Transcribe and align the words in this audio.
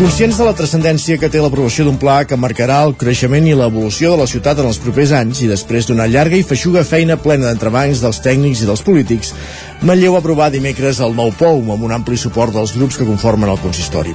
Conscients 0.00 0.38
de 0.40 0.44
la 0.46 0.54
transcendència 0.56 1.18
que 1.20 1.28
té 1.28 1.42
l'aprovació 1.44 1.84
d'un 1.84 1.98
pla 2.00 2.22
que 2.24 2.36
marcarà 2.40 2.78
el 2.86 2.94
creixement 2.96 3.44
i 3.44 3.50
l'evolució 3.52 4.14
de 4.14 4.22
la 4.22 4.26
ciutat 4.30 4.62
en 4.62 4.68
els 4.70 4.78
propers 4.80 5.10
anys 5.12 5.42
i 5.44 5.48
després 5.50 5.84
d'una 5.84 6.06
llarga 6.08 6.38
i 6.38 6.46
feixuga 6.50 6.86
feina 6.88 7.18
plena 7.20 7.50
d'entrebancs 7.50 8.00
dels 8.00 8.22
tècnics 8.24 8.62
i 8.64 8.68
dels 8.70 8.80
polítics, 8.86 9.34
Manlleu 9.84 10.14
va 10.16 10.22
aprovar 10.24 10.46
dimecres 10.54 11.02
el 11.04 11.12
nou 11.18 11.34
POUM 11.36 11.68
amb 11.74 11.84
un 11.84 11.92
ampli 11.92 12.16
suport 12.16 12.56
dels 12.56 12.72
grups 12.78 12.96
que 12.96 13.04
conformen 13.04 13.52
el 13.52 13.60
consistori. 13.60 14.14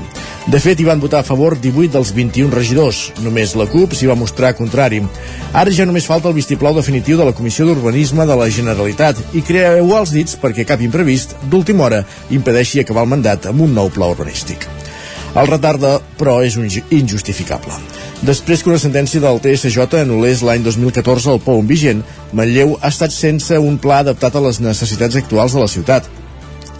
De 0.49 0.63
fet, 0.63 0.81
hi 0.81 0.89
van 0.89 1.03
votar 1.03 1.21
a 1.21 1.27
favor 1.27 1.53
18 1.61 1.93
dels 1.93 2.15
21 2.17 2.49
regidors. 2.57 3.03
Només 3.21 3.53
la 3.53 3.69
CUP 3.69 3.93
s'hi 3.93 4.09
va 4.09 4.17
mostrar 4.17 4.55
contrari. 4.57 5.03
Ara 5.53 5.69
ja 5.69 5.85
només 5.85 6.09
falta 6.09 6.33
el 6.33 6.37
vistiplau 6.39 6.73
definitiu 6.73 7.21
de 7.21 7.29
la 7.29 7.37
Comissió 7.37 7.69
d'Urbanisme 7.69 8.25
de 8.25 8.41
la 8.41 8.49
Generalitat 8.49 9.21
i 9.37 9.45
creeu 9.45 9.93
els 10.01 10.17
dits 10.17 10.41
perquè 10.41 10.65
cap 10.65 10.81
imprevist 10.81 11.37
d'última 11.45 11.85
hora 11.85 12.03
impedeixi 12.33 12.81
acabar 12.81 13.05
el 13.05 13.13
mandat 13.13 13.45
amb 13.53 13.69
un 13.69 13.77
nou 13.77 13.93
pla 13.93 14.09
urbanístic. 14.17 14.65
El 15.35 15.49
retard, 15.49 15.81
de, 15.83 15.95
però, 16.19 16.37
és 16.47 16.55
un 16.55 16.67
injustificable. 16.95 17.75
Després 18.23 18.63
que 18.63 18.71
una 18.71 18.79
sentència 18.79 19.19
del 19.19 19.41
TSJ 19.43 19.99
anul·lés 19.99 20.43
l'any 20.47 20.63
2014 20.63 21.33
el 21.33 21.41
POUM 21.43 21.67
vigent, 21.67 22.05
Manlleu 22.31 22.77
ha 22.79 22.91
estat 22.93 23.11
sense 23.11 23.59
un 23.59 23.75
pla 23.83 23.99
adaptat 24.05 24.35
a 24.35 24.45
les 24.45 24.61
necessitats 24.63 25.19
actuals 25.19 25.57
de 25.57 25.65
la 25.65 25.71
ciutat. 25.71 26.07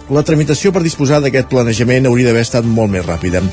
La 0.08 0.22
tramitació 0.24 0.72
per 0.72 0.84
disposar 0.86 1.20
d'aquest 1.20 1.50
planejament 1.52 2.08
hauria 2.08 2.30
d'haver 2.30 2.46
estat 2.46 2.64
molt 2.64 2.94
més 2.94 3.04
ràpida. 3.04 3.44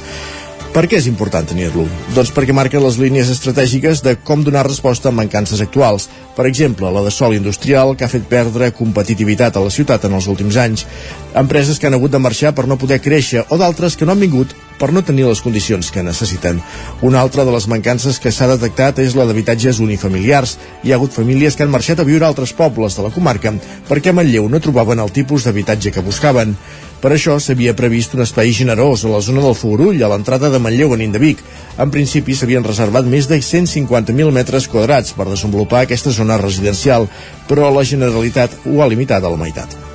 Per 0.74 0.88
què 0.90 0.98
és 0.98 1.06
important 1.06 1.46
tenir-lo? 1.46 1.84
Doncs 2.16 2.32
perquè 2.34 2.54
marca 2.58 2.80
les 2.82 2.96
línies 2.98 3.30
estratègiques 3.30 4.00
de 4.02 4.16
com 4.26 4.42
donar 4.42 4.64
resposta 4.66 5.12
a 5.12 5.14
mancances 5.14 5.62
actuals. 5.62 6.08
Per 6.34 6.48
exemple, 6.50 6.90
la 6.90 7.04
de 7.06 7.12
sol 7.14 7.36
industrial, 7.38 7.94
que 7.94 8.08
ha 8.08 8.10
fet 8.10 8.26
perdre 8.32 8.72
competitivitat 8.74 9.54
a 9.54 9.62
la 9.62 9.70
ciutat 9.70 10.08
en 10.10 10.18
els 10.18 10.26
últims 10.32 10.58
anys. 10.58 10.88
Empreses 11.34 11.80
que 11.80 11.88
han 11.88 11.96
hagut 11.98 12.12
de 12.14 12.22
marxar 12.22 12.52
per 12.54 12.68
no 12.70 12.78
poder 12.78 13.00
créixer 13.02 13.42
o 13.50 13.58
d'altres 13.58 13.96
que 13.98 14.06
no 14.06 14.14
han 14.14 14.22
vingut 14.22 14.52
per 14.78 14.92
no 14.94 15.02
tenir 15.02 15.26
les 15.26 15.42
condicions 15.42 15.90
que 15.90 16.04
necessiten. 16.06 16.60
Una 17.02 17.22
altra 17.22 17.46
de 17.46 17.52
les 17.56 17.66
mancances 17.72 18.20
que 18.22 18.32
s'ha 18.32 18.50
detectat 18.52 19.00
és 19.02 19.16
la 19.18 19.26
d'habitatges 19.26 19.80
unifamiliars. 19.82 20.58
Hi 20.84 20.92
ha 20.92 21.00
hagut 21.00 21.16
famílies 21.16 21.56
que 21.56 21.66
han 21.66 21.74
marxat 21.74 22.02
a 22.04 22.06
viure 22.06 22.26
a 22.26 22.30
altres 22.30 22.54
pobles 22.54 22.98
de 22.98 23.06
la 23.06 23.12
comarca 23.16 23.54
perquè 23.90 24.12
a 24.12 24.18
Manlleu 24.18 24.50
no 24.50 24.62
trobaven 24.62 25.02
el 25.02 25.14
tipus 25.16 25.48
d'habitatge 25.48 25.92
que 25.92 26.06
buscaven. 26.06 26.54
Per 27.02 27.12
això 27.12 27.40
s'havia 27.42 27.74
previst 27.76 28.14
un 28.16 28.24
espai 28.24 28.54
generós 28.56 29.04
a 29.04 29.10
la 29.12 29.22
zona 29.22 29.42
del 29.44 29.58
Fogurull, 29.60 30.04
a 30.04 30.12
l'entrada 30.12 30.52
de 30.54 30.60
Manlleu 30.62 30.94
en 30.94 31.02
Indevic. 31.08 31.42
En 31.82 31.92
principi 31.92 32.38
s'havien 32.38 32.64
reservat 32.64 33.10
més 33.10 33.28
de 33.28 33.42
150.000 33.42 34.32
metres 34.32 34.70
quadrats 34.72 35.18
per 35.18 35.28
desenvolupar 35.32 35.82
aquesta 35.84 36.14
zona 36.16 36.38
residencial, 36.38 37.10
però 37.50 37.74
la 37.74 37.84
Generalitat 37.84 38.62
ho 38.64 38.80
ha 38.80 38.88
limitat 38.88 39.24
a 39.24 39.34
la 39.34 39.42
meitat. 39.42 39.93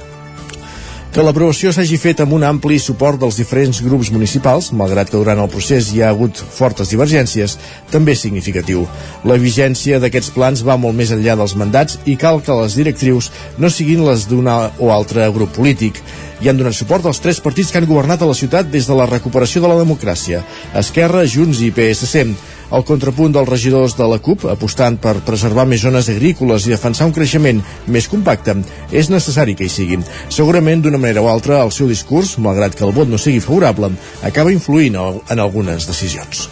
Que 1.09 1.23
l'aprovació 1.25 1.71
s'hagi 1.73 1.97
fet 1.97 2.19
amb 2.21 2.35
un 2.37 2.43
ampli 2.45 2.77
suport 2.85 3.17
dels 3.21 3.39
diferents 3.41 3.79
grups 3.81 4.11
municipals, 4.13 4.69
malgrat 4.77 5.09
que 5.09 5.17
durant 5.17 5.41
el 5.41 5.49
procés 5.49 5.89
hi 5.89 6.03
ha 6.03 6.11
hagut 6.13 6.37
fortes 6.37 6.93
divergències, 6.93 7.55
també 7.89 8.13
és 8.13 8.21
significatiu. 8.27 8.85
La 9.25 9.39
vigència 9.41 10.03
d'aquests 10.03 10.35
plans 10.37 10.63
va 10.69 10.77
molt 10.77 10.99
més 10.99 11.15
enllà 11.17 11.39
dels 11.41 11.57
mandats 11.57 11.97
i 12.05 12.19
cal 12.21 12.43
que 12.45 12.59
les 12.61 12.77
directrius 12.77 13.31
no 13.57 13.73
siguin 13.73 14.05
les 14.05 14.29
d'un 14.29 14.53
o 14.53 14.93
altre 14.93 15.31
grup 15.33 15.57
polític 15.57 16.03
i 16.45 16.53
han 16.53 16.61
donat 16.61 16.77
suport 16.77 17.09
als 17.09 17.25
tres 17.25 17.41
partits 17.41 17.73
que 17.73 17.81
han 17.81 17.89
governat 17.89 18.23
a 18.23 18.29
la 18.29 18.37
ciutat 18.37 18.69
des 18.71 18.87
de 18.87 19.01
la 19.01 19.09
recuperació 19.09 19.65
de 19.65 19.73
la 19.73 19.81
democràcia, 19.81 20.45
Esquerra, 20.77 21.25
Junts 21.25 21.65
i 21.65 21.73
PSC. 21.73 22.29
El 22.69 22.85
contrapunt 22.85 23.33
dels 23.33 23.49
regidors 23.49 23.95
de 23.97 24.05
la 24.11 24.19
CUP, 24.21 24.45
apostant 24.53 24.99
per 25.01 25.15
preservar 25.25 25.65
més 25.69 25.81
zones 25.81 26.11
agrícoles 26.13 26.67
i 26.67 26.75
defensar 26.75 27.07
un 27.09 27.15
creixement 27.17 27.63
més 27.89 28.09
compacte, 28.13 28.59
és 28.93 29.09
necessari 29.09 29.55
que 29.57 29.65
hi 29.65 29.73
siguin. 29.73 30.05
Segurament, 30.29 30.83
d'una 30.85 31.01
manera 31.01 31.25
o 31.25 31.31
altra, 31.33 31.63
el 31.65 31.73
seu 31.73 31.89
discurs, 31.89 32.37
malgrat 32.45 32.77
que 32.77 32.85
el 32.85 32.93
vot 32.93 33.09
no 33.09 33.17
sigui 33.17 33.41
favorable, 33.41 33.89
acaba 34.23 34.53
influint 34.53 34.99
en 35.01 35.41
algunes 35.41 35.89
decisions. 35.89 36.49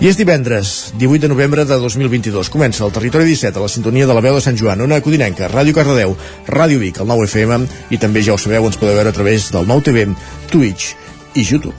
I 0.00 0.08
és 0.08 0.16
divendres, 0.16 0.92
18 1.00 1.24
de 1.24 1.28
novembre 1.32 1.64
de 1.68 1.78
2022. 1.80 2.50
Comença 2.52 2.84
el 2.84 2.92
Territori 2.92 3.28
17 3.28 3.60
a 3.60 3.64
la 3.64 3.72
sintonia 3.72 4.08
de 4.08 4.16
la 4.16 4.24
veu 4.24 4.36
de 4.36 4.44
Sant 4.44 4.56
Joan, 4.56 4.84
Ona 4.84 5.00
Codinenca, 5.04 5.48
Ràdio 5.52 5.76
Cardedeu, 5.76 6.16
Ràdio 6.48 6.80
Vic, 6.80 7.00
el 7.00 7.08
9 7.08 7.28
FM 7.28 7.60
i 7.92 8.00
també 8.00 8.24
ja 8.24 8.36
ho 8.36 8.40
sabeu, 8.40 8.68
ens 8.68 8.76
podeu 8.80 8.96
veure 8.96 9.12
a 9.12 9.16
través 9.16 9.48
del 9.56 9.68
nou 9.68 9.80
TV, 9.80 10.08
Twitch 10.52 10.92
i 11.36 11.44
YouTube. 11.48 11.76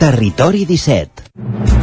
Territori 0.00 0.64
17 0.68 1.75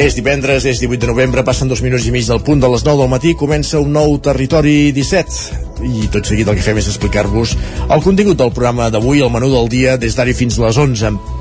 És 0.00 0.14
divendres, 0.16 0.64
és 0.64 0.78
18 0.80 1.02
de 1.02 1.08
novembre, 1.10 1.42
passen 1.44 1.68
dos 1.68 1.82
minuts 1.84 2.06
i 2.08 2.12
mig 2.14 2.24
del 2.24 2.40
punt 2.40 2.62
de 2.62 2.68
les 2.72 2.86
9 2.86 3.02
del 3.02 3.10
matí, 3.12 3.34
comença 3.36 3.82
un 3.84 3.92
nou 3.92 4.14
Territori 4.24 4.94
17 4.96 5.84
i 5.84 6.08
tot 6.12 6.24
seguit 6.24 6.48
el 6.48 6.56
que 6.56 6.64
fem 6.64 6.80
és 6.80 6.88
explicar-vos 6.88 7.52
el 7.84 8.00
contingut 8.06 8.40
del 8.40 8.54
programa 8.56 8.88
d'avui, 8.88 9.20
el 9.20 9.32
menú 9.34 9.52
del 9.52 9.68
dia, 9.68 9.98
des 10.00 10.16
d'ara 10.16 10.32
fins 10.32 10.56
a 10.56 10.64
les 10.64 10.80
11. 10.80 11.39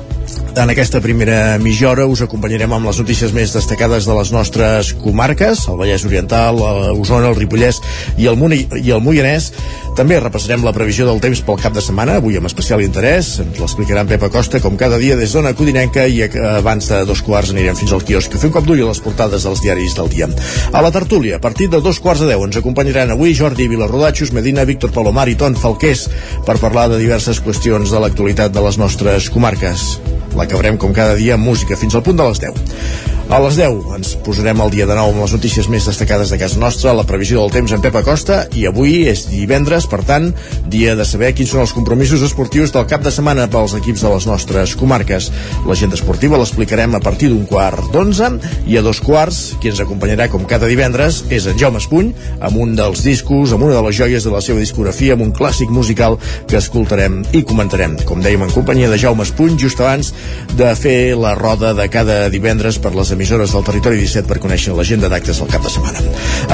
En 0.57 0.69
aquesta 0.69 0.99
primera 0.99 1.57
mitja 1.61 1.91
hora 1.91 2.07
us 2.09 2.23
acompanyarem 2.25 2.71
amb 2.73 2.89
les 2.89 2.97
notícies 2.99 3.31
més 3.35 3.53
destacades 3.53 4.07
de 4.09 4.15
les 4.17 4.31
nostres 4.33 4.91
comarques, 4.97 5.61
el 5.69 5.77
Vallès 5.77 6.05
Oriental, 6.07 6.57
Osona, 6.95 7.29
el 7.29 7.37
Ripollès 7.37 7.79
i 8.17 8.27
el, 8.27 8.37
Muni, 8.39 8.63
i 8.81 8.91
el 8.91 9.03
Moianès. 9.05 9.51
També 9.97 10.19
repassarem 10.19 10.63
la 10.65 10.73
previsió 10.75 11.05
del 11.07 11.21
temps 11.21 11.41
pel 11.45 11.59
cap 11.61 11.75
de 11.75 11.83
setmana, 11.83 12.17
avui 12.19 12.37
amb 12.39 12.49
especial 12.49 12.81
interès. 12.83 13.35
Ens 13.43 13.59
l'explicarà 13.61 14.03
en 14.03 14.11
Pep 14.11 14.25
Acosta, 14.25 14.61
com 14.63 14.77
cada 14.79 14.99
dia 15.01 15.17
des 15.19 15.33
d'Ona 15.35 15.53
Codinenca, 15.57 16.07
i 16.07 16.23
abans 16.55 16.91
de 16.91 17.03
dos 17.07 17.23
quarts 17.25 17.53
anirem 17.53 17.77
fins 17.79 17.93
al 17.93 18.03
quiosc 18.07 18.37
fem 18.39 18.53
cop 18.55 18.65
d'ull 18.65 18.81
a 18.85 18.89
les 18.89 19.01
portades 19.03 19.43
dels 19.45 19.61
diaris 19.63 19.95
del 19.97 20.09
dia. 20.11 20.29
A 20.71 20.83
la 20.83 20.91
tertúlia, 20.95 21.37
a 21.37 21.43
partir 21.43 21.69
de 21.69 21.81
dos 21.83 21.99
quarts 21.99 22.23
de 22.23 22.31
deu, 22.31 22.45
ens 22.47 22.57
acompanyaran 22.59 23.11
avui 23.11 23.35
Jordi 23.35 23.67
Vilarrodachos, 23.67 24.31
Medina, 24.35 24.65
Víctor 24.65 24.93
Palomar 24.95 25.27
i 25.29 25.35
Ton 25.39 25.57
Falqués 25.59 26.07
per 26.47 26.59
parlar 26.61 26.87
de 26.89 27.01
diverses 27.01 27.43
qüestions 27.43 27.91
de 27.91 27.99
l'actualitat 27.99 28.55
de 28.55 28.63
les 28.63 28.79
nostres 28.79 29.29
comarques. 29.29 29.99
L'acabarem 30.37 30.77
com 30.77 30.93
cada 30.93 31.15
dia 31.15 31.37
música 31.37 31.77
fins 31.77 31.95
al 31.95 32.03
punt 32.05 32.19
de 32.19 32.27
les 32.27 32.39
10. 32.39 33.18
A 33.29 33.37
les 33.37 33.59
10 33.59 33.91
ens 33.93 34.15
posarem 34.25 34.57
el 34.63 34.71
dia 34.73 34.87
de 34.89 34.95
nou 34.97 35.11
amb 35.11 35.21
les 35.21 35.35
notícies 35.35 35.67
més 35.69 35.85
destacades 35.85 36.31
de 36.33 36.37
casa 36.41 36.57
nostra, 36.57 36.95
la 36.97 37.03
previsió 37.05 37.43
del 37.43 37.51
temps 37.53 37.75
en 37.75 37.81
Pep 37.83 37.99
Acosta 37.99 38.39
i 38.57 38.63
avui 38.65 39.03
és 39.11 39.27
divendres, 39.29 39.85
per 39.85 39.99
tant, 40.01 40.31
dia 40.73 40.95
de 40.97 41.05
saber 41.05 41.29
quins 41.37 41.53
són 41.53 41.61
els 41.61 41.73
compromisos 41.77 42.23
esportius 42.25 42.73
del 42.73 42.87
cap 42.89 43.03
de 43.05 43.13
setmana 43.13 43.45
pels 43.53 43.75
equips 43.77 44.01
de 44.01 44.13
les 44.15 44.25
nostres 44.25 44.73
comarques. 44.79 45.27
L'agenda 45.69 45.99
esportiva 45.99 46.39
l'explicarem 46.41 46.97
a 46.97 47.01
partir 47.05 47.29
d'un 47.29 47.43
quart 47.45 47.91
d'onze 47.93 48.31
i 48.65 48.79
a 48.81 48.83
dos 48.87 48.97
quarts, 49.05 49.43
qui 49.61 49.69
ens 49.69 49.83
acompanyarà 49.85 50.25
com 50.33 50.49
cada 50.49 50.65
divendres 50.65 51.21
és 51.29 51.45
en 51.45 51.61
Jaume 51.61 51.77
Espuny, 51.83 52.09
amb 52.41 52.57
un 52.65 52.73
dels 52.81 53.05
discos, 53.05 53.53
amb 53.53 53.69
una 53.69 53.77
de 53.77 53.85
les 53.91 53.99
joies 54.01 54.25
de 54.25 54.33
la 54.33 54.41
seva 54.41 54.65
discografia, 54.65 55.13
amb 55.13 55.27
un 55.27 55.35
clàssic 55.37 55.69
musical 55.69 56.17
que 56.49 56.57
escoltarem 56.57 57.21
i 57.37 57.45
comentarem, 57.45 57.93
com 58.09 58.25
dèiem, 58.25 58.49
en 58.49 58.57
companyia 58.57 58.89
de 58.89 58.97
Jaume 59.05 59.29
Espuny, 59.29 59.53
just 59.61 59.85
abans 59.85 60.15
de 60.57 60.73
fer 60.81 61.13
la 61.13 61.37
roda 61.37 61.75
de 61.77 61.85
cada 61.93 62.23
divendres 62.33 62.81
per 62.81 62.97
les 62.97 63.13
emissores 63.19 63.51
del 63.51 63.65
Territori 63.67 63.99
17 63.99 64.29
per 64.29 64.39
conèixer 64.39 64.71
l'agenda 64.77 65.09
d'actes 65.11 65.41
del 65.41 65.51
cap 65.51 65.65
de 65.65 65.73
setmana. 65.73 66.05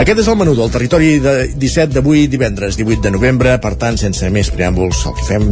Aquest 0.02 0.24
és 0.24 0.32
el 0.32 0.40
menú 0.40 0.56
del 0.58 0.74
Territori 0.74 1.20
de 1.22 1.36
17 1.54 1.94
d'avui, 1.94 2.26
divendres 2.32 2.80
18 2.82 3.06
de 3.06 3.14
novembre. 3.14 3.54
Per 3.62 3.76
tant, 3.78 4.02
sense 4.02 4.34
més 4.34 4.50
preàmbuls, 4.50 5.06
el 5.06 5.16
que 5.20 5.30
fem 5.30 5.48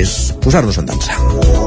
és 0.00 0.18
posar-nos 0.42 0.82
en 0.82 0.90
dansa. 0.90 1.65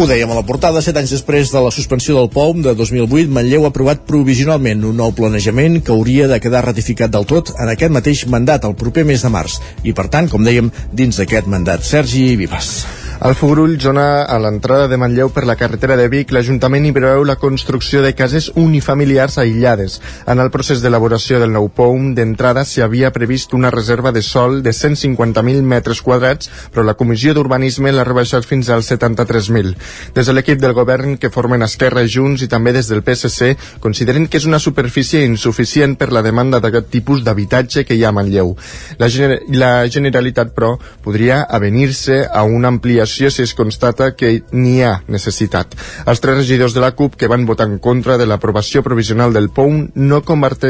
Ho 0.00 0.06
dèiem 0.08 0.30
a 0.32 0.36
la 0.38 0.46
portada, 0.48 0.80
set 0.80 0.96
anys 0.96 1.10
després 1.12 1.50
de 1.52 1.60
la 1.60 1.68
suspensió 1.76 2.14
del 2.16 2.30
POUM 2.32 2.62
de 2.64 2.72
2008, 2.72 3.28
Manlleu 3.36 3.66
ha 3.66 3.68
aprovat 3.68 4.06
provisionalment 4.08 4.86
un 4.88 4.96
nou 4.96 5.12
planejament 5.12 5.76
que 5.84 5.92
hauria 5.92 6.28
de 6.30 6.38
quedar 6.40 6.62
ratificat 6.64 7.12
del 7.12 7.28
tot 7.28 7.52
en 7.52 7.68
aquest 7.68 7.92
mateix 7.92 8.24
mandat, 8.32 8.64
el 8.64 8.78
proper 8.80 9.04
mes 9.04 9.20
de 9.20 9.32
març. 9.36 9.58
I, 9.84 9.92
per 9.92 10.08
tant, 10.08 10.32
com 10.32 10.48
dèiem, 10.48 10.72
dins 10.96 11.20
d'aquest 11.20 11.52
mandat. 11.52 11.84
Sergi 11.84 12.30
Vives. 12.40 12.72
Al 13.20 13.34
Fogurull, 13.34 13.74
zona 13.76 14.22
a 14.24 14.38
l'entrada 14.40 14.86
de 14.88 14.96
Manlleu 14.96 15.28
per 15.28 15.42
la 15.44 15.52
carretera 15.60 15.92
de 16.00 16.06
Vic, 16.08 16.30
l'Ajuntament 16.32 16.86
hi 16.88 16.92
preveu 16.96 17.20
la 17.28 17.34
construcció 17.36 18.00
de 18.00 18.14
cases 18.16 18.46
unifamiliars 18.56 19.34
aïllades. 19.42 19.98
En 20.24 20.40
el 20.40 20.48
procés 20.54 20.80
d'elaboració 20.80 21.36
del 21.42 21.52
nou 21.52 21.68
POUM, 21.68 22.14
d'entrada 22.16 22.62
s'hi 22.64 22.80
havia 22.80 23.10
previst 23.12 23.52
una 23.52 23.68
reserva 23.74 24.08
de 24.16 24.22
sol 24.24 24.62
de 24.64 24.72
150.000 24.72 25.60
metres 25.60 26.00
quadrats, 26.00 26.48
però 26.72 26.80
la 26.86 26.94
Comissió 26.96 27.34
d'Urbanisme 27.36 27.92
l'ha 27.92 28.06
rebaixat 28.08 28.48
fins 28.48 28.70
als 28.72 28.88
73.000. 28.88 29.76
Des 30.16 30.32
de 30.32 30.36
l'equip 30.38 30.64
del 30.64 30.72
govern 30.72 31.18
que 31.20 31.28
formen 31.28 31.60
Esquerra 31.68 32.00
i 32.00 32.08
Junts 32.08 32.40
i 32.40 32.48
també 32.48 32.72
des 32.72 32.88
del 32.88 33.04
PSC 33.04 33.52
consideren 33.84 34.30
que 34.32 34.40
és 34.40 34.48
una 34.48 34.62
superfície 34.64 35.26
insuficient 35.28 35.98
per 36.00 36.08
la 36.08 36.24
demanda 36.24 36.56
d'aquest 36.56 36.88
tipus 36.96 37.20
d'habitatge 37.28 37.84
que 37.84 38.00
hi 38.00 38.00
ha 38.00 38.14
a 38.14 38.16
Manlleu. 38.16 38.56
La, 38.96 39.12
gener 39.12 39.42
la 39.52 39.84
Generalitat, 39.92 40.56
però, 40.56 40.72
podria 41.04 41.42
avenir-se 41.44 42.22
a 42.24 42.48
una 42.48 42.72
ampliació 42.72 43.09
votació 43.10 43.30
si 43.30 43.42
es 43.42 43.54
constata 43.54 44.14
que 44.14 44.42
n'hi 44.52 44.82
ha 44.82 45.02
necessitat. 45.08 45.74
Els 46.06 46.20
tres 46.20 46.36
regidors 46.38 46.74
de 46.74 46.80
la 46.80 46.92
CUP 46.94 47.16
que 47.16 47.28
van 47.28 47.46
votar 47.46 47.66
en 47.66 47.78
contra 47.78 48.16
de 48.16 48.26
l'aprovació 48.26 48.82
provisional 48.82 49.32
del 49.32 49.50
POUM 49.50 49.90
no, 49.94 50.22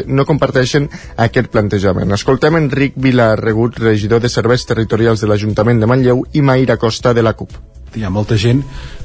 no 0.07 0.25
comparteixen 0.27 0.89
aquest 1.17 1.51
plantejament. 1.51 2.13
Escoltem 2.13 2.57
Enric 2.57 2.95
Vilarregut, 2.97 3.79
regidor 3.79 4.21
de 4.21 4.29
Serveis 4.29 4.65
Territorials 4.65 5.21
de 5.21 5.29
l'Ajuntament 5.29 5.81
de 5.81 5.87
Manlleu 5.87 6.25
i 6.33 6.41
Maira 6.41 6.79
Costa 6.79 7.13
de 7.13 7.23
la 7.23 7.35
CUP. 7.35 7.53
Hi 7.97 8.05
ha 8.05 8.11
molta 8.11 8.39
gent 8.39 8.63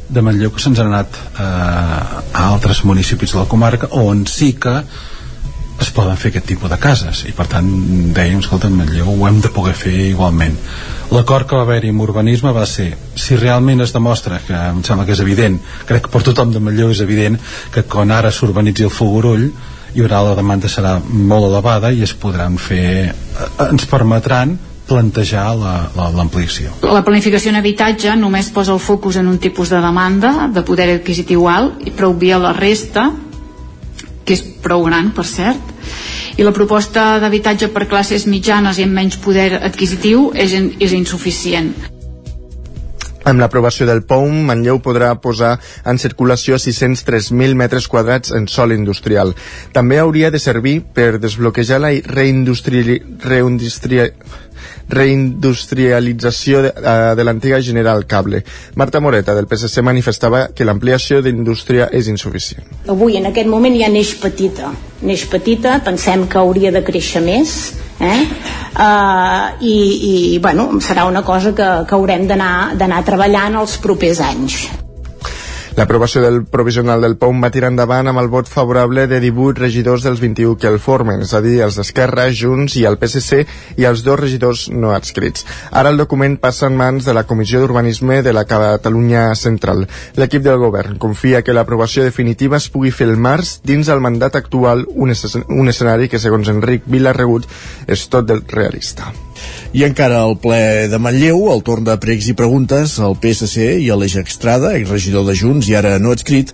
de 0.08 0.22
Manlleu 0.22 0.54
que 0.54 0.62
se'ns 0.62 0.80
ha 0.80 0.86
anat 0.86 1.12
eh, 1.18 1.44
a 1.44 2.48
altres 2.48 2.84
municipis 2.86 3.34
de 3.34 3.42
la 3.42 3.50
comarca 3.50 3.90
on 3.92 4.26
sí 4.30 4.54
que 4.54 4.80
es 5.82 5.92
poden 5.92 6.18
fer 6.18 6.32
aquest 6.32 6.48
tipus 6.48 6.72
de 6.72 6.78
cases 6.80 7.26
i 7.30 7.34
per 7.36 7.48
tant 7.52 7.68
dèiem, 8.16 8.40
escolta, 8.40 8.70
Manlleu 8.72 9.10
ho 9.12 9.28
hem 9.28 9.42
de 9.44 9.52
poder 9.54 9.76
fer 9.78 9.94
igualment 10.10 10.56
l'acord 11.12 11.48
que 11.50 11.58
va 11.58 11.66
haver-hi 11.66 11.92
amb 11.94 12.06
urbanisme 12.06 12.54
va 12.56 12.66
ser 12.70 12.92
si 13.16 13.36
realment 13.36 13.84
es 13.84 13.94
demostra, 13.94 14.40
que 14.48 14.56
em 14.56 14.84
sembla 14.84 15.06
que 15.06 15.16
és 15.16 15.24
evident 15.24 15.60
crec 15.86 16.08
que 16.08 16.14
per 16.14 16.24
tothom 16.26 16.54
de 16.54 16.64
Manlleu 16.64 16.94
és 16.96 17.02
evident 17.04 17.40
que 17.74 17.84
quan 17.84 18.12
ara 18.12 18.32
s'urbanitzi 18.32 18.88
el 18.88 18.94
Fogurull 18.94 19.50
hi 19.96 20.04
haurà 20.04 20.22
la 20.24 20.38
demanda 20.38 20.72
serà 20.72 20.96
molt 21.04 21.50
elevada 21.50 21.92
i 21.92 22.04
es 22.04 22.16
podran 22.20 22.58
fer 22.60 22.88
eh, 23.10 23.68
ens 23.70 23.86
permetran 23.92 24.58
plantejar 24.86 25.56
l'ampliació. 25.58 26.76
La, 26.84 27.00
la 27.00 27.04
planificació 27.06 27.50
en 27.50 27.58
habitatge 27.58 28.14
només 28.20 28.52
posa 28.54 28.74
el 28.76 28.82
focus 28.84 29.18
en 29.18 29.30
un 29.32 29.40
tipus 29.42 29.72
de 29.74 29.80
demanda 29.82 30.50
de 30.54 30.62
poder 30.68 30.92
adquisitiu 30.94 31.48
alt, 31.50 31.88
però 31.98 32.12
obvia 32.14 32.38
la 32.42 32.54
resta 32.54 33.08
que 34.26 34.36
és 34.36 34.44
prou 34.64 34.84
gran, 34.90 35.14
per 35.16 35.28
cert, 35.30 35.74
i 36.36 36.44
la 36.44 36.52
proposta 36.52 37.20
d'habitatge 37.22 37.70
per 37.72 37.88
classes 37.88 38.28
mitjanes 38.28 38.80
i 38.80 38.88
amb 38.88 38.98
menys 38.98 39.20
poder 39.24 39.54
adquisitiu 39.62 40.32
és, 40.36 40.56
és 40.80 40.96
insuficient. 40.98 41.76
Amb 43.26 43.42
l'aprovació 43.42 43.88
del 43.90 44.04
POUM, 44.06 44.44
Manlleu 44.46 44.78
podrà 44.86 45.08
posar 45.18 45.56
en 45.90 45.98
circulació 45.98 46.60
603.000 46.62 47.58
metres 47.58 47.90
quadrats 47.90 48.30
en 48.38 48.46
sol 48.46 48.70
industrial. 48.76 49.34
També 49.74 49.98
hauria 49.98 50.30
de 50.30 50.38
servir 50.40 50.86
per 50.94 51.18
desbloquejar 51.18 51.82
la 51.82 51.90
reindustrialització 52.06 54.14
reindustrialització 54.90 56.62
de, 56.66 56.72
uh, 56.76 57.14
de 57.18 57.26
l'antiga 57.28 57.62
General 57.62 58.06
Cable. 58.06 58.44
Marta 58.76 59.02
Moreta, 59.02 59.36
del 59.36 59.48
PSC, 59.50 59.84
manifestava 59.86 60.48
que 60.56 60.68
l'ampliació 60.68 61.22
d'indústria 61.26 61.90
és 61.92 62.10
insuficient. 62.12 62.68
Avui, 62.88 63.18
en 63.18 63.30
aquest 63.32 63.50
moment, 63.50 63.76
ja 63.80 63.90
neix 63.92 64.16
petita. 64.22 64.72
Neix 65.06 65.26
petita, 65.32 65.80
pensem 65.86 66.28
que 66.30 66.40
hauria 66.42 66.72
de 66.76 66.84
créixer 66.86 67.24
més, 67.26 67.58
eh? 68.00 68.22
Uh, 68.76 69.56
i, 69.64 69.76
i 70.36 70.40
bueno, 70.44 70.68
serà 70.84 71.06
una 71.08 71.24
cosa 71.24 71.56
que, 71.56 71.70
que 71.88 71.96
haurem 71.96 72.28
d'anar 72.28 73.04
treballant 73.08 73.62
els 73.62 73.78
propers 73.84 74.20
anys. 74.24 74.66
L'aprovació 75.76 76.22
del 76.24 76.46
provisional 76.48 77.02
del 77.04 77.18
POUM 77.20 77.42
va 77.44 77.50
tirar 77.52 77.68
endavant 77.68 78.08
amb 78.08 78.22
el 78.22 78.30
vot 78.32 78.48
favorable 78.48 79.04
de 79.12 79.18
18 79.20 79.60
regidors 79.60 80.06
dels 80.08 80.22
21 80.24 80.56
que 80.56 80.70
el 80.72 80.80
formen, 80.80 81.26
és 81.26 81.34
a 81.36 81.42
dir, 81.44 81.58
els 81.66 81.76
d'Esquerra, 81.76 82.30
Junts 82.32 82.78
i 82.80 82.86
el 82.88 82.96
PSC 83.02 83.42
i 83.76 83.88
els 83.90 84.06
dos 84.08 84.16
regidors 84.22 84.70
no 84.72 84.94
adscrits. 84.96 85.44
Ara 85.76 85.92
el 85.92 86.00
document 86.00 86.40
passa 86.40 86.70
en 86.72 86.80
mans 86.80 87.04
de 87.04 87.18
la 87.18 87.26
Comissió 87.28 87.60
d'Urbanisme 87.60 88.22
de 88.24 88.32
la 88.32 88.46
Catalunya 88.48 89.28
Central. 89.36 89.84
L'equip 90.16 90.48
del 90.48 90.64
govern 90.64 90.96
confia 90.96 91.44
que 91.44 91.58
l'aprovació 91.60 92.08
definitiva 92.08 92.56
es 92.56 92.72
pugui 92.72 92.96
fer 92.96 93.12
el 93.12 93.20
març 93.20 93.58
dins 93.68 93.92
el 93.92 94.00
mandat 94.00 94.40
actual, 94.40 94.88
un, 94.96 95.12
escenari 95.12 96.08
que, 96.08 96.24
segons 96.24 96.56
Enric 96.56 96.88
Vilarregut, 96.88 97.52
és 97.92 98.08
tot 98.08 98.32
del 98.32 98.46
realista. 98.48 99.12
I 99.76 99.86
encara 99.88 100.22
al 100.24 100.38
ple 100.40 100.88
de 100.92 101.00
Manlleu, 101.02 101.42
el 101.54 101.64
torn 101.68 101.88
de 101.88 101.98
pregs 102.02 102.30
i 102.32 102.36
preguntes, 102.38 102.98
el 103.04 103.18
PSC 103.20 103.76
i 103.84 103.90
l'Eix 103.92 104.18
Extrada, 104.22 104.76
exregidor 104.80 105.28
de 105.28 105.36
Junts 105.38 105.70
i 105.72 105.76
ara 105.76 105.98
no 106.00 106.14
adscrit, 106.16 106.54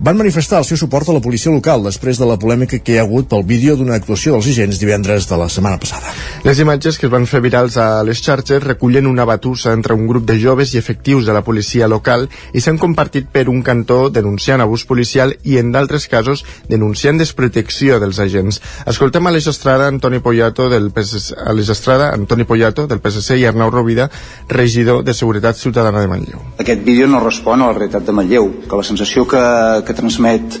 van 0.00 0.16
manifestar 0.16 0.60
el 0.60 0.64
seu 0.64 0.78
suport 0.78 1.08
a 1.08 1.14
la 1.16 1.20
policia 1.20 1.50
local 1.50 1.82
després 1.82 2.20
de 2.20 2.26
la 2.28 2.36
polèmica 2.38 2.78
que 2.78 2.94
hi 2.94 2.98
ha 3.00 3.04
hagut 3.06 3.26
pel 3.30 3.42
vídeo 3.42 3.74
d'una 3.76 3.96
actuació 3.98 4.36
dels 4.36 4.46
agents 4.52 4.78
divendres 4.78 5.26
de 5.26 5.36
la 5.40 5.48
setmana 5.50 5.80
passada. 5.82 6.12
Les 6.46 6.60
imatges 6.62 6.98
que 6.98 7.08
es 7.08 7.12
van 7.12 7.26
fer 7.26 7.40
virals 7.42 7.76
a 7.82 8.04
les 8.06 8.22
xarxes 8.22 8.62
recullen 8.62 9.08
una 9.10 9.26
batussa 9.26 9.72
entre 9.74 9.96
un 9.98 10.06
grup 10.06 10.28
de 10.28 10.38
joves 10.38 10.74
i 10.74 10.78
efectius 10.78 11.26
de 11.26 11.34
la 11.34 11.42
policia 11.42 11.88
local 11.90 12.28
i 12.54 12.62
s'han 12.62 12.78
compartit 12.78 13.26
per 13.32 13.48
un 13.50 13.64
cantó 13.66 14.08
denunciant 14.08 14.62
abús 14.62 14.84
policial 14.86 15.34
i 15.42 15.58
en 15.58 15.72
d'altres 15.74 16.06
casos 16.06 16.44
denunciant 16.68 17.18
desprotecció 17.18 17.98
dels 17.98 18.22
agents. 18.22 18.62
Escoltem 18.86 19.26
a 19.26 19.34
l'Eix 19.34 19.50
Estrada, 19.50 19.90
Antoni 19.90 20.22
Poyato 20.22 20.68
del 20.70 20.92
PSC, 20.94 21.34
a 21.42 21.52
l'Eix 21.52 21.74
Estrada, 21.74 22.12
Antoni 22.14 22.46
Poyato 22.46 22.86
del 22.86 23.02
PSC 23.02 23.40
i 23.42 23.48
Arnau 23.50 23.74
Rovida, 23.74 24.08
regidor 24.48 25.02
de 25.02 25.14
Seguretat 25.14 25.58
Ciutadana 25.58 26.00
de 26.00 26.12
Manlleu. 26.12 26.46
Aquest 26.62 26.86
vídeo 26.86 27.10
no 27.10 27.18
respon 27.24 27.62
a 27.62 27.72
la 27.72 27.76
realitat 27.80 28.06
de 28.06 28.14
Manlleu, 28.14 28.48
que 28.68 28.78
la 28.78 28.86
sensació 28.86 29.26
que, 29.26 29.42
que 29.88 29.96
transmet 29.96 30.60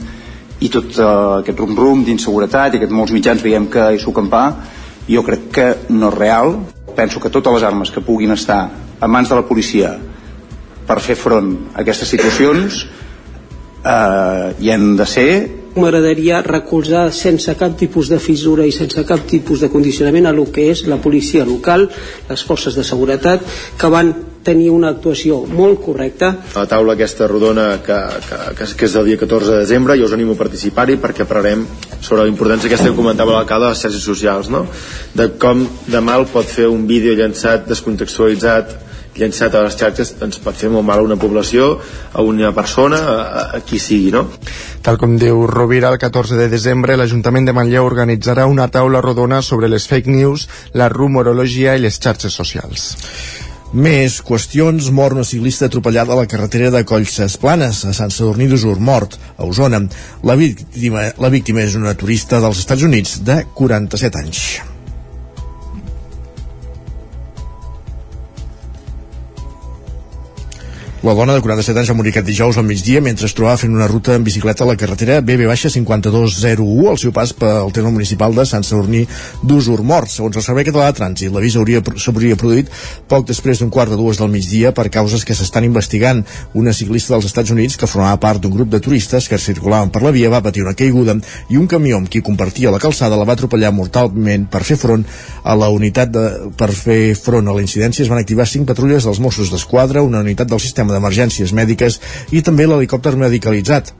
i 0.58 0.72
tot 0.72 0.96
uh, 0.98 1.38
aquest 1.38 1.60
rum-rum 1.60 2.02
d'inseguretat 2.06 2.74
i 2.74 2.82
que 2.82 2.90
molts 2.90 3.14
mitjans 3.14 3.44
veiem 3.44 3.68
que 3.70 3.92
hi 3.94 4.00
s'ho 4.02 4.16
campar 4.16 4.46
jo 5.08 5.24
crec 5.24 5.48
que 5.52 5.68
no 5.88 6.10
és 6.12 6.18
real. 6.18 6.56
Penso 6.96 7.20
que 7.20 7.30
totes 7.30 7.54
les 7.54 7.64
armes 7.64 7.90
que 7.90 8.04
puguin 8.04 8.34
estar 8.34 8.60
a 9.00 9.06
mans 9.06 9.28
de 9.30 9.38
la 9.38 9.46
policia 9.46 9.94
per 10.88 10.98
fer 11.04 11.16
front 11.16 11.52
a 11.74 11.82
aquestes 11.84 12.10
situacions 12.10 12.82
eh, 13.84 14.54
hi 14.58 14.72
han 14.72 14.96
de 14.98 15.06
ser. 15.06 15.30
M'agradaria 15.78 16.40
recolzar 16.42 17.06
sense 17.14 17.54
cap 17.60 17.76
tipus 17.78 18.08
de 18.10 18.18
fissura 18.18 18.66
i 18.66 18.72
sense 18.74 19.04
cap 19.06 19.26
tipus 19.30 19.62
de 19.62 19.70
condicionament 19.70 20.26
a 20.26 20.34
lo 20.34 20.48
que 20.52 20.70
és 20.72 20.82
la 20.90 20.98
policia 20.98 21.46
local, 21.46 21.86
les 22.28 22.42
forces 22.44 22.74
de 22.74 22.84
seguretat 22.84 23.44
que 23.78 23.92
van 23.92 24.12
tenir 24.48 24.70
una 24.72 24.92
actuació 24.94 25.42
molt 25.44 25.82
correcta. 25.84 26.32
A 26.54 26.64
la 26.64 26.70
taula 26.70 26.96
aquesta 26.96 27.28
rodona 27.28 27.68
que, 27.84 27.98
que, 28.28 28.40
que, 28.58 28.70
que 28.80 28.88
és 28.88 28.96
el 28.96 29.10
dia 29.10 29.20
14 29.20 29.52
de 29.52 29.62
desembre, 29.66 29.98
jo 30.00 30.08
us 30.08 30.16
animo 30.16 30.36
a 30.36 30.40
participar-hi 30.40 30.98
perquè 31.02 31.28
parlarem 31.28 31.66
sobre 32.00 32.24
la 32.24 32.32
importància 32.32 32.70
aquesta 32.70 32.90
que 32.90 32.96
comentava 32.96 33.36
l'alcalde 33.36 33.68
de 33.68 33.76
les 33.76 33.84
xarxes 33.84 34.04
socials, 34.08 34.52
no? 34.52 34.64
de 35.18 35.30
com 35.40 35.66
de 35.86 36.00
mal 36.04 36.28
pot 36.32 36.48
fer 36.48 36.68
un 36.70 36.86
vídeo 36.88 37.16
llançat, 37.18 37.66
descontextualitzat, 37.68 38.76
llançat 39.18 39.54
a 39.54 39.64
les 39.66 39.76
xarxes 39.78 40.14
ens 40.24 40.38
pot 40.42 40.56
fer 40.56 40.70
molt 40.72 40.86
mal 40.86 41.02
a 41.02 41.06
una 41.06 41.18
població, 41.20 41.72
a 42.12 42.22
una 42.22 42.52
persona, 42.54 43.00
a, 43.02 43.42
a 43.58 43.60
qui 43.66 43.80
sigui, 43.82 44.12
no? 44.14 44.24
Tal 44.84 44.98
com 45.00 45.16
diu 45.18 45.42
Rovira, 45.50 45.90
el 45.90 45.98
14 46.00 46.38
de 46.38 46.48
desembre 46.52 46.96
l'Ajuntament 46.96 47.48
de 47.48 47.56
Manlleu 47.56 47.88
organitzarà 47.88 48.46
una 48.46 48.68
taula 48.70 49.02
rodona 49.04 49.42
sobre 49.42 49.68
les 49.68 49.88
fake 49.90 50.14
news, 50.14 50.48
la 50.72 50.88
rumorologia 50.92 51.74
i 51.74 51.84
les 51.84 51.98
xarxes 51.98 52.38
socials. 52.38 52.94
Més 53.68 54.22
qüestions, 54.24 54.86
mor 54.96 55.12
una 55.12 55.26
ciclista 55.28 55.66
atropellada 55.68 56.14
a 56.14 56.16
la 56.22 56.28
carretera 56.30 56.70
de 56.72 56.80
Collses 56.88 57.36
Planes, 57.36 57.82
a 57.84 57.92
Sant 57.92 58.14
Sadurní 58.14 58.48
d'Usur, 58.48 58.78
mort, 58.80 59.18
a 59.36 59.44
Osona. 59.44 59.82
La 60.24 60.38
víctima, 60.40 61.10
la 61.20 61.28
víctima 61.28 61.66
és 61.66 61.76
una 61.76 61.92
turista 61.92 62.40
dels 62.40 62.64
Estats 62.64 62.88
Units 62.88 63.20
de 63.28 63.42
47 63.60 64.24
anys. 64.24 64.77
La 70.98 71.12
dona 71.14 71.36
de 71.36 71.42
47 71.44 71.78
anys 71.78 71.90
va 71.92 71.94
morir 71.94 72.10
aquest 72.10 72.26
dijous 72.26 72.56
al 72.58 72.64
migdia 72.66 72.98
mentre 72.98 73.28
es 73.28 73.34
trobava 73.38 73.60
fent 73.60 73.70
una 73.70 73.86
ruta 73.86 74.16
en 74.18 74.24
bicicleta 74.26 74.64
a 74.64 74.66
la 74.66 74.74
carretera 74.74 75.20
BB-5201 75.22 76.88
al 76.90 76.96
seu 76.98 77.12
pas 77.14 77.30
pel 77.38 77.70
terme 77.70 77.92
municipal 77.94 78.34
de 78.34 78.42
Sant 78.42 78.66
Sadurní 78.66 79.04
d'Usur 79.46 79.84
Mort. 79.86 80.10
Segons 80.10 80.34
el 80.34 80.42
Servei 80.42 80.66
Català 80.66 80.88
de 80.88 80.96
Trànsit, 80.98 81.30
l'avís 81.30 81.54
s'hauria 81.54 82.38
produït 82.40 82.72
poc 83.06 83.28
després 83.28 83.62
d'un 83.62 83.70
quart 83.70 83.94
de 83.94 83.98
dues 84.00 84.18
del 84.18 84.32
migdia 84.32 84.72
per 84.74 84.88
causes 84.90 85.22
que 85.22 85.36
s'estan 85.38 85.68
investigant. 85.68 86.24
Una 86.58 86.74
ciclista 86.74 87.14
dels 87.14 87.30
Estats 87.30 87.54
Units 87.54 87.78
que 87.78 87.86
formava 87.86 88.18
part 88.18 88.42
d'un 88.42 88.56
grup 88.56 88.74
de 88.74 88.82
turistes 88.82 89.30
que 89.30 89.38
circulaven 89.38 89.94
per 89.94 90.02
la 90.02 90.10
via 90.10 90.34
va 90.34 90.42
patir 90.42 90.66
una 90.66 90.74
caiguda 90.74 91.14
i 91.46 91.62
un 91.62 91.70
camió 91.70 92.02
amb 92.02 92.10
qui 92.10 92.24
compartia 92.26 92.74
la 92.74 92.82
calçada 92.82 93.14
la 93.14 93.28
va 93.28 93.38
atropellar 93.38 93.70
mortalment 93.70 94.50
per 94.50 94.64
fer 94.66 94.80
front 94.82 95.06
a 95.44 95.54
la 95.54 95.70
unitat 95.70 96.10
de, 96.10 96.26
per 96.58 96.72
fer 96.74 97.14
front 97.14 97.46
a 97.46 97.54
la 97.54 97.62
incidència 97.62 98.02
es 98.02 98.10
van 98.10 98.18
activar 98.18 98.50
cinc 98.50 98.66
patrulles 98.66 99.06
dels 99.06 99.22
Mossos 99.22 99.54
d'Esquadra, 99.54 100.02
una 100.02 100.26
unitat 100.26 100.50
del 100.50 100.58
sistema 100.58 100.87
d'emergències 100.92 101.54
mèdiques 101.56 102.00
i 102.32 102.42
també 102.42 102.66
l'helicòpter 102.68 103.16
medicalitzat 103.16 103.94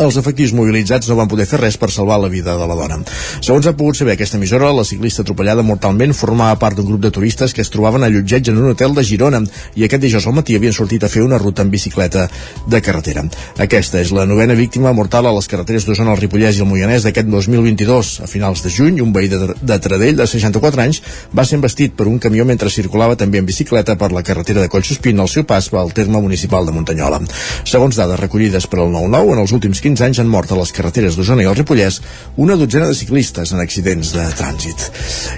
els 0.00 0.16
efectius 0.16 0.54
mobilitzats 0.56 1.08
no 1.10 1.18
van 1.18 1.28
poder 1.28 1.44
fer 1.48 1.60
res 1.60 1.76
per 1.76 1.90
salvar 1.92 2.16
la 2.20 2.30
vida 2.32 2.54
de 2.56 2.66
la 2.68 2.76
dona. 2.76 2.98
Segons 3.44 3.66
ha 3.68 3.74
pogut 3.76 3.98
saber 3.98 4.14
aquesta 4.14 4.38
emissora, 4.38 4.70
la 4.72 4.86
ciclista 4.88 5.20
atropellada 5.22 5.64
mortalment 5.66 6.14
formava 6.16 6.56
part 6.60 6.78
d'un 6.78 6.88
grup 6.88 7.02
de 7.02 7.10
turistes 7.12 7.52
que 7.52 7.60
es 7.60 7.70
trobaven 7.70 8.02
allotjats 8.06 8.48
en 8.48 8.60
un 8.62 8.70
hotel 8.70 8.94
de 8.96 9.04
Girona 9.04 9.42
i 9.76 9.84
aquest 9.84 10.02
dijous 10.02 10.26
al 10.26 10.36
matí 10.38 10.56
havien 10.56 10.72
sortit 10.72 11.04
a 11.04 11.10
fer 11.12 11.22
una 11.22 11.38
ruta 11.38 11.62
en 11.62 11.70
bicicleta 11.70 12.28
de 12.66 12.80
carretera. 12.80 13.26
Aquesta 13.60 14.00
és 14.00 14.14
la 14.16 14.24
novena 14.26 14.56
víctima 14.56 14.94
mortal 14.96 15.28
a 15.28 15.34
les 15.36 15.48
carreteres 15.48 15.84
d'Osona, 15.84 16.14
el 16.16 16.22
Ripollès 16.22 16.56
i 16.56 16.64
el 16.64 16.70
Moianès 16.70 17.04
d'aquest 17.04 17.28
2022. 17.28 18.14
A 18.24 18.30
finals 18.30 18.64
de 18.64 18.72
juny, 18.72 19.02
un 19.04 19.12
veí 19.12 19.28
de, 19.28 19.52
de 19.60 19.78
Tradell 19.82 20.16
de 20.16 20.26
64 20.26 20.86
anys 20.86 21.02
va 21.36 21.44
ser 21.44 21.60
investit 21.60 21.92
per 21.98 22.08
un 22.08 22.18
camió 22.22 22.46
mentre 22.48 22.72
circulava 22.72 23.18
també 23.20 23.42
en 23.42 23.48
bicicleta 23.48 23.98
per 24.00 24.12
la 24.16 24.24
carretera 24.24 24.64
de 24.64 24.72
Collsospina 24.72 25.20
al 25.26 25.28
seu 25.28 25.44
pas 25.44 25.68
pel 25.68 25.92
terme 25.92 26.20
municipal 26.24 26.64
de 26.64 26.72
Muntanyola. 26.72 27.20
Segons 27.68 28.00
dades 28.00 28.20
recollides 28.20 28.66
per 28.70 28.80
al 28.80 28.92
9-9, 28.94 29.36
en 29.36 29.44
els 29.44 29.52
últims 29.52 29.81
15 29.82 30.06
anys 30.06 30.20
han 30.22 30.30
mort 30.30 30.52
a 30.52 30.58
les 30.58 30.72
carreteres 30.74 31.16
d'Osona 31.18 31.42
i 31.42 31.48
el 31.50 31.56
Ripollès 31.58 31.98
una 32.36 32.56
dotzena 32.56 32.86
de 32.88 32.94
ciclistes 32.94 33.52
en 33.52 33.60
accidents 33.60 34.12
de 34.14 34.24
trànsit. 34.38 34.86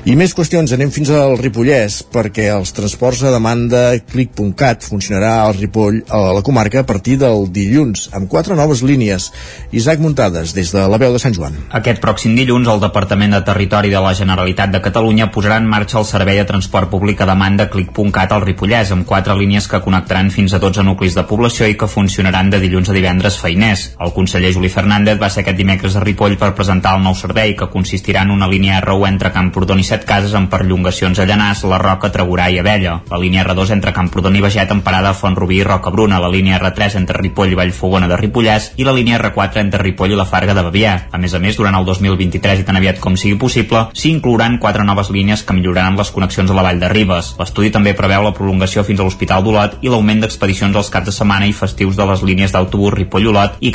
I 0.05 0.17
més 0.21 0.35
qüestions, 0.37 0.73
anem 0.77 0.93
fins 0.95 1.11
al 1.15 1.39
Ripollès, 1.41 2.03
perquè 2.13 2.51
els 2.53 2.75
transports 2.77 3.25
a 3.25 3.33
demanda 3.33 3.87
clic.cat 4.11 4.85
funcionarà 4.85 5.33
al 5.45 5.57
Ripoll, 5.57 6.03
a 6.09 6.21
la 6.37 6.43
comarca, 6.45 6.83
a 6.83 6.89
partir 6.89 7.17
del 7.23 7.49
dilluns, 7.55 8.09
amb 8.13 8.29
quatre 8.31 8.57
noves 8.59 8.83
línies. 8.85 9.31
Isaac 9.73 10.03
Muntades, 10.05 10.53
des 10.57 10.73
de 10.75 10.85
la 10.91 11.01
veu 11.01 11.15
de 11.15 11.23
Sant 11.23 11.35
Joan. 11.37 11.57
Aquest 11.81 12.03
pròxim 12.05 12.37
dilluns, 12.37 12.69
el 12.69 12.83
Departament 12.85 13.35
de 13.37 13.43
Territori 13.47 13.93
de 13.93 14.03
la 14.05 14.15
Generalitat 14.15 14.75
de 14.75 14.83
Catalunya 14.85 15.31
posarà 15.35 15.59
en 15.63 15.69
marxa 15.71 15.99
el 16.01 16.09
servei 16.09 16.39
de 16.41 16.47
transport 16.49 16.91
públic 16.93 17.23
a 17.25 17.29
demanda 17.31 17.69
clic.cat 17.73 18.35
al 18.35 18.45
Ripollès, 18.45 18.93
amb 18.95 19.09
quatre 19.09 19.37
línies 19.39 19.69
que 19.71 19.83
connectaran 19.85 20.31
fins 20.35 20.55
a 20.55 20.61
12 20.63 20.85
nuclis 20.87 21.17
de 21.17 21.27
població 21.29 21.69
i 21.71 21.79
que 21.81 21.91
funcionaran 21.91 22.53
de 22.53 22.61
dilluns 22.63 22.91
a 22.91 22.97
divendres 22.97 23.41
feiners. 23.41 23.89
El 24.05 24.15
conseller 24.35 24.53
Juli 24.53 24.69
Fernández 24.69 25.21
va 25.21 25.29
ser 25.31 25.45
aquest 25.45 25.57
dimecres 25.61 25.95
a 25.95 26.01
Ripoll 26.03 26.33
per 26.35 26.57
presentar 26.59 26.97
el 26.97 27.05
nou 27.05 27.15
servei, 27.15 27.53
que 27.55 27.69
consistirà 27.71 28.25
en 28.27 28.33
una 28.35 28.49
línia 28.51 28.81
R1 28.81 29.07
entre 29.07 29.31
Camprodon 29.31 29.79
i 29.79 29.85
Set 29.87 30.03
Cases 30.09 30.33
amb 30.35 30.49
perllongacions 30.51 31.21
a 31.23 31.27
Llanàs, 31.29 31.63
La 31.71 31.79
Roca, 31.79 32.11
Tregurà 32.11 32.49
i 32.51 32.59
Abella. 32.59 32.97
La 33.13 33.21
línia 33.23 33.45
R2 33.45 33.71
entre 33.77 33.93
Camprodon 33.95 34.35
i 34.35 34.43
Beget 34.43 34.73
amb 34.75 34.83
parada 34.83 35.13
a 35.13 35.15
Font-rubí 35.15 35.61
i 35.61 35.67
Rocabruna, 35.69 36.19
la 36.19 36.31
línia 36.33 36.59
R3 36.59 36.97
entre 36.99 37.21
Ripoll 37.21 37.53
i 37.55 37.59
Vallfogona 37.61 38.09
de 38.11 38.19
Ripollès 38.19 38.73
i 38.75 38.89
la 38.89 38.97
línia 38.97 39.21
R4 39.21 39.63
entre 39.63 39.85
Ripoll 39.85 40.17
i 40.17 40.19
la 40.19 40.27
Farga 40.27 40.57
de 40.59 40.67
Bavià. 40.67 40.97
A 41.15 41.23
més 41.23 41.39
a 41.39 41.39
més, 41.39 41.55
durant 41.55 41.79
el 41.79 41.87
2023 41.87 42.65
i 42.65 42.67
tan 42.67 42.81
aviat 42.81 42.99
com 42.99 43.15
sigui 43.15 43.39
possible, 43.39 43.85
s'hi 43.95 44.11
inclouran 44.17 44.59
quatre 44.59 44.83
noves 44.83 45.13
línies 45.15 45.47
que 45.47 45.55
milloraran 45.55 45.95
les 45.95 46.11
connexions 46.11 46.51
a 46.51 46.59
la 46.59 46.67
Vall 46.67 46.83
de 46.83 46.91
Ribes. 46.91 47.37
L'estudi 47.39 47.71
també 47.71 47.95
preveu 47.95 48.27
la 48.27 48.35
prolongació 48.35 48.83
fins 48.83 48.99
a 48.99 49.07
l'Hospital 49.07 49.47
d'Olot 49.47 49.79
i 49.87 49.95
l'augment 49.95 50.27
d'expedicions 50.27 50.75
als 50.75 50.91
caps 50.91 51.13
de 51.13 51.17
setmana 51.21 51.47
i 51.47 51.55
festius 51.55 51.95
de 51.95 52.11
les 52.11 52.27
línies 52.27 52.51
d'autobús 52.51 52.99
Ripoll-Olot 52.99 53.63
i 53.63 53.71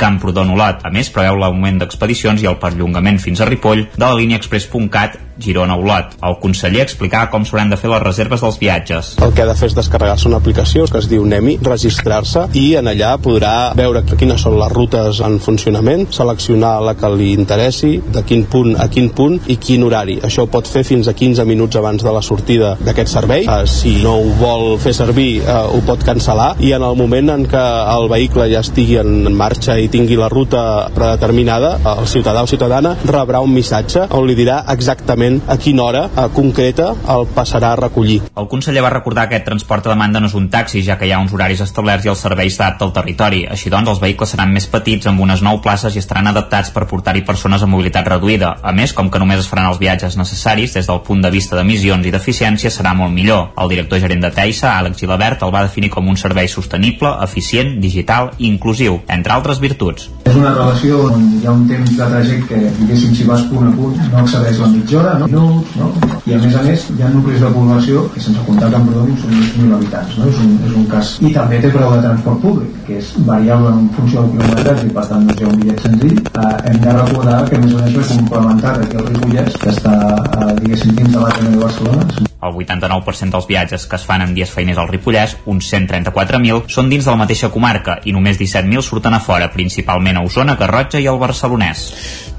Camprodon-Olot. 0.50 0.84
A 0.84 0.90
més, 0.90 1.10
preveu 1.14 1.38
l'augment 1.38 1.80
d'expedicions 1.80 2.42
i 2.42 2.48
el 2.50 2.58
perllongament 2.62 3.20
fins 3.22 3.40
a 3.40 3.48
Ripoll 3.48 3.86
de 3.96 4.04
la 4.04 4.14
línia 4.18 4.40
express.cat 4.40 5.18
Girona-Olot. 5.40 6.18
El 6.22 6.36
conseller 6.42 6.84
explicava 6.84 7.30
com 7.32 7.46
s'hauran 7.48 7.72
de 7.72 7.78
fer 7.80 7.90
les 7.90 8.02
reserves 8.02 8.42
dels 8.44 8.58
viatges. 8.60 9.14
El 9.24 9.32
que 9.34 9.44
ha 9.44 9.48
de 9.48 9.56
fer 9.56 9.70
és 9.70 9.76
descarregar-se 9.76 10.28
una 10.28 10.40
aplicació 10.42 10.84
que 10.90 11.00
es 11.00 11.08
diu 11.10 11.24
Nemi, 11.26 11.56
registrar-se 11.64 12.46
i 12.58 12.66
en 12.80 12.90
allà 12.92 13.14
podrà 13.22 13.72
veure 13.78 14.04
quines 14.10 14.42
són 14.44 14.58
les 14.60 14.72
rutes 14.72 15.22
en 15.24 15.38
funcionament, 15.40 16.06
seleccionar 16.12 16.74
la 16.84 16.94
que 16.98 17.10
li 17.14 17.30
interessi, 17.32 17.94
de 18.12 18.24
quin 18.26 18.44
punt 18.50 18.76
a 18.80 18.90
quin 18.92 19.10
punt 19.16 19.38
i 19.48 19.56
quin 19.62 19.84
horari. 19.86 20.18
Això 20.26 20.44
ho 20.44 20.50
pot 20.52 20.68
fer 20.68 20.84
fins 20.86 21.08
a 21.08 21.16
15 21.16 21.46
minuts 21.48 21.80
abans 21.80 22.04
de 22.04 22.12
la 22.12 22.22
sortida 22.24 22.74
d'aquest 22.84 23.14
servei. 23.14 23.46
Uh, 23.48 23.64
si 23.70 23.96
no 24.04 24.18
ho 24.20 24.34
vol 24.40 24.76
fer 24.82 24.92
servir, 24.96 25.30
uh, 25.40 25.70
ho 25.72 25.80
pot 25.86 26.04
cancel·lar 26.04 26.52
i 26.60 26.74
en 26.76 26.84
el 26.84 26.98
moment 26.98 27.32
en 27.36 27.46
què 27.48 27.64
el 27.96 28.10
vehicle 28.12 28.50
ja 28.52 28.64
estigui 28.64 28.98
en 29.00 29.32
marxa 29.36 29.78
i 29.80 29.88
tingui 29.92 30.18
la 30.20 30.28
ruta 30.28 30.39
predeterminada, 30.48 31.78
el 31.98 32.06
ciutadà 32.08 32.42
o 32.42 32.46
ciutadana 32.46 32.94
rebrà 33.04 33.40
un 33.44 33.52
missatge 33.52 34.06
on 34.16 34.26
li 34.26 34.34
dirà 34.38 34.62
exactament 34.72 35.40
a 35.46 35.56
quina 35.60 35.84
hora 35.84 36.02
eh, 36.08 36.28
concreta 36.34 36.90
el 37.14 37.26
passarà 37.34 37.72
a 37.72 37.78
recollir. 37.80 38.20
El 38.38 38.48
conseller 38.48 38.82
va 38.84 38.92
recordar 38.94 39.28
que 39.28 39.36
aquest 39.36 39.48
transport 39.48 39.86
a 39.86 39.94
demanda 39.94 40.20
no 40.20 40.30
és 40.30 40.36
un 40.38 40.48
taxi, 40.50 40.82
ja 40.86 40.96
que 40.98 41.08
hi 41.08 41.12
ha 41.12 41.20
uns 41.20 41.34
horaris 41.34 41.60
establerts 41.64 42.06
i 42.06 42.12
el 42.12 42.18
servei 42.18 42.50
s'adapta 42.50 42.86
al 42.86 42.94
territori. 42.96 43.44
Així 43.50 43.70
doncs, 43.72 43.90
els 43.90 44.02
vehicles 44.02 44.34
seran 44.34 44.52
més 44.54 44.66
petits, 44.70 45.06
amb 45.10 45.20
unes 45.20 45.42
9 45.42 45.62
places 45.64 45.96
i 45.96 46.02
estaran 46.02 46.30
adaptats 46.30 46.72
per 46.74 46.86
portar-hi 46.90 47.24
persones 47.26 47.62
amb 47.62 47.74
mobilitat 47.74 48.08
reduïda. 48.08 48.56
A 48.62 48.72
més, 48.76 48.94
com 48.96 49.10
que 49.10 49.20
només 49.22 49.42
es 49.42 49.48
faran 49.50 49.70
els 49.70 49.80
viatges 49.82 50.16
necessaris, 50.20 50.74
des 50.76 50.88
del 50.88 51.02
punt 51.06 51.22
de 51.24 51.30
vista 51.30 51.56
d'emissions 51.56 52.06
i 52.06 52.14
d'eficiència 52.14 52.70
serà 52.70 52.94
molt 52.96 53.14
millor. 53.14 53.50
El 53.60 53.72
director 53.74 54.00
gerent 54.02 54.24
de 54.24 54.32
Teissa, 54.34 54.76
Àlex 54.78 55.00
Gilabert, 55.02 55.42
el 55.42 55.54
va 55.54 55.66
definir 55.66 55.90
com 55.90 56.08
un 56.08 56.16
servei 56.20 56.48
sostenible, 56.48 57.14
eficient, 57.24 57.76
digital 57.80 58.32
i 58.38 58.48
inclusiu, 58.48 59.00
entre 59.08 59.34
altres 59.34 59.60
virtuts. 59.60 60.10
És 60.28 60.36
una 60.36 60.52
relació 60.54 60.98
on 61.08 61.22
hi 61.40 61.46
ha 61.46 61.52
un 61.52 61.62
temps 61.68 61.90
de 61.98 62.06
trajecte, 62.12 62.58
diguéssim, 62.78 63.14
si 63.16 63.24
vas 63.28 63.42
punt 63.50 63.70
a 63.70 63.72
punt, 63.76 63.96
no 64.12 64.22
excedeix 64.22 64.60
la 64.62 64.68
mitja 64.74 64.98
hora, 65.00 65.14
no? 65.22 65.28
Minuts, 65.32 65.76
no? 65.80 65.88
I 66.28 66.36
a 66.36 66.40
més 66.44 66.56
a 66.60 66.62
més, 66.66 66.86
hi 66.94 67.02
ha 67.02 67.10
nuclis 67.14 67.40
de 67.42 67.50
població 67.54 68.04
que 68.14 68.22
sense 68.26 68.44
comptar 68.46 68.70
Camprodon 68.74 69.16
són 69.22 69.34
1.000 69.38 69.76
habitants, 69.78 70.16
no? 70.20 70.30
És 70.30 70.40
un, 70.44 70.56
és 70.68 70.78
un 70.82 70.88
cas. 70.92 71.12
I 71.24 71.34
també 71.36 71.60
té 71.64 71.72
preu 71.74 71.94
de 71.96 72.02
transport 72.06 72.42
públic, 72.44 72.80
que 72.86 72.98
és 73.00 73.12
variable 73.32 73.74
en 73.74 73.92
funció 73.98 74.24
del 74.24 74.34
quilometratge 74.36 74.88
i 74.90 74.96
per 74.98 75.06
tant 75.12 75.28
doncs, 75.30 75.40
hi 75.40 75.46
ha 75.46 75.52
un 75.52 75.62
bitllet 75.62 75.86
senzill. 75.88 76.18
Eh, 76.30 76.56
hem 76.70 76.82
de 76.86 76.98
recordar 77.00 77.38
que 77.50 77.60
a 77.60 77.64
més 77.64 77.76
a 77.76 77.86
més 77.86 77.96
ve 78.00 78.08
complementat 78.14 78.84
aquí 78.84 79.00
al 79.00 79.08
Ripollès, 79.12 79.62
que 79.64 79.72
està, 79.76 79.96
eh, 80.40 80.52
diguéssim, 80.60 80.98
dins 81.00 81.16
de 81.16 81.24
l'àrea 81.24 81.54
de 81.54 81.64
Barcelona, 81.64 82.29
el 82.42 82.54
89% 82.56 83.34
dels 83.34 83.48
viatges 83.48 83.86
que 83.86 83.98
es 83.98 84.04
fan 84.08 84.24
en 84.24 84.34
dies 84.34 84.50
feiners 84.52 84.80
al 84.80 84.88
Ripollès, 84.88 85.36
uns 85.50 85.68
134.000, 85.72 86.66
són 86.72 86.88
dins 86.92 87.04
de 87.04 87.12
la 87.12 87.20
mateixa 87.20 87.50
comarca 87.52 87.98
i 88.04 88.14
només 88.16 88.40
17.000 88.40 88.84
surten 88.86 89.16
a 89.16 89.20
fora, 89.24 89.50
principalment 89.52 90.20
a 90.20 90.24
Osona, 90.26 90.56
Garrotxa 90.60 91.00
i 91.00 91.08
el 91.10 91.20
Barcelonès. 91.20 91.86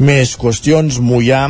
Més 0.01 0.36
qüestions, 0.39 1.00
Mollà 1.01 1.46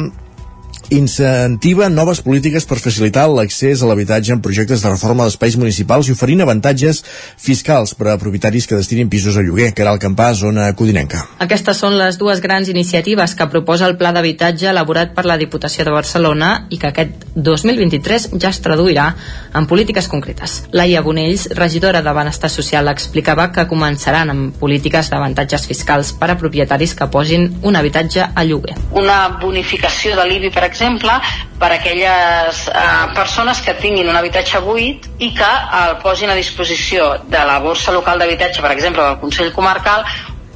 incentiva 0.91 1.87
noves 1.87 2.19
polítiques 2.19 2.65
per 2.67 2.77
facilitar 2.83 3.23
l'accés 3.31 3.79
a 3.79 3.87
l'habitatge 3.87 4.33
en 4.35 4.41
projectes 4.43 4.81
de 4.83 4.89
reforma 4.91 5.23
d'espais 5.23 5.55
municipals 5.55 6.09
i 6.09 6.11
oferint 6.11 6.43
avantatges 6.43 6.99
fiscals 7.39 7.93
per 7.95 8.09
a 8.11 8.17
propietaris 8.19 8.67
que 8.67 8.75
destinin 8.75 9.07
pisos 9.09 9.37
a 9.39 9.43
lloguer, 9.45 9.69
que 9.71 9.85
era 9.85 9.93
el 9.95 10.01
campàs 10.03 10.41
zona 10.43 10.67
codinenca. 10.75 11.23
Aquestes 11.39 11.79
són 11.79 11.95
les 11.95 12.19
dues 12.19 12.41
grans 12.43 12.67
iniciatives 12.67 13.35
que 13.39 13.47
proposa 13.47 13.87
el 13.87 13.95
Pla 13.95 14.11
d'Habitatge 14.11 14.67
elaborat 14.73 15.15
per 15.15 15.23
la 15.29 15.37
Diputació 15.39 15.87
de 15.87 15.95
Barcelona 15.95 16.51
i 16.69 16.81
que 16.81 16.91
aquest 16.91 17.23
2023 17.35 18.27
ja 18.35 18.51
es 18.51 18.59
traduirà 18.59 19.07
en 19.55 19.67
polítiques 19.71 20.11
concretes. 20.11 20.65
Laia 20.75 21.01
Bonells, 21.01 21.47
regidora 21.55 22.03
de 22.03 22.15
Benestar 22.19 22.51
Social, 22.51 22.91
explicava 22.91 23.47
que 23.55 23.67
començaran 23.71 24.35
amb 24.35 24.59
polítiques 24.59 25.07
d'avantatges 25.07 25.69
fiscals 25.71 26.11
per 26.19 26.33
a 26.33 26.37
propietaris 26.39 26.97
que 26.99 27.07
posin 27.07 27.47
un 27.63 27.79
habitatge 27.79 28.27
a 28.27 28.43
lloguer. 28.43 28.75
Una 28.91 29.39
bonificació 29.39 30.19
de 30.19 30.27
l'IBI, 30.27 30.51
per 30.51 30.67
exemple, 30.67 30.80
exemple, 30.81 31.13
per 31.61 31.69
a 31.69 31.77
aquelles 31.77 32.65
eh, 32.67 33.13
persones 33.15 33.61
que 33.61 33.75
tinguin 33.77 34.09
un 34.09 34.17
habitatge 34.17 34.61
buit 34.65 35.05
i 35.21 35.29
que 35.37 35.49
el 35.81 35.97
posin 36.01 36.33
a 36.33 36.37
disposició 36.37 37.13
de 37.29 37.43
la 37.45 37.59
borsa 37.61 37.93
local 37.93 38.19
d'habitatge, 38.19 38.61
per 38.61 38.71
exemple, 38.73 39.05
del 39.05 39.19
Consell 39.21 39.53
Comarcal, 39.53 40.05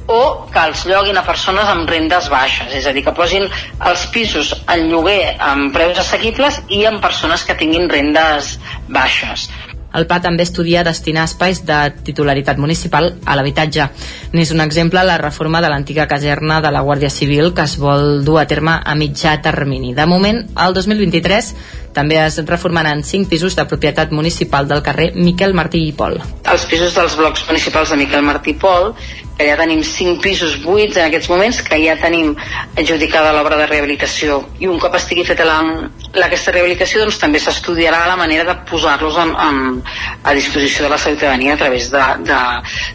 o 0.06 0.46
que 0.50 0.62
els 0.62 0.84
lloguin 0.86 1.18
a 1.18 1.24
persones 1.26 1.66
amb 1.70 1.88
rendes 1.90 2.28
baixes, 2.30 2.74
és 2.74 2.86
a 2.86 2.92
dir, 2.94 3.02
que 3.06 3.14
posin 3.14 3.46
els 3.90 4.06
pisos 4.14 4.52
en 4.70 4.86
lloguer 4.90 5.36
amb 5.42 5.72
preus 5.74 5.98
assequibles 6.02 6.60
i 6.68 6.84
amb 6.86 7.02
persones 7.02 7.42
que 7.46 7.58
tinguin 7.58 7.90
rendes 7.90 8.56
baixes. 8.86 9.48
El 9.96 10.06
pla 10.06 10.20
també 10.20 10.44
estudia 10.44 10.84
destinar 10.84 11.24
espais 11.24 11.62
de 11.66 11.78
titularitat 12.04 12.60
municipal 12.60 13.14
a 13.24 13.36
l'habitatge. 13.38 13.88
N'és 14.36 14.52
un 14.52 14.60
exemple 14.64 15.04
la 15.08 15.16
reforma 15.22 15.62
de 15.64 15.70
l'antiga 15.72 16.06
caserna 16.10 16.60
de 16.60 16.72
la 16.74 16.84
Guàrdia 16.84 17.10
Civil 17.10 17.54
que 17.56 17.64
es 17.64 17.78
vol 17.80 18.22
dur 18.26 18.40
a 18.42 18.46
terme 18.46 18.76
a 18.76 18.94
mitjà 18.94 19.38
termini. 19.42 19.94
De 19.96 20.06
moment, 20.06 20.42
el 20.66 20.76
2023 20.76 21.52
també 21.96 22.20
es 22.20 22.38
reformaran 22.44 23.02
5 23.04 23.30
pisos 23.32 23.56
de 23.56 23.66
propietat 23.68 24.12
municipal 24.12 24.68
del 24.68 24.82
carrer 24.86 25.12
Miquel 25.16 25.56
Martí 25.56 25.86
i 25.88 25.94
Pol. 25.96 26.20
Els 26.44 26.66
pisos 26.70 26.94
dels 26.96 27.16
blocs 27.16 27.46
municipals 27.48 27.94
de 27.94 28.00
Miquel 28.02 28.26
Martí 28.26 28.52
i 28.52 28.60
Pol 28.60 28.92
que 29.36 29.44
ja 29.44 29.56
tenim 29.58 29.82
5 29.84 30.22
pisos 30.24 30.56
buits 30.62 30.96
en 30.96 31.10
aquests 31.10 31.28
moments, 31.28 31.60
que 31.64 31.76
ja 31.82 31.96
tenim 32.00 32.32
adjudicada 32.80 33.34
l'obra 33.36 33.58
de 33.60 33.66
rehabilitació. 33.68 34.38
I 34.64 34.70
un 34.72 34.80
cop 34.80 34.96
estigui 34.96 35.26
feta 35.28 35.44
la, 35.44 35.58
la, 36.14 36.26
aquesta 36.26 36.54
rehabilitació, 36.56 37.02
doncs 37.04 37.20
també 37.20 37.40
s'estudiarà 37.42 38.06
la 38.08 38.16
manera 38.16 38.46
de 38.48 38.56
posar-los 38.70 39.18
a 39.20 40.34
disposició 40.34 40.86
de 40.86 40.92
la 40.94 41.00
ciutadania 41.02 41.54
a 41.54 41.60
través 41.60 41.90
de, 41.92 42.04
de, 42.24 42.40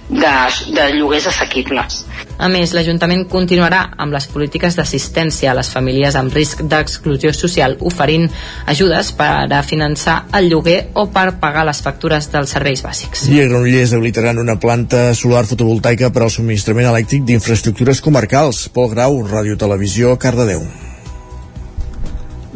de, 0.10 0.34
de 0.80 0.90
lloguers 0.98 1.30
assequibles. 1.30 2.02
A 2.42 2.48
més, 2.50 2.72
l'Ajuntament 2.74 3.28
continuarà 3.30 3.84
amb 4.02 4.16
les 4.16 4.26
polítiques 4.26 4.74
d'assistència 4.74 5.52
a 5.52 5.54
les 5.54 5.70
famílies 5.70 6.16
amb 6.18 6.34
risc 6.34 6.64
d'exclusió 6.66 7.30
social, 7.38 7.76
oferint 7.86 8.26
ajudes 8.72 9.12
per 9.14 9.46
a 9.46 9.62
finançar 9.62 10.24
el 10.40 10.50
lloguer 10.50 10.80
o 10.98 11.06
per 11.14 11.36
pagar 11.44 11.68
les 11.68 11.84
factures 11.86 12.32
dels 12.34 12.56
serveis 12.58 12.82
bàsics. 12.82 13.28
I 13.30 13.44
a 13.44 13.46
Granollers 13.46 13.94
habilitaran 13.94 14.42
una 14.42 14.56
planta 14.58 15.12
solar 15.14 15.44
fotovoltaica 15.46 16.10
per 16.10 16.24
al 16.26 16.34
subministrament 16.34 16.90
elèctric 16.90 17.28
d'infraestructures 17.30 18.02
comarcals. 18.02 18.64
Pol 18.74 18.90
Grau, 18.96 19.20
Ràdio 19.22 19.60
Televisió, 19.62 20.16
Cardedeu. 20.18 20.66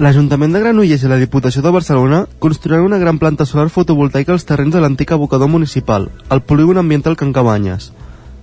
L'Ajuntament 0.01 0.51
de 0.51 0.63
Granollers 0.63 1.05
i 1.05 1.11
la 1.13 1.19
Diputació 1.21 1.61
de 1.61 1.71
Barcelona 1.71 2.23
construiran 2.41 2.87
una 2.89 2.97
gran 2.97 3.21
planta 3.21 3.45
solar 3.45 3.69
fotovoltaica 3.69 4.33
als 4.33 4.49
terrenys 4.49 4.73
de 4.73 4.81
l'antic 4.81 5.13
abocador 5.13 5.47
municipal, 5.53 6.09
al 6.27 6.41
polígon 6.41 6.81
ambiental 6.81 7.15
Can 7.21 7.37
Cabanyes. 7.37 7.91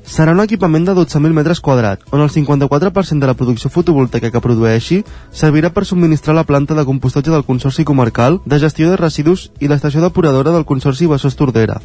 Serà 0.02 0.32
un 0.34 0.42
equipament 0.42 0.84
de 0.84 0.94
12.000 0.98 1.30
metres 1.32 1.60
quadrats, 1.62 2.04
on 2.10 2.20
el 2.20 2.30
54% 2.30 3.22
de 3.22 3.28
la 3.30 3.36
producció 3.38 3.70
fotovoltaica 3.70 4.32
que 4.34 4.42
produeixi 4.42 4.98
servirà 5.30 5.70
per 5.70 5.84
subministrar 5.86 6.34
la 6.34 6.44
planta 6.44 6.74
de 6.74 6.84
compostatge 6.84 7.30
del 7.30 7.44
Consorci 7.46 7.84
Comarcal 7.86 8.40
de 8.44 8.58
Gestió 8.58 8.90
de 8.90 8.98
Residus 8.98 9.50
i 9.60 9.70
l'estació 9.70 10.02
depuradora 10.02 10.50
del 10.50 10.66
Consorci 10.66 11.06
Besòs 11.06 11.38
Tordera. 11.38 11.78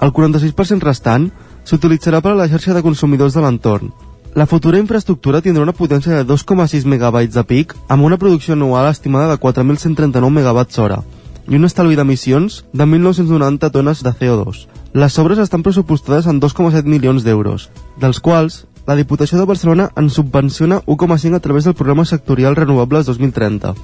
El 0.00 0.12
46% 0.12 0.84
restant 0.84 1.30
s'utilitzarà 1.64 2.20
per 2.20 2.34
a 2.34 2.40
la 2.42 2.48
xarxa 2.52 2.76
de 2.76 2.84
consumidors 2.84 3.32
de 3.32 3.40
l'entorn. 3.40 3.90
La 4.34 4.46
futura 4.46 4.78
infraestructura 4.78 5.40
tindrà 5.40 5.64
una 5.64 5.76
potència 5.76 6.12
de 6.12 6.28
2,6 6.28 6.84
megabytes 6.84 7.34
de 7.34 7.44
pic 7.44 7.74
amb 7.88 8.04
una 8.04 8.20
producció 8.20 8.52
anual 8.52 8.90
estimada 8.90 9.32
de 9.32 9.40
4.139 9.40 10.30
megawatts 10.30 10.78
hora 10.78 11.02
i 11.48 11.56
un 11.58 11.64
estalvi 11.66 11.96
d'emissions 11.98 12.62
de 12.72 12.84
1.990 12.84 13.70
tones 13.72 14.02
de 14.02 14.12
CO2. 14.12 14.66
Les 14.92 15.18
obres 15.18 15.38
estan 15.38 15.62
pressupostades 15.62 16.26
en 16.28 16.40
2,7 16.40 16.84
milions 16.84 17.24
d'euros, 17.24 17.70
dels 18.00 18.20
quals 18.20 18.66
la 18.86 18.96
Diputació 18.98 19.38
de 19.38 19.46
Barcelona 19.46 19.90
en 19.96 20.10
subvenciona 20.10 20.82
1,5 20.86 21.36
a 21.36 21.40
través 21.40 21.64
del 21.64 21.74
programa 21.74 22.04
sectorial 22.04 22.56
Renovables 22.56 23.06
2030. 23.06 23.74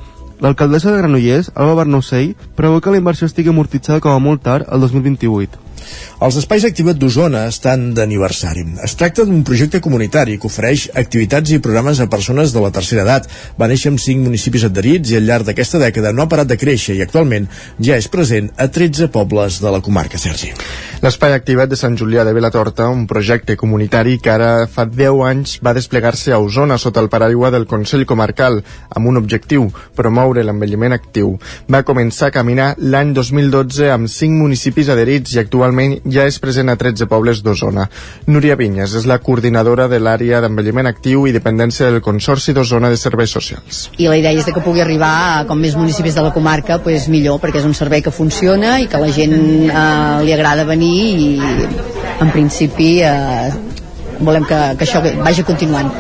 L'alcaldessa 0.40 0.90
de 0.92 0.98
Granollers, 0.98 1.52
Alba 1.54 1.74
Bernocell, 1.82 2.34
preveu 2.56 2.80
que 2.80 2.90
la 2.90 2.98
inversió 2.98 3.26
estigui 3.26 3.50
amortitzada 3.50 4.00
com 4.00 4.14
a 4.14 4.22
molt 4.22 4.42
tard 4.42 4.68
el 4.70 4.80
2028. 4.80 5.67
Els 6.18 6.36
espais 6.40 6.64
activats 6.66 6.98
d'Osona 6.98 7.44
estan 7.46 7.92
d'aniversari. 7.94 8.64
Es 8.82 8.96
tracta 8.98 9.22
d'un 9.26 9.44
projecte 9.46 9.78
comunitari 9.80 10.34
que 10.38 10.48
ofereix 10.50 10.88
activitats 10.98 11.52
i 11.54 11.60
programes 11.62 12.00
a 12.00 12.08
persones 12.10 12.50
de 12.54 12.62
la 12.64 12.72
tercera 12.74 13.04
edat. 13.04 13.28
Va 13.60 13.68
néixer 13.70 13.92
amb 13.92 14.02
5 14.02 14.26
municipis 14.26 14.64
adherits 14.66 15.12
i 15.12 15.18
al 15.18 15.28
llarg 15.28 15.46
d'aquesta 15.46 15.78
dècada 15.78 16.12
no 16.12 16.24
ha 16.24 16.30
parat 16.32 16.50
de 16.50 16.58
créixer 16.58 16.96
i 16.98 17.04
actualment 17.04 17.46
ja 17.78 17.96
és 17.96 18.10
present 18.10 18.50
a 18.56 18.66
13 18.66 19.08
pobles 19.14 19.60
de 19.62 19.70
la 19.70 19.80
comarca, 19.80 20.18
Sergi. 20.18 20.50
L'espai 20.98 21.36
activat 21.36 21.70
de 21.70 21.78
Sant 21.78 21.94
Julià 21.94 22.24
de 22.26 22.32
Vilatorta, 22.34 22.88
un 22.90 23.06
projecte 23.06 23.54
comunitari 23.56 24.16
que 24.18 24.32
ara 24.34 24.66
fa 24.66 24.88
10 24.90 25.22
anys 25.28 25.52
va 25.62 25.76
desplegar-se 25.76 26.34
a 26.34 26.40
Osona 26.42 26.80
sota 26.82 26.98
el 26.98 27.10
paraigua 27.12 27.52
del 27.54 27.68
Consell 27.70 28.02
Comarcal 28.10 28.58
amb 28.90 29.06
un 29.06 29.20
objectiu, 29.20 29.68
promoure 29.94 30.42
l'envelliment 30.42 30.96
actiu. 30.96 31.36
Va 31.70 31.84
començar 31.86 32.32
a 32.32 32.34
caminar 32.34 32.72
l'any 32.78 33.14
2012 33.14 33.92
amb 33.94 34.10
5 34.10 34.42
municipis 34.42 34.90
adherits 34.90 35.36
i 35.36 35.42
actualment 35.44 35.77
ja 36.04 36.26
és 36.28 36.38
present 36.42 36.68
a 36.72 36.76
13 36.80 37.08
pobles 37.10 37.42
d'Osona. 37.44 37.88
Núria 38.26 38.56
Vinyes 38.58 38.94
és 38.98 39.06
la 39.08 39.18
coordinadora 39.22 39.88
de 39.88 40.00
l'àrea 40.02 40.42
d'envelliment 40.44 40.90
actiu 40.90 41.26
i 41.26 41.34
dependència 41.34 41.88
del 41.88 42.02
Consorci 42.04 42.54
d'Osona 42.56 42.90
de 42.92 43.00
Serveis 43.00 43.34
Socials. 43.34 43.88
I 43.98 44.08
la 44.10 44.18
idea 44.18 44.34
és 44.34 44.48
que 44.48 44.64
pugui 44.64 44.82
arribar 44.84 45.14
a 45.38 45.46
com 45.48 45.60
més 45.60 45.76
municipis 45.78 46.16
de 46.18 46.24
la 46.24 46.34
comarca 46.34 46.80
pues, 46.82 47.08
millor, 47.08 47.40
perquè 47.42 47.62
és 47.62 47.68
un 47.68 47.76
servei 47.78 48.02
que 48.02 48.14
funciona 48.14 48.78
i 48.82 48.88
que 48.90 49.00
la 49.00 49.10
gent 49.14 49.38
eh, 49.68 50.24
li 50.26 50.34
agrada 50.34 50.66
venir 50.68 50.94
i 51.18 51.30
en 52.18 52.30
principi 52.34 52.98
eh, 53.06 53.50
volem 54.20 54.46
que, 54.48 54.58
que 54.78 54.86
això 54.86 55.02
vagi 55.02 55.44
continuant. 55.46 55.92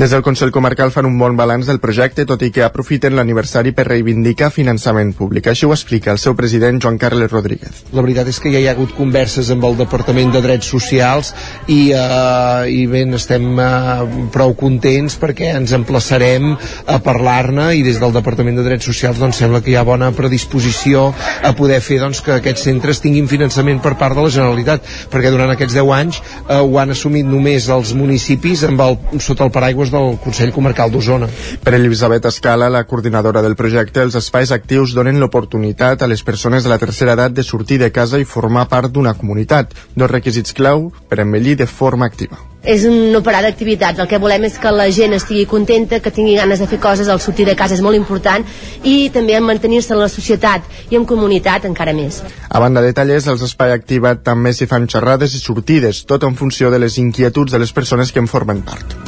Des 0.00 0.14
del 0.14 0.22
Consell 0.24 0.48
Comarcal 0.48 0.88
fan 0.94 1.04
un 1.04 1.18
bon 1.20 1.34
balanç 1.36 1.66
del 1.68 1.76
projecte, 1.76 2.24
tot 2.24 2.40
i 2.40 2.48
que 2.54 2.62
aprofiten 2.64 3.12
l'aniversari 3.18 3.74
per 3.76 3.84
reivindicar 3.84 4.48
finançament 4.54 5.10
públic. 5.18 5.50
Així 5.50 5.66
ho 5.68 5.74
explica 5.74 6.08
el 6.14 6.20
seu 6.22 6.32
president, 6.38 6.78
Joan 6.80 6.96
Carles 6.96 7.28
Rodríguez. 7.28 7.82
La 7.92 8.00
veritat 8.00 8.30
és 8.32 8.38
que 8.40 8.48
ja 8.54 8.62
hi 8.62 8.68
ha 8.70 8.72
hagut 8.72 8.94
converses 8.96 9.50
amb 9.52 9.66
el 9.68 9.76
Departament 9.76 10.32
de 10.32 10.40
Drets 10.40 10.70
Socials 10.72 11.34
i, 11.66 11.90
eh, 11.92 12.70
i 12.72 12.86
ben, 12.88 13.12
estem 13.18 13.60
eh, 13.60 14.06
prou 14.32 14.54
contents 14.56 15.18
perquè 15.20 15.50
ens 15.58 15.76
emplaçarem 15.76 16.54
a 16.86 16.96
parlar-ne 17.04 17.68
i 17.76 17.84
des 17.84 18.00
del 18.00 18.16
Departament 18.16 18.56
de 18.56 18.64
Drets 18.64 18.88
Socials 18.88 19.20
doncs, 19.20 19.42
sembla 19.42 19.60
que 19.60 19.74
hi 19.74 19.76
ha 19.76 19.84
bona 19.84 20.08
predisposició 20.16 21.10
a 21.44 21.52
poder 21.58 21.82
fer 21.84 22.00
doncs, 22.00 22.22
que 22.24 22.38
aquests 22.38 22.64
centres 22.70 23.04
tinguin 23.04 23.28
finançament 23.28 23.84
per 23.84 23.98
part 24.00 24.16
de 24.16 24.24
la 24.24 24.32
Generalitat, 24.32 24.88
perquè 25.12 25.36
durant 25.36 25.52
aquests 25.52 25.76
10 25.76 25.94
anys 25.98 26.22
eh, 26.24 26.56
ho 26.56 26.80
han 26.80 26.96
assumit 26.96 27.28
només 27.28 27.49
els 27.58 27.92
municipis 27.98 28.62
amb 28.68 28.82
el, 28.84 28.98
sota 29.22 29.46
el 29.46 29.52
paraigües 29.54 29.90
del 29.94 30.18
Consell 30.22 30.52
Comarcal 30.54 30.92
d'Osona. 30.92 31.28
Per 31.64 31.74
Elisabet 31.76 32.28
Escala, 32.30 32.70
la 32.72 32.84
coordinadora 32.84 33.42
del 33.42 33.56
projecte, 33.56 34.04
els 34.04 34.18
espais 34.20 34.52
actius 34.56 34.94
donen 34.96 35.20
l'oportunitat 35.22 36.02
a 36.02 36.10
les 36.10 36.22
persones 36.26 36.64
de 36.64 36.72
la 36.72 36.78
tercera 36.82 37.16
edat 37.18 37.34
de 37.36 37.46
sortir 37.46 37.80
de 37.82 37.90
casa 37.90 38.20
i 38.20 38.28
formar 38.28 38.68
part 38.68 38.92
d'una 38.92 39.16
comunitat, 39.18 39.74
dos 39.96 40.10
requisits 40.10 40.54
clau 40.54 40.88
per 41.08 41.22
envellir 41.24 41.58
de 41.60 41.70
forma 41.70 42.06
activa 42.10 42.49
és 42.62 42.84
un 42.84 43.12
no 43.12 43.22
parar 43.22 43.42
d'activitats. 43.44 43.98
El 43.98 44.08
que 44.08 44.20
volem 44.20 44.44
és 44.48 44.58
que 44.60 44.72
la 44.74 44.88
gent 44.92 45.14
estigui 45.16 45.46
contenta, 45.48 46.00
que 46.00 46.12
tingui 46.12 46.36
ganes 46.36 46.60
de 46.60 46.68
fer 46.70 46.80
coses, 46.80 47.08
el 47.08 47.20
sortir 47.20 47.46
de 47.48 47.56
casa 47.56 47.76
és 47.76 47.84
molt 47.84 47.96
important 47.96 48.44
i 48.84 49.10
també 49.14 49.36
en 49.38 49.46
mantenir-se 49.46 49.94
en 49.94 50.02
la 50.02 50.10
societat 50.12 50.66
i 50.90 50.98
en 50.98 51.06
comunitat 51.08 51.64
encara 51.68 51.94
més. 51.96 52.22
A 52.48 52.60
banda 52.60 52.82
de 52.84 52.92
tallers, 52.92 53.28
els 53.30 53.44
espai 53.46 53.72
activat 53.72 54.24
també 54.26 54.52
s'hi 54.52 54.68
fan 54.70 54.88
xerrades 54.88 55.34
i 55.34 55.40
sortides, 55.40 56.04
tot 56.04 56.24
en 56.24 56.36
funció 56.36 56.70
de 56.70 56.82
les 56.82 56.98
inquietuds 56.98 57.52
de 57.52 57.62
les 57.62 57.72
persones 57.72 58.12
que 58.12 58.20
en 58.20 58.28
formen 58.28 58.62
part. 58.62 58.98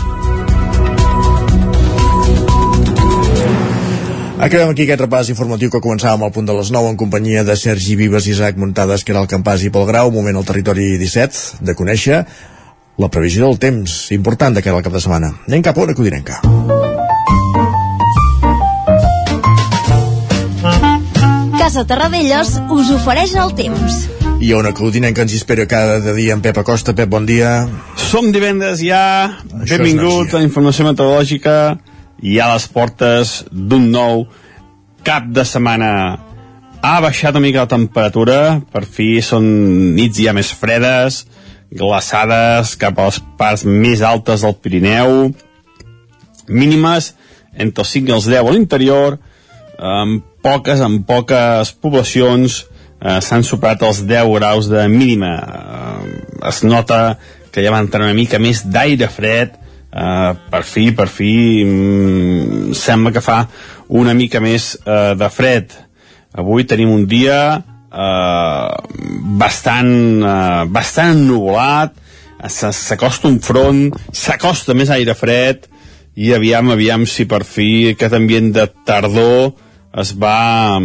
Acabem 4.42 4.72
aquí 4.72 4.82
aquest 4.82 4.98
repàs 5.04 5.28
informatiu 5.30 5.70
que 5.70 5.78
començàvem 5.78 6.24
al 6.26 6.32
punt 6.34 6.48
de 6.48 6.54
les 6.56 6.72
9 6.74 6.88
en 6.90 6.96
companyia 6.98 7.44
de 7.46 7.54
Sergi 7.54 7.94
Vives, 7.94 8.26
Isaac 8.26 8.56
Muntades, 8.58 9.04
Caral 9.06 9.28
Campàs 9.30 9.62
i 9.62 9.70
Pol 9.70 9.86
Grau, 9.86 10.10
moment 10.10 10.40
al 10.40 10.48
territori 10.48 10.96
17, 10.98 11.62
de 11.62 11.76
conèixer 11.78 12.24
la 12.98 13.08
previsió 13.08 13.46
del 13.46 13.58
temps 13.58 14.10
important 14.12 14.54
de 14.54 14.62
cara 14.62 14.76
al 14.76 14.84
cap 14.84 14.92
de 14.92 15.00
setmana. 15.00 15.32
Anem 15.48 15.62
cap 15.64 15.78
a 15.78 15.84
una 15.86 15.94
codinenca. 15.96 16.40
Casa 21.58 21.84
Terradellos 21.88 22.56
us 22.74 22.90
ofereix 22.92 23.36
el 23.38 23.54
temps. 23.56 24.02
I 24.42 24.50
a 24.52 24.58
una 24.58 24.72
codinenca 24.74 25.22
ens 25.22 25.36
espera 25.38 25.68
cada 25.70 26.12
dia 26.12 26.34
en 26.34 26.42
Pep 26.42 26.58
Acosta. 26.58 26.92
Pep, 26.98 27.08
bon 27.08 27.24
dia. 27.26 27.62
Som 27.96 28.32
divendres 28.34 28.82
ja, 28.82 29.38
Això 29.62 29.78
benvingut 29.78 30.34
a 30.34 30.42
Informació 30.42 30.88
Meteorològica 30.88 31.78
i 32.22 32.38
a 32.42 32.50
les 32.52 32.66
portes 32.68 33.40
d'un 33.50 33.88
nou 33.94 34.26
cap 35.06 35.30
de 35.30 35.46
setmana. 35.46 36.18
Ha 36.82 36.96
baixat 37.00 37.38
una 37.38 37.46
mica 37.46 37.62
la 37.62 37.70
temperatura, 37.70 38.58
per 38.74 38.82
fi 38.82 39.22
són 39.22 39.46
nits 39.94 40.18
ja 40.18 40.34
més 40.34 40.50
fredes, 40.50 41.22
glaçades 41.78 42.74
cap 42.80 42.98
a 42.98 43.08
les 43.08 43.20
parts 43.38 43.64
més 43.64 44.02
altes 44.04 44.44
del 44.44 44.56
Pirineu, 44.60 45.30
mínimes 46.48 47.12
entre 47.52 47.84
els 47.84 47.94
5 47.96 48.10
i 48.10 48.16
els 48.16 48.28
10 48.30 48.48
a 48.48 48.54
l'interior, 48.54 49.18
amb 49.78 50.24
poques, 50.44 50.80
amb 50.80 51.04
poques 51.06 51.72
poblacions 51.82 52.62
eh, 52.62 53.18
s'han 53.20 53.44
superat 53.46 53.82
els 53.86 54.02
10 54.08 54.30
graus 54.36 54.68
de 54.70 54.86
mínima. 54.88 55.32
Eh, 55.38 56.46
es 56.48 56.62
nota 56.64 57.18
que 57.52 57.64
ja 57.64 57.72
va 57.74 57.82
entrar 57.84 58.06
una 58.06 58.16
mica 58.16 58.40
més 58.42 58.64
d'aire 58.64 59.10
fred, 59.12 59.58
Uh, 59.92 60.32
per 60.48 60.62
fi, 60.64 60.86
per 60.96 61.04
fi 61.12 61.60
mm, 61.68 62.70
sembla 62.72 63.10
que 63.12 63.20
fa 63.20 63.42
una 63.92 64.14
mica 64.16 64.40
més 64.40 64.70
uh, 64.86 65.12
de 65.12 65.28
fred 65.28 65.74
avui 66.32 66.64
tenim 66.64 66.88
un 66.94 67.04
dia 67.04 67.60
uh, 67.92 68.72
bastant 69.38 70.22
uh, 70.24 70.64
bastant 70.72 71.16
ennuvolat 71.16 71.98
s'acosta 72.42 73.28
un 73.30 73.38
front 73.38 73.92
s'acosta 74.10 74.74
més 74.74 74.90
aire 74.90 75.14
fred 75.14 75.68
i 76.18 76.32
aviam, 76.34 76.72
aviam 76.74 77.06
si 77.08 77.24
per 77.28 77.44
fi 77.46 77.92
aquest 77.92 78.16
ambient 78.18 78.50
de 78.52 78.66
tardor 78.84 79.52
es 80.02 80.12
va, 80.16 80.80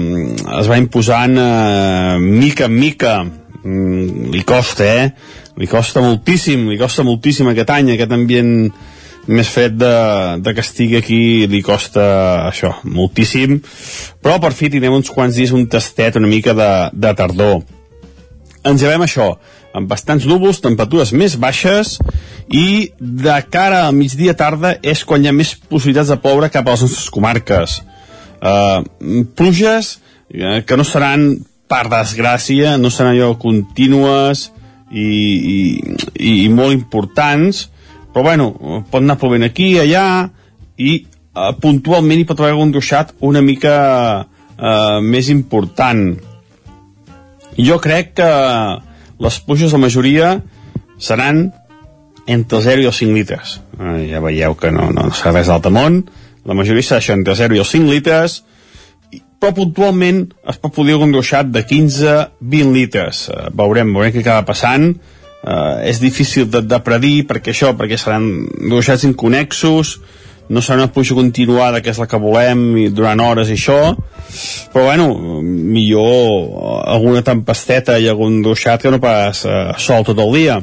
es 0.59 0.67
va 0.67 0.77
imposant 0.79 1.35
uh, 1.39 2.19
mica 2.19 2.67
en 2.67 2.75
mica 2.75 3.15
mm, 3.23 4.31
li 4.33 4.43
costa, 4.47 4.87
eh? 4.87 5.09
Li 5.57 5.67
costa 5.67 6.03
moltíssim, 6.03 6.67
li 6.69 6.77
costa 6.79 7.05
moltíssim 7.07 7.49
aquest 7.51 7.71
any, 7.73 7.93
aquest 7.95 8.13
ambient 8.13 8.51
més 9.27 9.49
fred 9.51 9.75
de, 9.77 9.93
de 10.43 10.53
que 10.55 10.63
estigui 10.63 10.97
aquí 10.99 11.19
li 11.51 11.61
costa 11.65 12.03
això, 12.47 12.73
moltíssim. 12.83 13.59
Però 14.23 14.37
per 14.43 14.53
fi 14.55 14.71
tindrem 14.71 14.95
uns 14.97 15.11
quants 15.13 15.35
dies 15.37 15.53
un 15.55 15.67
tastet 15.71 16.19
una 16.19 16.29
mica 16.31 16.55
de, 16.57 16.71
de 16.93 17.13
tardor. 17.17 17.61
Ens 18.67 18.83
llevem 18.83 19.05
això 19.05 19.33
amb 19.77 19.89
bastants 19.91 20.25
núvols, 20.25 20.61
temperatures 20.63 21.13
més 21.13 21.35
baixes 21.37 21.97
i 22.49 22.89
de 22.97 23.35
cara 23.51 23.83
a 23.85 23.93
migdia 23.93 24.33
tarda 24.37 24.73
és 24.81 25.03
quan 25.05 25.21
hi 25.21 25.29
ha 25.29 25.35
més 25.35 25.53
possibilitats 25.69 26.09
de 26.13 26.17
ploure 26.23 26.49
cap 26.53 26.67
a 26.67 26.73
les 26.73 26.87
nostres 26.87 27.11
comarques. 27.13 27.81
Uh, 28.37 28.81
pluges 29.37 29.97
uh, 29.97 30.59
que 30.65 30.77
no 30.77 30.85
seran 30.87 31.29
per 31.67 31.87
desgràcia 31.91 32.77
no 32.79 32.91
seran 32.93 33.15
allò 33.15 33.33
contínues 33.41 34.47
i, 34.91 35.03
i, 35.03 35.57
i, 36.15 36.47
molt 36.53 36.75
importants 36.75 37.65
però 38.17 38.31
bueno, 38.31 38.47
pot 38.89 39.03
anar 39.03 39.19
plovent 39.21 39.45
aquí, 39.45 39.75
allà 39.77 40.25
i 40.81 40.93
eh, 41.05 41.51
puntualment 41.61 42.17
hi 42.17 42.25
pot 42.25 42.39
haver 42.41 42.55
un 42.57 42.71
ruixat 42.73 43.11
una 43.21 43.43
mica 43.45 43.73
eh, 44.57 44.97
més 45.05 45.29
important. 45.29 46.15
Jo 47.61 47.77
crec 47.77 48.15
que 48.17 48.29
les 49.21 49.37
pluges 49.45 49.75
la 49.75 49.83
majoria 49.83 50.31
seran 50.97 51.51
entre 52.25 52.63
0 52.65 52.81
i 52.81 52.89
els 52.89 53.03
5 53.03 53.13
litres. 53.13 53.59
Eh, 53.77 54.07
ja 54.09 54.21
veieu 54.25 54.57
que 54.57 54.73
no, 54.73 54.89
no 54.89 55.11
serà 55.13 55.35
res 55.35 55.53
d'altre 55.53 55.69
món. 55.77 56.01
La 56.49 56.57
majoria 56.57 56.87
serà 56.87 57.03
això, 57.03 57.13
entre 57.13 57.37
0 57.37 57.53
i 57.53 57.61
els 57.61 57.75
5 57.75 57.93
litres 57.93 58.39
però 59.37 59.53
puntualment 59.53 60.23
es 60.49 60.57
pot 60.57 60.73
poder 60.73 60.95
un 60.97 61.13
ruixat 61.13 61.53
de 61.53 61.61
15-20 61.69 62.73
litres. 62.73 63.27
Eh, 63.29 63.53
veurem, 63.53 63.93
veurem 63.93 64.17
què 64.17 64.25
acaba 64.25 64.49
passant 64.49 64.95
és 65.87 65.99
difícil 66.01 66.49
de, 66.51 66.59
de 66.65 66.79
predir 66.83 67.21
perquè 67.29 67.53
això, 67.53 67.69
perquè 67.77 67.95
seran 67.99 68.25
dibuixats 68.57 69.05
inconexos 69.07 69.97
no 70.49 70.61
serà 70.61 70.79
una 70.79 70.91
pluja 70.91 71.15
continuada 71.15 71.81
que 71.83 71.91
és 71.91 71.99
la 71.99 72.07
que 72.07 72.19
volem 72.21 72.61
i 72.79 72.85
durant 72.95 73.19
hores 73.19 73.49
i 73.51 73.57
això. 73.57 73.79
Però 74.73 74.85
bueno, 74.85 75.09
millor 75.41 76.85
alguna 76.87 77.23
tempesteta 77.25 77.97
i 77.99 78.07
algun 78.07 78.41
duixat 78.45 78.83
que 78.83 78.93
no 78.93 79.01
pas 79.03 79.43
eh, 79.45 79.57
sol 79.83 80.07
tot 80.07 80.19
el 80.23 80.33
dia. 80.35 80.61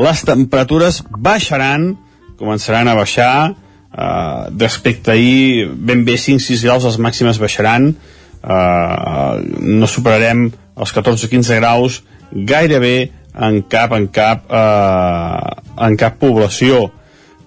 Les 0.00 0.24
temperatures 0.24 1.02
baixaran 1.12 1.92
començaran 2.40 2.88
a 2.88 2.96
baixar 2.96 3.34
eh, 3.52 4.48
d'aspecte 4.50 5.12
ahir 5.12 5.68
ben 5.76 6.06
bé 6.08 6.16
5-6 6.16 6.64
graus 6.64 6.88
les 6.88 6.98
màximes 6.98 7.40
baixaran. 7.42 7.92
Eh, 7.92 9.34
no 9.60 9.86
superarem 9.86 10.48
els 10.72 10.96
14-15 10.96 11.60
graus 11.60 12.00
gairebé 12.32 13.10
en 13.34 13.62
cap 13.72 13.92
en 13.96 14.08
cap 14.12 14.50
eh, 14.52 15.52
en 15.86 15.96
cap 16.00 16.18
població 16.20 16.90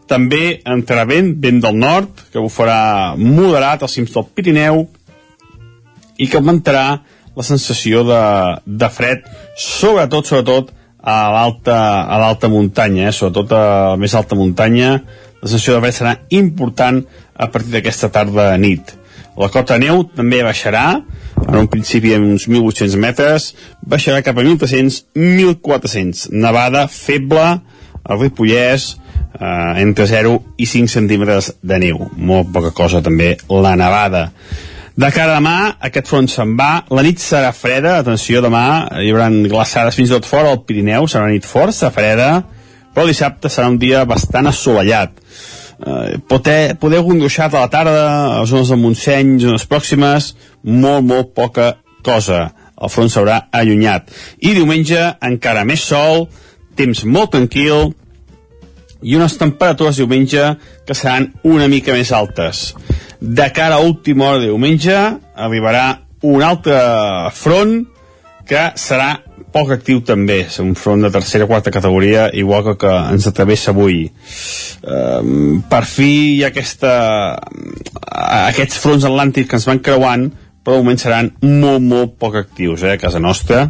també 0.09 0.59
entrarà 0.69 1.05
vent, 1.09 1.33
vent 1.41 1.59
del 1.63 1.77
nord, 1.81 2.27
que 2.31 2.41
ho 2.41 2.49
farà 2.49 3.15
moderat 3.17 3.81
als 3.83 3.95
cims 3.97 4.13
del 4.13 4.27
Pirineu 4.37 4.83
i 6.21 6.27
que 6.29 6.37
augmentarà 6.37 6.85
la 7.35 7.43
sensació 7.43 8.03
de, 8.07 8.23
de 8.65 8.89
fred, 8.93 9.25
sobretot, 9.59 10.29
sobretot, 10.29 10.69
a 11.05 11.15
l'alta 11.29 11.77
a 12.09 12.17
l'alta 12.17 12.49
muntanya, 12.49 13.09
eh? 13.09 13.13
sobretot 13.13 13.51
a 13.53 13.63
la 13.93 13.97
més 14.01 14.15
alta 14.17 14.37
muntanya, 14.37 14.93
la 15.41 15.49
sensació 15.49 15.75
de 15.75 15.83
fred 15.83 15.97
serà 15.97 16.13
important 16.33 17.01
a 17.35 17.49
partir 17.53 17.75
d'aquesta 17.75 18.09
tarda 18.13 18.53
nit. 18.61 18.95
La 19.35 19.49
cota 19.51 19.77
neu 19.81 20.05
també 20.15 20.39
baixarà, 20.45 20.85
en 21.45 21.55
un 21.59 21.67
principi 21.71 22.13
en 22.15 22.23
uns 22.31 22.47
1.800 22.47 22.99
metres, 23.01 23.49
baixarà 23.83 24.21
cap 24.23 24.37
a 24.39 24.45
1.300-1.400. 24.45 26.29
Nevada 26.31 26.85
feble, 26.91 27.47
al 28.05 28.21
Ripollès, 28.21 28.93
eh, 29.39 29.81
entre 29.83 30.07
0 30.07 30.37
i 30.57 30.69
5 30.69 30.87
centímetres 30.93 31.51
de 31.61 31.81
neu. 31.83 32.07
Molt 32.15 32.53
poca 32.55 32.71
cosa 32.71 33.03
també 33.03 33.35
la 33.49 33.75
nevada. 33.75 34.29
De 34.95 35.09
cara 35.11 35.33
a 35.33 35.39
demà, 35.41 35.57
aquest 35.83 36.07
front 36.07 36.29
se'n 36.31 36.53
va, 36.55 36.85
la 36.95 37.03
nit 37.03 37.19
serà 37.19 37.51
freda, 37.51 37.97
atenció, 37.99 38.39
demà 38.39 38.63
hi 39.03 39.09
haurà 39.11 39.27
glaçades 39.51 39.97
fins 39.97 40.07
i 40.07 40.15
tot 40.15 40.29
fora 40.29 40.53
al 40.53 40.61
Pirineu, 40.63 41.09
serà 41.11 41.25
una 41.25 41.35
nit 41.35 41.43
força 41.43 41.89
freda, 41.91 42.29
però 42.95 43.03
dissabte 43.03 43.51
serà 43.51 43.67
un 43.67 43.75
dia 43.81 44.05
bastant 44.07 44.47
assolellat. 44.47 45.19
Eh, 45.75 46.17
poder, 46.27 46.77
poder 46.79 47.01
algun 47.01 47.19
gruixat 47.19 47.53
a 47.53 47.65
la 47.65 47.71
tarda, 47.71 48.05
a 48.39 48.45
zones 48.47 48.71
de 48.71 48.77
Montseny, 48.79 49.35
zones 49.43 49.67
pròximes, 49.67 50.31
molt, 50.63 51.03
molt 51.03 51.33
poca 51.35 51.75
cosa. 52.05 52.47
El 52.75 52.91
front 52.91 53.11
s'haurà 53.11 53.45
allunyat. 53.55 54.11
I 54.39 54.53
diumenge, 54.55 55.01
encara 55.23 55.65
més 55.67 55.83
sol, 55.83 56.27
temps 56.75 57.05
molt 57.07 57.33
tranquil, 57.35 57.93
i 59.05 59.15
unes 59.15 59.37
temperatures 59.37 59.99
diumenge 59.99 60.55
que 60.87 60.95
seran 60.97 61.29
una 61.43 61.67
mica 61.71 61.93
més 61.93 62.11
altes. 62.15 62.71
De 63.19 63.47
cara 63.53 63.77
a 63.77 63.85
última 63.85 64.29
hora 64.29 64.41
de 64.41 64.49
diumenge 64.49 64.95
arribarà 65.35 65.85
un 66.25 66.43
altre 66.43 66.79
front 67.35 67.83
que 68.49 68.71
serà 68.79 69.15
poc 69.55 69.71
actiu 69.71 70.01
també, 70.03 70.41
un 70.59 70.73
front 70.75 71.05
de 71.05 71.11
tercera 71.13 71.47
o 71.47 71.49
quarta 71.49 71.71
categoria, 71.71 72.27
igual 72.35 72.65
que 72.65 72.75
que 72.81 72.95
ens 73.13 73.27
atravessa 73.29 73.71
avui. 73.71 74.09
Um, 74.83 75.61
per 75.69 75.85
fi 75.87 76.09
hi 76.35 76.41
ha 76.43 76.51
aquesta, 76.51 76.95
aquests 78.49 78.81
fronts 78.83 79.07
atlàntics 79.07 79.49
que 79.49 79.57
ens 79.59 79.67
van 79.69 79.79
creuant, 79.85 80.27
però 80.65 80.81
moment 80.81 80.99
seran 80.99 81.31
molt, 81.45 81.85
molt 81.85 82.17
poc 82.19 82.35
actius 82.41 82.83
eh, 82.83 82.95
a 82.95 83.01
casa 83.01 83.21
nostra 83.21 83.69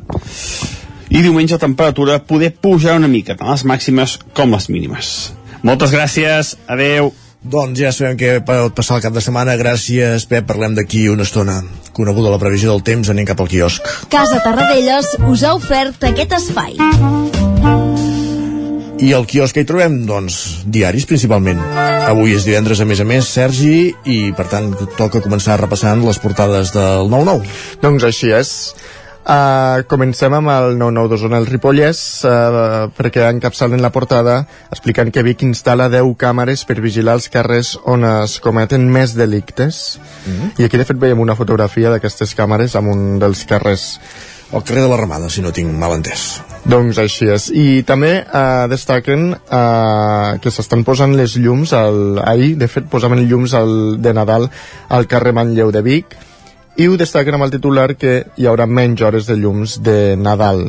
i 1.11 1.21
diumenge 1.21 1.55
la 1.55 1.61
temperatura 1.61 2.21
poder 2.23 2.53
pujar 2.55 2.95
una 2.97 3.11
mica, 3.11 3.35
tant 3.37 3.51
les 3.51 3.65
màximes 3.67 4.17
com 4.33 4.55
les 4.55 4.69
mínimes. 4.71 5.11
Moltes 5.65 5.93
gràcies, 5.93 6.55
adeu. 6.71 7.11
Doncs 7.45 7.77
ja 7.77 7.91
sabem 7.93 8.15
què 8.17 8.29
pot 8.45 8.73
passar 8.73 8.97
el 8.97 9.03
cap 9.05 9.13
de 9.13 9.21
setmana. 9.21 9.53
Gràcies, 9.60 10.23
Pep. 10.25 10.47
Parlem 10.49 10.73
d'aquí 10.77 11.03
una 11.12 11.27
estona. 11.27 11.60
Coneguda 11.93 12.31
la 12.34 12.39
previsió 12.41 12.71
del 12.71 12.81
temps, 12.88 13.12
anem 13.13 13.27
cap 13.29 13.41
al 13.43 13.51
quiosc. 13.51 13.86
Casa 14.10 14.39
Tarradellas 14.41 15.12
us 15.29 15.43
ha 15.45 15.53
ofert 15.53 16.08
aquest 16.10 16.34
espai. 16.39 16.73
I 19.05 19.12
al 19.13 19.27
quiosc 19.29 19.53
que 19.53 19.62
hi 19.62 19.69
trobem? 19.69 19.99
Doncs 20.10 20.39
diaris, 20.65 21.05
principalment. 21.05 21.62
Avui 22.10 22.34
és 22.34 22.47
divendres, 22.47 22.81
a 22.81 22.89
més 22.89 23.03
a 23.03 23.05
més, 23.05 23.29
Sergi, 23.29 23.91
i 24.10 24.19
per 24.34 24.47
tant 24.49 24.71
toca 24.97 25.21
començar 25.21 25.60
repassant 25.62 26.01
les 26.08 26.17
portades 26.23 26.73
del 26.73 27.12
9-9. 27.13 27.45
Doncs 27.84 28.10
així 28.10 28.34
és. 28.34 28.55
Uh, 29.25 29.81
comencem 29.89 30.29
amb 30.38 30.51
el 30.53 30.75
99 30.77 31.09
d'Osona 31.09 31.39
el 31.41 31.47
Ripollès 31.49 31.99
uh, 32.29 32.91
perquè 32.93 33.23
encapçalen 33.25 33.81
la 33.81 33.89
portada 33.89 34.35
explicant 34.69 35.09
que 35.09 35.23
Vic 35.25 35.41
instal·la 35.47 35.88
10 35.89 36.11
càmeres 36.21 36.61
per 36.69 36.75
vigilar 36.77 37.15
els 37.17 37.25
carrers 37.33 37.71
on 37.89 38.05
es 38.05 38.38
cometen 38.38 38.85
més 38.85 39.15
delictes 39.17 39.97
mm 39.97 40.31
-hmm. 40.31 40.61
i 40.61 40.63
aquí 40.65 40.77
de 40.77 40.85
fet 40.85 41.01
veiem 41.01 41.19
una 41.19 41.35
fotografia 41.35 41.89
d'aquestes 41.89 42.38
càmeres 42.38 42.75
amb 42.75 42.93
un 42.93 43.17
dels 43.17 43.45
carrers 43.49 43.99
el 44.53 44.63
carrer 44.63 44.83
de 44.83 44.89
la 44.89 44.97
Ramada, 44.97 45.29
si 45.29 45.41
no 45.41 45.51
tinc 45.51 45.73
mal 45.73 45.95
entès. 45.97 46.41
Doncs 46.65 46.99
així 47.01 47.27
és. 47.33 47.49
I 47.49 47.83
també 47.83 48.11
eh, 48.21 48.67
destaquen 48.69 49.33
eh, 49.33 50.38
que 50.41 50.51
s'estan 50.51 50.83
posant 50.83 51.15
les 51.17 51.35
llums, 51.35 51.73
al, 51.73 52.19
ahir 52.23 52.55
de 52.55 52.67
fet 52.67 52.88
posaven 52.91 53.27
llums 53.29 53.53
al, 53.53 54.01
de 54.01 54.13
Nadal 54.13 54.49
al 54.89 55.07
carrer 55.07 55.33
Manlleu 55.33 55.71
de 55.71 55.81
Vic, 55.81 56.15
i 56.77 56.88
ho 56.88 56.97
destaquen 56.99 57.38
amb 57.38 57.47
el 57.47 57.55
titular 57.55 57.93
que 57.95 58.17
hi 58.35 58.49
haurà 58.49 58.67
menys 58.67 59.01
hores 59.01 59.29
de 59.29 59.38
llums 59.39 59.79
de 59.83 60.15
Nadal 60.19 60.67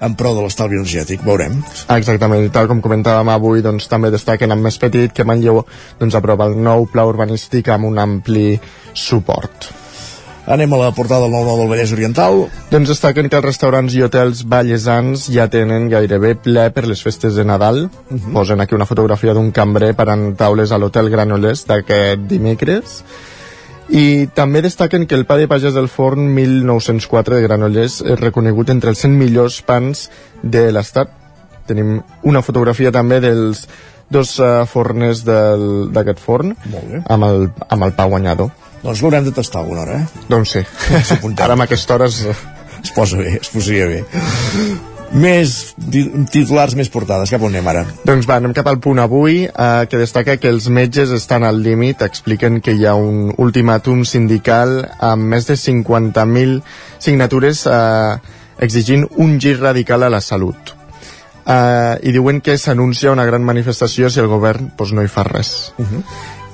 en 0.00 0.14
pro 0.16 0.34
de 0.36 0.42
l'estalvi 0.44 0.76
energètic, 0.76 1.22
veurem. 1.24 1.56
Exactament, 1.94 2.44
i 2.44 2.52
tal 2.52 2.68
com 2.70 2.82
comentàvem 2.84 3.30
avui, 3.32 3.62
doncs 3.64 3.88
també 3.88 4.10
destaquen 4.12 4.52
amb 4.52 4.66
més 4.68 4.78
petit 4.82 5.14
que 5.14 5.24
Manlleu 5.24 5.62
doncs, 6.00 6.16
aprova 6.18 6.50
el 6.50 6.58
nou 6.60 6.86
pla 6.92 7.06
urbanístic 7.08 7.70
amb 7.72 7.88
un 7.88 7.98
ampli 8.02 8.54
suport. 8.92 9.70
Anem 10.46 10.76
a 10.76 10.78
la 10.78 10.92
portada 10.94 11.24
del 11.24 11.32
9 11.34 11.54
del 11.58 11.70
Vallès 11.72 11.92
Oriental. 11.96 12.44
Doncs 12.70 12.92
destaquen 12.92 13.26
que 13.26 13.40
els 13.40 13.46
restaurants 13.48 13.96
i 13.96 14.04
hotels 14.06 14.44
ballesans 14.46 15.24
ja 15.34 15.48
tenen 15.50 15.88
gairebé 15.90 16.36
ple 16.38 16.68
per 16.70 16.84
les 16.86 17.02
festes 17.02 17.34
de 17.34 17.44
Nadal. 17.44 17.88
Uh 17.88 18.14
-huh. 18.14 18.32
Posen 18.32 18.60
aquí 18.60 18.76
una 18.76 18.86
fotografia 18.86 19.34
d'un 19.34 19.50
cambrer 19.50 19.94
parant 19.96 20.36
taules 20.36 20.70
a 20.70 20.78
l'hotel 20.78 21.10
Granollers 21.10 21.66
d'aquest 21.66 22.20
dimecres 22.28 23.02
i 23.88 24.26
també 24.34 24.62
destaquen 24.64 25.06
que 25.06 25.14
el 25.14 25.26
pa 25.26 25.36
de 25.38 25.46
pagès 25.50 25.74
del 25.76 25.88
forn 25.88 26.32
1904 26.34 27.36
de 27.36 27.44
Granollers 27.44 28.00
és 28.02 28.20
reconegut 28.20 28.70
entre 28.74 28.90
els 28.90 29.04
100 29.04 29.18
millors 29.18 29.60
pans 29.66 30.08
de 30.42 30.68
l'estat. 30.74 31.12
Tenim 31.66 32.00
una 32.26 32.42
fotografia 32.42 32.92
també 32.94 33.20
dels 33.22 33.66
dos 34.10 34.36
uh, 34.38 34.64
forners 34.70 35.24
d'aquest 35.26 36.22
forn 36.22 36.54
amb 37.10 37.26
el, 37.26 37.48
amb 37.68 37.88
el 37.88 37.94
pa 37.96 38.06
guanyador. 38.10 38.52
Doncs 38.82 39.02
l'haurem 39.02 39.26
de 39.26 39.34
tastar 39.34 39.62
alguna 39.64 39.82
hora, 39.82 40.02
eh? 40.02 40.26
Doncs 40.30 40.58
sí. 40.58 40.66
Ara 41.36 41.56
amb 41.56 41.66
aquesta 41.66 41.96
hora 41.96 42.10
es... 42.10 42.22
es 42.82 42.92
posa 42.94 43.18
bé, 43.18 43.38
es 43.40 43.50
posaria 43.50 43.88
bé. 43.90 44.95
Més 45.14 45.74
titulars, 46.32 46.74
més 46.74 46.90
portades. 46.90 47.30
Cap 47.30 47.42
on 47.46 47.54
anem 47.54 47.68
ara? 47.70 47.84
Doncs 48.04 48.26
va, 48.28 48.38
anem 48.40 48.54
cap 48.56 48.66
al 48.66 48.80
punt 48.82 48.98
avui, 48.98 49.44
eh, 49.46 49.86
que 49.90 50.00
destaca 50.00 50.36
que 50.36 50.50
els 50.50 50.68
metges 50.68 51.12
estan 51.14 51.44
al 51.44 51.62
límit. 51.62 52.02
Expliquen 52.02 52.60
que 52.60 52.74
hi 52.74 52.86
ha 52.86 52.94
un 52.98 53.30
ultimàtum 53.38 54.04
sindical 54.04 54.80
amb 54.98 55.30
més 55.34 55.46
de 55.46 55.54
50.000 55.54 56.60
signatures 56.98 57.66
eh, 57.66 58.16
exigint 58.58 59.06
un 59.16 59.38
gir 59.40 59.58
radical 59.60 60.02
a 60.02 60.10
la 60.10 60.20
salut. 60.20 60.74
Eh, 61.46 61.94
I 62.02 62.12
diuen 62.12 62.40
que 62.42 62.58
s'anuncia 62.58 63.12
una 63.14 63.24
gran 63.24 63.44
manifestació 63.46 64.10
si 64.10 64.20
el 64.20 64.26
govern 64.26 64.72
pues, 64.76 64.92
no 64.92 65.04
hi 65.04 65.08
fa 65.08 65.22
res. 65.22 65.72
Uh 65.78 65.86
-huh. 65.86 66.02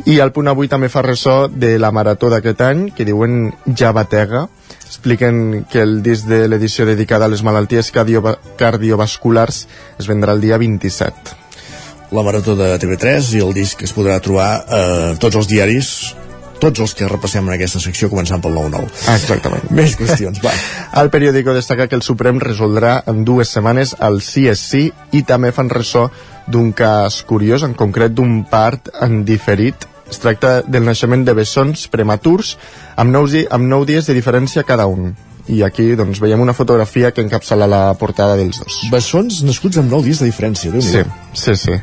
I 0.05 0.19
el 0.19 0.33
punt 0.33 0.49
avui 0.49 0.69
també 0.69 0.89
fa 0.89 1.03
ressò 1.03 1.49
de 1.49 1.79
la 1.79 1.93
marató 1.93 2.29
d'aquest 2.29 2.61
any, 2.61 2.91
que 2.91 3.05
diuen 3.05 3.53
ja 3.79 3.93
batega, 3.93 4.49
expliquen 4.93 5.65
que 5.73 5.81
el 5.81 6.03
disc 6.05 6.29
de 6.29 6.45
l'edició 6.53 6.85
dedicada 6.85 7.25
a 7.25 7.33
les 7.33 7.43
malalties 7.43 7.89
cardio 7.97 8.21
cardiovasculars 8.61 9.65
es 9.97 10.09
vendrà 10.11 10.37
el 10.37 10.45
dia 10.45 10.61
27 10.61 11.41
la 12.13 12.25
marató 12.27 12.53
de 12.59 12.75
TV3 12.77 13.31
i 13.39 13.41
el 13.41 13.55
disc 13.57 13.81
es 13.83 13.95
podrà 13.97 14.19
trobar 14.21 14.51
a 14.53 14.83
eh, 14.83 15.15
tots 15.23 15.41
els 15.41 15.49
diaris 15.49 15.89
tots 16.63 16.83
els 16.85 16.93
que 16.95 17.09
repassem 17.11 17.49
en 17.49 17.57
aquesta 17.57 17.81
secció 17.83 18.07
començant 18.07 18.39
pel 18.39 18.55
9-9. 18.55 18.91
Ah, 19.11 19.17
exactament. 19.19 19.65
Més 19.79 19.97
qüestions, 19.99 20.39
va. 20.45 20.53
El 21.01 21.11
periòdico 21.11 21.57
destaca 21.57 21.89
que 21.89 21.99
el 21.99 22.05
Suprem 22.07 22.39
resoldrà 22.39 23.01
en 23.11 23.25
dues 23.27 23.51
setmanes 23.51 23.97
el 23.99 24.21
sí 24.23 24.45
és 24.53 24.63
sí 24.63 24.85
i 25.11 25.25
també 25.27 25.51
fan 25.57 25.73
ressò 25.73 26.05
d'un 26.47 26.71
cas 26.77 27.23
curiós, 27.27 27.65
en 27.67 27.75
concret 27.75 28.15
d'un 28.15 28.45
part 28.47 28.93
en 29.03 29.25
diferit 29.27 29.89
es 30.13 30.21
tracta 30.23 30.61
del 30.63 30.85
naixement 30.87 31.25
de 31.27 31.35
bessons 31.37 31.89
prematurs 31.93 32.57
amb 33.01 33.13
nou, 33.15 33.29
amb 33.51 33.69
nou 33.69 33.87
dies 33.89 34.09
de 34.09 34.17
diferència 34.17 34.67
cada 34.69 34.87
un. 34.91 35.15
I 35.51 35.65
aquí 35.67 35.89
doncs, 35.99 36.21
veiem 36.23 36.41
una 36.41 36.55
fotografia 36.55 37.11
que 37.11 37.25
encapçala 37.25 37.67
la 37.67 37.83
portada 37.99 38.37
dels 38.39 38.61
dos. 38.63 38.79
Bessons 38.93 39.41
nascuts 39.43 39.81
amb 39.81 39.91
nou 39.91 40.05
dies 40.05 40.23
de 40.23 40.29
diferència, 40.31 40.71
déu 40.71 40.85
Sí, 40.85 41.03
sí, 41.35 41.57
sí. 41.59 41.81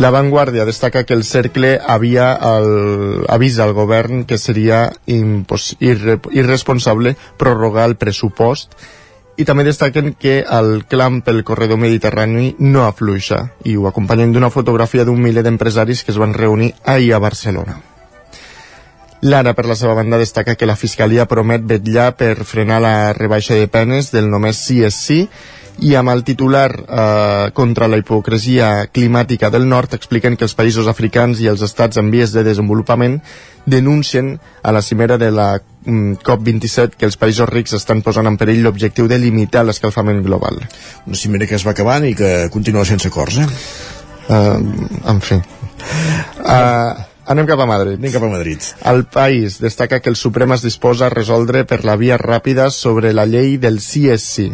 La 0.00 0.12
Vanguardia 0.14 0.64
destaca 0.64 1.02
que 1.04 1.16
el 1.18 1.24
Cercle 1.24 1.74
havia 1.82 2.32
el, 2.32 3.24
avisa 3.28 3.64
al 3.66 3.74
govern 3.74 4.22
que 4.24 4.38
seria 4.38 4.84
irre, 5.10 6.20
irresponsable 6.30 7.16
prorrogar 7.36 7.88
el 7.90 7.96
pressupost 7.98 8.78
i 9.40 9.46
també 9.48 9.64
destaquen 9.64 10.12
que 10.20 10.40
el 10.44 10.84
clam 10.90 11.22
pel 11.24 11.40
corredor 11.48 11.80
mediterrani 11.80 12.54
no 12.60 12.84
afluixa 12.84 13.40
i 13.64 13.76
ho 13.76 13.86
acompanyen 13.88 14.34
d'una 14.34 14.52
fotografia 14.52 15.06
d'un 15.08 15.22
miler 15.22 15.46
d'empresaris 15.46 16.04
que 16.04 16.12
es 16.12 16.20
van 16.20 16.36
reunir 16.36 16.74
ahir 16.84 17.14
a 17.14 17.24
Barcelona. 17.24 17.80
L'Ara, 19.22 19.52
per 19.52 19.66
la 19.68 19.76
seva 19.76 19.94
banda, 19.94 20.16
destaca 20.16 20.56
que 20.56 20.68
la 20.68 20.78
Fiscalia 20.80 21.26
promet 21.28 21.64
vetllar 21.68 22.14
per 22.16 22.34
frenar 22.48 22.80
la 22.80 23.12
rebaixa 23.12 23.58
de 23.58 23.68
penes 23.68 24.08
del 24.14 24.30
només 24.32 24.60
sí 24.64 24.80
és 24.86 24.96
sí 24.96 25.26
i 25.80 25.94
amb 25.96 26.12
el 26.12 26.22
titular 26.24 26.68
eh, 26.76 27.50
contra 27.56 27.88
la 27.88 27.98
hipocresia 28.00 28.88
climàtica 28.92 29.50
del 29.50 29.68
nord 29.68 29.94
expliquen 29.96 30.36
que 30.36 30.44
els 30.44 30.56
països 30.56 30.88
africans 30.90 31.40
i 31.40 31.48
els 31.48 31.62
estats 31.64 32.00
en 32.00 32.10
vies 32.12 32.34
de 32.36 32.44
desenvolupament 32.44 33.20
denuncien 33.66 34.34
a 34.62 34.72
la 34.72 34.82
cimera 34.82 35.16
de 35.20 35.30
la 35.32 35.48
mm, 35.58 36.20
COP27 36.24 36.96
que 37.00 37.08
els 37.08 37.16
països 37.20 37.48
rics 37.48 37.76
estan 37.76 38.02
posant 38.04 38.28
en 38.28 38.36
perill 38.40 38.64
l'objectiu 38.66 39.08
de 39.08 39.18
limitar 39.20 39.64
l'escalfament 39.64 40.24
global. 40.24 40.60
Una 41.06 41.16
cimera 41.16 41.48
que 41.48 41.56
es 41.56 41.66
va 41.66 41.76
acabant 41.76 42.08
i 42.08 42.14
que 42.16 42.48
continua 42.52 42.84
sense 42.88 43.08
acords, 43.08 43.40
eh? 43.40 43.48
Uh, 44.30 44.60
en 45.10 45.20
fi. 45.24 45.40
Uh, 46.44 47.09
Anem 47.26 47.46
cap 47.46 47.60
a 47.60 47.66
Madrid. 47.66 47.98
Anem 47.98 48.12
cap 48.12 48.24
a 48.26 48.30
Madrid. 48.32 48.68
El 48.90 49.04
país 49.04 49.60
destaca 49.60 50.00
que 50.00 50.10
el 50.10 50.16
Suprem 50.16 50.52
es 50.56 50.62
disposa 50.62 51.06
a 51.06 51.14
resoldre 51.14 51.64
per 51.64 51.84
la 51.84 51.96
via 51.96 52.18
ràpida 52.18 52.70
sobre 52.70 53.12
la 53.12 53.26
llei 53.26 53.58
del 53.58 53.80
sí 53.84 54.08
és 54.10 54.24
sí 54.24 54.50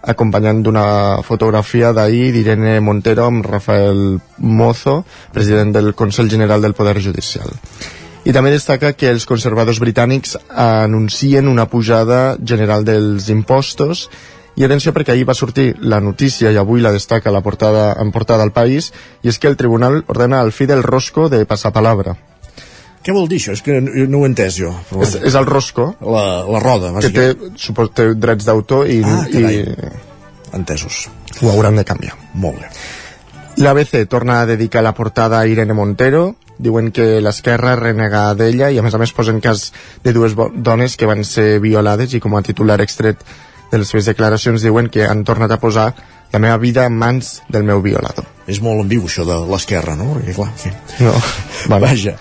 acompanyant 0.00 0.62
d'una 0.64 1.20
fotografia 1.26 1.92
d'ahir 1.92 2.30
d'Irene 2.32 2.78
Montero 2.80 3.26
amb 3.28 3.44
Rafael 3.44 4.18
Mozo, 4.38 5.02
president 5.32 5.74
del 5.76 5.92
Consell 5.94 6.30
General 6.30 6.62
del 6.62 6.74
Poder 6.74 6.96
Judicial. 7.04 7.52
I 8.24 8.32
també 8.36 8.52
destaca 8.52 8.92
que 8.92 9.08
els 9.08 9.24
conservadors 9.28 9.80
britànics 9.80 10.36
anuncien 10.48 11.48
una 11.48 11.66
pujada 11.68 12.36
general 12.44 12.84
dels 12.84 13.30
impostos 13.32 14.08
i 14.56 14.64
atenció 14.64 14.92
perquè 14.92 15.12
ahir 15.14 15.26
va 15.28 15.34
sortir 15.34 15.76
la 15.80 16.00
notícia 16.00 16.50
i 16.50 16.56
avui 16.56 16.80
la 16.80 16.92
destaca 16.92 17.30
la 17.30 17.40
portada, 17.40 17.94
en 18.00 18.10
portada 18.12 18.42
al 18.42 18.52
país 18.52 18.92
i 19.22 19.28
és 19.28 19.38
que 19.38 19.48
el 19.48 19.56
tribunal 19.56 20.02
ordena 20.08 20.40
al 20.40 20.52
fi 20.52 20.66
del 20.66 20.82
rosco 20.82 21.28
de 21.28 21.44
palabra. 21.46 22.16
què 23.02 23.12
vol 23.12 23.28
dir 23.28 23.38
això? 23.38 23.52
És 23.52 23.62
que 23.62 23.80
no, 23.80 24.18
ho 24.18 24.24
he 24.24 24.28
entès 24.28 24.56
jo. 24.58 24.74
Però... 24.90 25.02
És, 25.02 25.14
és 25.14 25.34
el 25.34 25.46
rosco. 25.46 25.94
La, 26.00 26.44
la 26.44 26.60
roda, 26.60 26.92
Que 27.00 27.08
té, 27.10 27.36
supos, 27.56 27.90
té 27.94 28.14
drets 28.14 28.44
d'autor 28.44 28.86
i, 28.86 29.00
Ah, 29.04 29.24
carai. 29.32 29.56
i 29.56 29.74
Entesos. 30.52 31.08
ho 31.40 31.50
hauran 31.50 31.76
de 31.76 31.84
canviar. 31.84 32.16
Molt 32.34 32.58
bé. 32.60 32.68
L'ABC 33.56 34.06
torna 34.08 34.40
a 34.40 34.46
dedicar 34.46 34.82
la 34.82 34.94
portada 34.94 35.40
a 35.40 35.46
Irene 35.46 35.72
Montero, 35.74 36.34
diuen 36.58 36.90
que 36.92 37.20
l'esquerra 37.20 37.74
renega 37.76 38.34
d'ella 38.34 38.70
i 38.70 38.78
a 38.78 38.82
més 38.82 38.94
a 38.94 38.98
més 39.00 39.12
posen 39.16 39.40
cas 39.40 39.72
de 40.04 40.12
dues 40.12 40.34
dones 40.36 40.96
que 40.96 41.06
van 41.08 41.24
ser 41.24 41.58
violades 41.60 42.12
i 42.14 42.20
com 42.20 42.36
a 42.36 42.42
titular 42.42 42.80
extret 42.84 43.16
de 43.70 43.78
les 43.78 43.90
seves 43.90 44.08
declaracions 44.10 44.62
diuen 44.62 44.90
que 44.90 45.06
han 45.06 45.24
tornat 45.24 45.52
a 45.54 45.60
posar 45.62 45.92
la 46.32 46.38
meva 46.38 46.56
vida 46.62 46.86
en 46.86 46.96
mans 46.98 47.40
del 47.48 47.66
meu 47.66 47.82
violador. 47.82 48.26
És 48.50 48.60
molt 48.62 48.82
ambigu 48.84 49.10
això 49.10 49.26
de 49.26 49.36
l'esquerra, 49.50 49.96
no? 49.98 50.14
Perquè 50.16 50.34
clar, 50.34 50.50
en 50.50 50.58
fi. 50.64 50.74
No, 51.04 51.14
vale. 51.70 51.86
Vaja. 51.90 52.16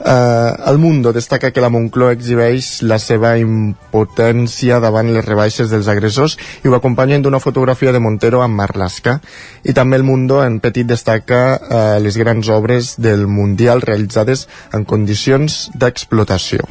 Uh, 0.00 0.56
el 0.70 0.78
Mundo 0.78 1.12
destaca 1.12 1.50
que 1.52 1.60
la 1.60 1.68
Moncloa 1.68 2.14
exhibeix 2.16 2.78
la 2.88 2.96
seva 2.96 3.34
impotència 3.36 4.78
davant 4.80 5.10
les 5.12 5.26
rebaixes 5.26 5.68
dels 5.68 5.90
agressors 5.92 6.38
i 6.64 6.70
ho 6.70 6.76
acompanyen 6.76 7.20
d'una 7.20 7.42
fotografia 7.44 7.92
de 7.92 8.00
Montero 8.00 8.40
amb 8.40 8.56
Marlaska. 8.56 9.18
I 9.60 9.76
també 9.76 10.00
el 10.00 10.06
Mundo 10.08 10.40
en 10.40 10.56
petit 10.64 10.88
destaca 10.88 11.42
uh, 11.60 11.82
les 12.00 12.16
grans 12.16 12.48
obres 12.48 12.94
del 12.96 13.26
Mundial 13.28 13.84
realitzades 13.84 14.48
en 14.72 14.88
condicions 14.88 15.66
d'explotació. 15.76 16.64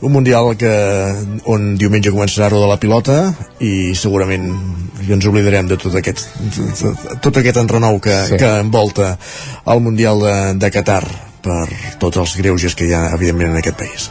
Un 0.00 0.12
mundial 0.12 0.52
que, 0.58 0.70
on 1.50 1.72
diumenge 1.80 2.12
començarà 2.14 2.46
a 2.46 2.52
rodar 2.54 2.68
la 2.70 2.78
pilota 2.80 3.16
i 3.64 3.94
segurament 3.98 4.50
ens 5.08 5.26
oblidarem 5.26 5.68
de 5.70 5.78
tot 5.80 5.94
aquest 5.98 6.26
tot 7.24 7.36
aquest 7.40 7.56
enrenou 7.56 7.98
que, 8.00 8.16
Sí. 8.28 8.36
que 8.36 8.50
envolta 8.60 9.16
el 9.66 9.80
mundial 9.80 10.20
de, 10.20 10.34
de 10.60 10.70
Qatar 10.70 11.02
per 11.42 11.64
tots 11.98 12.18
els 12.20 12.36
greuges 12.36 12.74
que 12.76 12.84
hi 12.88 12.92
ha 12.92 13.06
evidentment 13.16 13.50
en 13.54 13.60
aquest 13.62 13.78
país 13.78 14.10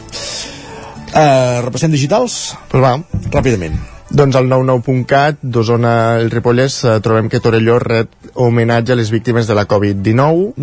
uh, 1.14 1.60
repassem 1.64 1.92
digitals? 1.92 2.56
Pues 2.68 2.82
va. 2.82 2.96
Ràpidament. 3.30 3.78
Doncs 4.08 4.38
al 4.40 4.46
99.cat, 4.48 5.42
d'Osona 5.42 6.16
el 6.16 6.30
Ripollès, 6.32 6.78
eh, 6.88 6.94
trobem 7.04 7.28
que 7.28 7.42
Torelló 7.44 7.76
ret 7.82 8.08
homenatge 8.40 8.94
a 8.94 8.96
les 8.96 9.10
víctimes 9.12 9.46
de 9.46 9.54
la 9.54 9.66
Covid-19 9.68 10.54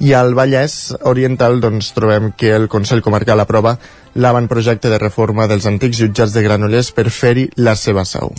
i 0.00 0.14
al 0.14 0.34
Vallès 0.34 0.94
Oriental 1.06 1.60
doncs, 1.62 1.92
trobem 1.94 2.32
que 2.36 2.54
el 2.54 2.68
Consell 2.68 3.02
Comarcal 3.02 3.40
aprova 3.40 3.76
l'avantprojecte 4.14 4.90
de 4.90 4.98
reforma 4.98 5.46
dels 5.50 5.66
antics 5.70 6.00
jutjats 6.00 6.34
de 6.34 6.42
Granollers 6.42 6.90
per 6.94 7.10
fer-hi 7.10 7.50
la 7.56 7.76
seva 7.78 8.04
seu. 8.08 8.32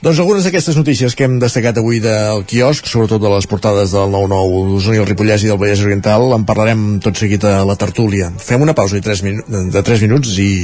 Doncs 0.00 0.16
algunes 0.22 0.46
d'aquestes 0.46 0.78
notícies 0.80 1.12
que 1.12 1.26
hem 1.26 1.34
destacat 1.42 1.76
avui 1.76 1.98
del 2.00 2.46
quiosc, 2.48 2.86
sobretot 2.88 3.20
de 3.20 3.32
les 3.34 3.46
portades 3.46 3.92
del 3.92 4.08
9-9 4.14 4.62
d'Osona 4.70 4.96
i 4.96 5.02
el 5.02 5.08
Ripollès 5.10 5.44
i 5.44 5.50
del 5.52 5.60
Vallès 5.60 5.82
Oriental, 5.84 6.24
en 6.32 6.46
parlarem 6.48 6.86
tot 7.04 7.20
seguit 7.20 7.44
a 7.44 7.58
la 7.68 7.76
tertúlia. 7.76 8.30
Fem 8.40 8.64
una 8.64 8.72
pausa 8.72 8.96
de 8.96 9.04
3, 9.04 9.22
minu 9.28 9.68
de 9.74 9.84
3 9.84 10.06
minuts 10.08 10.32
i, 10.40 10.54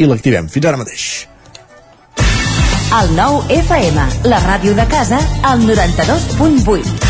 i 0.00 0.08
l'activem. 0.08 0.48
Fins 0.48 0.70
ara 0.72 0.80
mateix. 0.80 1.10
El 2.96 3.12
nou 3.14 3.42
FM, 3.60 4.08
la 4.32 4.40
ràdio 4.48 4.72
de 4.74 4.88
casa, 4.88 5.20
al 5.44 5.60
92.8. 5.68 7.09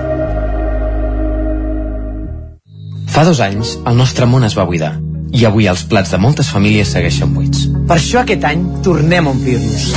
Fa 3.11 3.23
dos 3.27 3.41
anys, 3.43 3.75
el 3.87 3.97
nostre 3.99 4.25
món 4.29 4.45
es 4.47 4.55
va 4.57 4.63
buidar 4.67 4.93
i 5.31 5.45
avui 5.47 5.67
els 5.71 5.83
plats 5.87 6.11
de 6.11 6.17
moltes 6.19 6.49
famílies 6.51 6.89
segueixen 6.91 7.31
buits. 7.35 7.65
Per 7.87 7.95
això 7.95 8.21
aquest 8.21 8.43
any 8.47 8.63
tornem 8.83 9.27
a 9.27 9.31
omplir-nos. 9.31 9.91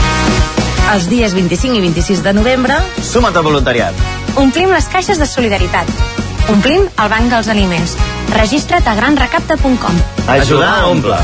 Els 0.93 1.09
dies 1.11 1.35
25 1.35 1.79
i 1.79 1.83
26 1.83 2.23
de 2.23 2.33
novembre 2.37 2.77
Suma't 3.03 3.37
al 3.37 3.47
voluntariat. 3.47 3.95
omplim 4.37 4.71
les 4.71 4.87
caixes 4.93 5.19
de 5.19 5.27
solidaritat. 5.27 5.91
Omplim 6.53 6.87
el 6.87 7.11
banc 7.11 7.31
dels 7.33 7.49
aliments. 7.49 7.97
Registra't 8.35 8.87
a 8.87 8.95
granrecapta.com. 8.95 9.99
Ajudar 10.29 10.73
a 10.83 10.87
omple. 10.89 11.19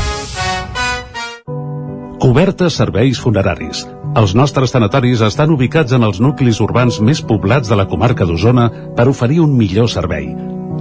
Cobertes 2.19 2.73
serveis 2.73 3.19
funeraris. 3.19 3.85
Els 4.15 4.35
nostres 4.35 4.71
tanatoris 4.71 5.21
estan 5.21 5.51
ubicats 5.51 5.93
en 5.93 6.03
els 6.03 6.19
nuclis 6.19 6.59
urbans 6.59 6.99
més 6.99 7.21
poblats 7.21 7.69
de 7.69 7.75
la 7.79 7.87
comarca 7.87 8.25
d'Osona 8.25 8.69
per 8.95 9.07
oferir 9.07 9.39
un 9.39 9.55
millor 9.57 9.89
servei. 9.89 10.27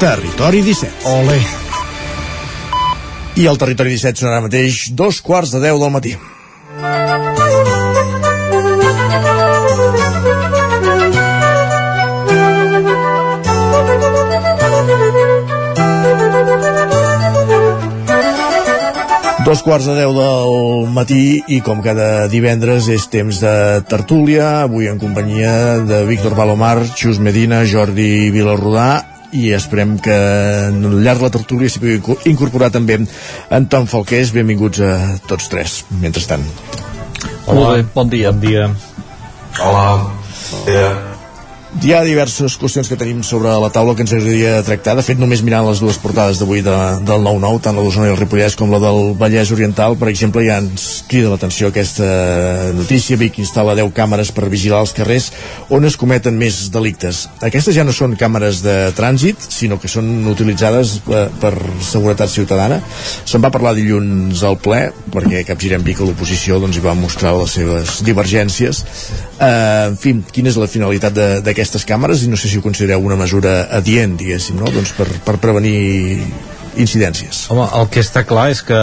Territori 0.00 0.62
17. 0.62 1.04
Ole. 1.04 1.36
I 3.36 3.44
el 3.44 3.58
Territori 3.60 3.90
17 3.92 4.22
sonarà 4.22 4.38
mateix 4.40 4.86
dos 4.96 5.18
quarts 5.20 5.52
de 5.52 5.60
10 5.60 5.76
del 5.82 5.92
matí. 5.92 6.14
Dos 19.44 19.60
quarts 19.66 19.84
de 19.84 19.98
deu 20.00 20.16
del 20.16 20.88
matí 20.96 21.44
i 21.44 21.60
com 21.60 21.84
cada 21.84 22.24
divendres 22.32 22.88
és 22.88 23.04
temps 23.12 23.44
de 23.44 23.54
tertúlia, 23.84 24.62
avui 24.64 24.88
en 24.88 24.96
companyia 24.96 25.76
de 25.84 26.06
Víctor 26.08 26.40
Balomar, 26.40 26.78
Xus 26.88 27.20
Medina, 27.20 27.66
Jordi 27.68 28.30
Vilarrodà 28.32 29.09
i 29.32 29.50
esperem 29.54 29.96
que 30.02 30.14
al 30.14 31.02
llarg 31.04 31.20
de 31.22 31.28
la 31.28 31.30
tertúlia 31.34 31.70
s'hi 31.70 31.78
pugui 31.82 31.98
inco- 31.98 32.18
incorporar 32.26 32.70
també 32.74 32.98
Anton 33.50 33.86
Falqués, 33.90 34.32
benvinguts 34.34 34.80
a 34.80 34.94
tots 35.28 35.48
tres, 35.52 35.84
mentrestant. 36.00 36.44
Molt 37.46 37.76
bé, 37.76 37.84
bon 37.94 38.08
dia. 38.10 38.32
Bon 38.32 38.40
dia. 38.40 38.70
Hola. 39.60 39.86
Yeah. 40.66 41.09
Hi 41.70 41.92
ha 41.94 42.00
diverses 42.02 42.56
qüestions 42.58 42.88
que 42.90 42.96
tenim 42.98 43.20
sobre 43.22 43.52
la 43.62 43.68
taula 43.70 43.92
que 43.94 44.02
ens 44.02 44.10
agradaria 44.10 44.56
tractar. 44.66 44.96
De 44.98 45.04
fet, 45.06 45.20
només 45.22 45.38
mirant 45.46 45.62
les 45.68 45.78
dues 45.78 46.00
portades 46.02 46.40
d'avui 46.40 46.64
de, 46.66 46.72
del 47.06 47.22
9-9, 47.22 47.60
tant 47.62 47.76
la 47.78 47.84
d'Osona 47.86 48.08
i 48.08 48.10
el 48.10 48.18
Ripollès 48.18 48.56
com 48.58 48.72
la 48.74 48.80
del 48.82 49.12
Vallès 49.16 49.52
Oriental, 49.54 49.94
per 49.96 50.08
exemple, 50.10 50.42
ja 50.42 50.56
ens 50.58 51.04
crida 51.08 51.30
l'atenció 51.30 51.70
aquesta 51.70 52.08
notícia. 52.74 53.14
Vic 53.20 53.38
instal·la 53.38 53.76
10 53.78 53.94
càmeres 53.96 54.32
per 54.34 54.48
vigilar 54.50 54.80
els 54.82 54.92
carrers 54.98 55.28
on 55.70 55.86
es 55.86 55.94
cometen 56.00 56.34
més 56.42 56.58
delictes. 56.74 57.22
Aquestes 57.38 57.78
ja 57.78 57.86
no 57.86 57.94
són 57.94 58.18
càmeres 58.18 58.64
de 58.66 58.74
trànsit, 58.98 59.38
sinó 59.54 59.78
que 59.80 59.88
són 59.88 60.10
utilitzades 60.28 60.96
per, 61.06 61.28
per 61.38 61.54
seguretat 61.86 62.34
ciutadana. 62.34 62.80
Se'n 63.22 63.46
va 63.46 63.52
parlar 63.54 63.76
dilluns 63.78 64.42
al 64.42 64.58
ple, 64.58 64.88
perquè 65.14 65.46
capgirem 65.48 65.86
Vic 65.86 66.02
a 66.02 66.10
l'oposició 66.10 66.58
doncs, 66.60 66.82
hi 66.82 66.84
va 66.90 66.98
mostrar 66.98 67.36
les 67.38 67.54
seves 67.60 68.00
divergències. 68.10 68.82
Uh, 69.38 69.94
en 69.94 69.96
fi, 70.02 70.18
quina 70.34 70.50
és 70.50 70.58
la 70.60 70.68
finalitat 70.68 71.14
de- 71.14 71.40
d'aquestes 71.60 71.84
càmeres 71.84 72.24
i 72.24 72.30
no 72.32 72.38
sé 72.40 72.48
si 72.48 72.58
ho 72.58 72.64
considereu 72.64 73.04
una 73.04 73.18
mesura 73.20 73.66
adient, 73.76 74.16
diguéssim, 74.16 74.56
no? 74.60 74.70
doncs 74.72 74.94
per, 74.96 75.06
per 75.26 75.36
prevenir 75.42 75.76
incidències. 76.80 77.42
Home, 77.50 77.66
el 77.76 77.88
que 77.92 78.00
està 78.00 78.22
clar 78.24 78.46
és 78.52 78.62
que 78.64 78.78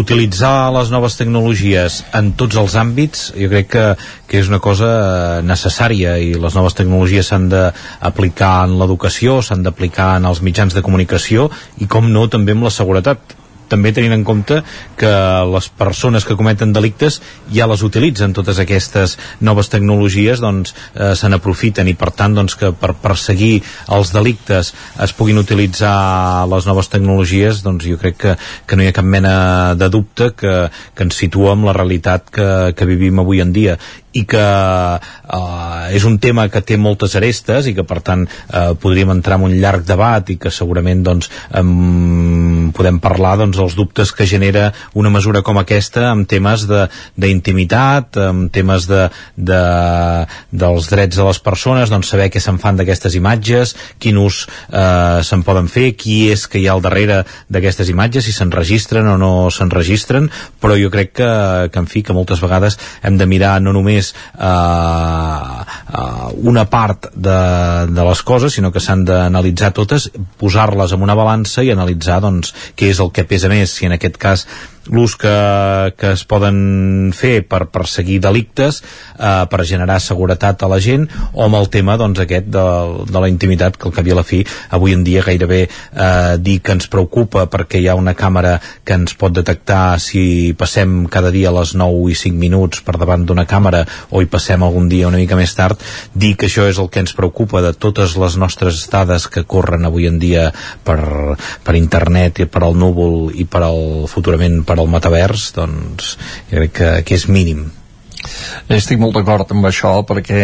utilitzar 0.00 0.72
les 0.74 0.90
noves 0.90 1.14
tecnologies 1.20 2.00
en 2.16 2.32
tots 2.40 2.56
els 2.58 2.74
àmbits 2.80 3.28
jo 3.36 3.50
crec 3.52 3.68
que, 3.74 3.84
que 4.26 4.40
és 4.40 4.48
una 4.50 4.58
cosa 4.64 4.88
eh, 4.88 5.42
necessària 5.46 6.16
i 6.18 6.32
les 6.40 6.56
noves 6.56 6.74
tecnologies 6.78 7.28
s'han 7.30 7.50
d'aplicar 7.52 8.54
en 8.66 8.78
l'educació, 8.80 9.38
s'han 9.44 9.62
d'aplicar 9.66 10.14
en 10.18 10.26
els 10.32 10.42
mitjans 10.42 10.74
de 10.74 10.82
comunicació 10.82 11.50
i 11.78 11.86
com 11.86 12.08
no 12.10 12.26
també 12.32 12.56
amb 12.56 12.66
la 12.66 12.74
seguretat 12.74 13.37
també 13.70 13.92
tenint 13.92 14.14
en 14.16 14.24
compte 14.26 14.60
que 14.98 15.12
les 15.52 15.68
persones 15.78 16.26
que 16.26 16.36
cometen 16.38 16.72
delictes 16.72 17.20
ja 17.54 17.68
les 17.70 17.84
utilitzen 17.86 18.34
totes 18.36 18.60
aquestes 18.62 19.16
noves 19.44 19.70
tecnologies 19.72 20.42
doncs 20.44 20.74
eh, 20.94 21.14
se 21.18 21.30
n'aprofiten 21.30 21.88
i 21.88 21.96
per 21.98 22.10
tant 22.16 22.36
doncs 22.38 22.56
que 22.58 22.72
per 22.72 22.94
perseguir 23.02 23.62
els 23.94 24.12
delictes 24.14 24.72
es 25.04 25.14
puguin 25.16 25.40
utilitzar 25.40 26.46
les 26.50 26.68
noves 26.68 26.90
tecnologies 26.92 27.62
doncs 27.66 27.86
jo 27.88 28.00
crec 28.00 28.18
que, 28.18 28.36
que 28.66 28.76
no 28.76 28.84
hi 28.84 28.90
ha 28.90 28.96
cap 28.96 29.06
mena 29.06 29.74
de 29.78 29.88
dubte 29.92 30.32
que, 30.36 30.56
que 30.94 31.06
ens 31.06 31.22
situa 31.22 31.54
amb 31.54 31.68
la 31.68 31.76
realitat 31.76 32.30
que, 32.32 32.50
que 32.76 32.88
vivim 32.88 33.22
avui 33.22 33.44
en 33.44 33.54
dia 33.54 33.78
i 34.18 34.24
que 34.28 34.42
eh, 34.42 35.96
és 35.96 36.04
un 36.08 36.18
tema 36.22 36.48
que 36.52 36.62
té 36.64 36.78
moltes 36.80 37.16
arestes 37.18 37.68
i 37.70 37.74
que 37.76 37.84
per 37.88 38.00
tant 38.04 38.24
eh, 38.26 38.74
podríem 38.80 39.12
entrar 39.14 39.38
en 39.38 39.48
un 39.48 39.56
llarg 39.62 39.86
debat 39.88 40.30
i 40.32 40.38
que 40.40 40.52
segurament 40.54 41.04
doncs 41.06 41.30
em, 41.58 42.70
podem 42.76 43.00
parlar 43.02 43.36
doncs 43.40 43.58
dels 43.58 43.76
dubtes 43.78 44.12
que 44.12 44.26
genera 44.28 44.68
una 44.98 45.12
mesura 45.12 45.42
com 45.46 45.60
aquesta 45.60 46.08
amb 46.10 46.28
temes 46.28 46.66
d'intimitat, 46.68 48.18
amb 48.28 48.52
temes 48.54 48.88
de, 48.90 49.06
de, 49.36 49.62
dels 50.50 50.90
drets 50.90 51.18
de 51.18 51.26
les 51.28 51.40
persones, 51.44 51.92
doncs 51.92 52.12
saber 52.12 52.28
què 52.32 52.42
se'n 52.42 52.60
fan 52.62 52.78
d'aquestes 52.78 53.16
imatges, 53.18 53.74
quin 54.02 54.18
ús 54.20 54.44
eh, 54.68 55.20
se'n 55.26 55.44
poden 55.46 55.70
fer, 55.72 55.92
qui 55.98 56.28
és 56.32 56.46
que 56.48 56.60
hi 56.60 56.68
ha 56.68 56.76
al 56.76 56.84
darrere 56.84 57.22
d'aquestes 57.48 57.90
imatges, 57.92 58.26
si 58.26 58.34
s'enregistren 58.36 59.08
o 59.12 59.16
no 59.20 59.32
s'enregistren, 59.54 60.28
però 60.60 60.76
jo 60.80 60.90
crec 60.92 61.14
que, 61.18 61.30
que, 61.72 61.82
en 61.82 61.88
fi, 61.90 62.04
que 62.04 62.16
moltes 62.16 62.42
vegades 62.44 62.78
hem 63.02 63.18
de 63.20 63.28
mirar 63.30 63.58
no 63.62 63.74
només 63.76 64.07
eh, 64.14 65.64
eh, 66.00 66.28
una 66.48 66.64
part 66.70 67.10
de, 67.14 67.38
de 67.92 68.08
les 68.10 68.22
coses, 68.22 68.54
sinó 68.54 68.72
que 68.72 68.82
s'han 68.82 69.04
d'analitzar 69.08 69.72
totes, 69.76 70.10
posar-les 70.40 70.94
en 70.96 71.04
una 71.06 71.18
balança 71.18 71.64
i 71.64 71.72
analitzar 71.74 72.20
doncs, 72.24 72.54
què 72.78 72.92
és 72.92 73.00
el 73.04 73.12
que 73.12 73.26
pesa 73.28 73.50
més, 73.52 73.74
si 73.74 73.88
en 73.88 73.96
aquest 73.98 74.18
cas 74.20 74.46
l'ús 74.94 75.16
que, 75.20 75.34
que 75.98 76.12
es 76.16 76.24
poden 76.28 77.12
fer 77.16 77.42
per 77.48 77.66
perseguir 77.72 78.18
delictes 78.24 78.80
eh, 78.82 79.44
per 79.50 79.66
generar 79.68 79.98
seguretat 80.02 80.62
a 80.62 80.70
la 80.70 80.80
gent 80.82 81.06
o 81.32 81.44
amb 81.44 81.58
el 81.58 81.68
tema 81.72 81.98
doncs, 82.00 82.22
aquest 82.24 82.48
de, 82.52 82.66
de 83.08 83.22
la 83.22 83.30
intimitat 83.30 83.76
que 83.76 83.88
al 83.88 83.96
cap 83.96 84.08
i 84.08 84.14
a 84.14 84.18
la 84.18 84.26
fi 84.26 84.42
avui 84.74 84.96
en 84.96 85.04
dia 85.06 85.24
gairebé 85.26 85.60
eh, 85.66 86.36
dir 86.40 86.58
que 86.64 86.76
ens 86.76 86.88
preocupa 86.90 87.46
perquè 87.50 87.82
hi 87.82 87.88
ha 87.88 87.98
una 87.98 88.16
càmera 88.18 88.56
que 88.84 88.96
ens 88.98 89.16
pot 89.18 89.34
detectar 89.34 89.98
si 90.02 90.54
passem 90.58 91.04
cada 91.12 91.32
dia 91.34 91.52
a 91.52 91.56
les 91.60 91.74
9 91.78 92.08
i 92.12 92.18
5 92.18 92.38
minuts 92.38 92.82
per 92.86 92.96
davant 93.00 93.26
d'una 93.26 93.46
càmera 93.48 93.84
o 94.10 94.22
hi 94.22 94.30
passem 94.30 94.62
algun 94.64 94.88
dia 94.88 95.08
una 95.08 95.20
mica 95.20 95.36
més 95.38 95.54
tard 95.58 95.80
dir 96.14 96.34
que 96.36 96.48
això 96.48 96.68
és 96.68 96.80
el 96.80 96.90
que 96.92 97.02
ens 97.04 97.14
preocupa 97.16 97.62
de 97.64 97.74
totes 97.76 98.16
les 98.20 98.38
nostres 98.40 98.84
dades 98.90 99.28
que 99.28 99.44
corren 99.44 99.86
avui 99.88 100.08
en 100.08 100.18
dia 100.22 100.48
per, 100.84 101.36
per 101.64 101.76
internet 101.78 102.42
i 102.44 102.48
per 102.48 102.64
al 102.64 102.76
núvol 102.78 103.30
i 103.34 103.44
per 103.44 103.62
al 103.66 104.06
futurament 104.10 104.62
per 104.66 104.77
al 104.80 104.92
metavers 104.92 105.50
doncs 105.56 106.14
jo 106.50 106.56
crec 106.56 106.78
que, 106.80 106.94
que 107.08 107.18
és 107.18 107.28
mínim 107.30 107.68
Estic 108.68 108.98
molt 109.00 109.14
d'acord 109.16 109.52
amb 109.54 109.68
això 109.68 109.92
perquè, 110.06 110.40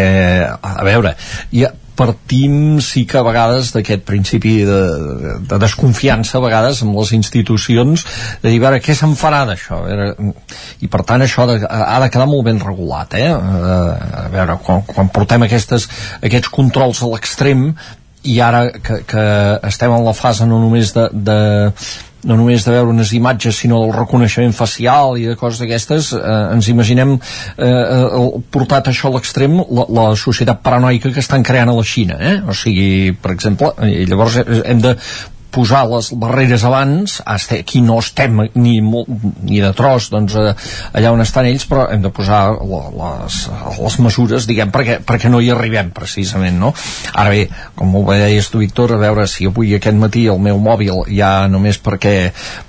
a 0.46 0.84
veure, 0.86 1.14
ja 1.52 1.72
partim 1.94 2.80
sí 2.82 3.04
que 3.06 3.20
a 3.20 3.24
vegades 3.26 3.70
d'aquest 3.74 4.02
principi 4.06 4.54
de, 4.66 4.78
de 5.46 5.58
desconfiança 5.62 6.38
a 6.38 6.42
vegades 6.42 6.80
amb 6.82 6.96
les 6.98 7.12
institucions 7.14 8.04
de 8.42 8.48
dir, 8.48 8.58
a 8.58 8.64
veure, 8.66 8.80
què 8.82 8.96
se'n 8.98 9.14
farà 9.18 9.44
d'això? 9.46 9.82
I 10.82 10.90
per 10.90 11.04
tant 11.06 11.22
això 11.22 11.46
de, 11.50 11.60
ha 11.64 11.98
de 12.02 12.10
quedar 12.10 12.26
molt 12.30 12.48
ben 12.48 12.58
regulat 12.62 13.14
eh? 13.18 13.28
a 13.30 14.26
veure, 14.32 14.58
quan, 14.64 14.82
quan 14.88 15.12
portem 15.14 15.46
aquestes, 15.46 15.86
aquests 16.22 16.50
controls 16.54 17.02
a 17.02 17.12
l'extrem 17.12 17.68
i 18.24 18.40
ara 18.40 18.66
que, 18.72 19.02
que 19.06 19.24
estem 19.68 19.94
en 19.94 20.04
la 20.06 20.16
fase 20.16 20.48
no 20.48 20.58
només 20.62 20.94
de, 20.96 21.08
de 21.12 21.38
no 22.24 22.36
només 22.38 22.64
de 22.64 22.72
veure 22.74 22.92
unes 22.92 23.12
imatges 23.16 23.58
sinó 23.62 23.80
del 23.82 23.94
reconeixement 23.96 24.54
facial 24.56 25.18
i 25.20 25.28
de 25.30 25.36
coses 25.40 25.60
d'aquestes 25.62 26.12
eh, 26.16 26.24
ens 26.56 26.70
imaginem 26.72 27.16
eh, 27.16 27.68
eh, 27.68 28.24
portat 28.54 28.90
això 28.90 29.10
a 29.10 29.16
l'extrem 29.16 29.60
la, 29.60 29.86
la 29.98 30.06
societat 30.18 30.62
paranoica 30.64 31.12
que 31.12 31.22
estan 31.24 31.44
creant 31.46 31.72
a 31.72 31.76
la 31.76 31.84
Xina 31.84 32.18
eh? 32.20 32.36
o 32.48 32.56
sigui, 32.56 33.12
per 33.20 33.34
exemple, 33.36 33.74
i 33.86 34.08
llavors 34.08 34.40
hem 34.40 34.82
de 34.84 34.96
posar 35.54 35.84
les 35.90 36.10
barreres 36.18 36.64
abans 36.66 37.20
aquí 37.24 37.80
no 37.84 38.00
estem 38.02 38.40
ni, 38.54 38.80
molt, 38.82 39.08
ni 39.46 39.60
de 39.62 39.70
tros 39.76 40.10
doncs, 40.10 40.34
eh, 40.34 40.54
allà 40.98 41.12
on 41.14 41.22
estan 41.22 41.46
ells 41.48 41.66
però 41.70 41.86
hem 41.92 42.02
de 42.02 42.10
posar 42.14 42.40
les, 42.58 43.38
les 43.78 43.98
mesures 44.02 44.48
diguem 44.50 44.72
perquè, 44.74 44.98
perquè 45.06 45.30
no 45.30 45.40
hi 45.40 45.52
arribem 45.54 45.92
precisament 45.94 46.58
no? 46.60 46.72
ara 47.14 47.30
bé, 47.30 47.46
com 47.78 47.94
ho 47.94 48.04
deies 48.10 48.50
tu 48.50 48.62
Víctor 48.64 48.96
a 48.96 49.00
veure 49.00 49.28
si 49.30 49.46
avui 49.46 49.74
aquest 49.76 49.98
matí 49.98 50.26
el 50.30 50.40
meu 50.42 50.58
mòbil 50.62 51.04
ja 51.14 51.46
només 51.50 51.78
perquè 51.82 52.14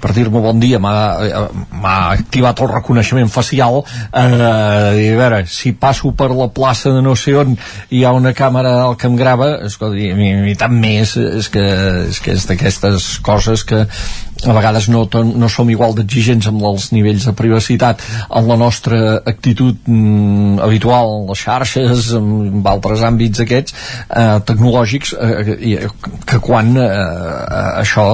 per 0.02 0.14
dir-me 0.16 0.44
bon 0.44 0.62
dia 0.62 0.80
m'ha 0.82 1.96
activat 2.14 2.62
el 2.62 2.72
reconeixement 2.74 3.32
facial 3.34 3.82
eh, 3.82 4.22
a 4.22 4.94
veure, 4.94 5.44
si 5.50 5.74
passo 5.74 6.14
per 6.14 6.30
la 6.36 6.50
plaça 6.54 6.94
de 6.94 7.02
no 7.06 7.16
sé 7.18 7.36
on 7.40 7.56
hi 7.90 8.04
ha 8.06 8.14
una 8.16 8.36
càmera 8.38 8.76
que 9.00 9.10
em 9.10 9.18
grava 9.18 9.52
escolta, 9.66 9.98
i, 9.98 10.12
i, 10.12 10.32
i 10.52 10.56
tant 10.60 10.76
més 10.76 11.16
és 11.18 11.50
que 11.52 11.66
és, 12.10 12.22
que 12.22 12.36
és 12.70 12.75
d'aquestes 12.82 13.20
coses 13.26 13.64
que 13.64 13.86
a 14.44 14.54
vegades 14.54 14.90
no, 14.92 15.06
no 15.08 15.50
som 15.50 15.70
igual 15.72 15.96
d'exigents 15.96 16.50
amb 16.52 16.64
els 16.68 16.90
nivells 16.92 17.26
de 17.30 17.34
privacitat. 17.38 18.04
En 18.36 18.50
la 18.50 18.58
nostra 18.60 19.22
actitud 19.24 19.88
mm, 19.88 20.60
habitual 20.66 21.22
en 21.22 21.30
les 21.30 21.44
xarxes 21.46 22.12
en, 22.18 22.28
en 22.50 22.68
altres 22.68 23.04
àmbits 23.08 23.42
aquests 23.46 23.76
eh, 24.10 24.38
tecnològics 24.46 25.14
eh, 25.16 25.88
que 26.28 26.42
quan 26.44 26.76
eh, 26.82 26.90
això 27.82 28.08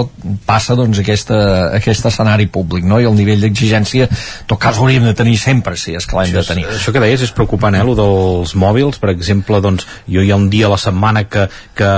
passa 0.45 0.77
doncs 0.77 1.01
aquesta, 1.01 1.39
aquest 1.79 2.05
escenari 2.11 2.47
públic 2.53 2.85
no? 2.87 3.01
i 3.01 3.09
el 3.09 3.17
nivell 3.17 3.41
d'exigència 3.47 4.07
en 4.07 4.47
tot 4.51 4.61
cas 4.61 4.77
hauríem 4.79 5.07
de 5.09 5.15
tenir 5.17 5.37
sempre 5.41 5.75
si 5.79 5.95
és 5.97 6.05
que 6.05 6.19
l'hem 6.19 6.35
de 6.37 6.45
tenir. 6.45 6.67
això 6.69 6.93
que 6.93 7.01
deies 7.03 7.25
és 7.25 7.33
preocupant 7.35 7.75
eh, 7.75 7.83
dels 7.97 8.55
mòbils. 8.55 9.01
Per 9.01 9.09
exemple 9.15 9.59
doncs 9.63 9.87
jo 10.05 10.21
hi 10.21 10.31
ha 10.31 10.37
un 10.37 10.49
dia 10.53 10.69
a 10.69 10.73
la 10.75 10.79
setmana 10.79 11.25
que, 11.25 11.47
que 11.75 11.91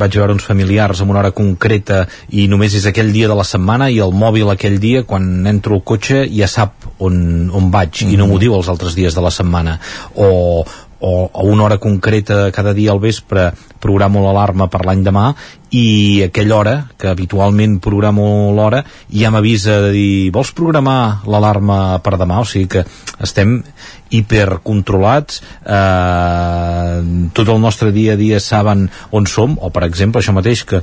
vaig 0.00 0.18
veure 0.18 0.34
uns 0.34 0.44
familiars 0.46 1.00
en 1.00 1.14
una 1.14 1.22
hora 1.22 1.34
concreta 1.36 2.02
i 2.34 2.48
només 2.50 2.74
és 2.74 2.90
aquell 2.90 3.14
dia 3.14 3.30
de 3.30 3.38
la 3.38 3.46
setmana 3.46 3.59
setmana 3.60 3.90
i 3.92 4.00
el 4.00 4.12
mòbil 4.16 4.50
aquell 4.50 4.80
dia, 4.80 5.04
quan 5.04 5.46
entro 5.46 5.76
al 5.76 5.84
cotxe, 5.84 6.24
ja 6.32 6.48
sap 6.48 6.88
on, 6.98 7.50
on 7.52 7.70
vaig 7.70 7.92
mm 7.92 8.08
-hmm. 8.08 8.14
i 8.14 8.16
no 8.16 8.26
m'ho 8.26 8.38
diu 8.38 8.54
els 8.54 8.68
altres 8.68 8.94
dies 8.94 9.14
de 9.14 9.20
la 9.20 9.30
setmana. 9.30 9.78
O, 10.14 10.64
o 11.00 11.30
a 11.32 11.42
una 11.42 11.64
hora 11.64 11.78
concreta 11.78 12.50
cada 12.52 12.74
dia 12.74 12.92
al 12.92 13.00
vespre 13.00 13.52
programo 13.80 14.20
l'alarma 14.20 14.68
per 14.68 14.84
l'any 14.84 15.02
demà 15.02 15.34
i 15.70 16.22
aquella 16.24 16.56
hora, 16.56 16.86
que 16.98 17.08
habitualment 17.08 17.80
programo 17.80 18.52
l'hora, 18.52 18.84
ja 19.08 19.30
m'avisa 19.30 19.80
de 19.80 19.92
dir 19.92 20.30
vols 20.32 20.52
programar 20.52 21.22
l'alarma 21.26 22.00
per 22.02 22.18
demà? 22.18 22.40
O 22.40 22.44
sigui 22.44 22.66
que 22.66 22.84
estem 23.18 23.62
hipercontrolats 24.10 25.42
eh, 25.64 27.00
tot 27.32 27.48
el 27.48 27.60
nostre 27.60 27.92
dia 27.92 28.12
a 28.12 28.16
dia 28.16 28.40
saben 28.40 28.90
on 29.10 29.26
som, 29.26 29.56
o 29.60 29.70
per 29.70 29.84
exemple 29.84 30.20
això 30.20 30.32
mateix 30.32 30.64
que 30.64 30.82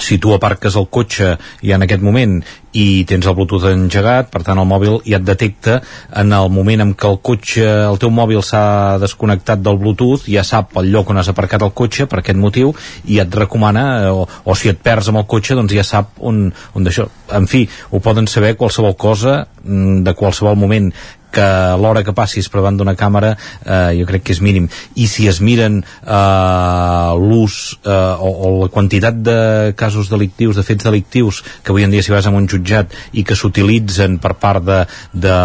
si 0.00 0.18
tu 0.18 0.34
aparques 0.34 0.74
el 0.76 0.88
cotxe 0.90 1.34
i 1.62 1.72
en 1.74 1.84
aquest 1.84 2.02
moment 2.02 2.40
i 2.74 3.04
tens 3.06 3.26
el 3.30 3.36
Bluetooth 3.38 3.68
engegat, 3.70 4.30
per 4.32 4.42
tant 4.46 4.58
el 4.58 4.66
mòbil 4.66 4.98
ja 5.06 5.20
et 5.20 5.26
detecta 5.26 5.76
en 6.18 6.32
el 6.34 6.50
moment 6.50 6.82
en 6.82 6.92
què 6.98 7.10
el 7.10 7.20
cotxe, 7.22 7.66
el 7.86 8.00
teu 8.02 8.10
mòbil 8.10 8.42
s'ha 8.42 8.98
desconnectat 9.02 9.62
del 9.62 9.78
Bluetooth, 9.78 10.26
ja 10.26 10.42
sap 10.46 10.74
el 10.82 10.90
lloc 10.90 11.12
on 11.14 11.22
has 11.22 11.30
aparcat 11.30 11.62
el 11.62 11.74
cotxe 11.76 12.08
per 12.10 12.20
aquest 12.20 12.40
motiu 12.40 12.74
i 13.06 13.20
et 13.22 13.38
recomana, 13.38 14.10
o, 14.10 14.26
o 14.26 14.58
si 14.58 14.72
et 14.72 14.82
perds 14.82 15.12
amb 15.12 15.22
el 15.22 15.28
cotxe 15.30 15.54
doncs 15.54 15.74
ja 15.76 15.86
sap 15.86 16.18
on, 16.18 16.48
on 16.74 16.86
d'això. 16.86 17.06
En 17.38 17.46
fi, 17.50 17.64
ho 17.90 18.02
poden 18.02 18.26
saber 18.30 18.56
qualsevol 18.58 18.96
cosa 18.98 19.44
mm, 19.62 20.02
de 20.06 20.18
qualsevol 20.18 20.58
moment 20.58 20.90
que 21.34 21.46
l'hora 21.80 22.04
que 22.06 22.14
passis 22.16 22.48
per 22.48 22.60
davant 22.60 22.78
d'una 22.78 22.94
càmera 22.98 23.34
eh, 23.34 23.92
jo 23.98 24.06
crec 24.08 24.24
que 24.28 24.34
és 24.36 24.40
mínim. 24.44 24.68
I 24.94 25.08
si 25.10 25.26
es 25.30 25.40
miren 25.44 25.80
eh, 25.82 27.10
l'ús 27.20 27.56
eh, 27.82 27.90
o, 27.90 28.30
o 28.30 28.52
la 28.62 28.70
quantitat 28.72 29.20
de 29.26 29.38
casos 29.76 30.10
delictius, 30.12 30.56
de 30.56 30.66
fets 30.66 30.86
delictius 30.86 31.42
que 31.62 31.74
avui 31.74 31.84
en 31.84 31.94
dia 31.94 32.04
si 32.04 32.14
vas 32.14 32.26
a 32.26 32.34
un 32.34 32.48
jutjat 32.50 32.94
i 33.12 33.24
que 33.26 33.36
s'utilitzen 33.38 34.18
per 34.22 34.34
part 34.40 34.64
de, 34.64 34.80
de, 35.12 35.38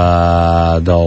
de 0.85 0.99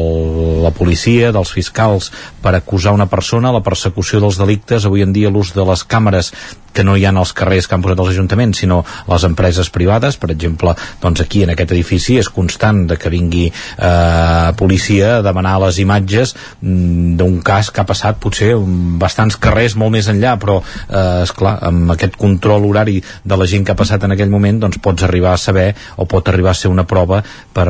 la 0.66 0.74
policia, 0.76 1.32
dels 1.34 1.52
fiscals 1.54 2.10
per 2.42 2.56
acusar 2.58 2.94
una 2.96 3.08
persona, 3.10 3.54
la 3.54 3.64
persecució 3.64 4.20
dels 4.22 4.40
delictes, 4.40 4.86
avui 4.86 5.06
en 5.06 5.14
dia 5.14 5.30
l'ús 5.30 5.54
de 5.56 5.64
les 5.66 5.86
càmeres 5.86 6.32
que 6.72 6.84
no 6.84 6.96
hi 6.96 7.06
ha 7.06 7.12
als 7.12 7.34
carrers 7.36 7.68
que 7.68 7.76
han 7.76 7.84
posat 7.84 8.00
els 8.00 8.12
ajuntaments, 8.14 8.62
sinó 8.62 8.82
les 9.08 9.24
empreses 9.28 9.70
privades, 9.70 10.16
per 10.16 10.30
exemple, 10.32 10.74
doncs 11.02 11.22
aquí 11.24 11.42
en 11.44 11.52
aquest 11.52 11.74
edifici 11.74 12.18
és 12.20 12.30
constant 12.32 12.84
de 12.88 12.96
que 13.00 13.12
vingui 13.12 13.46
eh, 13.50 14.52
policia 14.58 15.18
a 15.18 15.22
demanar 15.24 15.58
les 15.66 15.78
imatges 15.82 16.34
mm, 16.60 17.16
d'un 17.20 17.40
cas 17.44 17.70
que 17.70 17.82
ha 17.82 17.88
passat 17.88 18.20
potser 18.22 18.54
bastants 19.02 19.36
carrers 19.42 19.76
molt 19.76 19.94
més 19.94 20.08
enllà, 20.10 20.36
però 20.40 20.60
eh, 20.62 21.22
esclar, 21.26 21.58
amb 21.68 21.92
aquest 21.94 22.16
control 22.20 22.66
horari 22.68 22.98
de 23.02 23.38
la 23.38 23.48
gent 23.48 23.66
que 23.66 23.74
ha 23.74 23.78
passat 23.78 24.04
en 24.06 24.16
aquell 24.16 24.32
moment, 24.32 24.62
doncs 24.62 24.80
pots 24.82 25.04
arribar 25.06 25.34
a 25.34 25.40
saber 25.40 25.70
o 25.96 26.06
pot 26.08 26.28
arribar 26.28 26.52
a 26.52 26.58
ser 26.58 26.70
una 26.72 26.86
prova 26.88 27.22
per, 27.22 27.68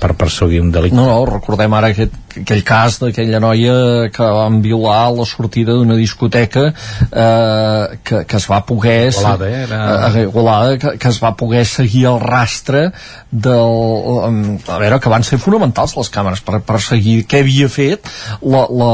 per 0.00 0.12
perseguir 0.18 0.62
un 0.62 0.70
delicte. 0.74 0.96
No, 0.98 1.08
no, 1.10 1.24
recordem 1.28 1.74
ara 1.74 1.90
aquest, 1.92 2.14
aquell 2.40 2.64
cas 2.66 3.00
d'aquella 3.02 3.40
noia 3.42 3.74
que 4.14 4.30
van 4.38 4.60
violar 4.64 5.12
la 5.14 5.26
sortida 5.28 5.74
d'una 5.76 5.96
discoteca 5.98 6.68
eh, 6.70 7.98
que, 8.04 8.24
que 8.28 8.36
es 8.36 8.46
va 8.50 8.60
poder 8.66 9.08
Igualada, 9.08 9.48
eh? 9.48 9.62
Era... 9.64 9.80
Eh, 10.08 10.22
Igualada, 10.22 10.78
que, 10.78 10.92
que 10.98 11.08
es 11.08 11.18
va 11.22 11.34
poder 11.36 11.64
seguir 11.66 12.04
el 12.06 12.20
rastre 12.20 12.90
del, 13.30 14.60
a 14.68 14.78
veure, 14.78 15.00
que 15.00 15.12
van 15.12 15.24
ser 15.26 15.40
fonamentals 15.42 15.96
les 15.96 16.10
càmeres 16.12 16.44
per, 16.44 16.60
per 16.66 16.80
seguir 16.84 17.16
què 17.30 17.40
havia 17.42 17.70
fet 17.72 18.10
la, 18.42 18.64
la, 18.68 18.90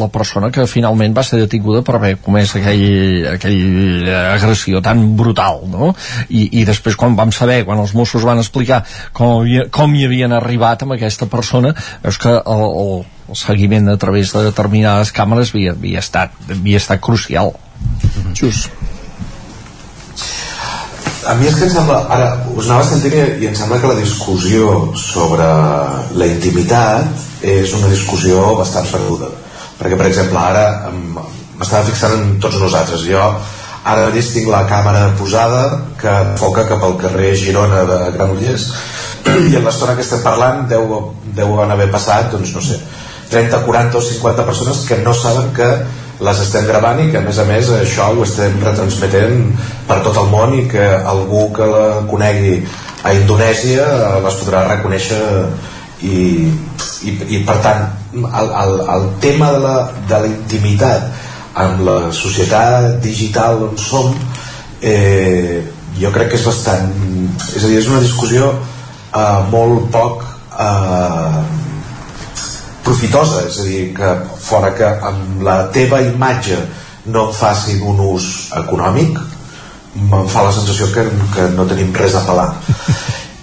la 0.00 0.08
persona 0.12 0.50
que 0.54 0.66
finalment 0.70 1.14
va 1.16 1.26
ser 1.26 1.42
detinguda 1.42 1.84
per 1.86 1.98
haver 2.00 2.14
comès 2.24 2.56
aquell, 2.58 3.28
aquell 3.36 4.08
agressió 4.16 4.82
tan 4.84 5.04
brutal 5.20 5.62
no? 5.70 5.92
I, 6.28 6.48
i 6.62 6.64
després 6.68 6.96
quan 6.98 7.18
vam 7.18 7.34
saber 7.34 7.62
quan 7.68 7.82
els 7.84 7.94
Mossos 7.96 8.24
van 8.26 8.40
explicar 8.42 8.82
com, 9.12 9.42
havia, 9.42 9.68
com 9.70 9.94
hi 9.94 10.06
havien 10.08 10.34
arribat 10.34 10.86
amb 10.86 10.96
aquesta 10.96 11.28
persona 11.30 11.74
és 12.06 12.18
que 12.22 12.32
el, 12.32 12.66
el, 12.66 13.04
el 13.28 13.38
seguiment 13.38 13.88
a 13.90 13.96
través 14.00 14.32
de 14.32 14.44
determinades 14.46 15.12
càmeres 15.14 15.52
havia, 15.54 15.72
havia, 15.74 16.02
estat, 16.04 16.34
havia 16.50 16.82
estat 16.82 17.02
crucial 17.02 17.54
Just. 18.36 18.70
A 21.26 21.34
mi 21.34 21.48
és 21.48 21.56
que 21.58 21.66
em 21.66 21.70
sembla, 21.72 21.96
ara 22.12 22.28
us 22.54 22.68
anava 22.68 22.84
sentint 22.86 23.16
i, 23.16 23.22
i 23.42 23.48
em 23.48 23.54
sembla 23.58 23.80
que 23.82 23.90
la 23.90 23.98
discussió 23.98 24.92
sobre 25.00 25.46
la 26.20 26.28
intimitat 26.30 27.42
és 27.42 27.72
una 27.74 27.90
discussió 27.90 28.52
bastant 28.60 28.86
perduda. 28.92 29.32
Perquè, 29.80 29.98
per 29.98 30.06
exemple, 30.06 30.38
ara 30.38 30.92
m'estava 30.94 31.82
fixant 31.88 32.14
en 32.14 32.36
tots 32.42 32.60
nosaltres. 32.62 33.02
Jo 33.08 33.24
ara 33.86 34.06
mateix 34.08 34.30
tinc 34.34 34.48
la 34.50 34.64
càmera 34.70 35.08
posada 35.18 35.64
que 35.98 36.14
foca 36.38 36.66
cap 36.70 36.82
al 36.82 36.96
carrer 37.00 37.34
Girona 37.38 37.84
de 37.90 37.98
Granollers 38.16 38.70
i 39.26 39.58
en 39.58 39.66
l'estona 39.66 39.94
que 39.98 40.02
estem 40.06 40.22
parlant 40.22 40.64
deu, 40.70 41.12
deuen 41.34 41.70
haver 41.74 41.90
passat, 41.90 42.30
doncs 42.32 42.54
no 42.54 42.62
sé, 42.62 42.78
30, 43.30 43.62
40 43.66 43.98
o 43.98 44.02
50 44.02 44.46
persones 44.46 44.84
que 44.88 44.98
no 45.02 45.14
saben 45.14 45.52
que 45.56 45.68
les 46.20 46.38
estem 46.40 46.64
gravant 46.64 47.00
i 47.02 47.10
que 47.12 47.20
a 47.20 47.24
més 47.24 47.38
a 47.38 47.44
més 47.48 47.68
això 47.76 48.08
ho 48.14 48.24
estem 48.24 48.56
retransmetent 48.62 49.50
per 49.88 50.00
tot 50.04 50.16
el 50.22 50.30
món 50.32 50.54
i 50.56 50.64
que 50.70 50.86
algú 51.12 51.50
que 51.56 51.66
la 51.68 51.86
conegui 52.08 52.56
a 53.04 53.12
Indonèsia 53.16 53.86
les 54.24 54.38
podrà 54.40 54.64
reconèixer 54.70 55.20
i, 56.06 56.16
i, 57.08 57.12
i 57.36 57.42
per 57.48 57.58
tant 57.64 57.84
el, 58.16 58.50
el, 58.62 58.74
el 58.96 59.06
tema 59.20 59.52
de 59.52 59.60
la, 59.64 59.76
de 60.08 60.22
la 60.24 60.30
intimitat 60.32 61.10
amb 61.66 61.84
la 61.88 61.98
societat 62.12 62.96
digital 63.04 63.62
on 63.68 63.76
som 63.80 64.12
eh, 64.80 65.60
jo 66.00 66.12
crec 66.12 66.32
que 66.32 66.40
és 66.40 66.48
bastant 66.48 66.88
és 67.52 67.62
a 67.62 67.68
dir, 67.68 67.78
és 67.80 67.92
una 67.92 68.00
discussió 68.04 68.50
eh, 68.56 69.38
molt 69.52 69.88
poc 69.92 70.24
eh, 70.24 71.65
profitosa, 72.86 73.42
és 73.48 73.58
a 73.60 73.66
dir, 73.66 73.80
que 73.96 74.12
fora 74.42 74.72
que 74.76 74.88
amb 75.10 75.42
la 75.46 75.58
teva 75.74 76.00
imatge 76.04 76.58
no 77.10 77.28
et 77.28 77.38
facin 77.38 77.82
un 77.86 78.00
ús 78.02 78.28
econòmic, 78.60 79.18
em 79.96 80.28
fa 80.30 80.44
la 80.46 80.52
sensació 80.52 80.90
que, 80.94 81.06
que 81.34 81.48
no 81.56 81.66
tenim 81.68 81.92
res 81.96 82.14
a 82.14 82.24
pelar. 82.26 82.50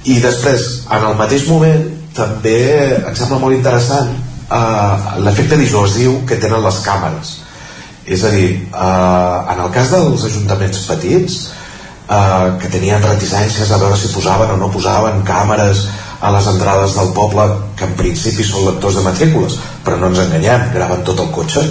I 0.03 0.19
després, 0.23 0.83
en 0.91 1.07
el 1.09 1.17
mateix 1.19 1.47
moment, 1.47 1.87
també 2.13 2.59
em 2.99 3.15
sembla 3.17 3.39
molt 3.41 3.55
interessant 3.55 4.11
uh, 4.13 5.17
l'efecte 5.23 5.57
dissuasiu 5.57 6.19
que 6.29 6.37
tenen 6.41 6.63
les 6.63 6.79
càmeres. 6.85 7.37
És 8.03 8.23
a 8.27 8.31
dir, 8.33 8.47
uh, 8.69 9.49
en 9.53 9.63
el 9.63 9.71
cas 9.73 9.93
dels 9.93 10.25
ajuntaments 10.27 10.83
petits, 10.89 11.39
uh, 12.05 12.53
que 12.61 12.71
tenien 12.71 13.03
reticències 13.03 13.71
a 13.71 13.79
veure 13.81 13.97
si 13.97 14.11
posaven 14.13 14.53
o 14.53 14.59
no 14.59 14.71
posaven 14.73 15.23
càmeres 15.27 15.87
a 16.23 16.31
les 16.31 16.47
entrades 16.47 16.95
del 16.95 17.11
poble 17.15 17.45
que 17.77 17.87
en 17.89 17.95
principi 17.99 18.45
són 18.47 18.67
lectors 18.69 18.95
de 18.95 19.03
matrícules 19.03 19.59
però 19.83 19.99
no 19.99 20.09
ens 20.11 20.23
enganyem, 20.23 20.69
graven 20.75 21.03
tot 21.03 21.19
el 21.19 21.31
cotxe 21.35 21.63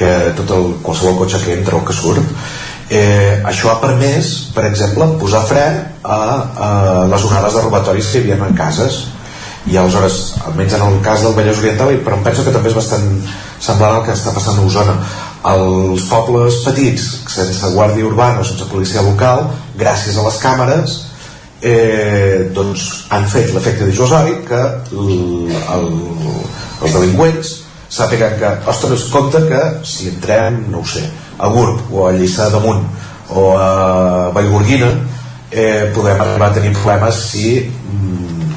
que 0.00 0.10
tot 0.38 0.50
el, 0.56 0.74
qualsevol 0.84 1.18
cotxe 1.18 1.42
que 1.44 1.56
entra 1.58 1.76
o 1.76 1.84
que 1.84 1.92
surt. 1.92 2.24
Eh, 2.90 3.42
això 3.46 3.70
ha 3.70 3.80
permès, 3.82 4.30
per 4.54 4.64
exemple 4.66 5.06
posar 5.20 5.42
fre 5.46 5.64
a, 6.02 6.20
a 6.66 6.68
les 7.10 7.26
onades 7.28 7.54
de 7.54 7.64
robatoris 7.66 8.08
que 8.10 8.22
hi 8.22 8.22
havia 8.24 8.38
en 8.48 8.56
cases. 8.58 9.02
I 9.68 9.76
aleshores, 9.76 10.16
almenys 10.48 10.78
en 10.78 10.86
el 10.86 10.96
cas 11.04 11.20
del 11.20 11.34
Vallès 11.36 11.58
Oriental 11.60 11.92
però 12.06 12.16
em 12.16 12.22
penso 12.24 12.46
que 12.46 12.54
també 12.54 12.70
és 12.70 12.78
bastant 12.78 13.04
semblant 13.60 13.98
al 13.98 14.06
que 14.06 14.14
està 14.16 14.32
passant 14.32 14.56
a 14.56 14.64
Osona 14.64 14.94
els 15.50 16.06
pobles 16.08 16.62
petits 16.64 17.04
sense 17.28 17.68
guàrdia 17.74 18.08
urbana 18.08 18.40
o 18.40 18.46
sense 18.48 18.64
policia 18.72 19.04
local 19.04 19.46
gràcies 19.76 20.16
a 20.16 20.24
les 20.24 20.40
càmeres 20.40 20.96
eh, 21.62 22.50
doncs 22.54 22.86
han 23.12 23.26
fet 23.28 23.52
l'efecte 23.54 23.88
dissuasori 23.88 24.38
que 24.48 24.60
el, 24.92 25.50
el, 25.76 25.88
els 26.80 26.94
delinqüents 26.96 27.52
sàpiguen 27.90 28.36
que, 28.38 28.50
ostres, 28.70 29.08
compte 29.12 29.42
que 29.48 29.60
si 29.86 30.10
entrem, 30.12 30.62
no 30.70 30.84
ho 30.84 30.86
sé, 30.86 31.02
a 31.38 31.50
Gurb 31.50 31.92
o 31.92 32.06
a 32.06 32.14
Lliçà 32.14 32.48
d'Amunt 32.52 32.84
o 33.34 33.46
a 33.58 34.30
Vallgorguina 34.34 34.90
eh, 35.50 35.90
podem 35.94 36.20
arribar 36.20 36.50
a 36.50 36.56
tenir 36.58 36.72
problemes 36.76 37.18
si 37.32 37.46
mm, 37.60 38.50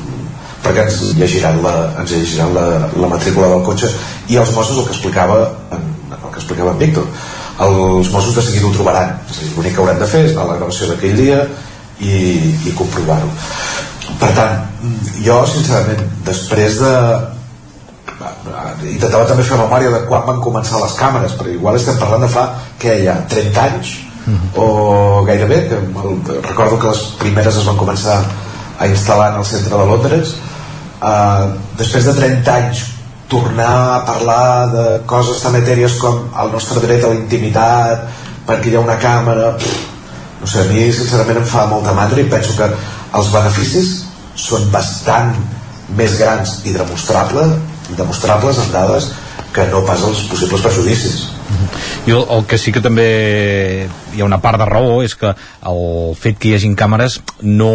perquè 0.64 0.86
ens 0.86 1.00
llegiran 1.18 1.62
la, 1.66 1.76
ens 2.02 2.14
llegiran 2.14 2.54
la, 2.56 2.68
la 2.94 3.10
matrícula 3.12 3.50
del 3.52 3.66
cotxe. 3.66 3.90
I 4.30 4.38
els 4.40 4.54
Mossos 4.56 4.78
el 4.78 4.86
que 4.88 4.96
explicava 4.96 5.42
en, 5.76 5.90
el 6.14 6.30
que 6.30 6.40
explicava 6.40 6.76
en 6.76 6.84
Víctor 6.86 7.10
els 7.62 8.10
Mossos 8.12 8.36
de 8.36 8.42
seguida 8.42 8.68
ho 8.68 8.74
trobaran. 8.74 9.14
L'únic 9.56 9.76
que 9.76 9.82
haurem 9.82 10.00
de 10.00 10.08
fer 10.10 10.24
és 10.26 10.34
anar 10.34 10.46
a 10.46 10.52
la 10.54 10.58
gravació 10.58 10.90
d'aquell 10.90 11.18
dia 11.20 11.44
i, 12.04 12.20
i 12.70 12.76
comprovar-ho. 12.78 13.30
Per 14.20 14.32
tant 14.36 14.60
jo 15.24 15.40
sincerament 15.50 16.04
després 16.28 16.80
de 16.84 16.94
intentava 18.92 19.26
també 19.28 19.44
fer 19.48 19.58
memòria 19.60 19.92
de 19.94 20.00
quan 20.08 20.26
van 20.28 20.42
començar 20.44 20.82
les 20.82 20.96
càmeres 21.00 21.36
perquè 21.38 21.56
igual 21.56 21.78
estem 21.80 22.00
parlant 22.00 22.26
de 22.26 22.32
fa 22.32 22.48
què 22.82 22.98
hi 23.02 23.08
ha 23.08 23.20
30 23.32 23.62
anys? 23.68 23.94
O 24.56 25.24
gairebé 25.28 25.60
que 25.68 25.78
el, 25.80 26.20
recordo 26.48 26.80
que 26.80 26.92
les 26.92 27.04
primeres 27.20 27.60
es 27.60 27.68
van 27.68 27.80
començar 27.80 28.22
a 28.80 28.88
instal·lar 28.88 29.34
en 29.34 29.42
el 29.42 29.48
centre 29.48 29.78
de 29.78 29.88
Londres. 29.90 30.36
Uh, 31.04 31.56
després 31.80 32.08
de 32.08 32.14
30 32.16 32.54
anys 32.54 32.86
tornar 33.28 33.74
a 33.96 34.04
parlar 34.08 34.68
de 34.72 34.86
coses 35.10 35.42
tan 35.44 35.58
etèries 35.60 35.98
com 36.00 36.22
el 36.40 36.54
nostre 36.54 36.84
dret 36.84 37.04
a 37.04 37.12
la 37.12 37.18
intimitat 37.20 38.06
perquè 38.48 38.72
hi 38.72 38.78
ha 38.78 38.84
una 38.84 38.96
càmera 39.02 39.54
pff, 39.58 39.93
no 40.44 40.48
sé, 40.52 40.60
a 40.60 40.68
mi 40.68 40.90
sincerament 40.92 41.40
em 41.40 41.46
fa 41.48 41.64
molta 41.72 41.94
mandra 41.96 42.20
i 42.20 42.28
penso 42.28 42.56
que 42.58 42.68
els 43.16 43.30
beneficis 43.32 43.94
són 44.36 44.66
bastant 44.74 45.32
més 45.96 46.18
grans 46.20 46.58
i 46.68 46.74
demostrables, 46.76 47.56
demostrables 47.96 48.60
en 48.60 48.74
dades 48.74 49.08
que 49.56 49.64
no 49.72 49.86
pas 49.88 50.04
els 50.04 50.26
possibles 50.28 50.66
perjudicis 50.66 51.22
jo 52.04 52.20
el 52.36 52.44
que 52.50 52.58
sí 52.60 52.74
que 52.76 52.82
també 52.84 53.08
hi 54.12 54.22
ha 54.22 54.28
una 54.28 54.42
part 54.44 54.60
de 54.60 54.68
raó 54.68 55.00
és 55.06 55.16
que 55.16 55.32
el 55.32 55.84
fet 56.20 56.40
que 56.42 56.50
hi 56.50 56.56
hagin 56.58 56.76
càmeres 56.76 57.20
no 57.48 57.72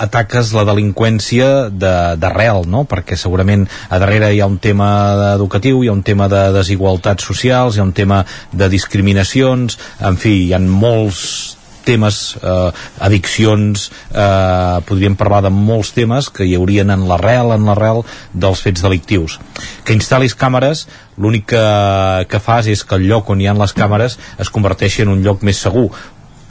ataques 0.00 0.54
la 0.56 0.64
delinqüència 0.68 1.68
d'arrel, 1.68 2.64
no? 2.72 2.86
perquè 2.88 3.18
segurament 3.20 3.66
a 3.90 4.00
darrere 4.00 4.32
hi 4.32 4.40
ha 4.40 4.48
un 4.48 4.56
tema 4.62 4.88
educatiu, 5.34 5.82
hi 5.82 5.90
ha 5.92 5.96
un 5.98 6.04
tema 6.06 6.30
de 6.32 6.46
desigualtats 6.56 7.28
socials, 7.28 7.76
hi 7.76 7.82
ha 7.82 7.88
un 7.90 7.96
tema 7.96 8.22
de 8.52 8.70
discriminacions, 8.72 9.76
en 10.00 10.16
fi, 10.16 10.38
hi 10.46 10.54
ha 10.56 10.62
molts 10.62 11.58
temes, 11.84 12.36
eh, 12.42 12.70
addiccions, 13.00 13.90
eh, 14.10 14.80
podríem 14.88 15.16
parlar 15.16 15.42
de 15.42 15.50
molts 15.50 15.92
temes 15.96 16.30
que 16.30 16.46
hi 16.46 16.56
haurien 16.56 16.90
en 16.90 17.06
l'arrel, 17.08 17.52
en 17.56 17.68
l'arrel 17.68 18.02
dels 18.32 18.62
fets 18.64 18.82
delictius. 18.82 19.38
Que 19.84 19.96
instal·lis 19.96 20.36
càmeres, 20.38 20.86
l'únic 21.18 21.46
que, 21.52 21.66
que 22.28 22.40
fas 22.40 22.66
és 22.66 22.84
que 22.84 22.96
el 22.98 23.08
lloc 23.10 23.30
on 23.30 23.40
hi 23.40 23.48
ha 23.48 23.54
les 23.54 23.74
càmeres 23.76 24.18
es 24.38 24.50
converteixi 24.50 25.02
en 25.02 25.12
un 25.14 25.22
lloc 25.22 25.42
més 25.42 25.60
segur, 25.60 25.90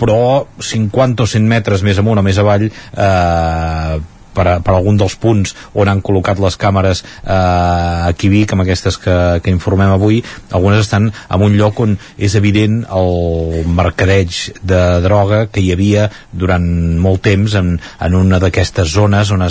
però 0.02 0.48
50 0.58 1.24
o 1.24 1.30
100 1.30 1.46
metres 1.48 1.84
més 1.86 2.00
amunt 2.02 2.18
o 2.18 2.26
més 2.26 2.40
avall 2.42 2.68
eh, 2.72 4.00
per, 4.36 4.48
a, 4.48 4.56
per 4.64 4.76
algun 4.76 5.00
dels 5.00 5.16
punts 5.22 5.56
on 5.74 5.92
han 5.92 6.04
col·locat 6.06 6.42
les 6.44 6.58
càmeres 6.60 7.04
eh, 7.04 7.32
a 7.32 8.12
Vic, 8.32 8.54
amb 8.54 8.64
aquestes 8.64 8.98
que, 9.02 9.16
que 9.44 9.52
informem 9.52 9.92
avui, 9.92 10.22
algunes 10.52 10.86
estan 10.86 11.10
en 11.12 11.44
un 11.44 11.58
lloc 11.60 11.80
on 11.84 11.98
és 12.18 12.36
evident 12.40 12.82
el 12.88 13.66
mercadeig 13.68 14.38
de 14.64 14.82
droga 15.04 15.46
que 15.52 15.64
hi 15.64 15.72
havia 15.74 16.10
durant 16.32 16.68
molt 17.02 17.26
temps 17.28 17.56
en, 17.60 17.74
en 18.00 18.20
una 18.20 18.40
d'aquestes 18.40 18.94
zones 18.94 19.34
on 19.36 19.48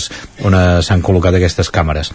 s'han 0.83 1.05
col·locat 1.05 1.37
aquestes 1.37 1.73
càmeres 1.75 2.15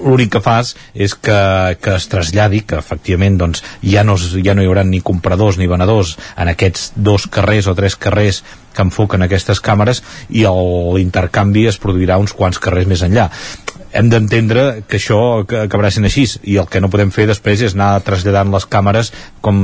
l'únic 0.00 0.32
que 0.34 0.42
fas 0.44 0.74
és 0.94 1.14
que, 1.14 1.40
que 1.82 1.94
es 1.96 2.08
traslladi, 2.12 2.62
que 2.66 2.78
efectivament 2.80 3.38
doncs, 3.40 3.64
ja, 3.82 4.04
no, 4.06 4.16
ja 4.16 4.54
no 4.56 4.64
hi 4.64 4.70
haurà 4.70 4.84
ni 4.86 5.02
compradors 5.04 5.58
ni 5.60 5.70
venedors 5.70 6.16
en 6.36 6.50
aquests 6.52 6.92
dos 6.96 7.26
carrers 7.30 7.70
o 7.70 7.76
tres 7.78 7.96
carrers 8.00 8.42
que 8.74 8.86
enfoquen 8.86 9.26
aquestes 9.26 9.60
càmeres 9.64 10.02
i 10.30 10.46
l'intercanvi 10.46 11.66
es 11.70 11.80
produirà 11.82 12.20
uns 12.22 12.34
quants 12.36 12.60
carrers 12.62 12.88
més 12.90 13.02
enllà. 13.06 13.28
Hem 13.90 14.06
d'entendre 14.06 14.84
que 14.86 15.00
això 15.00 15.18
acabarà 15.42 15.90
sent 15.90 16.06
així 16.06 16.22
i 16.46 16.56
el 16.62 16.68
que 16.70 16.78
no 16.82 16.90
podem 16.92 17.10
fer 17.10 17.26
després 17.26 17.64
és 17.66 17.74
anar 17.74 18.04
traslladant 18.06 18.52
les 18.54 18.66
càmeres 18.70 19.10
com 19.42 19.58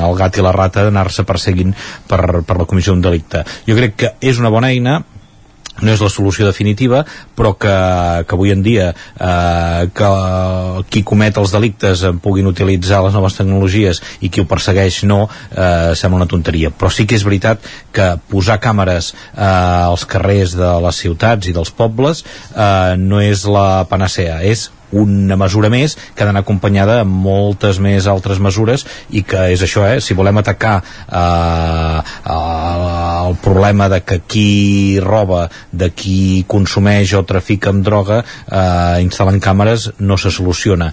el 0.00 0.16
gat 0.16 0.38
i 0.40 0.44
la 0.44 0.54
rata 0.56 0.86
d'anar-se 0.86 1.26
perseguint 1.28 1.74
per, 2.08 2.40
per 2.40 2.56
la 2.56 2.64
comissió 2.64 2.94
d'un 2.94 3.04
delicte. 3.04 3.44
Jo 3.68 3.76
crec 3.76 3.96
que 4.00 4.14
és 4.24 4.40
una 4.40 4.52
bona 4.52 4.72
eina 4.72 5.02
no 5.82 5.92
és 5.92 6.02
la 6.02 6.10
solució 6.12 6.46
definitiva 6.46 7.04
però 7.36 7.54
que, 7.58 7.74
que 8.26 8.36
avui 8.36 8.52
en 8.54 8.62
dia 8.62 8.90
eh, 8.92 9.88
que 9.94 10.10
qui 10.90 11.02
comet 11.06 11.38
els 11.40 11.52
delictes 11.54 12.02
en 12.06 12.18
puguin 12.22 12.48
utilitzar 12.50 13.02
les 13.04 13.14
noves 13.16 13.36
tecnologies 13.38 14.02
i 14.20 14.30
qui 14.32 14.42
ho 14.42 14.48
persegueix 14.50 15.02
no 15.08 15.22
eh, 15.26 15.92
sembla 15.98 16.22
una 16.22 16.30
tonteria. 16.30 16.70
Però 16.70 16.90
sí 16.92 17.06
que 17.08 17.18
és 17.18 17.26
veritat 17.26 17.64
que 17.94 18.12
posar 18.30 18.60
càmeres 18.62 19.12
eh, 19.12 19.44
als 19.44 20.06
carrers 20.08 20.56
de 20.58 20.72
les 20.84 21.00
ciutats 21.04 21.50
i 21.50 21.56
dels 21.56 21.72
pobles 21.74 22.24
eh, 22.24 22.96
no 23.00 23.22
és 23.24 23.46
la 23.48 23.84
panacea. 23.90 24.40
És 24.46 24.68
una 24.96 25.36
mesura 25.40 25.70
més 25.72 25.96
que 25.96 26.24
ha 26.24 26.28
d'anar 26.28 26.42
acompanyada 26.44 27.00
amb 27.04 27.20
moltes 27.24 27.78
més 27.82 28.08
altres 28.10 28.40
mesures 28.42 28.86
i 29.10 29.22
que 29.22 29.46
és 29.54 29.62
això, 29.62 29.84
eh? 29.86 30.00
si 30.00 30.16
volem 30.18 30.40
atacar 30.40 30.76
eh, 30.80 32.00
el 32.30 33.36
problema 33.44 33.88
de 33.92 34.02
que 34.02 34.20
qui 34.26 34.98
roba, 35.02 35.46
de 35.70 35.90
qui 35.94 36.44
consumeix 36.48 37.14
o 37.14 37.24
trafica 37.28 37.70
amb 37.70 37.84
droga 37.86 38.22
eh, 38.22 39.00
instal·lant 39.04 39.40
càmeres 39.42 39.90
no 40.00 40.18
se 40.18 40.32
soluciona. 40.34 40.90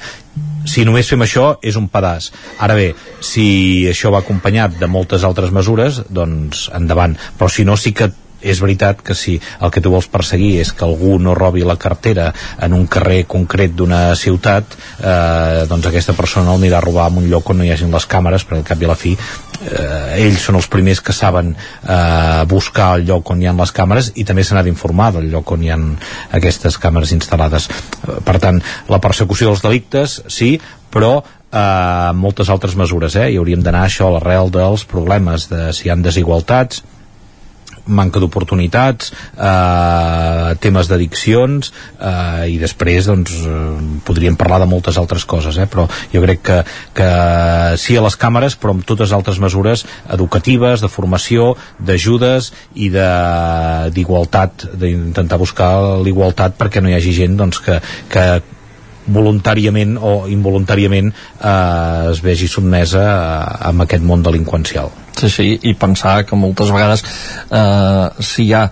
Si 0.68 0.84
només 0.84 1.08
fem 1.08 1.24
això 1.24 1.54
és 1.64 1.78
un 1.80 1.88
pedaç. 1.88 2.30
Ara 2.60 2.76
bé, 2.76 2.92
si 3.24 3.88
això 3.90 4.12
va 4.12 4.20
acompanyat 4.20 4.76
de 4.82 4.90
moltes 4.92 5.24
altres 5.24 5.54
mesures 5.56 6.02
doncs 6.12 6.68
endavant, 6.76 7.16
però 7.40 7.50
si 7.50 7.64
no 7.66 7.78
sí 7.80 7.96
que 7.96 8.12
és 8.42 8.62
veritat 8.62 9.02
que 9.02 9.16
si 9.18 9.38
el 9.62 9.72
que 9.74 9.82
tu 9.82 9.92
vols 9.94 10.10
perseguir 10.12 10.58
és 10.62 10.72
que 10.74 10.86
algú 10.86 11.18
no 11.20 11.36
robi 11.38 11.66
la 11.66 11.78
cartera 11.80 12.30
en 12.62 12.74
un 12.78 12.88
carrer 12.88 13.24
concret 13.30 13.74
d'una 13.76 14.16
ciutat 14.16 14.78
eh, 15.00 15.66
doncs 15.70 15.90
aquesta 15.90 16.16
persona 16.18 16.54
el 16.54 16.62
anirà 16.62 16.82
a 16.82 16.86
robar 16.86 17.10
en 17.12 17.24
un 17.24 17.30
lloc 17.32 17.50
on 17.50 17.62
no 17.62 17.68
hi 17.68 17.72
hagin 17.74 17.94
les 17.94 18.08
càmeres 18.10 18.46
perquè 18.46 18.62
al 18.62 18.68
cap 18.68 18.82
i 18.82 18.88
a 18.88 18.92
la 18.92 18.98
fi 19.00 19.14
eh, 19.16 20.26
ells 20.26 20.44
són 20.48 20.60
els 20.60 20.70
primers 20.72 21.02
que 21.02 21.16
saben 21.16 21.54
eh, 21.56 22.44
buscar 22.50 22.94
el 22.98 23.08
lloc 23.10 23.32
on 23.34 23.42
hi 23.42 23.50
ha 23.50 23.56
les 23.58 23.74
càmeres 23.74 24.12
i 24.16 24.26
també 24.28 24.46
se 24.46 24.56
n'ha 24.56 24.66
d'informar 24.68 25.12
del 25.18 25.32
lloc 25.32 25.56
on 25.56 25.64
hi 25.64 25.72
ha 25.74 25.80
aquestes 26.38 26.78
càmeres 26.82 27.14
instal·lades 27.18 27.70
eh, 27.70 28.20
per 28.26 28.38
tant, 28.44 28.62
la 28.90 29.02
persecució 29.04 29.50
dels 29.52 29.66
delictes 29.66 30.22
sí, 30.28 30.56
però 30.94 31.18
eh, 31.22 32.12
moltes 32.14 32.52
altres 32.54 32.78
mesures 32.80 33.16
eh? 33.16 33.32
i 33.34 33.42
hauríem 33.42 33.64
d'anar 33.66 33.88
això 33.88 34.10
a 34.10 34.18
l'arrel 34.18 34.54
dels 34.54 34.86
problemes 34.90 35.50
de 35.52 35.72
si 35.74 35.88
hi 35.88 35.94
ha 35.94 36.00
desigualtats 36.02 36.84
manca 37.88 38.22
d'oportunitats, 38.22 39.12
eh, 39.36 40.56
temes 40.64 40.90
d'addiccions 40.90 41.72
eh, 41.72 42.48
i 42.54 42.58
després 42.62 43.08
doncs, 43.10 43.34
eh, 43.44 44.02
podríem 44.08 44.38
parlar 44.40 44.62
de 44.64 44.70
moltes 44.70 45.00
altres 45.02 45.26
coses, 45.26 45.58
eh, 45.58 45.68
però 45.70 45.88
jo 46.14 46.24
crec 46.26 46.44
que, 46.48 46.60
que 46.98 47.10
sí 47.82 47.98
a 47.98 48.04
les 48.06 48.18
càmeres 48.20 48.58
però 48.60 48.76
amb 48.76 48.86
totes 48.88 49.14
altres 49.16 49.40
mesures 49.44 49.86
educatives, 50.14 50.84
de 50.84 50.92
formació, 50.92 51.54
d'ajudes 51.80 52.52
i 52.76 52.92
d'igualtat, 52.94 54.70
d'intentar 54.78 55.40
buscar 55.42 55.72
l'igualtat 56.04 56.58
perquè 56.60 56.82
no 56.82 56.92
hi 56.92 56.98
hagi 56.98 57.16
gent 57.18 57.38
doncs, 57.40 57.62
que, 57.64 57.80
que 58.12 58.28
voluntàriament 59.08 59.96
o 60.02 60.14
involuntàriament 60.32 61.12
eh, 61.12 62.12
es 62.12 62.22
vegi 62.24 62.50
sotmesa 62.52 63.04
a, 63.08 63.72
a 63.72 63.74
aquest 63.86 64.04
món 64.04 64.26
delinqüencial. 64.26 64.92
Sí, 65.18 65.30
sí, 65.34 65.48
i 65.66 65.74
pensar 65.74 66.20
que 66.30 66.38
moltes 66.38 66.70
vegades 66.74 67.04
eh, 67.04 68.06
si 68.22 68.50
hi 68.50 68.54
ha 68.54 68.68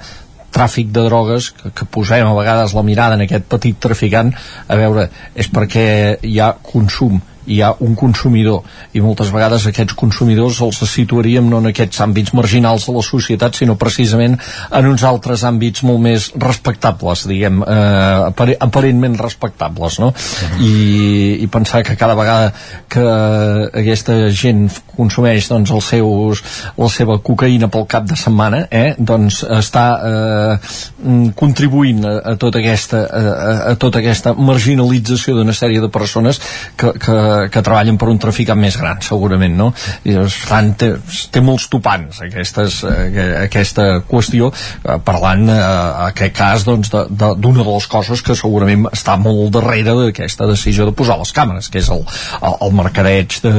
tràfic 0.55 0.91
de 0.95 1.03
drogues, 1.09 1.49
que, 1.51 1.71
que 1.75 1.87
posem 1.91 2.27
a 2.27 2.35
vegades 2.37 2.75
la 2.77 2.83
mirada 2.87 3.17
en 3.17 3.25
aquest 3.25 3.47
petit 3.51 3.79
traficant, 3.81 4.31
a 4.67 4.77
veure, 4.79 5.09
és 5.35 5.49
perquè 5.51 5.87
hi 6.23 6.37
ha 6.39 6.53
consum 6.63 7.19
hi 7.45 7.61
ha 7.61 7.73
un 7.85 7.95
consumidor 7.95 8.63
i 8.93 9.03
moltes 9.03 9.31
vegades 9.33 9.67
aquests 9.69 9.97
consumidors 9.97 10.61
els 10.65 10.81
situaríem 10.89 11.49
no 11.49 11.61
en 11.61 11.71
aquests 11.71 12.01
àmbits 12.05 12.33
marginals 12.37 12.87
de 12.87 12.95
la 12.95 13.03
societat 13.05 13.57
sinó 13.59 13.75
precisament 13.79 14.37
en 14.71 14.89
uns 14.89 15.03
altres 15.07 15.43
àmbits 15.47 15.83
molt 15.87 16.01
més 16.05 16.29
respectables 16.41 17.25
diguem, 17.29 17.61
eh, 17.63 18.55
aparentment 18.59 19.17
respectables 19.21 19.99
no? 20.01 20.11
I, 20.59 21.41
i 21.43 21.47
pensar 21.51 21.83
que 21.85 21.97
cada 21.99 22.15
vegada 22.17 22.51
que 22.89 23.05
aquesta 23.81 24.17
gent 24.31 24.67
consumeix 24.95 25.49
doncs, 25.51 25.71
els 25.75 25.89
seus, 25.95 26.41
la 26.77 26.89
seva 26.91 27.17
cocaïna 27.23 27.69
pel 27.71 27.87
cap 27.89 28.07
de 28.09 28.17
setmana 28.19 28.63
eh, 28.71 28.95
doncs 28.97 29.41
està 29.57 29.85
eh, 30.09 30.75
contribuint 31.37 32.03
a, 32.05 32.15
a, 32.31 32.35
tota 32.41 32.61
aquesta, 32.61 33.03
a, 33.05 33.55
a 33.71 33.75
tota 33.81 34.01
aquesta 34.01 34.35
marginalització 34.37 35.35
d'una 35.37 35.55
sèrie 35.55 35.83
de 35.83 35.91
persones 35.93 36.39
que, 36.79 36.93
que 37.01 37.15
que 37.51 37.63
treballen 37.65 37.97
per 38.01 38.09
un 38.11 38.19
traficant 38.21 38.59
més 38.59 38.77
gran, 38.79 39.01
segurament, 39.05 39.55
no? 39.57 39.71
I, 40.03 40.15
per 40.17 40.49
tant, 40.49 40.71
té, 40.79 40.91
té 41.31 41.43
molts 41.43 41.67
topants 41.71 42.21
aquestes, 42.25 42.81
eh, 42.89 43.25
aquesta 43.43 43.87
qüestió, 44.09 44.51
eh, 44.51 44.97
parlant 45.05 45.47
eh, 45.51 45.59
aquest 46.09 46.35
cas 46.35 46.65
doncs, 46.67 46.91
d'una 46.91 47.09
de, 47.11 47.31
de, 47.41 47.53
de 47.61 47.67
les 47.69 47.89
coses 47.91 48.23
que 48.25 48.37
segurament 48.37 48.87
està 48.91 49.17
molt 49.21 49.53
darrere 49.55 49.95
d'aquesta 49.99 50.49
decisió 50.49 50.87
de 50.87 50.95
posar 50.95 51.19
les 51.21 51.33
càmeres, 51.35 51.69
que 51.71 51.81
és 51.83 51.91
el, 51.93 52.03
el, 52.41 52.57
el 52.67 52.75
mercadeig 52.77 53.39
de, 53.45 53.55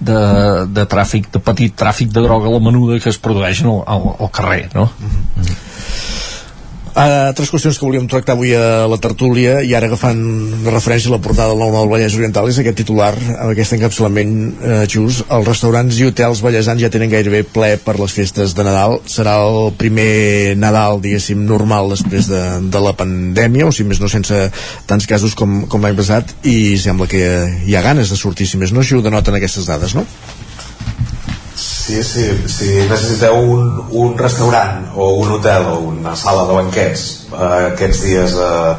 de, 0.00 0.20
de 0.76 0.86
tràfic, 0.90 1.30
de 1.34 1.42
petit 1.42 1.76
tràfic 1.76 2.12
de 2.14 2.24
droga 2.24 2.50
a 2.50 2.56
la 2.56 2.62
menuda 2.62 3.00
que 3.02 3.12
es 3.12 3.20
produeix 3.22 3.64
al, 3.64 3.82
al, 3.86 4.10
al 4.20 4.32
carrer, 4.34 4.66
no? 4.74 4.90
Mm 4.98 5.42
-hmm. 5.42 6.34
Uh, 6.96 7.28
altres 7.28 7.50
qüestions 7.52 7.76
que 7.76 7.84
volíem 7.84 8.06
tractar 8.08 8.32
avui 8.32 8.54
a 8.56 8.86
la 8.88 8.96
tertúlia 8.96 9.58
i 9.60 9.74
ara 9.76 9.84
agafant 9.90 10.20
referència 10.64 11.10
a 11.10 11.12
la 11.12 11.18
portada 11.20 11.52
del 11.52 11.58
nou 11.60 11.74
del 11.74 11.90
Vallès 11.90 12.14
Oriental 12.16 12.48
és 12.48 12.56
aquest 12.62 12.78
titular, 12.80 13.10
amb 13.34 13.50
aquest 13.50 13.74
encapçalament 13.76 14.32
uh, 14.54 14.78
just, 14.88 15.26
els 15.28 15.44
restaurants 15.44 15.98
i 16.00 16.06
hotels 16.08 16.40
ballesans 16.40 16.80
ja 16.80 16.88
tenen 16.88 17.12
gairebé 17.12 17.42
ple 17.52 17.74
per 17.84 17.98
les 18.00 18.16
festes 18.16 18.56
de 18.56 18.64
Nadal 18.64 18.96
serà 19.12 19.36
el 19.44 19.76
primer 19.76 20.56
Nadal 20.56 21.02
diguéssim 21.04 21.44
normal 21.44 21.92
després 21.92 22.30
de, 22.32 22.42
de 22.72 22.84
la 22.86 22.96
pandèmia 22.96 23.68
o 23.68 23.76
si 23.76 23.84
més 23.84 24.00
no 24.00 24.08
sense 24.08 24.46
tants 24.88 25.10
casos 25.12 25.36
com, 25.36 25.66
com 25.68 25.84
l'any 25.84 26.00
passat 26.00 26.32
i 26.48 26.78
sembla 26.80 27.12
que 27.12 27.22
hi 27.68 27.76
ha 27.76 27.84
ganes 27.84 28.08
de 28.08 28.16
sortir 28.16 28.48
si 28.48 28.56
més 28.56 28.72
no 28.72 28.80
així 28.80 28.96
ho 28.96 29.04
denoten 29.04 29.36
aquestes 29.36 29.68
dades, 29.68 29.92
no? 30.00 30.08
Sí, 31.86 32.02
sí, 32.02 32.24
si 32.50 32.66
necessiteu 32.90 33.36
un, 33.46 33.66
un 33.94 34.16
restaurant 34.18 34.88
o 34.98 35.20
un 35.20 35.36
hotel 35.36 35.68
o 35.70 35.76
una 35.92 36.16
sala 36.18 36.42
de 36.48 36.56
banquets 36.56 37.04
eh, 37.30 37.68
aquests 37.68 38.00
dies 38.02 38.34
eh, 38.42 38.72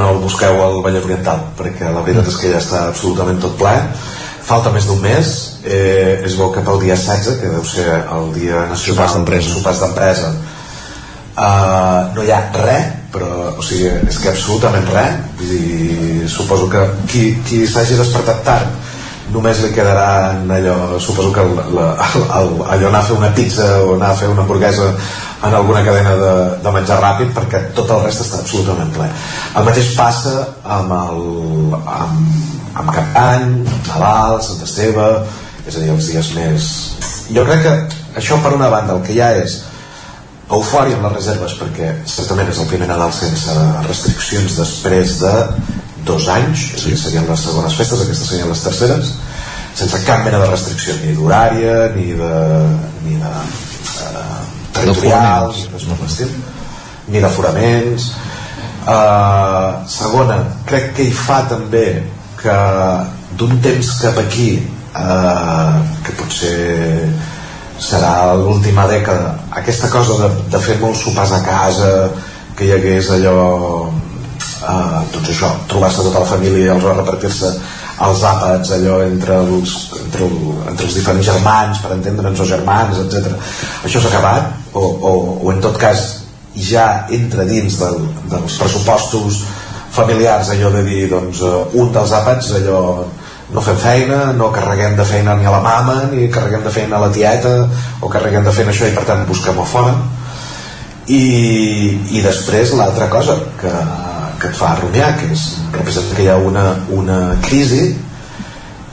no 0.00 0.08
el 0.10 0.18
busqueu 0.24 0.58
al 0.64 0.80
Vallès 0.82 1.06
Oriental 1.06 1.44
perquè 1.54 1.92
la 1.94 2.02
veritat 2.02 2.32
és 2.32 2.40
que 2.40 2.50
ja 2.50 2.58
està 2.58 2.80
absolutament 2.88 3.38
tot 3.38 3.54
ple. 3.60 3.76
Falta 4.48 4.72
més 4.74 4.90
d'un 4.90 4.98
mes 5.04 5.30
eh, 5.62 6.18
es 6.26 6.34
veu 6.40 6.50
que 6.50 6.66
pel 6.66 6.82
dia 6.82 6.98
16 6.98 7.38
que 7.44 7.54
deu 7.54 7.62
ser 7.62 7.86
el 8.16 8.34
dia 8.34 8.66
nacional 8.66 9.06
sopars 9.54 9.80
d'empresa. 9.84 10.34
eh, 11.38 12.02
no 12.16 12.26
hi 12.26 12.34
ha 12.34 12.42
res 12.58 12.94
però 13.14 13.54
o 13.54 13.62
sigui, 13.62 13.86
és 13.86 14.18
que 14.18 14.34
absolutament 14.34 14.90
res 14.90 15.46
i 15.46 16.26
suposo 16.26 16.66
que 16.68 16.82
qui, 17.06 17.24
qui 17.46 17.66
s'hagi 17.70 18.02
despertat 18.02 18.42
tard 18.42 18.87
només 19.32 19.62
li 19.62 19.72
quedarà 19.76 20.08
allò, 20.56 20.98
suposo 20.98 21.32
que 21.34 21.44
el, 21.44 21.56
la, 21.76 21.88
el, 22.40 22.52
allò 22.74 22.90
anar 22.90 23.02
a 23.02 23.08
fer 23.08 23.16
una 23.18 23.32
pizza 23.36 23.66
o 23.84 23.94
anar 23.96 24.12
a 24.12 24.18
fer 24.20 24.30
una 24.32 24.44
hamburguesa 24.44 24.88
en 25.44 25.54
alguna 25.54 25.84
cadena 25.86 26.14
de, 26.18 26.32
de 26.64 26.72
menjar 26.74 26.98
ràpid 27.02 27.34
perquè 27.36 27.60
tot 27.76 27.90
el 27.94 28.02
rest 28.06 28.24
està 28.24 28.40
absolutament 28.42 28.90
ple. 28.96 29.08
El 29.58 29.68
mateix 29.68 29.92
passa 29.98 30.34
amb 30.78 30.94
el 30.96 31.20
amb, 31.76 32.32
amb 32.82 32.94
Cap 32.94 33.12
d'Any 33.14 33.48
Nadal, 33.90 34.40
Santa 34.42 34.66
Esteve 34.66 35.08
és 35.68 35.76
a 35.76 35.82
dir, 35.82 35.92
els 35.92 36.10
dies 36.10 36.32
més 36.38 36.70
jo 37.34 37.44
crec 37.44 37.64
que 37.66 37.74
això 38.18 38.38
per 38.42 38.54
una 38.56 38.70
banda 38.72 38.96
el 38.96 39.04
que 39.04 39.18
ha 39.20 39.34
és 39.42 39.60
eufòria 40.48 40.96
amb 40.96 41.04
les 41.08 41.18
reserves 41.18 41.54
perquè 41.60 41.90
certament 42.08 42.48
és 42.48 42.60
el 42.62 42.70
primer 42.70 42.88
Nadal 42.88 43.12
sense 43.12 43.56
restriccions 43.84 44.56
després 44.56 45.18
de 45.20 45.34
dos 46.08 46.28
anys, 46.32 46.70
sí. 46.80 46.96
serien 46.96 47.28
les 47.28 47.44
segones 47.44 47.76
festes, 47.78 48.02
aquestes 48.04 48.32
serien 48.32 48.50
les 48.50 48.62
terceres, 48.64 49.12
sense 49.78 50.00
cap 50.06 50.24
mena 50.24 50.40
de 50.42 50.50
restricció, 50.50 50.96
ni 51.02 51.14
d'horària, 51.16 51.76
ni 51.94 52.10
de, 52.18 52.32
ni 53.04 53.18
de 53.20 53.34
eh, 54.08 54.38
territorials, 54.80 55.66
ni, 55.76 56.30
ni 57.12 57.22
d'aforaments. 57.22 58.10
Eh, 58.88 59.70
segona, 59.92 60.40
crec 60.66 60.94
que 60.96 61.06
hi 61.06 61.14
fa 61.14 61.42
també 61.50 61.86
que 62.40 62.58
d'un 63.38 63.58
temps 63.62 63.92
cap 64.02 64.18
aquí, 64.24 64.50
eh, 64.58 65.72
que 66.06 66.16
potser 66.18 66.56
serà 67.78 68.34
l'última 68.34 68.88
dècada, 68.90 69.36
aquesta 69.60 69.90
cosa 69.92 70.16
de, 70.24 70.28
de 70.50 70.60
fer 70.62 70.80
molts 70.80 71.04
sopars 71.06 71.36
a 71.36 71.42
casa, 71.46 71.92
que 72.58 72.66
hi 72.66 72.72
hagués 72.74 73.12
allò 73.14 73.38
eh, 74.68 75.02
doncs 75.14 75.32
això, 75.32 75.50
trobar-se 75.70 76.04
tota 76.06 76.22
la 76.22 76.30
família 76.30 76.76
i 76.76 76.84
va 76.84 76.96
repartir-se 76.96 77.52
els 78.06 78.22
àpats 78.22 78.72
allò 78.76 79.00
entre 79.02 79.40
els, 79.42 79.74
entre, 79.98 80.26
el, 80.28 80.34
entre 80.70 80.86
els 80.86 80.98
diferents 81.00 81.26
germans 81.26 81.80
per 81.82 81.94
entendre'ns 81.96 82.42
o 82.44 82.46
germans, 82.46 83.00
etc. 83.04 83.34
això 83.84 84.02
s'ha 84.02 84.12
acabat 84.12 84.74
o, 84.78 84.82
o, 84.82 85.14
o 85.42 85.54
en 85.54 85.62
tot 85.64 85.78
cas 85.80 86.04
ja 86.68 87.06
entra 87.14 87.46
dins 87.48 87.78
del, 87.80 88.04
dels 88.30 88.58
pressupostos 88.60 89.42
familiars 89.94 90.52
allò 90.54 90.70
de 90.74 90.84
dir 90.86 91.08
doncs, 91.10 91.42
eh, 91.42 91.80
un 91.80 91.90
dels 91.94 92.14
àpats 92.14 92.52
allò 92.60 92.82
no 93.48 93.62
fem 93.64 93.78
feina, 93.80 94.18
no 94.36 94.50
carreguem 94.52 94.94
de 94.96 95.04
feina 95.08 95.34
ni 95.38 95.46
a 95.48 95.54
la 95.54 95.62
mama, 95.64 96.02
ni 96.12 96.28
carreguem 96.30 96.66
de 96.66 96.72
feina 96.72 96.98
a 96.98 97.06
la 97.06 97.12
tieta 97.12 97.54
o 98.04 98.10
carreguem 98.12 98.44
de 98.44 98.52
feina 98.52 98.74
això 98.74 98.90
i 98.90 98.94
per 98.94 99.06
tant 99.08 99.24
busquem 99.26 99.58
a 99.58 99.66
fora 99.66 99.94
i, 101.08 101.22
i 102.12 102.20
després 102.20 102.74
l'altra 102.76 103.08
cosa 103.08 103.38
que 103.60 103.72
que 104.38 104.50
et 104.50 104.56
fa 104.56 104.74
rumiar, 104.78 105.14
que 105.18 105.32
és, 105.34 105.46
representa 105.74 106.16
que 106.16 106.26
hi 106.26 106.30
ha 106.32 106.36
una, 106.38 106.64
una 106.94 107.18
crisi 107.44 107.96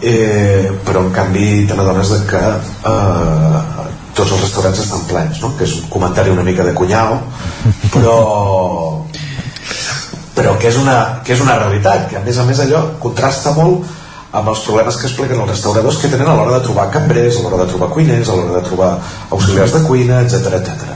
eh, 0.01 0.71
però 0.85 1.05
en 1.05 1.11
canvi 1.13 1.65
te 1.67 1.77
n'adones 1.77 2.13
que 2.29 2.41
eh, 2.91 3.59
tots 4.15 4.31
els 4.31 4.41
restaurants 4.41 4.81
estan 4.83 5.05
plens 5.09 5.41
no? 5.43 5.53
que 5.57 5.67
és 5.67 5.75
un 5.81 5.89
comentari 5.91 6.33
una 6.33 6.45
mica 6.45 6.65
de 6.67 6.73
cunyau 6.77 7.19
però 7.95 8.15
però 10.35 10.57
que 10.59 10.67
és, 10.67 10.77
una, 10.77 11.21
que 11.23 11.33
és 11.33 11.43
una 11.43 11.55
realitat 11.61 12.09
que 12.09 12.19
a 12.19 12.23
més 12.25 12.37
a 12.37 12.47
més 12.47 12.59
allò 12.59 12.81
contrasta 12.99 13.55
molt 13.55 13.85
amb 14.35 14.51
els 14.51 14.65
problemes 14.67 14.97
que 14.99 15.07
expliquen 15.07 15.39
els 15.39 15.53
restauradors 15.53 16.01
que 16.01 16.11
tenen 16.11 16.27
a 16.27 16.35
l'hora 16.35 16.57
de 16.57 16.65
trobar 16.65 16.89
cambrers, 16.91 17.39
a 17.39 17.45
l'hora 17.45 17.63
de 17.63 17.69
trobar 17.71 17.87
cuiners, 17.93 18.29
a 18.29 18.35
l'hora 18.35 18.57
de 18.57 18.65
trobar 18.67 18.91
auxiliars 19.29 19.77
de 19.77 19.83
cuina, 19.87 20.19
etc 20.25 20.59
etc. 20.59 20.94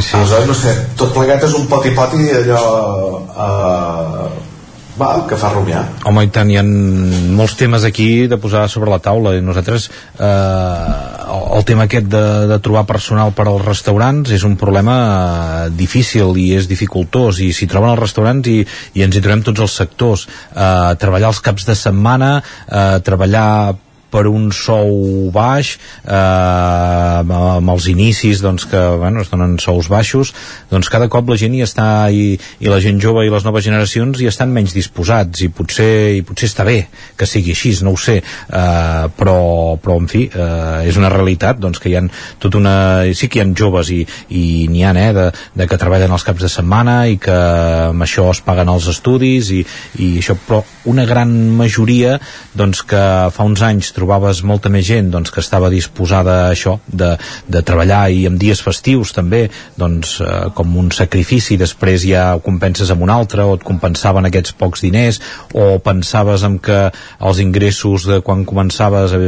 sí, 0.00 0.10
sí. 0.10 0.16
aleshores 0.16 0.50
no 0.50 0.58
sé, 0.58 0.74
tot 0.98 1.14
plegat 1.14 1.46
és 1.48 1.56
un 1.58 1.66
poti-poti 1.70 2.28
allò 2.40 2.60
eh, 3.46 4.44
va, 4.96 5.10
que 5.28 5.36
fa 5.38 5.50
rumiar. 5.52 5.84
Home 6.08 6.24
i 6.26 6.30
tant, 6.32 6.50
hi 6.50 6.58
ha 6.58 6.64
molts 6.64 7.56
temes 7.60 7.84
aquí 7.84 8.26
de 8.30 8.38
posar 8.40 8.66
sobre 8.72 8.90
la 8.92 9.00
taula. 9.04 9.34
I 9.36 9.44
nosaltres 9.44 9.88
eh, 9.90 11.36
el 11.56 11.66
tema 11.68 11.86
aquest 11.86 12.08
de, 12.12 12.24
de 12.50 12.58
trobar 12.64 12.86
personal 12.88 13.34
per 13.36 13.46
als 13.50 13.64
restaurants 13.66 14.32
és 14.32 14.44
un 14.48 14.56
problema 14.60 14.96
eh, 14.98 15.70
difícil 15.76 16.36
i 16.40 16.50
és 16.56 16.68
dificultós. 16.70 17.42
I 17.44 17.52
s'hi 17.56 17.68
troben 17.70 17.92
els 17.92 18.02
restaurants 18.02 18.52
i, 18.52 18.60
i 18.96 19.06
ens 19.06 19.16
hi 19.16 19.24
trobem 19.24 19.44
tots 19.46 19.66
els 19.66 19.80
sectors. 19.84 20.26
Eh, 20.52 20.92
treballar 21.00 21.34
els 21.34 21.42
caps 21.44 21.68
de 21.68 21.76
setmana 21.76 22.36
eh, 22.40 22.96
treballar 23.04 23.76
per 24.12 24.26
un 24.30 24.50
sou 24.54 25.30
baix 25.34 25.74
eh, 25.76 26.14
amb 26.16 27.72
els 27.72 27.88
inicis 27.90 28.42
doncs, 28.44 28.66
que 28.70 28.80
bueno, 29.00 29.22
es 29.24 29.32
donen 29.32 29.58
sous 29.62 29.90
baixos 29.92 30.32
doncs 30.70 30.90
cada 30.92 31.08
cop 31.12 31.28
la 31.30 31.38
gent 31.40 31.54
hi 31.56 31.64
està 31.66 31.88
i, 32.12 32.36
i 32.62 32.70
la 32.70 32.80
gent 32.82 33.00
jove 33.02 33.26
i 33.26 33.32
les 33.32 33.46
noves 33.46 33.66
generacions 33.66 34.20
hi 34.20 34.28
estan 34.30 34.52
menys 34.54 34.74
disposats 34.76 35.42
i 35.44 35.50
potser, 35.52 35.90
i 36.18 36.22
potser 36.26 36.50
està 36.50 36.66
bé 36.66 36.78
que 37.16 37.28
sigui 37.28 37.54
així, 37.54 37.72
no 37.84 37.94
ho 37.94 38.00
sé. 38.00 38.18
Eh, 38.20 39.06
però, 39.16 39.38
però 39.82 39.96
en 40.00 40.08
fi 40.10 40.26
eh, 40.28 40.86
és 40.88 40.98
una 41.00 41.10
realitat 41.12 41.60
doncs, 41.62 41.80
que 41.82 41.90
hi 41.90 41.96
ha 41.98 42.04
tot 42.42 42.56
una 42.58 42.76
sí 43.16 43.28
que 43.30 43.40
hi 43.40 43.44
ha 43.44 43.48
joves 43.56 43.90
i, 43.94 44.02
i 44.36 44.44
n'hi 44.70 44.84
ha 44.84 44.94
eh, 44.96 45.10
de, 45.16 45.26
de 45.56 45.68
que 45.68 45.80
treballen 45.80 46.12
els 46.14 46.26
caps 46.26 46.44
de 46.46 46.52
setmana 46.52 46.98
i 47.10 47.18
que 47.22 47.36
amb 47.90 48.06
això 48.06 48.28
es 48.32 48.42
paguen 48.46 48.70
els 48.72 48.88
estudis 48.92 49.52
i, 49.54 49.62
i 50.02 50.10
això, 50.20 50.36
però 50.46 50.62
una 50.92 51.06
gran 51.08 51.32
majoria 51.56 52.16
doncs, 52.56 52.84
que 52.86 53.02
fa 53.34 53.46
uns 53.46 53.62
anys 53.66 53.92
trobaves 53.96 54.42
molta 54.46 54.70
més 54.72 54.86
gent 54.86 55.10
doncs, 55.12 55.32
que 55.32 55.42
estava 55.42 55.70
disposada 55.72 56.36
a 56.44 56.52
això, 56.52 56.76
de, 56.86 57.14
de 57.48 57.62
treballar 57.66 58.06
i 58.12 58.26
en 58.28 58.36
dies 58.40 58.60
festius 58.62 59.14
també, 59.16 59.46
doncs, 59.80 60.18
eh, 60.20 60.48
com 60.56 60.76
un 60.78 60.90
sacrifici, 60.94 61.58
després 61.60 62.04
ja 62.06 62.28
ho 62.36 62.42
compenses 62.44 62.92
amb 62.92 63.06
un 63.06 63.12
altre, 63.12 63.44
o 63.46 63.56
et 63.56 63.64
compensaven 63.66 64.28
aquests 64.28 64.54
pocs 64.60 64.84
diners, 64.84 65.20
o 65.54 65.78
pensaves 65.82 66.44
en 66.46 66.58
que 66.62 66.78
els 67.20 67.40
ingressos 67.42 68.06
de 68.08 68.20
quan 68.26 68.44
començaves 68.48 69.16
eh, 69.16 69.26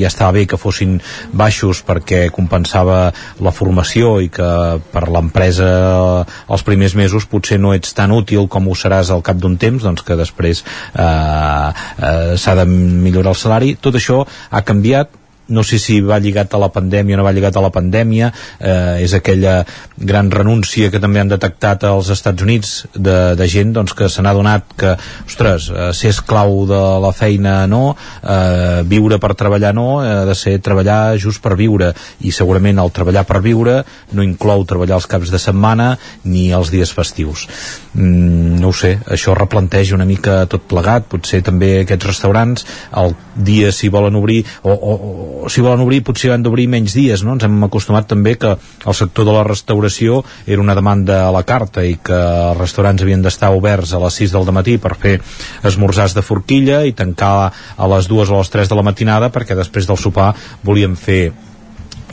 ja 0.00 0.10
estava 0.10 0.36
bé 0.38 0.46
que 0.50 0.60
fossin 0.60 0.98
baixos 1.32 1.82
perquè 1.86 2.26
compensava 2.34 3.00
la 3.40 3.54
formació 3.54 4.18
i 4.20 4.30
que 4.32 4.50
per 4.92 5.06
l'empresa 5.08 5.70
eh, 5.70 6.38
els 6.50 6.64
primers 6.66 6.96
mesos 6.98 7.26
potser 7.30 7.60
no 7.60 7.74
ets 7.76 7.94
tan 7.96 8.12
útil 8.14 8.48
com 8.50 8.68
ho 8.68 8.76
seràs 8.76 9.10
al 9.10 9.24
cap 9.26 9.40
d'un 9.40 9.56
temps, 9.60 9.82
doncs 9.86 10.04
que 10.06 10.18
després 10.18 10.62
eh, 10.62 11.04
eh, 11.06 12.36
s'ha 12.40 12.56
de 12.58 12.66
millorar 12.70 13.34
el 13.34 13.38
salari. 13.38 13.74
Tot 13.80 13.96
això 13.98 14.09
això 14.10 14.26
ha 14.50 14.62
canviat 14.66 15.19
no 15.50 15.64
sé 15.66 15.78
si 15.82 16.00
va 16.00 16.20
lligat 16.22 16.54
a 16.54 16.62
la 16.62 16.70
pandèmia 16.72 17.16
o 17.16 17.20
no 17.20 17.26
va 17.26 17.34
lligat 17.34 17.56
a 17.56 17.64
la 17.64 17.72
pandèmia 17.74 18.30
eh, 18.58 19.02
és 19.04 19.14
aquella 19.14 19.60
gran 19.96 20.30
renúncia 20.30 20.90
que 20.90 21.00
també 21.02 21.20
han 21.20 21.30
detectat 21.32 21.84
als 21.84 22.10
Estats 22.14 22.42
Units 22.42 22.72
de, 22.94 23.34
de 23.36 23.48
gent 23.50 23.74
doncs, 23.76 23.94
que 23.96 24.08
se 24.08 24.22
n'ha 24.22 24.34
donat 24.36 24.74
que, 24.78 24.94
ostres, 25.26 25.68
eh, 25.70 25.90
ser 25.96 26.14
esclau 26.14 26.64
de 26.70 26.80
la 27.04 27.12
feina 27.16 27.66
no, 27.70 27.94
eh, 28.22 28.80
viure 28.88 29.20
per 29.20 29.34
treballar 29.38 29.74
no, 29.76 29.88
eh, 30.04 30.24
de 30.30 30.36
ser 30.38 30.58
treballar 30.64 31.18
just 31.20 31.42
per 31.42 31.56
viure. 31.58 31.92
I 32.24 32.32
segurament 32.34 32.80
el 32.80 32.92
treballar 32.94 33.26
per 33.28 33.42
viure 33.44 33.80
no 34.16 34.24
inclou 34.26 34.64
treballar 34.68 34.98
els 35.00 35.08
caps 35.10 35.32
de 35.32 35.40
setmana 35.42 35.92
ni 36.24 36.50
els 36.56 36.72
dies 36.72 36.92
festius. 36.96 37.46
Mm, 37.94 38.60
no 38.62 38.70
ho 38.70 38.76
sé, 38.76 38.96
això 39.10 39.34
replanteja 39.36 39.96
una 39.96 40.08
mica 40.08 40.44
tot 40.50 40.66
plegat, 40.70 41.08
potser 41.10 41.42
també 41.46 41.80
aquests 41.82 42.06
restaurants 42.06 42.66
el 43.00 43.14
dia 43.34 43.72
si 43.72 43.88
volen 43.90 44.16
obrir 44.18 44.44
o, 44.62 44.72
o, 44.72 44.94
o 45.42 45.48
si 45.48 45.64
volen 45.64 45.82
obrir 45.84 46.02
potser 46.06 46.32
han 46.34 46.44
d'obrir 46.44 46.68
menys 46.70 46.94
dies, 46.96 47.24
no? 47.26 47.34
Ens 47.36 47.46
hem 47.46 47.58
acostumat 47.66 48.08
també 48.10 48.36
que 48.40 48.54
el 48.54 48.96
sector 48.96 49.26
de 49.28 49.34
la 49.34 49.44
restauració 49.46 50.22
era 50.46 50.62
una 50.62 50.76
demanda 50.78 51.22
a 51.26 51.34
la 51.34 51.44
carta 51.48 51.84
i 51.86 51.96
que 52.04 52.16
els 52.16 52.60
restaurants 52.60 53.02
havien 53.02 53.22
d'estar 53.24 53.52
oberts 53.56 53.94
a 53.94 54.02
les 54.04 54.22
6 54.22 54.36
del 54.36 54.52
matí 54.54 54.78
per 54.78 54.96
fer 55.00 55.18
esmorzars 55.66 56.16
de 56.16 56.24
forquilla 56.26 56.82
i 56.84 56.96
tancar 56.96 57.50
a 57.50 57.92
les 57.94 58.10
2 58.10 58.30
o 58.30 58.40
les 58.40 58.50
3 58.50 58.70
de 58.70 58.78
la 58.78 58.86
matinada 58.86 59.30
perquè 59.32 59.56
després 59.58 59.88
del 59.88 60.00
sopar 60.00 60.32
volíem 60.64 60.96
fer 60.96 61.49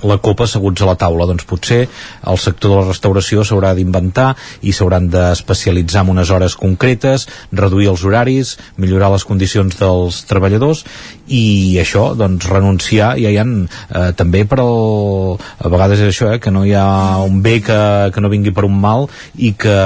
la 0.03 0.17
copa 0.21 0.45
asseguts 0.45 0.81
a 0.83 0.89
la 0.89 0.97
taula. 0.99 1.27
Doncs 1.29 1.47
potser 1.49 1.85
el 1.87 2.41
sector 2.41 2.73
de 2.73 2.79
la 2.81 2.87
restauració 2.89 3.45
s'haurà 3.47 3.73
d'inventar 3.77 4.33
i 4.61 4.73
s'hauran 4.75 5.09
d'especialitzar 5.13 6.05
en 6.05 6.13
unes 6.17 6.31
hores 6.33 6.57
concretes 6.59 7.27
reduir 7.51 7.89
els 7.91 8.03
horaris, 8.05 8.57
millorar 8.77 9.11
les 9.13 9.25
condicions 9.27 9.77
dels 9.79 10.23
treballadors 10.29 10.83
i 11.27 11.77
això, 11.81 12.11
doncs 12.17 12.47
renunciar. 12.49 13.15
Ja 13.21 13.31
hi 13.31 13.39
ha 13.39 13.45
eh, 13.47 14.11
també 14.17 14.43
per 14.47 14.61
al 14.63 15.37
a 15.37 15.71
vegades 15.71 16.01
és 16.01 16.11
això, 16.11 16.31
eh, 16.33 16.39
que 16.39 16.51
no 16.53 16.63
hi 16.65 16.73
ha 16.77 17.23
un 17.25 17.41
bé 17.41 17.57
que, 17.65 17.79
que 18.13 18.21
no 18.21 18.31
vingui 18.31 18.53
per 18.55 18.65
un 18.67 18.77
mal 18.79 19.07
i 19.35 19.53
que, 19.57 19.77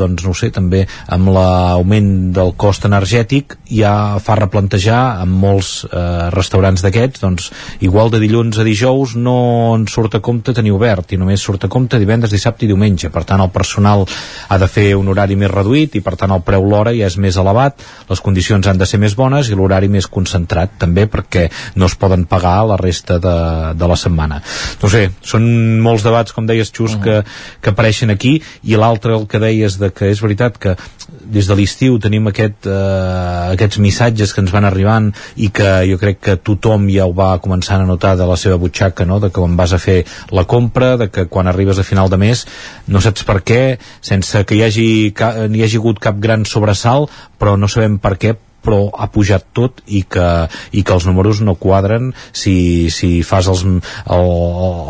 doncs 0.00 0.24
no 0.26 0.34
sé, 0.36 0.50
també 0.54 0.84
amb 1.14 1.30
l'augment 1.34 2.10
del 2.36 2.54
cost 2.60 2.86
energètic 2.88 3.56
ja 3.70 3.94
fa 4.22 4.38
replantejar 4.40 5.00
en 5.24 5.32
molts 5.44 5.74
eh, 5.88 6.30
restaurants 6.34 6.84
d'aquests, 6.84 7.22
doncs 7.24 7.50
igual 7.84 8.12
de 8.12 8.20
dilluns 8.22 8.58
a 8.60 8.66
dijous 8.66 9.16
no 9.16 9.38
en 9.74 9.86
surt 9.90 10.18
a 10.18 10.20
compte 10.24 10.54
tenir 10.56 10.72
obert 10.74 11.12
i 11.14 11.18
només 11.20 11.42
surt 11.42 11.66
a 11.66 11.70
compte 11.72 11.98
divendres, 12.00 12.32
dissabte 12.32 12.66
i 12.66 12.70
diumenge 12.70 13.10
per 13.14 13.24
tant 13.28 13.42
el 13.44 13.52
personal 13.54 14.04
ha 14.48 14.58
de 14.60 14.68
fer 14.70 14.86
un 14.98 15.08
horari 15.12 15.36
més 15.40 15.52
reduït 15.52 15.96
i 15.98 16.02
per 16.04 16.16
tant 16.20 16.34
el 16.34 16.44
preu 16.46 16.66
l'hora 16.68 16.94
ja 16.96 17.08
és 17.10 17.18
més 17.20 17.38
elevat 17.40 17.82
les 18.10 18.22
condicions 18.24 18.66
han 18.66 18.80
de 18.80 18.88
ser 18.88 19.00
més 19.02 19.16
bones 19.18 19.50
i 19.50 19.58
l'horari 19.58 19.90
més 19.92 20.08
concentrat 20.10 20.78
també 20.78 21.06
perquè 21.10 21.48
no 21.76 21.90
es 21.90 21.96
poden 22.00 22.26
pagar 22.30 22.56
la 22.68 22.78
resta 22.80 23.18
de, 23.18 23.36
de 23.78 23.90
la 23.90 23.98
setmana 24.00 24.40
no 24.82 24.90
sé, 24.90 25.06
són 25.22 25.46
molts 25.84 26.06
debats 26.06 26.32
com 26.32 26.46
deies 26.46 26.72
Xus 26.74 26.96
-huh. 26.96 27.02
que, 27.02 27.22
que 27.60 27.70
apareixen 27.70 28.10
aquí 28.10 28.40
i 28.62 28.76
l'altre 28.76 29.14
el 29.14 29.26
que 29.26 29.38
deies 29.38 29.78
de 29.78 29.90
que 29.90 30.10
és 30.10 30.20
veritat 30.20 30.58
que 30.58 30.76
des 31.24 31.46
de 31.46 31.54
l'estiu 31.56 31.98
tenim 31.98 32.28
aquest, 32.28 32.66
eh, 32.66 33.52
aquests 33.54 33.78
missatges 33.78 34.32
que 34.32 34.42
ens 34.44 34.52
van 34.54 34.64
arribant 34.68 35.10
i 35.36 35.50
que 35.54 35.70
jo 35.88 35.98
crec 36.00 36.20
que 36.20 36.36
tothom 36.36 36.88
ja 36.92 37.06
ho 37.08 37.14
va 37.16 37.34
començant 37.44 37.82
a 37.82 37.88
notar 37.88 38.14
de 38.16 38.26
la 38.28 38.36
seva 38.40 38.58
butxaca 38.60 39.06
no? 39.08 39.20
de 39.20 39.30
que 39.30 39.40
quan 39.44 39.58
vas 39.60 39.76
a 39.76 39.82
fer 39.82 40.00
la 40.32 40.46
compra, 40.48 40.94
de 40.96 41.10
que 41.12 41.28
quan 41.28 41.50
arribes 41.50 41.78
a 41.78 41.86
final 41.86 42.08
de 42.08 42.20
mes 42.20 42.46
no 42.88 43.04
saps 43.04 43.28
per 43.28 43.42
què, 43.44 43.62
sense 44.00 44.44
que 44.48 44.56
hi 44.56 44.64
hagi, 44.64 44.88
hi 45.12 45.62
hagi 45.68 45.80
hagut 45.80 46.00
cap 46.00 46.18
gran 46.18 46.48
sobresalt, 46.48 47.12
però 47.38 47.58
no 47.60 47.68
sabem 47.68 48.00
per 48.00 48.16
què 48.16 48.34
però 48.64 48.88
ha 48.96 49.10
pujat 49.12 49.44
tot 49.52 49.82
i 49.84 50.02
que, 50.08 50.26
i 50.72 50.80
que 50.80 50.94
els 50.96 51.04
números 51.04 51.42
no 51.44 51.56
quadren. 51.60 52.14
Si, 52.32 52.88
si 52.88 53.20
fas 53.26 53.50
els, 53.52 53.64
el, 53.68 54.30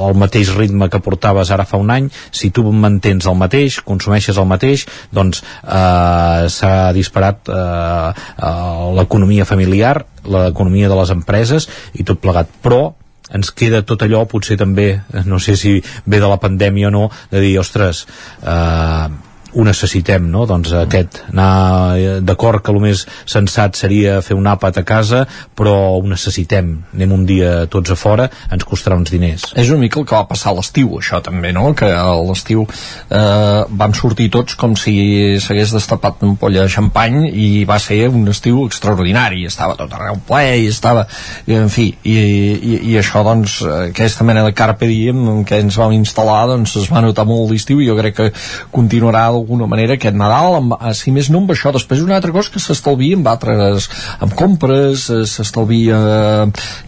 el 0.07 0.19
mateix 0.21 0.55
ritme 0.55 0.87
que 0.93 1.03
portaves 1.03 1.51
ara 1.51 1.67
fa 1.67 1.81
un 1.83 1.91
any, 1.91 2.07
si 2.31 2.53
tu 2.55 2.63
mantens 2.71 3.27
el 3.27 3.39
mateix, 3.41 3.81
consumeixes 3.83 4.39
el 4.39 4.47
mateix, 4.47 4.87
doncs 5.11 5.43
eh, 5.43 6.47
s'ha 6.55 6.75
disparat 6.95 7.51
eh, 7.51 8.11
eh, 8.15 8.91
l'economia 9.01 9.49
familiar, 9.49 9.97
l'economia 10.23 10.89
de 10.93 11.01
les 11.03 11.11
empreses 11.19 11.67
i 11.99 12.07
tot 12.07 12.23
plegat, 12.23 12.55
però 12.63 12.93
ens 13.33 13.51
queda 13.57 13.83
tot 13.87 14.05
allò, 14.05 14.25
potser 14.29 14.59
també, 14.61 14.89
no 15.25 15.39
sé 15.41 15.57
si 15.57 15.79
ve 16.07 16.21
de 16.21 16.29
la 16.29 16.41
pandèmia 16.41 16.91
o 16.91 16.95
no, 16.95 17.05
de 17.31 17.41
dir, 17.41 17.55
ostres, 17.63 18.05
eh, 18.43 19.09
ho 19.55 19.65
necessitem, 19.67 20.27
no? 20.31 20.45
Doncs 20.51 20.73
aquest, 20.79 21.21
anar 21.33 21.97
eh, 21.97 22.19
d'acord 22.25 22.63
que 22.65 22.73
el 22.75 22.81
més 22.83 23.05
sensat 23.31 23.79
seria 23.79 24.19
fer 24.25 24.37
un 24.39 24.49
àpat 24.51 24.81
a 24.81 24.85
casa, 24.87 25.25
però 25.57 25.75
ho 25.99 26.03
necessitem. 26.09 26.73
Anem 26.95 27.15
un 27.15 27.25
dia 27.29 27.53
tots 27.71 27.95
a 27.95 27.99
fora, 27.99 28.29
ens 28.53 28.67
costarà 28.69 28.99
uns 28.99 29.13
diners. 29.15 29.51
És 29.61 29.71
una 29.71 29.83
mica 29.85 30.01
el 30.01 30.09
que 30.09 30.17
va 30.17 30.27
passar 30.31 30.55
l'estiu, 30.57 30.97
això 30.99 31.21
també, 31.25 31.53
no? 31.55 31.71
Que 31.79 31.91
a 31.95 32.07
l'estiu 32.27 32.67
eh, 32.67 33.61
vam 33.71 33.95
sortir 33.97 34.31
tots 34.35 34.59
com 34.59 34.77
si 34.79 34.95
s'hagués 35.43 35.75
destapat 35.75 36.25
una 36.27 36.39
polla 36.41 36.65
de 36.65 36.73
xampany 36.73 37.21
i 37.31 37.49
va 37.69 37.79
ser 37.83 38.09
un 38.11 38.27
estiu 38.33 38.65
extraordinari. 38.67 39.45
Estava 39.49 39.79
tot 39.79 39.93
arreu 39.95 40.21
ple 40.27 40.45
i 40.65 40.69
estava... 40.73 41.07
I, 41.47 41.57
en 41.59 41.71
fi, 41.73 41.91
i, 42.09 42.15
i, 42.15 42.77
i 42.93 42.99
això, 42.99 43.23
doncs, 43.27 43.61
aquesta 43.91 44.27
mena 44.27 44.45
de 44.47 44.55
carpe 44.57 44.89
diem 44.91 45.21
en 45.31 45.43
què 45.47 45.61
ens 45.63 45.79
vam 45.79 45.95
instal·lar, 45.95 46.45
doncs 46.51 46.77
es 46.81 46.91
va 46.93 47.03
notar 47.05 47.27
molt 47.29 47.53
l'estiu 47.53 47.83
i 47.83 47.89
jo 47.89 47.97
crec 47.99 48.17
que 48.19 48.31
continuarà 48.75 49.27
d'alguna 49.45 49.69
manera 49.69 49.95
aquest 49.95 50.17
Nadal, 50.17 50.57
amb, 50.57 50.75
eh, 50.81 50.95
si 50.95 51.13
més 51.13 51.29
no 51.31 51.43
amb 51.43 51.51
això. 51.53 51.73
Després 51.73 52.01
una 52.01 52.17
altra 52.17 52.33
cosa 52.33 52.51
que 52.51 52.61
s'estalvia 52.61 53.17
amb 53.17 53.29
altres, 53.29 53.89
amb 54.21 54.35
compres, 54.35 55.11
eh, 55.11 55.25
s'estalvia, 55.29 55.99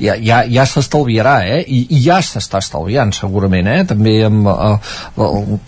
ja, 0.00 0.16
ja, 0.16 0.42
ja 0.48 0.64
s'estalviarà, 0.64 1.36
eh? 1.46 1.64
I, 1.66 1.86
I 1.90 2.00
ja 2.06 2.20
s'està 2.24 2.58
estalviant, 2.64 3.12
segurament, 3.12 3.68
eh? 3.68 3.84
També 3.84 4.24
amb, 4.24 4.48
eh, 4.48 4.78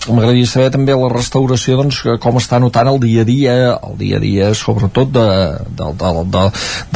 m'agradaria 0.08 0.46
saber 0.46 0.70
també 0.72 0.96
la 0.96 1.12
restauració, 1.12 1.76
doncs, 1.76 2.00
com 2.20 2.40
està 2.40 2.60
notant 2.60 2.88
el 2.88 3.00
dia 3.04 3.22
a 3.22 3.28
dia, 3.28 3.58
el 3.76 3.98
dia 4.00 4.16
a 4.16 4.22
dia, 4.24 4.54
sobretot 4.54 5.12
de, 5.12 5.28
de, 5.68 5.92
de, 6.00 6.14
de, 6.32 6.46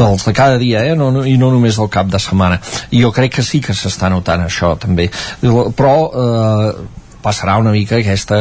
dels 0.00 0.26
de 0.26 0.32
cada 0.32 0.58
dia, 0.58 0.86
eh? 0.88 0.96
No, 0.96 1.10
no, 1.12 1.26
I 1.26 1.36
no 1.36 1.52
només 1.52 1.76
del 1.76 1.92
cap 1.92 2.08
de 2.08 2.20
setmana. 2.22 2.60
I 2.90 3.04
jo 3.04 3.12
crec 3.12 3.36
que 3.36 3.46
sí 3.46 3.60
que 3.60 3.76
s'està 3.76 4.10
notant 4.12 4.46
això, 4.46 4.74
també. 4.80 5.10
Però, 5.42 5.96
eh, 6.08 7.00
passarà 7.22 7.56
una 7.62 7.72
mica 7.74 7.98
aquesta, 8.00 8.38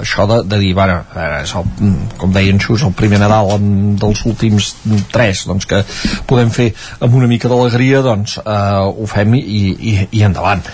això 0.00 0.26
de, 0.30 0.40
de 0.50 0.60
dir, 0.60 0.72
bueno, 0.76 1.00
és 1.38 1.54
el, 1.58 1.94
com 2.18 2.34
deien 2.34 2.60
Xus, 2.62 2.84
el 2.86 2.94
primer 2.98 3.22
Nadal 3.22 3.54
dels 4.00 4.24
últims 4.28 4.74
tres, 5.14 5.46
doncs 5.48 5.68
que 5.70 5.82
podem 6.28 6.52
fer 6.54 6.72
amb 7.00 7.18
una 7.18 7.30
mica 7.30 7.50
d'alegria, 7.50 8.02
doncs 8.04 8.38
eh, 8.42 8.60
ho 8.88 9.10
fem 9.10 9.38
i, 9.38 9.42
i, 9.72 9.98
i 10.18 10.24
endavant 10.26 10.64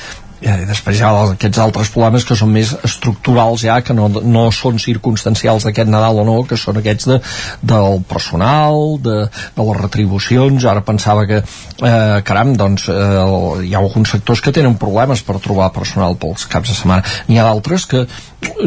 i 0.45 0.67
després 0.69 0.99
hi 0.99 1.05
ha 1.07 1.13
aquests 1.33 1.61
altres 1.63 1.91
problemes 1.95 2.27
que 2.29 2.37
són 2.37 2.53
més 2.53 2.75
estructurals 2.85 3.65
ja, 3.65 3.79
que 3.85 3.97
no, 3.97 4.09
no 4.09 4.45
són 4.53 4.81
circumstancials 4.83 5.65
d'aquest 5.65 5.89
Nadal 5.91 6.21
o 6.21 6.27
no, 6.29 6.37
que 6.49 6.59
són 6.61 6.81
aquests 6.81 7.09
de, 7.09 7.19
del 7.65 8.03
personal, 8.09 8.99
de, 9.05 9.17
de 9.57 9.67
les 9.69 9.81
retribucions, 9.81 10.67
ara 10.69 10.85
pensava 10.85 11.25
que 11.31 11.41
eh, 11.41 12.21
caram, 12.29 12.53
doncs 12.61 12.91
eh, 12.93 13.25
hi 13.65 13.73
ha 13.73 13.81
alguns 13.81 14.13
sectors 14.17 14.45
que 14.45 14.53
tenen 14.53 14.77
problemes 14.81 15.25
per 15.25 15.41
trobar 15.45 15.73
personal 15.73 16.19
pels 16.21 16.45
caps 16.51 16.75
de 16.75 16.79
setmana, 16.83 17.17
n'hi 17.29 17.41
ha 17.41 17.49
d'altres 17.49 17.89
que 17.89 18.05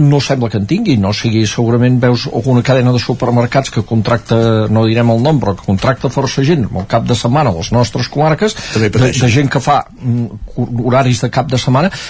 no 0.01 0.17
sembla 0.23 0.49
que 0.49 0.57
en 0.57 0.65
tingui, 0.65 0.97
no 0.97 1.13
sigui 1.13 1.43
segurament 1.45 1.99
veus 2.01 2.25
alguna 2.31 2.63
cadena 2.65 2.95
de 2.95 3.01
supermercats 3.01 3.69
que 3.73 3.85
contracta, 3.85 4.39
no 4.73 4.87
direm 4.89 5.13
el 5.13 5.21
nom, 5.21 5.37
però 5.41 5.53
que 5.53 5.67
contracta 5.67 6.09
força 6.09 6.41
gent 6.47 6.65
al 6.71 6.89
cap 6.89 7.05
de 7.05 7.17
setmana 7.17 7.53
a 7.53 7.59
les 7.59 7.69
nostres 7.75 8.09
comarques, 8.09 8.57
de, 8.73 8.89
de 8.89 9.29
gent 9.29 9.51
que 9.53 9.61
fa 9.61 9.83
mm, 9.93 10.81
horaris 10.87 11.21
de 11.21 11.29
cap 11.33 11.45
de 11.45 11.59
setmana 11.59 11.66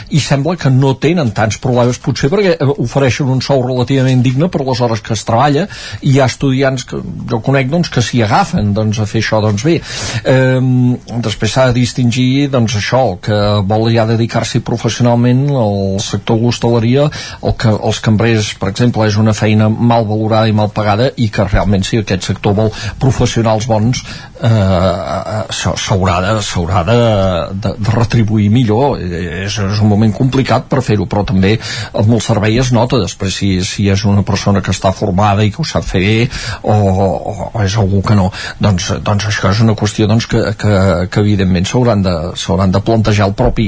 i 0.10 0.22
sembla 0.24 0.58
que 0.60 0.72
no 0.74 0.94
tenen 1.02 1.32
tants 1.36 1.60
problemes 1.64 2.00
potser 2.04 2.30
perquè 2.34 2.56
eh, 2.56 2.74
ofereixen 2.78 3.30
un 3.32 3.42
sou 3.42 3.64
relativament 3.66 4.24
digne 4.26 4.50
per 4.54 4.64
les 4.66 4.82
hores 4.82 5.02
que 5.02 5.16
es 5.18 5.26
treballa 5.28 5.68
i 6.02 6.18
hi 6.18 6.22
ha 6.22 6.28
estudiants 6.30 6.86
que 6.88 7.02
jo 7.30 7.42
conec 7.46 7.70
doncs, 7.72 7.92
que 7.94 8.02
s'hi 8.02 8.24
agafen 8.26 8.74
doncs, 8.74 9.00
a 9.00 9.08
fer 9.10 9.22
això 9.24 9.42
doncs 9.44 9.66
bé. 9.68 9.78
Eh, 10.24 10.62
després 11.24 11.54
s'ha 11.54 11.68
de 11.70 11.78
distingir 11.80 12.48
doncs 12.54 12.78
això, 12.80 13.04
que 13.22 13.38
vol 13.68 13.90
ja 13.94 14.08
dedicar-s'hi 14.10 14.64
professionalment 14.66 15.46
al 15.58 16.00
sector 16.04 16.40
l'hostaleria 16.42 17.08
el 17.08 17.56
que 17.60 17.72
els 17.72 18.00
cambrers 18.04 18.54
per 18.60 18.72
exemple 18.72 19.06
és 19.08 19.18
una 19.20 19.36
feina 19.38 19.70
mal 19.70 20.06
valorada 20.10 20.50
i 20.50 20.56
mal 20.56 20.72
pagada 20.74 21.10
i 21.18 21.30
que 21.34 21.46
realment 21.48 21.86
si 21.86 22.00
aquest 22.02 22.30
sector 22.32 22.56
vol 22.58 22.72
professionals 23.02 23.68
bons 23.70 24.04
eh, 24.04 24.50
eh 24.50 25.44
s'haurà 25.58 26.20
de, 26.88 26.98
de, 27.64 27.74
de, 27.78 27.92
retribuir 27.94 28.50
millor 28.54 29.00
és, 29.46 29.60
és 29.64 29.84
un 29.84 29.92
moment 29.92 30.14
complicat 30.16 30.68
per 30.70 30.82
fer-ho, 30.86 31.08
però 31.10 31.26
també 31.28 31.56
amb 31.94 32.14
el 32.14 32.24
servei 32.24 32.58
es 32.62 32.74
nota 32.76 33.00
després 33.02 33.38
si, 33.42 33.52
si 33.66 33.88
és 33.92 34.06
una 34.10 34.24
persona 34.28 34.64
que 34.66 34.74
està 34.74 34.94
formada 34.96 35.46
i 35.46 35.52
que 35.54 35.62
ho 35.62 35.68
sap 35.68 35.86
fer 35.88 36.02
bé 36.02 36.16
o, 36.62 36.74
o, 36.74 37.50
o 37.54 37.64
és 37.64 37.76
algú 37.80 38.02
que 38.06 38.16
no 38.18 38.30
doncs, 38.64 38.90
doncs 39.06 39.30
això 39.30 39.52
és 39.52 39.62
una 39.64 39.76
qüestió 39.78 40.08
doncs, 40.10 40.28
que, 40.30 40.42
que, 40.60 40.74
que 41.12 41.24
evidentment 41.24 41.68
s'hauran 41.68 42.04
de, 42.06 42.16
de 42.74 42.84
plantejar 42.88 43.30
el 43.30 43.36
propi, 43.38 43.68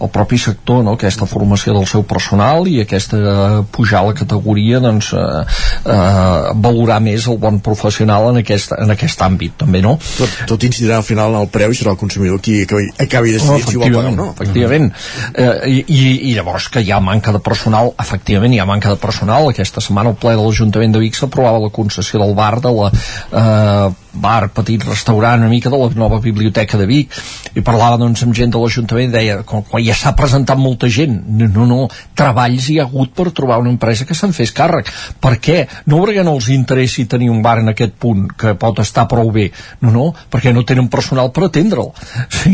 el 0.00 0.12
propi 0.12 0.38
sector 0.40 0.84
no? 0.86 0.96
aquesta 0.98 1.28
formació 1.30 1.74
del 1.76 1.88
seu 1.90 2.04
personal 2.08 2.68
i 2.70 2.80
aquesta 2.84 3.20
de 3.20 3.62
pujar 3.74 4.02
a 4.02 4.10
la 4.10 4.16
categoria 4.16 4.80
doncs 4.82 5.12
eh, 5.16 5.42
eh, 5.84 6.52
valorar 6.66 7.00
més 7.04 7.26
el 7.30 7.38
bon 7.42 7.60
professional 7.64 8.30
en 8.32 8.42
aquest, 8.42 8.74
en 8.78 8.94
aquest 8.94 9.24
àmbit 9.24 9.56
també, 9.60 9.82
no? 9.84 9.96
Tot, 10.18 10.38
tot 10.54 10.66
incidirà 10.68 11.00
al 11.00 11.06
final 11.06 11.34
en 11.34 11.44
el 11.44 11.50
preu 11.52 11.72
i 11.72 11.78
serà 11.78 11.94
el 11.94 12.00
consumidor 12.00 12.40
qui 12.44 12.62
acabi, 12.64 12.90
acabi 13.06 13.34
decidint 13.36 13.66
si 13.66 13.78
ho 13.78 13.84
vol 13.84 13.96
pagar 13.98 14.12
o 14.12 14.16
no. 14.16 14.28
efectivament 14.34 14.90
eh, 15.34 15.82
i, 15.86 16.02
i 16.30 16.34
llavors 16.36 16.68
que 16.72 16.82
hi 16.84 16.92
ha 16.92 17.00
manca 17.04 17.32
de 17.34 17.42
personal 17.42 17.92
efectivament 18.00 18.54
hi 18.54 18.60
ha 18.62 18.68
manca 18.68 18.92
de 18.92 19.00
personal. 19.00 19.50
Aquesta 19.50 19.82
setmana 19.84 20.14
el 20.14 20.20
ple 20.20 20.36
de 20.36 20.44
l'Ajuntament 20.44 20.94
de 20.94 21.02
Vic 21.02 21.18
s'aprovava 21.18 21.62
la 21.64 21.72
concessió 21.74 22.20
del 22.22 22.34
bar 22.38 22.56
de 22.60 22.74
la 22.76 22.90
eh, 22.90 23.90
bar, 24.12 24.50
petit 24.54 24.82
restaurant 24.84 25.40
una 25.40 25.48
mica 25.48 25.70
de 25.70 25.78
la 25.78 25.88
nova 25.94 26.20
biblioteca 26.20 26.78
de 26.78 26.86
Vic 26.86 27.14
i 27.54 27.62
parlava 27.66 27.98
doncs 28.00 28.22
amb 28.24 28.34
gent 28.36 28.52
de 28.52 28.60
l'Ajuntament 28.60 29.12
deia, 29.12 29.40
quan 29.46 29.84
ja 29.84 29.94
s'ha 29.96 30.14
presentat 30.18 30.58
molta 30.58 30.88
gent. 30.90 31.16
No, 31.40 31.66
no, 31.66 31.80
treballs 32.18 32.68
hi 32.70 32.78
ha 32.80 32.86
hagut 32.88 33.14
per 33.16 33.30
trobar 33.36 33.60
una 33.62 33.72
empresa 33.72 34.06
que 34.06 34.16
se'n 34.16 34.34
fes 34.36 34.52
càrrec. 34.56 34.90
Per 35.20 35.34
què? 35.42 35.58
No 35.90 36.00
perquè 36.02 36.24
no 36.26 36.36
els 36.38 36.50
interessi 36.54 37.06
tenir 37.10 37.30
un 37.30 37.42
bar 37.42 37.58
en 37.62 37.72
aquest 37.72 37.96
punt 38.00 38.26
que 38.38 38.54
pot 38.60 38.82
estar 38.82 39.06
prou 39.10 39.30
bé. 39.34 39.48
No, 39.82 39.92
no, 39.94 40.10
perquè 40.30 40.54
no 40.54 40.64
tenen 40.66 40.90
personal 40.92 41.32
per 41.34 41.48
atendre'l. 41.48 41.92
Sí. 42.40 42.52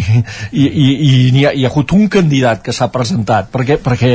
i, 0.57 0.65
i, 0.65 0.87
i 1.07 1.11
hi, 1.29 1.43
ha, 1.47 1.51
hi 1.55 1.65
ha 1.65 1.69
hagut 1.69 1.93
un 1.95 2.09
candidat 2.11 2.63
que 2.65 2.73
s'ha 2.75 2.89
presentat. 2.91 3.51
Perquè, 3.53 3.77
perquè, 3.83 4.11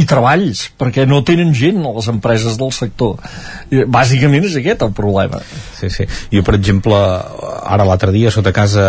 i 0.00 0.06
treballs 0.08 0.64
perquè 0.80 1.04
no 1.06 1.20
tenen 1.26 1.52
gent 1.54 1.78
a 1.84 1.92
les 1.94 2.08
empreses 2.10 2.56
del 2.58 2.72
sector. 2.74 3.20
Bàsicament 3.70 4.48
és 4.48 4.56
aquest 4.58 4.82
el 4.86 4.94
problema. 4.96 5.42
Sí, 5.78 5.90
sí. 5.92 6.08
jo 6.32 6.42
per 6.46 6.56
exemple 6.58 6.73
ara 6.82 7.84
l'altre 7.84 8.12
dia 8.14 8.30
sota 8.34 8.52
casa 8.52 8.84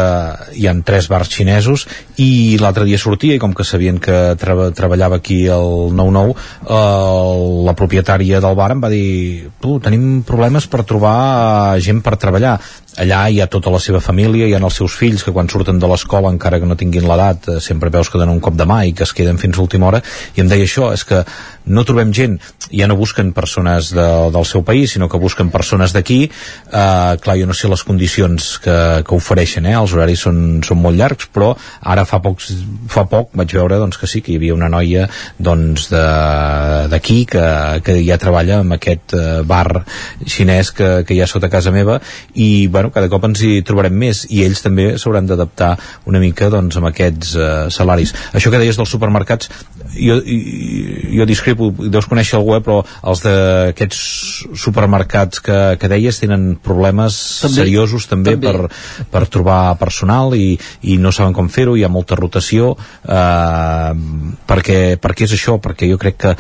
hi 0.56 0.68
han 0.68 0.84
tres 0.88 1.10
bars 1.12 1.30
xinesos 1.32 1.86
i 2.22 2.58
l'altre 2.62 2.86
dia 2.86 3.00
sortia 3.02 3.36
i 3.36 3.42
com 3.42 3.54
que 3.54 3.66
sabien 3.68 4.00
que 4.00 4.36
tra 4.40 4.72
treballava 4.76 5.20
aquí 5.22 5.46
el 5.52 5.92
9-9 5.96 6.36
eh, 6.36 7.66
la 7.68 7.76
propietària 7.76 8.42
del 8.44 8.56
bar 8.56 8.72
em 8.76 8.84
va 8.84 8.92
dir 8.94 9.52
tenim 9.84 10.24
problemes 10.28 10.68
per 10.72 10.84
trobar 10.88 11.80
gent 11.82 12.02
per 12.06 12.16
treballar. 12.22 12.58
Allà 13.02 13.26
hi 13.28 13.42
ha 13.44 13.50
tota 13.52 13.72
la 13.74 13.82
seva 13.84 14.00
família, 14.00 14.48
hi 14.48 14.54
ha 14.56 14.62
els 14.62 14.78
seus 14.80 14.96
fills 14.96 15.26
que 15.26 15.34
quan 15.36 15.50
surten 15.52 15.82
de 15.82 15.90
l'escola, 15.92 16.32
encara 16.32 16.62
que 16.62 16.70
no 16.70 16.78
tinguin 16.80 17.08
l'edat 17.10 17.50
eh, 17.50 17.60
sempre 17.60 17.92
veus 17.92 18.10
que 18.10 18.22
donen 18.22 18.38
un 18.38 18.44
cop 18.44 18.56
de 18.56 18.68
mà 18.70 18.86
i 18.88 18.94
que 18.96 19.04
es 19.04 19.14
queden 19.14 19.42
fins 19.42 19.58
a 19.58 19.66
última 19.66 19.90
hora, 19.90 20.02
i 20.36 20.44
em 20.44 20.52
deia 20.52 20.64
això 20.64 20.94
és 20.96 21.04
que 21.04 21.26
no 21.66 21.86
trobem 21.88 22.14
gent, 22.14 22.40
ja 22.70 22.88
no 22.88 22.98
busquen 23.00 23.34
persones 23.34 23.92
de, 23.96 24.06
del 24.34 24.46
seu 24.46 24.64
país, 24.64 24.94
sinó 24.96 25.10
que 25.10 25.22
busquen 25.22 25.52
persones 25.54 25.94
d'aquí, 25.96 26.26
eh, 26.26 27.18
clar, 27.22 27.38
jo 27.40 27.48
no 27.50 27.56
sé 27.58 27.70
les 27.72 27.84
condicions 27.84 28.56
que, 28.64 28.78
que 29.06 29.16
ofereixen, 29.16 29.66
eh? 29.66 29.76
els 29.80 29.94
horaris 29.96 30.26
són, 30.28 30.42
són 30.66 30.82
molt 30.82 31.00
llargs, 31.00 31.30
però 31.34 31.54
ara 31.82 32.06
fa, 32.08 32.22
pocs, 32.24 32.52
fa 32.92 33.06
poc 33.10 33.34
vaig 33.38 33.56
veure 33.58 33.80
doncs, 33.82 34.00
que 34.02 34.10
sí, 34.10 34.22
que 34.22 34.34
hi 34.34 34.40
havia 34.40 34.58
una 34.58 34.70
noia 34.72 35.08
doncs, 35.40 35.90
d'aquí 36.92 37.24
que, 37.30 37.46
que 37.86 37.98
ja 38.06 38.20
treballa 38.22 38.62
amb 38.62 38.78
aquest 38.78 39.16
eh, 39.18 39.42
bar 39.48 39.86
xinès 40.26 40.72
que, 40.76 40.90
que 41.08 41.16
hi 41.16 41.22
ha 41.24 41.30
sota 41.30 41.50
casa 41.52 41.74
meva 41.76 42.00
i 42.34 42.68
bueno, 42.72 42.92
cada 42.96 43.10
cop 43.12 43.26
ens 43.30 43.42
hi 43.46 43.60
trobarem 43.66 43.96
més 44.06 44.26
i 44.30 44.44
ells 44.46 44.64
també 44.66 44.96
s'hauran 45.02 45.30
d'adaptar 45.30 45.74
una 46.10 46.22
mica 46.22 46.50
doncs, 46.54 46.78
amb 46.80 46.90
aquests 46.92 47.36
eh, 47.36 47.50
salaris. 47.74 48.14
Això 48.36 48.52
que 48.54 48.62
deies 48.62 48.78
dels 48.80 48.92
supermercats, 48.92 49.50
jo, 49.96 50.20
jo 50.22 51.28
discrepo, 51.30 51.55
deus 51.58 52.10
conèixer 52.10 52.40
el 52.40 52.46
web, 52.48 52.66
però 52.66 52.82
els 53.10 53.24
d'aquests 53.26 54.02
supermercats 54.62 55.44
que, 55.46 55.60
que 55.82 55.92
deies 55.92 56.20
tenen 56.22 56.56
problemes 56.64 57.18
també, 57.44 57.62
seriosos 57.62 58.10
també, 58.12 58.36
també. 58.36 58.52
Per, 58.52 59.06
per 59.12 59.24
trobar 59.32 59.78
personal 59.82 60.36
i, 60.38 60.56
i 60.84 61.00
no 61.02 61.14
saben 61.16 61.36
com 61.36 61.50
fer-ho, 61.52 61.76
hi 61.76 61.86
ha 61.86 61.92
molta 61.92 62.18
rotació 62.20 62.76
eh, 62.76 63.92
perquè, 64.48 64.80
perquè 65.02 65.30
és 65.30 65.36
això, 65.40 65.60
perquè 65.62 65.90
jo 65.92 66.02
crec 66.02 66.22
que 66.26 66.36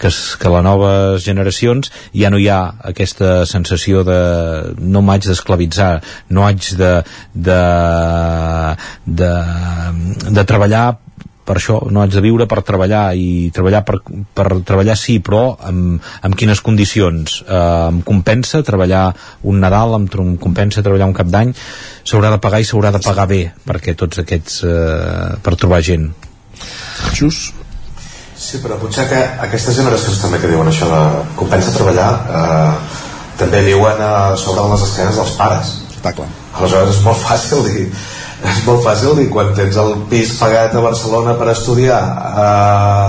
que, 0.00 0.08
que 0.08 0.48
les 0.52 0.64
noves 0.64 1.24
generacions 1.24 1.90
ja 2.16 2.30
no 2.32 2.40
hi 2.40 2.48
ha 2.52 2.60
aquesta 2.92 3.44
sensació 3.48 4.02
de 4.06 4.20
no 4.80 5.02
m'haig 5.04 5.28
d'esclavitzar 5.28 5.92
no 6.36 6.46
haig 6.46 6.72
de, 6.80 6.92
de, 7.34 7.60
de, 9.20 9.32
de 10.30 10.44
treballar 10.48 10.86
per 11.50 11.58
això 11.58 11.80
no 11.90 12.04
haig 12.04 12.14
de 12.14 12.22
viure 12.22 12.46
per 12.46 12.62
treballar 12.62 13.10
i 13.18 13.50
treballar 13.54 13.82
per, 13.86 13.98
per 14.38 14.46
treballar 14.62 14.94
sí 14.98 15.18
però 15.24 15.42
amb, 15.66 15.98
amb 16.22 16.38
quines 16.38 16.62
condicions 16.62 17.40
eh, 17.42 17.60
em 17.90 18.02
compensa 18.06 18.62
treballar 18.66 19.08
un 19.50 19.58
Nadal 19.64 19.96
em, 19.98 20.06
em 20.22 20.36
compensa 20.38 20.84
treballar 20.86 21.10
un 21.10 21.16
cap 21.18 21.30
d'any 21.32 21.50
s'haurà 22.06 22.30
de 22.30 22.38
pagar 22.42 22.62
i 22.62 22.68
s'haurà 22.68 22.94
de 22.94 23.02
pagar 23.02 23.26
bé 23.30 23.40
perquè 23.66 23.96
tots 23.98 24.22
aquests 24.22 24.62
eh, 24.62 25.40
per 25.42 25.56
trobar 25.58 25.82
gent 25.82 26.12
Xus 27.18 27.48
Sí, 28.40 28.56
però 28.62 28.78
potser 28.80 29.04
que 29.10 29.18
aquestes 29.44 29.76
generacions 29.76 30.22
també 30.22 30.38
que 30.40 30.48
diuen 30.48 30.70
això 30.70 30.86
de 30.88 31.00
compensa 31.36 31.74
treballar 31.74 32.06
eh, 32.38 33.00
també 33.42 33.60
viuen 33.66 34.00
a 34.00 34.36
sobre 34.40 34.62
de 34.62 34.70
les 34.72 34.84
esquenes 34.86 35.18
dels 35.20 35.34
pares. 35.36 35.74
Està 35.92 36.14
clar. 36.16 36.30
Aleshores 36.56 36.94
és 36.94 37.02
molt 37.04 37.20
fàcil 37.20 37.66
dir 37.66 37.84
és 38.40 38.62
molt 38.64 38.84
fàcil 38.84 39.18
dir 39.18 39.28
quan 39.32 39.52
tens 39.56 39.76
el 39.80 39.94
pis 40.10 40.32
pagat 40.40 40.74
a 40.74 40.84
Barcelona 40.84 41.36
per 41.36 41.50
estudiar 41.52 42.00
eh, 42.44 43.08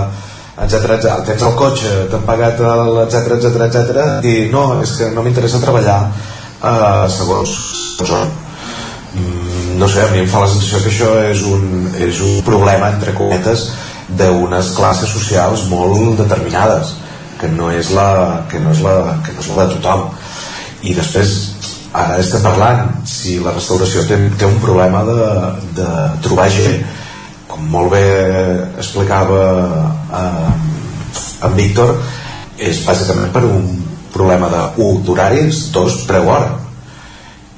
etc 0.66 0.96
etc 0.98 1.22
tens 1.26 1.44
el 1.48 1.56
cotxe, 1.58 1.92
t'han 2.12 2.26
pagat 2.28 2.60
etc 3.06 3.38
etc 3.38 3.66
etc 3.68 4.02
dir 4.24 4.50
no, 4.52 4.66
és 4.84 4.96
que 4.98 5.10
no 5.14 5.24
m'interessa 5.24 5.62
treballar 5.62 6.00
eh, 6.08 7.06
segons, 7.16 7.54
on 8.02 8.28
mm, 9.16 9.78
no 9.80 9.88
sé, 9.88 10.04
a 10.04 10.10
mi 10.12 10.20
em 10.22 10.28
fa 10.28 10.44
la 10.44 10.50
sensació 10.52 10.82
que 10.82 10.92
això 10.92 11.14
és 11.30 11.46
un, 11.48 11.88
és 11.96 12.20
un 12.24 12.42
problema 12.46 12.92
entre 12.92 13.16
cometes 13.16 13.70
d'unes 14.12 14.74
classes 14.76 15.08
socials 15.08 15.64
molt 15.70 16.20
determinades 16.20 16.96
que 17.40 17.48
no 17.50 17.72
és 17.74 17.90
la 17.90 18.44
que 18.50 18.60
no 18.62 18.70
és 18.70 18.82
la, 18.84 19.16
que 19.24 19.34
no 19.34 19.42
és 19.42 19.48
la 19.50 19.66
de 19.66 19.78
tothom. 19.78 20.04
I 20.86 20.94
després 20.94 21.51
ara 21.92 22.18
estem 22.22 22.40
parlant 22.44 22.88
si 23.08 23.38
la 23.44 23.52
restauració 23.52 24.06
té, 24.08 24.16
té 24.40 24.48
un 24.48 24.58
problema 24.62 25.02
de, 25.04 25.16
de 25.76 25.88
trobar 26.24 26.48
gent 26.52 26.80
com 27.52 27.64
molt 27.68 27.92
bé 27.92 28.04
explicava 28.80 29.42
eh, 30.20 30.52
en 31.44 31.56
Víctor 31.58 31.96
és 32.62 32.80
bàsicament 32.86 33.32
per 33.34 33.44
un 33.44 33.66
problema 34.12 34.48
de 34.52 34.62
1 34.84 35.00
d'horaris, 35.06 35.64
2 35.74 36.02
preu 36.08 36.28
hora. 36.28 36.52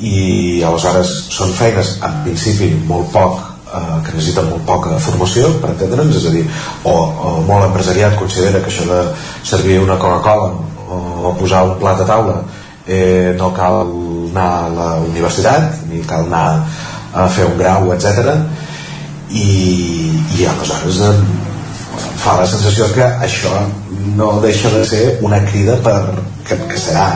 I 0.00 0.62
aleshores 0.66 1.10
són 1.34 1.52
feines 1.54 1.96
en 2.02 2.22
principi 2.24 2.70
molt 2.88 3.12
poc 3.14 3.38
eh, 3.38 3.98
que 4.06 4.16
necessiten 4.16 4.50
molt 4.50 4.66
poca 4.66 4.98
formació 5.02 5.52
per 5.62 5.74
entendre'ns, 5.74 6.18
és 6.18 6.28
a 6.30 6.34
dir 6.34 6.44
o, 6.82 6.94
o 6.94 7.34
molt 7.46 7.68
empresariat 7.68 8.18
considera 8.18 8.62
que 8.62 8.72
això 8.72 8.88
de 8.90 9.00
servir 9.46 9.80
una 9.82 9.98
Coca-Cola 10.00 10.50
o, 10.88 11.00
o 11.30 11.34
posar 11.38 11.64
un 11.68 11.78
plat 11.82 12.02
a 12.02 12.08
taula 12.08 12.40
eh, 12.86 13.34
no 13.38 13.52
cal 13.54 13.86
anar 14.34 14.50
a 14.66 14.68
la 14.74 14.90
universitat 15.06 15.86
ni 15.88 16.02
cal 16.10 16.26
anar 16.26 16.66
a 17.14 17.26
fer 17.30 17.46
un 17.46 17.58
grau, 17.58 17.92
etc 17.94 18.34
i, 19.30 20.10
i 20.38 20.46
aleshores 20.46 21.00
eh, 21.08 21.14
fa 22.22 22.38
la 22.40 22.46
sensació 22.48 22.88
que 22.94 23.06
això 23.26 23.52
no 24.18 24.38
deixa 24.44 24.70
de 24.74 24.84
ser 24.88 25.04
una 25.26 25.40
crida 25.46 25.78
per, 25.84 25.98
que, 26.46 26.58
que 26.70 26.80
serà 26.80 27.14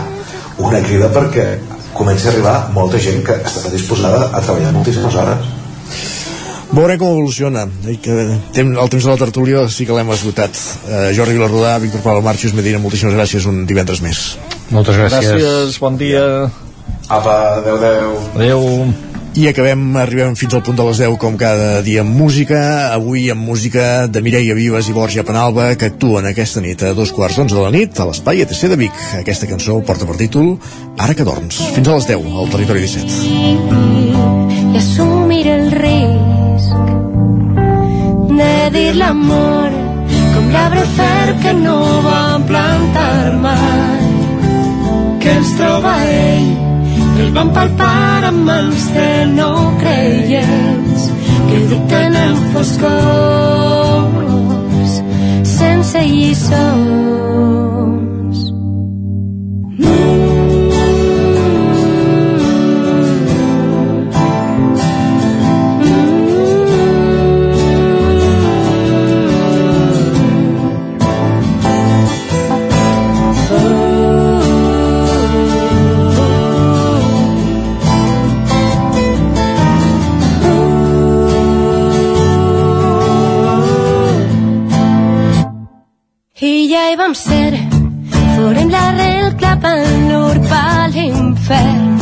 una 0.58 0.80
crida 0.82 1.10
perquè 1.14 1.46
comenci 1.94 2.28
a 2.28 2.32
arribar 2.32 2.56
molta 2.74 3.00
gent 3.02 3.22
que 3.26 3.38
està 3.46 3.70
disposada 3.72 4.28
a 4.32 4.42
treballar 4.42 4.74
moltíssimes 4.76 5.22
hores 5.22 5.54
Veurem 6.68 6.98
com 7.00 7.14
evoluciona. 7.14 7.62
I 7.88 7.94
que 8.04 8.12
el 8.12 8.90
temps 8.92 9.06
de 9.06 9.08
la 9.08 9.16
tertúlia 9.16 9.62
sí 9.72 9.86
que 9.88 9.96
l'hem 9.96 10.12
esgotat. 10.12 10.52
Eh, 10.84 11.14
Jordi 11.16 11.38
Vilarrodà, 11.38 11.78
Víctor 11.80 12.04
Pablo 12.04 12.20
Marxius, 12.28 12.52
Medina, 12.52 12.76
moltíssimes 12.82 13.16
gràcies. 13.16 13.48
Un 13.48 13.64
divendres 13.64 14.04
més. 14.04 14.24
Moltes 14.68 15.00
gràcies. 15.00 15.32
Gràcies, 15.32 15.80
bon 15.80 15.96
dia. 15.96 16.26
Apa, 17.08 17.56
adeu, 17.56 17.76
adeu. 17.76 18.18
Adeu. 18.34 18.94
I 19.38 19.46
acabem, 19.48 19.80
arribem 19.96 20.34
fins 20.36 20.54
al 20.56 20.62
punt 20.66 20.76
de 20.76 20.84
les 20.84 20.98
10 20.98 21.14
com 21.22 21.36
cada 21.38 21.80
dia 21.86 22.02
amb 22.02 22.16
música, 22.16 22.58
avui 22.92 23.28
amb 23.30 23.44
música 23.46 24.08
de 24.10 24.20
Mireia 24.24 24.56
Vives 24.56 24.88
i 24.90 24.94
Borja 24.96 25.22
Penalba 25.24 25.70
que 25.78 25.92
actuen 25.92 26.26
aquesta 26.26 26.60
nit 26.64 26.82
a 26.82 26.90
dos 26.96 27.12
quarts 27.14 27.38
d'onze 27.38 27.54
de 27.54 27.62
la 27.62 27.70
nit 27.70 28.00
a 28.00 28.08
l'espai 28.08 28.42
ETC 28.42 28.66
de 28.72 28.80
Vic. 28.80 29.00
Aquesta 29.20 29.46
cançó 29.46 29.78
porta 29.86 30.08
per 30.08 30.18
títol 30.18 30.56
Ara 30.98 31.14
que 31.14 31.24
dorms. 31.24 31.62
Fins 31.76 31.88
a 31.88 31.96
les 31.96 32.10
10 32.10 32.28
al 32.42 32.52
Territori 32.52 32.84
17. 32.84 33.08
I 34.74 34.76
assumir 34.82 35.44
el 35.54 35.70
risc 35.78 36.94
de 38.36 38.54
dir 38.74 38.92
l'amor 38.98 39.80
com 40.34 40.52
l'arbre 40.52 40.84
fer 40.98 41.36
que 41.44 41.56
no 41.62 41.80
van 42.04 42.48
plantar 42.50 43.36
mai 43.38 44.08
que 45.22 45.38
ens 45.40 45.54
troba 45.60 46.00
ell 46.04 46.67
el 47.18 47.30
van 47.34 47.50
palpar 47.54 48.24
amb 48.30 48.40
mans 48.48 48.82
de 48.94 49.10
no 49.34 49.50
creients 49.82 51.02
que 51.50 51.58
dicten 51.72 52.12
en 52.24 52.34
foscors 52.54 54.02
sense 55.58 55.98
lliçons 56.10 57.17
van-lur 89.60 90.36
per 90.48 90.88
l'infern. 90.94 91.98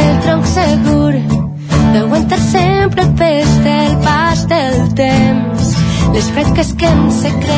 El 0.00 0.12
tronc 0.24 0.44
segur 0.46 1.14
d'aguantar 1.92 2.40
sempre 2.40 3.02
el 3.02 3.12
pes 3.20 3.50
del 3.66 3.92
pas 4.06 4.38
del 4.52 4.76
temps. 4.94 5.64
L'esperit 6.14 6.54
que 6.54 6.60
es 6.60 6.72
que 6.74 6.86
en 6.86 7.10
secret 7.10 7.50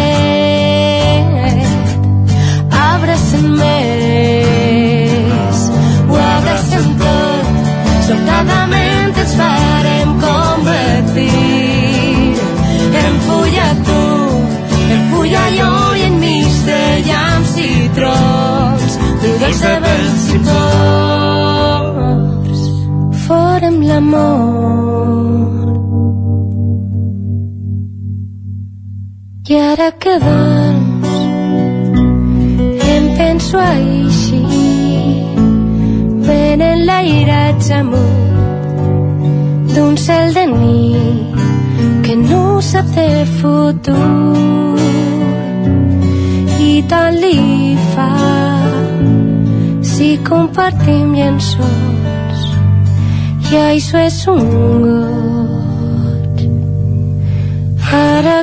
abracen 2.81 3.47
més, 3.61 4.43
ho 6.09 6.17
abracem 6.17 6.87
tot, 7.05 7.47
sobtadament 8.09 9.15
ens 9.23 9.35
farem 9.39 10.11
convertir 10.27 11.31
en 13.05 13.15
fulla 13.29 13.69
tu, 13.87 14.03
en 14.97 15.01
fulla 15.15 15.45
jo 15.61 15.73
i 15.73 15.82
trons, 17.97 18.93
núvols 19.23 19.61
de 19.67 19.75
vents 19.85 20.25
i 20.37 20.39
morts, 20.49 21.81
farem 23.27 23.77
l'amor. 23.91 25.43
I 29.53 29.55
ara 29.61 29.91
que 30.03 30.15
doncs 30.23 31.11
em 32.95 33.05
penso 33.19 33.59
així 33.61 34.43
venen 36.29 36.79
l'airats 36.89 37.69
amunt 37.81 38.23
d'un 39.75 39.95
cel 40.07 40.27
de 40.39 40.45
nit 40.57 41.37
que 42.07 42.15
no 42.17 42.43
sap 42.71 42.87
de 42.97 43.09
futur 43.37 44.72
si 49.93 50.09
compartim 50.29 51.13
llençols 51.17 52.47
i 53.51 53.59
això 53.61 53.99
és 54.07 54.19
un 54.33 54.43
got. 54.87 56.47
Ara 58.03 58.39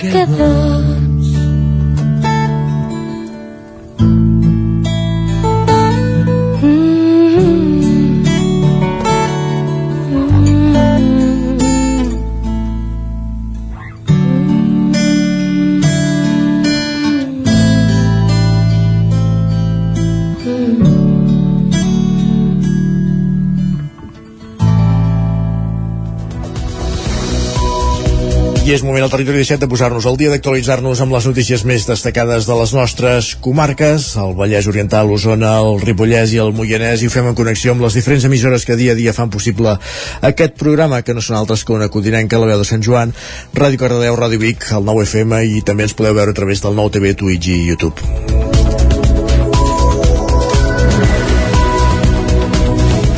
moment 29.00 29.14
al 29.14 29.16
territori 29.16 29.38
17 29.40 29.64
de 29.64 29.70
posar-nos 29.72 30.06
al 30.10 30.18
dia 30.20 30.32
d'actualitzar-nos 30.34 31.00
amb 31.00 31.14
les 31.16 31.28
notícies 31.30 31.62
més 31.64 31.86
destacades 31.88 32.48
de 32.50 32.56
les 32.60 32.74
nostres 32.76 33.30
comarques, 33.40 34.10
el 34.20 34.34
Vallès 34.36 34.68
Oriental, 34.68 35.08
l'Osona, 35.08 35.54
el 35.64 35.80
Ripollès 35.80 36.34
i 36.36 36.42
el 36.44 36.52
Moianès, 36.58 37.00
i 37.00 37.08
ho 37.08 37.14
fem 37.14 37.30
en 37.32 37.38
connexió 37.38 37.72
amb 37.72 37.86
les 37.86 37.96
diferents 37.96 38.28
emissores 38.28 38.68
que 38.68 38.76
dia 38.76 38.92
a 38.92 39.00
dia 39.00 39.16
fan 39.16 39.32
possible 39.32 39.78
aquest 40.20 40.60
programa, 40.60 41.00
que 41.00 41.16
no 41.16 41.24
són 41.24 41.40
altres 41.40 41.64
que 41.64 41.78
una 41.78 41.88
codinenca, 41.88 42.42
la 42.42 42.52
veu 42.52 42.60
de 42.60 42.68
Sant 42.68 42.84
Joan, 42.84 43.16
Ràdio 43.56 43.80
Cardedeu, 43.86 44.20
Ràdio 44.20 44.44
Vic, 44.44 44.68
el 44.76 44.84
9 44.84 45.08
FM, 45.08 45.44
i 45.48 45.64
també 45.64 45.88
ens 45.88 45.96
podeu 45.96 46.20
veure 46.20 46.36
a 46.36 46.42
través 46.44 46.66
del 46.66 46.76
nou 46.76 46.92
TV, 46.92 47.16
Twitch 47.16 47.54
i 47.54 47.62
YouTube. 47.72 48.49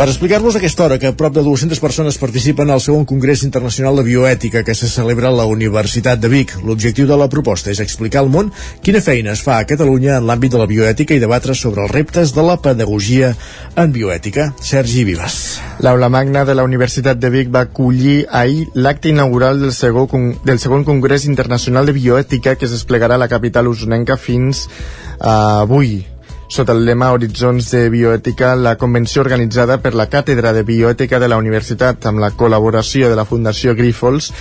Per 0.01 0.07
explicar-vos 0.09 0.55
aquesta 0.57 0.81
hora 0.81 0.95
que 0.97 1.11
prop 1.13 1.35
de 1.35 1.43
200 1.45 1.77
persones 1.77 2.15
participen 2.17 2.71
al 2.73 2.79
segon 2.81 3.03
Congrés 3.05 3.43
Internacional 3.45 3.99
de 3.99 4.03
Bioètica 4.07 4.63
que 4.65 4.73
se 4.73 4.87
celebra 4.89 5.27
a 5.29 5.35
la 5.37 5.43
Universitat 5.45 6.17
de 6.17 6.31
Vic. 6.31 6.55
L'objectiu 6.65 7.05
de 7.05 7.17
la 7.21 7.27
proposta 7.29 7.69
és 7.69 7.77
explicar 7.83 8.23
al 8.23 8.31
món 8.33 8.47
quina 8.81 8.97
feina 9.05 9.35
es 9.37 9.43
fa 9.45 9.59
a 9.61 9.67
Catalunya 9.69 10.15
en 10.17 10.25
l'àmbit 10.25 10.55
de 10.55 10.57
la 10.57 10.65
bioètica 10.65 11.13
i 11.13 11.21
debatre 11.21 11.53
sobre 11.53 11.83
els 11.85 11.93
reptes 11.93 12.33
de 12.33 12.41
la 12.41 12.55
pedagogia 12.57 13.35
en 13.77 13.93
bioètica. 13.93 14.47
Sergi 14.57 15.03
Vives. 15.05 15.35
L'aula 15.85 16.09
magna 16.09 16.47
de 16.49 16.55
la 16.57 16.65
Universitat 16.65 17.21
de 17.21 17.29
Vic 17.29 17.51
va 17.53 17.67
acollir 17.67 18.23
ahir 18.25 18.71
l'acte 18.73 19.13
inaugural 19.13 19.61
del 19.61 19.75
segon, 19.77 20.31
del 20.41 20.57
segon 20.57 20.81
Congrés 20.81 21.27
Internacional 21.29 21.85
de 21.85 21.93
Bioètica 21.99 22.55
que 22.55 22.65
es 22.65 22.73
desplegarà 22.73 23.21
a 23.21 23.21
la 23.21 23.29
capital 23.29 23.69
usonenca 23.69 24.17
fins 24.17 24.65
uh, 24.65 25.61
avui. 25.61 25.99
Sota 26.51 26.73
el 26.75 26.81
lema 26.83 27.13
Horitzons 27.15 27.69
de 27.71 27.85
Bioètica, 27.87 28.57
la 28.59 28.73
convenció 28.75 29.21
organitzada 29.21 29.77
per 29.79 29.93
la 29.95 30.09
Càtedra 30.11 30.51
de 30.51 30.65
Bioètica 30.67 31.15
de 31.15 31.29
la 31.31 31.37
Universitat 31.39 32.03
amb 32.09 32.19
la 32.19 32.33
col·laboració 32.35 33.07
de 33.07 33.15
la 33.15 33.23
Fundació 33.23 33.71
Grífols 33.71 34.33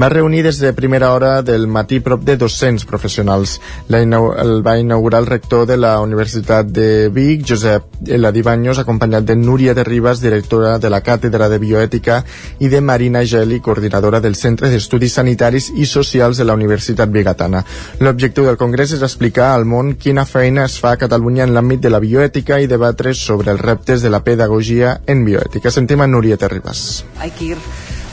va 0.00 0.08
reunir 0.08 0.40
des 0.46 0.62
de 0.62 0.72
primera 0.72 1.10
hora 1.12 1.42
del 1.42 1.66
matí 1.68 1.98
prop 2.00 2.22
de 2.24 2.38
200 2.40 2.86
professionals. 2.88 3.58
La 3.88 4.00
el 4.00 4.62
va 4.64 4.78
inaugurar 4.78 5.20
el 5.20 5.26
rector 5.26 5.66
de 5.66 5.76
la 5.76 6.00
Universitat 6.00 6.64
de 6.64 7.10
Vic, 7.12 7.44
Josep 7.50 8.08
Eladibanyos, 8.08 8.78
acompanyat 8.78 9.28
de 9.28 9.36
Núria 9.36 9.74
de 9.74 9.84
Ribas, 9.84 10.22
directora 10.22 10.78
de 10.78 10.88
la 10.88 11.02
Càtedra 11.02 11.50
de 11.50 11.58
Bioètica, 11.58 12.22
i 12.60 12.68
de 12.68 12.80
Marina 12.80 13.26
Geli, 13.26 13.60
coordinadora 13.60 14.22
del 14.24 14.36
Centre 14.36 14.70
d'Estudis 14.70 15.18
Sanitaris 15.20 15.68
i 15.76 15.84
Socials 15.84 16.38
de 16.38 16.48
la 16.48 16.56
Universitat 16.56 17.12
Bigatana. 17.12 17.60
L'objectiu 18.00 18.48
del 18.48 18.56
congrés 18.56 18.96
és 18.96 19.04
explicar 19.04 19.52
al 19.52 19.68
món 19.68 19.98
quina 20.00 20.24
feina 20.24 20.64
es 20.64 20.80
fa 20.80 20.96
a 20.96 21.02
Catalunya 21.04 21.44
en 21.44 21.57
l'àmbit 21.58 21.82
de 21.82 21.90
la 21.90 21.98
bioètica 21.98 22.60
i 22.62 22.70
debatre 22.70 23.12
sobre 23.18 23.50
els 23.50 23.60
reptes 23.60 24.04
de 24.04 24.12
la 24.14 24.22
pedagogia 24.22 25.00
en 25.06 25.24
bioètica. 25.26 25.72
Sentim 25.74 26.04
a 26.04 26.06
Núria 26.06 26.38
Terribas. 26.38 27.04
Hay 27.18 27.32
que 27.34 27.52
ir 27.52 27.58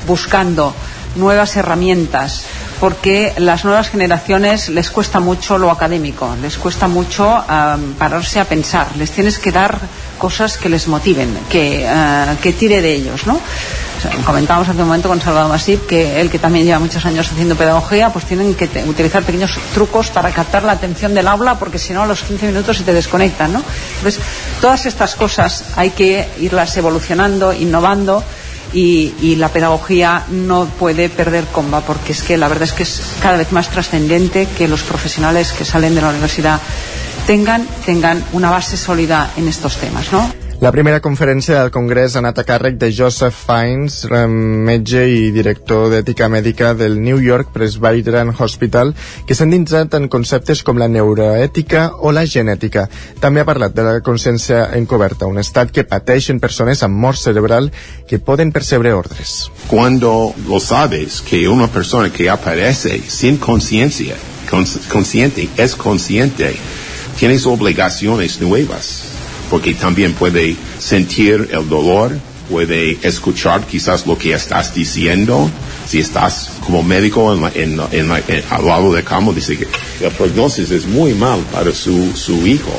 buscando 0.08 0.74
nuevas 1.16 1.56
herramientas 1.56 2.46
porque 2.80 3.34
las 3.38 3.64
nuevas 3.64 3.90
generaciones 3.90 4.70
les 4.70 4.90
cuesta 4.90 5.20
mucho 5.20 5.58
lo 5.58 5.72
académico, 5.72 6.36
les 6.42 6.58
cuesta 6.58 6.88
mucho 6.88 7.44
pararse 7.98 8.40
a 8.40 8.46
pensar, 8.46 8.88
les 8.98 9.12
tienes 9.12 9.40
que 9.40 9.52
dar 9.52 9.80
cosas 10.18 10.58
que 10.58 10.70
les 10.70 10.88
motiven, 10.88 11.38
que, 11.50 11.86
uh, 11.86 12.36
que 12.42 12.54
tire 12.54 12.82
de 12.82 12.94
ellos, 12.94 13.28
¿no? 13.28 13.40
Comentábamos 14.24 14.70
hace 14.70 14.82
un 14.82 14.88
momento 14.88 15.10
con 15.10 15.20
Salvador 15.20 15.50
Masip 15.50 15.88
que 15.88 16.22
él 16.22 16.30
que 16.30 16.38
también 16.38 16.66
lleva 16.66 16.80
muchos 16.80 17.04
años 17.06 17.32
haciendo 17.32 17.56
pedagogía, 17.56 18.10
pues 18.10 18.26
tienen 18.26 18.54
que 18.54 18.70
utilizar 18.88 19.24
pequeños 19.24 19.58
trucos 19.74 20.10
para 20.10 20.32
captar 20.32 20.64
la 20.64 20.74
atención 20.74 21.14
del 21.14 21.28
aula 21.28 21.56
porque 21.56 21.80
si 21.80 21.94
no 21.94 22.04
a 22.04 22.06
los 22.06 22.22
15 22.22 22.48
minutos 22.48 22.78
se 22.78 22.84
te 22.84 22.94
desconectan, 22.94 23.54
¿no? 23.54 23.64
Entonces, 23.98 24.22
todas 24.62 24.86
estas 24.86 25.16
cosas 25.16 25.64
hay 25.76 25.92
que 25.92 26.28
irlas 26.40 26.78
evolucionando, 26.78 27.52
innovando 27.52 28.24
y, 28.74 29.36
la 29.38 29.50
pedagogía 29.50 30.24
no 30.30 30.66
puede 30.66 31.10
perder 31.10 31.46
comba 31.46 31.82
porque 31.82 32.14
es 32.14 32.24
que 32.24 32.38
la 32.38 32.48
verdad 32.48 32.64
es 32.64 32.74
que 32.74 32.84
es 32.84 33.02
cada 33.22 33.38
vez 33.38 33.52
más 33.52 33.70
trascendente 33.70 34.48
que 34.58 34.68
los 34.68 34.84
profesionales 34.84 35.52
que 35.52 35.66
salen 35.66 35.96
de 35.96 36.02
la 36.02 36.10
universidad 36.10 36.62
tengan, 37.28 37.68
tengan 37.86 38.24
una 38.34 38.52
base 38.52 38.78
sólida 38.78 39.32
en 39.36 39.48
estos 39.48 39.78
temas, 39.78 40.12
¿no? 40.12 40.45
La 40.62 40.72
primera 40.72 41.02
conferència 41.04 41.58
del 41.60 41.70
Congrés 41.70 42.14
ha 42.16 42.22
anat 42.22 42.38
a 42.40 42.46
càrrec 42.48 42.78
de 42.80 42.88
Joseph 42.96 43.36
Fiennes, 43.36 43.98
metge 44.66 45.02
i 45.12 45.32
director 45.36 45.90
d'ètica 45.92 46.30
mèdica 46.32 46.70
del 46.80 46.96
New 47.04 47.20
York 47.20 47.50
Presbyterian 47.52 48.32
Hospital, 48.32 48.94
que 49.28 49.36
s'ha 49.36 49.44
endinsat 49.44 49.98
en 50.00 50.08
conceptes 50.08 50.62
com 50.64 50.80
la 50.80 50.88
neuroètica 50.88 51.90
o 52.00 52.14
la 52.16 52.24
genètica. 52.26 52.86
També 53.20 53.44
ha 53.44 53.48
parlat 53.50 53.76
de 53.76 53.84
la 53.84 53.98
consciència 54.06 54.70
encoberta, 54.80 55.28
un 55.28 55.42
estat 55.44 55.74
que 55.76 55.84
pateixen 55.84 56.40
persones 56.40 56.86
amb 56.88 56.96
mort 57.04 57.20
cerebral 57.20 57.68
que 58.08 58.22
poden 58.24 58.54
percebre 58.56 58.94
ordres. 58.96 59.52
Cuando 59.68 60.34
lo 60.48 60.62
sabes 60.64 61.20
que 61.22 61.50
una 61.50 61.68
persona 61.68 62.14
que 62.14 62.30
aparece 62.30 63.02
sin 63.06 63.38
conciencia, 63.38 64.16
consciente, 64.50 65.50
es 65.58 65.76
consciente, 65.76 66.56
tienes 67.20 67.46
obligaciones 67.46 68.40
nuevas 68.40 69.15
porque 69.50 69.74
también 69.74 70.14
puede 70.14 70.56
sentir 70.80 71.50
el 71.52 71.68
dolor, 71.70 72.18
puede 72.50 72.98
escuchar 73.02 73.66
quizás 73.66 74.06
lo 74.06 74.18
que 74.18 74.34
estás 74.34 74.74
diciendo. 74.74 75.50
Si 75.88 76.00
estás 76.00 76.52
como 76.66 76.84
médico 76.84 77.34
en 77.34 77.42
la, 77.42 77.52
en, 77.54 77.80
en 77.92 78.08
la, 78.10 78.20
en, 78.20 78.44
al 78.50 78.66
lado 78.66 78.94
de 78.94 79.04
cama, 79.04 79.32
dice 79.34 79.58
que 79.58 79.68
el 80.04 80.12
prognosis 80.12 80.72
es 80.72 80.86
muy 80.86 81.14
mal 81.14 81.40
para 81.52 81.74
su, 81.74 82.12
su 82.16 82.46
hijo. 82.46 82.72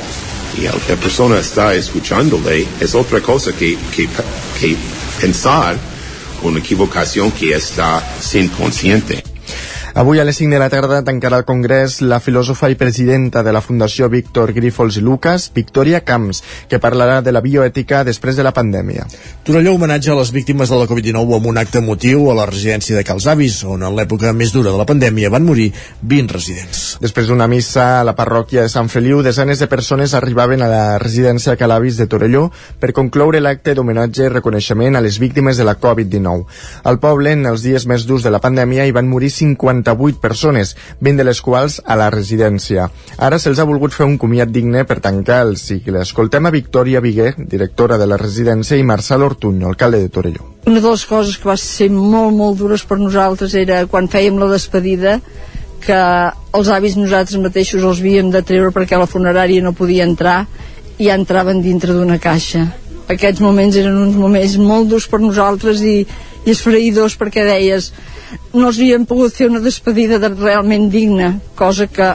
Y 0.59 0.63
la 0.63 0.97
persona 0.97 1.39
está 1.39 1.75
escuchándole, 1.75 2.67
es 2.81 2.95
otra 2.95 3.21
cosa 3.21 3.53
que, 3.53 3.77
que, 3.95 4.09
que 4.59 4.77
pensar 5.21 5.77
una 6.43 6.61
equivocación 6.61 7.31
que 7.31 7.55
está 7.55 8.03
sin 8.21 8.49
consciente. 8.49 9.23
Avui 9.97 10.21
a 10.21 10.25
les 10.25 10.37
5 10.37 10.53
de 10.53 10.59
la 10.61 10.69
tarda 10.69 10.99
tancarà 11.01 11.39
el 11.41 11.47
Congrés 11.49 12.03
la 12.05 12.19
filòsofa 12.21 12.69
i 12.69 12.75
presidenta 12.77 13.41
de 13.41 13.53
la 13.57 13.63
Fundació 13.65 14.11
Víctor 14.13 14.51
Grífols 14.53 14.99
i 15.01 15.01
Lucas, 15.01 15.47
Victoria 15.55 16.03
Camps, 16.05 16.43
que 16.69 16.77
parlarà 16.77 17.23
de 17.25 17.33
la 17.33 17.41
bioètica 17.41 18.03
després 18.05 18.37
de 18.37 18.45
la 18.45 18.53
pandèmia. 18.53 19.07
Torelló 19.49 19.73
homenatge 19.73 20.11
a 20.13 20.17
les 20.19 20.35
víctimes 20.37 20.69
de 20.69 20.77
la 20.77 20.85
Covid-19 20.91 21.39
amb 21.39 21.49
un 21.49 21.57
acte 21.57 21.81
emotiu 21.81 22.29
a 22.29 22.35
la 22.37 22.45
residència 22.45 22.93
de 22.99 23.05
Cals 23.09 23.25
Avis, 23.33 23.63
on 23.65 23.87
en 23.89 23.97
l'època 23.97 24.35
més 24.37 24.53
dura 24.53 24.69
de 24.69 24.77
la 24.77 24.85
pandèmia 24.85 25.31
van 25.33 25.47
morir 25.49 25.71
20 26.03 26.37
residents. 26.37 26.85
Després 27.01 27.33
d'una 27.33 27.49
missa 27.49 28.03
a 28.03 28.05
la 28.05 28.13
parròquia 28.21 28.67
de 28.67 28.75
Sant 28.75 28.93
Feliu, 28.93 29.25
desenes 29.25 29.65
de 29.65 29.71
persones 29.73 30.13
arribaven 30.13 30.61
a 30.61 30.69
la 30.69 30.85
residència 31.01 31.57
Calavis 31.57 31.97
de 31.97 32.05
Torelló 32.05 32.51
per 32.85 32.93
concloure 32.93 33.41
l'acte 33.41 33.73
d'homenatge 33.73 34.29
i 34.29 34.35
reconeixement 34.37 35.01
a 35.01 35.05
les 35.09 35.17
víctimes 35.25 35.57
de 35.57 35.65
la 35.65 35.79
Covid-19. 35.81 36.45
Al 36.85 37.01
poble, 37.01 37.33
en 37.33 37.49
els 37.49 37.65
dies 37.65 37.89
més 37.89 38.05
durs 38.05 38.29
de 38.29 38.37
la 38.37 38.45
pandèmia, 38.45 38.85
hi 38.85 38.93
van 38.93 39.09
morir 39.09 39.33
50 39.33 39.86
48 39.87 40.21
persones, 40.21 40.75
20 41.01 41.23
de 41.23 41.25
les 41.29 41.41
quals 41.41 41.79
a 41.85 41.97
la 41.99 42.11
residència. 42.11 42.89
Ara 43.23 43.39
se'ls 43.39 43.61
ha 43.63 43.69
volgut 43.69 43.95
fer 43.95 44.07
un 44.09 44.19
comiat 44.19 44.51
digne 44.51 44.85
per 44.89 44.99
tancar 45.05 45.43
el 45.47 45.57
cicle. 45.61 46.03
Escoltem 46.03 46.47
a 46.47 46.55
Victòria 46.55 47.03
Viguer, 47.05 47.35
directora 47.39 47.99
de 47.99 48.09
la 48.11 48.19
residència, 48.19 48.77
i 48.77 48.87
Marçal 48.87 49.23
Ortuño, 49.23 49.69
alcalde 49.69 50.03
de 50.03 50.11
Torelló. 50.11 50.49
Una 50.67 50.81
de 50.81 50.91
les 50.91 51.05
coses 51.07 51.39
que 51.39 51.49
va 51.49 51.57
ser 51.61 51.91
molt, 51.95 52.35
molt 52.35 52.59
dures 52.59 52.83
per 52.83 52.99
nosaltres 52.99 53.55
era 53.55 53.85
quan 53.87 54.11
fèiem 54.11 54.41
la 54.41 54.51
despedida 54.51 55.21
que 55.87 55.99
els 56.57 56.71
avis 56.73 56.97
nosaltres 56.99 57.39
mateixos 57.39 57.85
els 57.85 58.01
havíem 58.03 58.33
de 58.35 58.43
treure 58.43 58.73
perquè 58.75 58.99
la 58.99 59.07
funerària 59.07 59.63
no 59.63 59.77
podia 59.77 60.07
entrar 60.09 60.41
i 60.99 61.07
ja 61.07 61.15
entraven 61.15 61.63
dintre 61.63 61.95
d'una 61.95 62.19
caixa. 62.19 62.65
Aquests 63.13 63.43
moments 63.45 63.77
eren 63.79 63.95
uns 64.01 64.17
moments 64.19 64.57
molt 64.59 64.91
durs 64.91 65.07
per 65.07 65.21
nosaltres 65.23 65.83
i, 65.87 66.01
i 66.43 66.51
esfreïdors 66.51 67.15
perquè 67.21 67.45
deies 67.47 67.93
no 68.55 68.69
els 68.69 68.79
havíem 68.79 69.07
pogut 69.09 69.35
fer 69.35 69.51
una 69.51 69.63
despedida 69.65 70.21
de 70.23 70.33
realment 70.35 70.89
digna, 70.93 71.35
cosa 71.59 71.87
que 71.87 72.15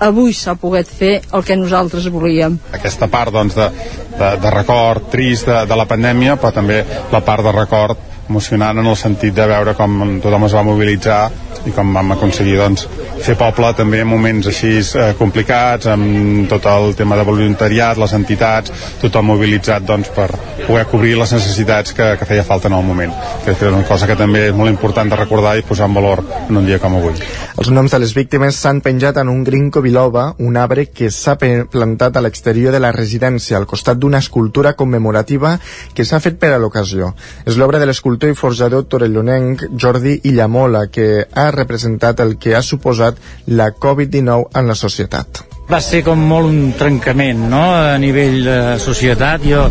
avui 0.00 0.32
s'ha 0.32 0.56
pogut 0.56 0.88
fer 0.88 1.20
el 1.36 1.44
que 1.44 1.56
nosaltres 1.60 2.08
volíem. 2.12 2.56
Aquesta 2.76 3.08
part 3.12 3.34
doncs, 3.34 3.56
de, 3.58 3.68
de, 4.16 4.30
de 4.40 4.52
record 4.54 5.10
trist 5.12 5.48
de, 5.50 5.64
de 5.68 5.76
la 5.76 5.86
pandèmia, 5.90 6.38
però 6.40 6.54
també 6.56 6.80
la 7.12 7.20
part 7.26 7.44
de 7.44 7.52
record 7.56 8.09
emocionant 8.30 8.78
en 8.78 8.86
el 8.86 8.96
sentit 8.96 9.34
de 9.36 9.46
veure 9.50 9.74
com 9.78 10.20
tothom 10.22 10.46
es 10.46 10.56
va 10.56 10.66
mobilitzar 10.66 11.22
i 11.66 11.72
com 11.76 11.92
vam 11.92 12.14
aconseguir 12.14 12.56
doncs, 12.60 12.86
fer 13.20 13.34
poble 13.38 13.72
també 13.76 14.00
en 14.00 14.08
moments 14.08 14.48
així 14.48 14.70
eh, 14.80 15.10
complicats, 15.18 15.90
amb 15.92 16.48
tot 16.48 16.64
el 16.70 16.94
tema 16.96 17.18
de 17.18 17.26
voluntariat, 17.28 17.98
les 18.00 18.14
entitats, 18.16 18.72
tothom 19.02 19.28
mobilitzat 19.34 19.84
doncs, 19.86 20.08
per 20.14 20.30
poder 20.66 20.86
cobrir 20.88 21.16
les 21.18 21.34
necessitats 21.36 21.92
que, 21.96 22.06
que 22.16 22.28
feia 22.28 22.46
falta 22.46 22.70
en 22.70 22.78
el 22.78 22.86
moment. 22.86 23.12
Que 23.44 23.52
és 23.52 23.64
una 23.68 23.84
cosa 23.88 24.08
que 24.08 24.16
també 24.16 24.46
és 24.48 24.56
molt 24.56 24.72
important 24.72 25.10
de 25.10 25.18
recordar 25.20 25.56
i 25.58 25.66
posar 25.66 25.90
en 25.90 25.98
valor 25.98 26.24
en 26.46 26.62
un 26.62 26.68
dia 26.68 26.80
com 26.80 26.96
avui. 26.96 27.18
Els 27.60 27.70
noms 27.74 27.92
de 27.92 28.00
les 28.00 28.14
víctimes 28.16 28.56
s'han 28.56 28.80
penjat 28.84 29.20
en 29.20 29.28
un 29.28 29.42
grinco 29.44 29.82
biloba, 29.84 30.30
un 30.38 30.56
arbre 30.56 30.86
que 30.88 31.10
s'ha 31.12 31.36
plantat 31.36 32.16
a 32.16 32.24
l'exterior 32.24 32.72
de 32.72 32.80
la 32.80 32.92
residència, 32.96 33.58
al 33.58 33.68
costat 33.68 34.00
d'una 34.00 34.22
escultura 34.24 34.72
commemorativa 34.78 35.58
que 35.94 36.06
s'ha 36.08 36.22
fet 36.24 36.40
per 36.40 36.54
a 36.54 36.62
l'ocasió. 36.62 37.12
És 37.44 37.60
l'obra 37.60 37.80
de 37.82 37.90
l'escultor 38.20 38.30
i 38.30 38.36
forjador 38.36 38.84
torellonenc 38.84 39.62
Jordi 39.80 40.20
Illamola, 40.24 40.88
que 40.92 41.24
ha 41.32 41.50
representat 41.50 42.20
el 42.20 42.36
que 42.36 42.54
ha 42.54 42.62
suposat 42.62 43.16
la 43.46 43.70
Covid-19 43.72 44.50
en 44.54 44.68
la 44.68 44.74
societat. 44.74 45.46
Va 45.70 45.80
ser 45.80 46.02
com 46.04 46.18
molt 46.18 46.46
un 46.50 46.72
trencament, 46.76 47.48
no?, 47.48 47.62
a 47.72 47.96
nivell 47.98 48.44
de 48.44 48.58
societat. 48.78 49.46
Jo 49.46 49.70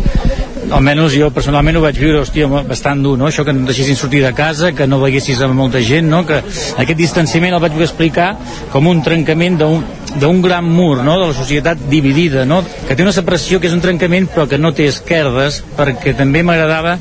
almenys 0.70 1.14
jo 1.16 1.30
personalment 1.34 1.78
ho 1.78 1.82
vaig 1.82 1.96
viure, 1.98 2.20
hòstia, 2.20 2.46
bastant 2.68 3.02
dur, 3.02 3.16
no? 3.18 3.28
Això 3.28 3.44
que 3.46 3.52
no 3.54 3.66
deixessin 3.66 3.96
sortir 3.96 4.20
de 4.22 4.32
casa, 4.34 4.72
que 4.72 4.86
no 4.86 5.00
veiessis 5.00 5.40
amb 5.42 5.56
molta 5.58 5.80
gent, 5.82 6.10
no? 6.10 6.24
Que 6.26 6.42
aquest 6.42 6.98
distanciament 6.98 7.54
el 7.54 7.62
vaig 7.62 7.78
explicar 7.80 8.34
com 8.72 8.86
un 8.86 9.02
trencament 9.02 9.58
d'un 9.60 10.42
gran 10.42 10.66
mur, 10.66 11.02
no? 11.04 11.18
De 11.20 11.30
la 11.30 11.38
societat 11.38 11.86
dividida, 11.90 12.44
no? 12.44 12.62
Que 12.86 12.96
té 12.96 13.06
una 13.06 13.14
separació 13.14 13.60
que 13.60 13.70
és 13.70 13.74
un 13.74 13.82
trencament 13.82 14.30
però 14.30 14.46
que 14.50 14.58
no 14.58 14.74
té 14.74 14.86
esquerdes, 14.90 15.62
perquè 15.78 16.14
també 16.18 16.44
m'agradava 16.46 16.98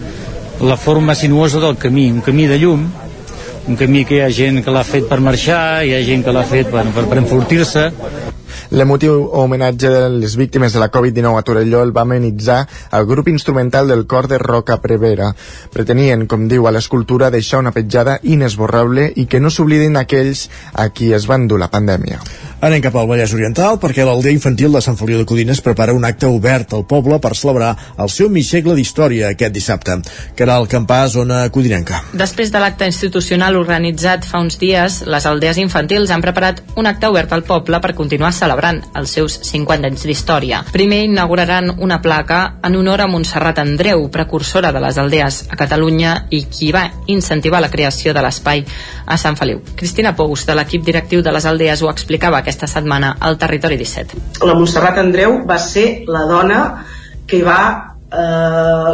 la 0.62 0.78
forma 0.78 1.16
sinuosa 1.16 1.60
del 1.60 1.78
camí, 1.78 2.10
un 2.12 2.22
camí 2.22 2.48
de 2.48 2.60
llum, 2.60 2.88
un 3.68 3.76
camí 3.76 4.04
que 4.06 4.18
hi 4.18 4.24
ha 4.26 4.32
gent 4.34 4.64
que 4.66 4.74
l'ha 4.74 4.84
fet 4.84 5.08
per 5.08 5.20
marxar, 5.24 5.86
hi 5.86 5.94
ha 5.96 6.04
gent 6.04 6.26
que 6.26 6.34
l'ha 6.36 6.44
fet 6.44 6.72
bueno, 6.72 6.92
per, 6.96 7.06
per 7.12 7.22
enfortir-se, 7.22 7.90
L'emotiu 8.70 9.24
homenatge 9.34 9.90
de 9.90 10.10
les 10.14 10.36
víctimes 10.38 10.74
de 10.74 10.80
la 10.82 10.92
Covid-19 10.94 11.40
a 11.40 11.46
Torelló 11.46 11.82
el 11.82 11.94
va 11.96 12.04
amenitzar 12.06 12.60
el 12.94 13.08
grup 13.10 13.28
instrumental 13.32 13.88
del 13.90 14.06
cor 14.06 14.28
de 14.30 14.38
Roca 14.38 14.78
Prevera. 14.84 15.32
Pretenien, 15.74 16.28
com 16.30 16.46
diu 16.52 16.68
a 16.68 16.74
l'escultura, 16.76 17.32
deixar 17.34 17.64
una 17.64 17.74
petjada 17.74 18.20
inesborrable 18.22 19.08
i 19.16 19.26
que 19.26 19.42
no 19.42 19.50
s'oblidin 19.50 19.98
aquells 19.98 20.46
a 20.74 20.90
qui 20.94 21.10
es 21.18 21.26
van 21.26 21.48
dur 21.50 21.58
la 21.58 21.72
pandèmia. 21.74 22.22
Anem 22.60 22.82
cap 22.84 22.96
al 23.00 23.06
Vallès 23.08 23.32
Oriental 23.32 23.78
perquè 23.80 24.04
l'aldea 24.04 24.36
infantil 24.36 24.74
de 24.76 24.82
Sant 24.84 24.98
Feliu 25.00 25.22
de 25.22 25.26
Codines 25.28 25.62
prepara 25.64 25.94
un 25.96 26.04
acte 26.04 26.28
obert 26.28 26.74
al 26.76 26.82
poble 26.84 27.16
per 27.24 27.30
celebrar 27.40 27.70
el 28.04 28.10
seu 28.12 28.28
mig 28.28 28.44
segle 28.44 28.74
d'història 28.76 29.30
aquest 29.32 29.54
dissabte. 29.56 29.96
Caral 30.36 30.68
Campà, 30.68 30.98
zona 31.08 31.38
codinenca. 31.56 32.02
Després 32.20 32.52
de 32.52 32.60
l'acte 32.60 32.90
institucional 32.92 33.56
organitzat 33.56 34.28
fa 34.28 34.42
uns 34.44 34.60
dies, 34.60 34.98
les 35.08 35.28
aldees 35.30 35.62
infantils 35.64 36.12
han 36.12 36.26
preparat 36.26 36.60
un 36.76 36.90
acte 36.92 37.08
obert 37.08 37.32
al 37.32 37.46
poble 37.48 37.80
per 37.80 37.94
continuar 37.96 38.34
celebrant 38.36 38.82
els 38.92 39.16
seus 39.16 39.40
50 39.48 39.94
anys 39.94 40.04
d'història. 40.10 40.60
Primer 40.76 41.06
inauguraran 41.08 41.72
una 41.80 42.02
placa 42.04 42.42
en 42.60 42.76
honor 42.76 43.06
a 43.06 43.08
Montserrat 43.08 43.64
Andreu, 43.64 44.04
precursora 44.12 44.74
de 44.76 44.84
les 44.84 45.00
aldees 45.00 45.46
a 45.48 45.56
Catalunya 45.56 46.26
i 46.36 46.44
qui 46.52 46.74
va 46.76 46.90
incentivar 47.08 47.64
la 47.64 47.72
creació 47.72 48.12
de 48.12 48.28
l'espai 48.28 48.68
a 49.08 49.16
Sant 49.16 49.40
Feliu. 49.40 49.64
Cristina 49.80 50.12
Pous, 50.12 50.44
de 50.44 50.60
l'equip 50.60 50.84
directiu 50.84 51.24
de 51.24 51.32
les 51.32 51.48
aldees, 51.48 51.80
ho 51.80 51.90
explicava 51.96 52.44
aquesta 52.50 52.68
setmana 52.68 53.14
al 53.22 53.38
Territori 53.38 53.78
17. 53.78 54.44
La 54.50 54.58
Montserrat 54.58 54.98
Andreu 54.98 55.44
va 55.48 55.60
ser 55.62 55.86
la 56.10 56.26
dona 56.26 56.60
que 57.30 57.44
va 57.46 57.62
eh, 58.10 58.94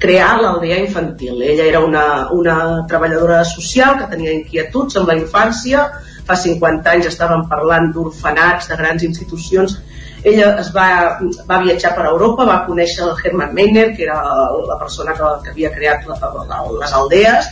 crear 0.00 0.30
l'aldea 0.40 0.78
infantil. 0.80 1.42
Ella 1.42 1.66
era 1.68 1.80
una, 1.84 2.30
una 2.32 2.56
treballadora 2.88 3.42
social 3.44 3.98
que 4.00 4.10
tenia 4.14 4.32
inquietuds 4.32 4.96
amb 5.00 5.12
la 5.12 5.18
infància, 5.20 5.88
fa 6.24 6.36
50 6.40 6.94
anys 6.94 7.10
estàvem 7.12 7.44
parlant 7.50 7.90
d'orfenats, 7.92 8.70
de 8.70 8.78
grans 8.80 9.04
institucions, 9.04 9.76
ella 10.24 10.54
es 10.60 10.70
va, 10.72 10.88
va 11.44 11.60
viatjar 11.60 11.92
per 11.96 12.06
Europa, 12.08 12.46
va 12.48 12.62
conèixer 12.64 13.04
el 13.04 13.12
Hermann 13.12 13.52
Meiner, 13.52 13.90
que 13.96 14.06
era 14.06 14.22
la 14.64 14.78
persona 14.80 15.12
que, 15.12 15.32
que 15.44 15.52
havia 15.52 15.72
creat 15.74 16.08
la, 16.08 16.16
la, 16.48 16.62
les 16.80 16.94
aldees, 16.96 17.50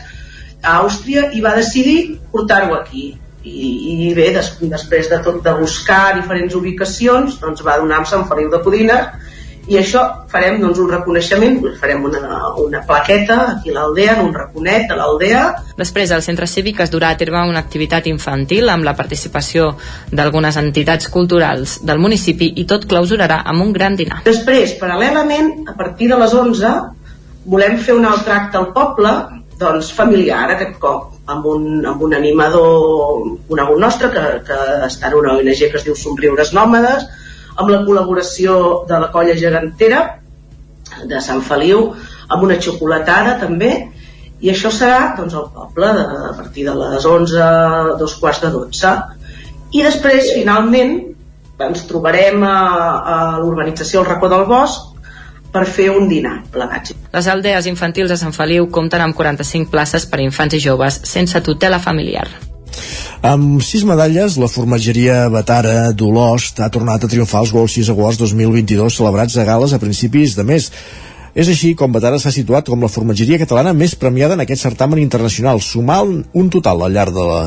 a 0.62 0.78
Àustria, 0.78 1.26
i 1.36 1.44
va 1.44 1.52
decidir 1.58 1.98
portar-ho 2.32 2.78
aquí 2.78 3.10
i, 3.42 4.08
i 4.08 4.14
bé, 4.14 4.30
des, 4.36 4.52
després 4.62 5.10
de 5.10 5.18
tot 5.24 5.42
de 5.44 5.52
buscar 5.58 6.14
diferents 6.18 6.54
ubicacions 6.58 7.38
doncs 7.42 7.64
va 7.66 7.78
donar 7.82 8.02
amb 8.02 8.10
Sant 8.10 8.26
Feliu 8.30 8.50
de 8.52 8.62
Codines 8.62 9.30
i 9.70 9.76
això 9.78 10.00
farem 10.30 10.56
doncs, 10.58 10.80
un 10.82 10.88
reconeixement 10.90 11.60
farem 11.78 12.02
una, 12.08 12.38
una 12.58 12.80
plaqueta 12.86 13.36
aquí 13.52 13.70
a 13.70 13.76
l'Aldea, 13.76 14.16
un 14.24 14.32
raconet 14.34 14.88
de 14.90 14.96
l'Aldea. 14.98 15.42
Després 15.78 16.10
al 16.10 16.24
centre 16.26 16.48
cívic 16.50 16.80
es 16.82 16.90
durà 16.90 17.12
a 17.12 17.18
terme 17.20 17.44
una 17.46 17.62
activitat 17.62 18.08
infantil 18.10 18.72
amb 18.72 18.86
la 18.88 18.96
participació 18.98 19.70
d'algunes 20.10 20.58
entitats 20.58 21.06
culturals 21.14 21.78
del 21.86 22.02
municipi 22.02 22.50
i 22.58 22.66
tot 22.66 22.88
clausurarà 22.90 23.42
amb 23.54 23.68
un 23.68 23.72
gran 23.76 23.94
dinar. 23.98 24.24
Després, 24.26 24.74
paral·lelament, 24.82 25.54
a 25.70 25.78
partir 25.78 26.10
de 26.10 26.18
les 26.18 26.34
11 26.34 26.74
volem 27.54 27.78
fer 27.78 27.94
un 27.94 28.06
altre 28.06 28.34
acte 28.34 28.58
al 28.58 28.72
poble 28.74 29.14
doncs 29.62 29.94
familiar 29.94 30.48
aquest 30.50 30.78
cop 30.82 31.11
amb 31.30 31.46
un, 31.46 31.66
amb 31.86 32.02
un 32.02 32.14
animador 32.14 33.26
conegut 33.48 33.78
nostre 33.78 34.10
que, 34.14 34.22
que 34.46 34.58
està 34.88 35.10
en 35.10 35.18
una 35.20 35.36
ONG 35.38 35.68
que 35.68 35.78
es 35.78 35.86
diu 35.86 35.94
Somriures 35.98 36.52
Nòmades 36.56 37.06
amb 37.56 37.70
la 37.70 37.82
col·laboració 37.86 38.84
de 38.88 38.98
la 38.98 39.10
colla 39.14 39.36
gegantera 39.38 40.02
de 41.08 41.20
Sant 41.24 41.42
Feliu 41.46 41.90
amb 42.32 42.44
una 42.46 42.58
xocolatada 42.60 43.36
també. 43.40 43.72
I 44.42 44.50
això 44.50 44.72
serà 44.74 45.12
doncs, 45.18 45.34
al 45.38 45.50
poble 45.54 45.88
de, 45.94 46.04
a 46.32 46.32
partir 46.34 46.64
de 46.66 46.74
les 46.74 47.04
11 47.06 47.98
dos 48.00 48.16
quarts 48.18 48.40
de 48.42 48.50
12 48.50 48.94
i 49.78 49.84
després 49.86 50.32
finalment 50.34 50.96
ens 51.62 51.84
trobarem 51.86 52.42
a, 52.42 52.56
a 53.14 53.18
l'urbanització 53.38 54.00
El 54.02 54.08
Racó 54.08 54.28
del 54.32 54.48
Bosc 54.50 54.91
per 55.52 55.66
fer 55.68 55.90
un 55.92 56.08
dinar 56.08 56.38
plegats. 56.52 56.94
Les 57.12 57.28
aldees 57.28 57.68
infantils 57.68 58.10
de 58.12 58.16
Sant 58.20 58.32
Feliu 58.32 58.70
compten 58.72 59.04
amb 59.04 59.16
45 59.16 59.70
places 59.70 60.08
per 60.08 60.22
a 60.22 60.24
infants 60.24 60.56
i 60.56 60.62
joves 60.64 61.02
sense 61.08 61.44
tutela 61.44 61.80
familiar. 61.82 62.26
Amb 63.22 63.60
sis 63.62 63.84
medalles, 63.86 64.34
la 64.40 64.48
formatgeria 64.50 65.28
Batara 65.30 65.92
d'Olost 65.94 66.58
ha 66.58 66.70
tornat 66.72 67.04
a 67.04 67.10
triomfar 67.10 67.42
als 67.44 67.52
World 67.54 67.70
6 67.70 67.92
Awards 67.92 68.18
2022 68.18 68.96
celebrats 68.98 69.36
a 69.38 69.44
Gales 69.46 69.74
a 69.76 69.78
principis 69.82 70.34
de 70.34 70.46
mes. 70.48 70.70
És 71.32 71.48
així 71.48 71.70
com 71.72 71.88
Batara 71.88 72.18
s'ha 72.20 72.28
situat 72.28 72.66
com 72.68 72.82
la 72.84 72.90
formatgeria 72.92 73.38
catalana 73.40 73.70
més 73.72 73.94
premiada 73.96 74.34
en 74.36 74.42
aquest 74.44 74.66
certamen 74.66 75.00
internacional, 75.00 75.62
sumant 75.64 76.18
un 76.36 76.50
total 76.52 76.84
al 76.84 76.92
llarg 76.92 77.14
de 77.16 77.24
la 77.24 77.38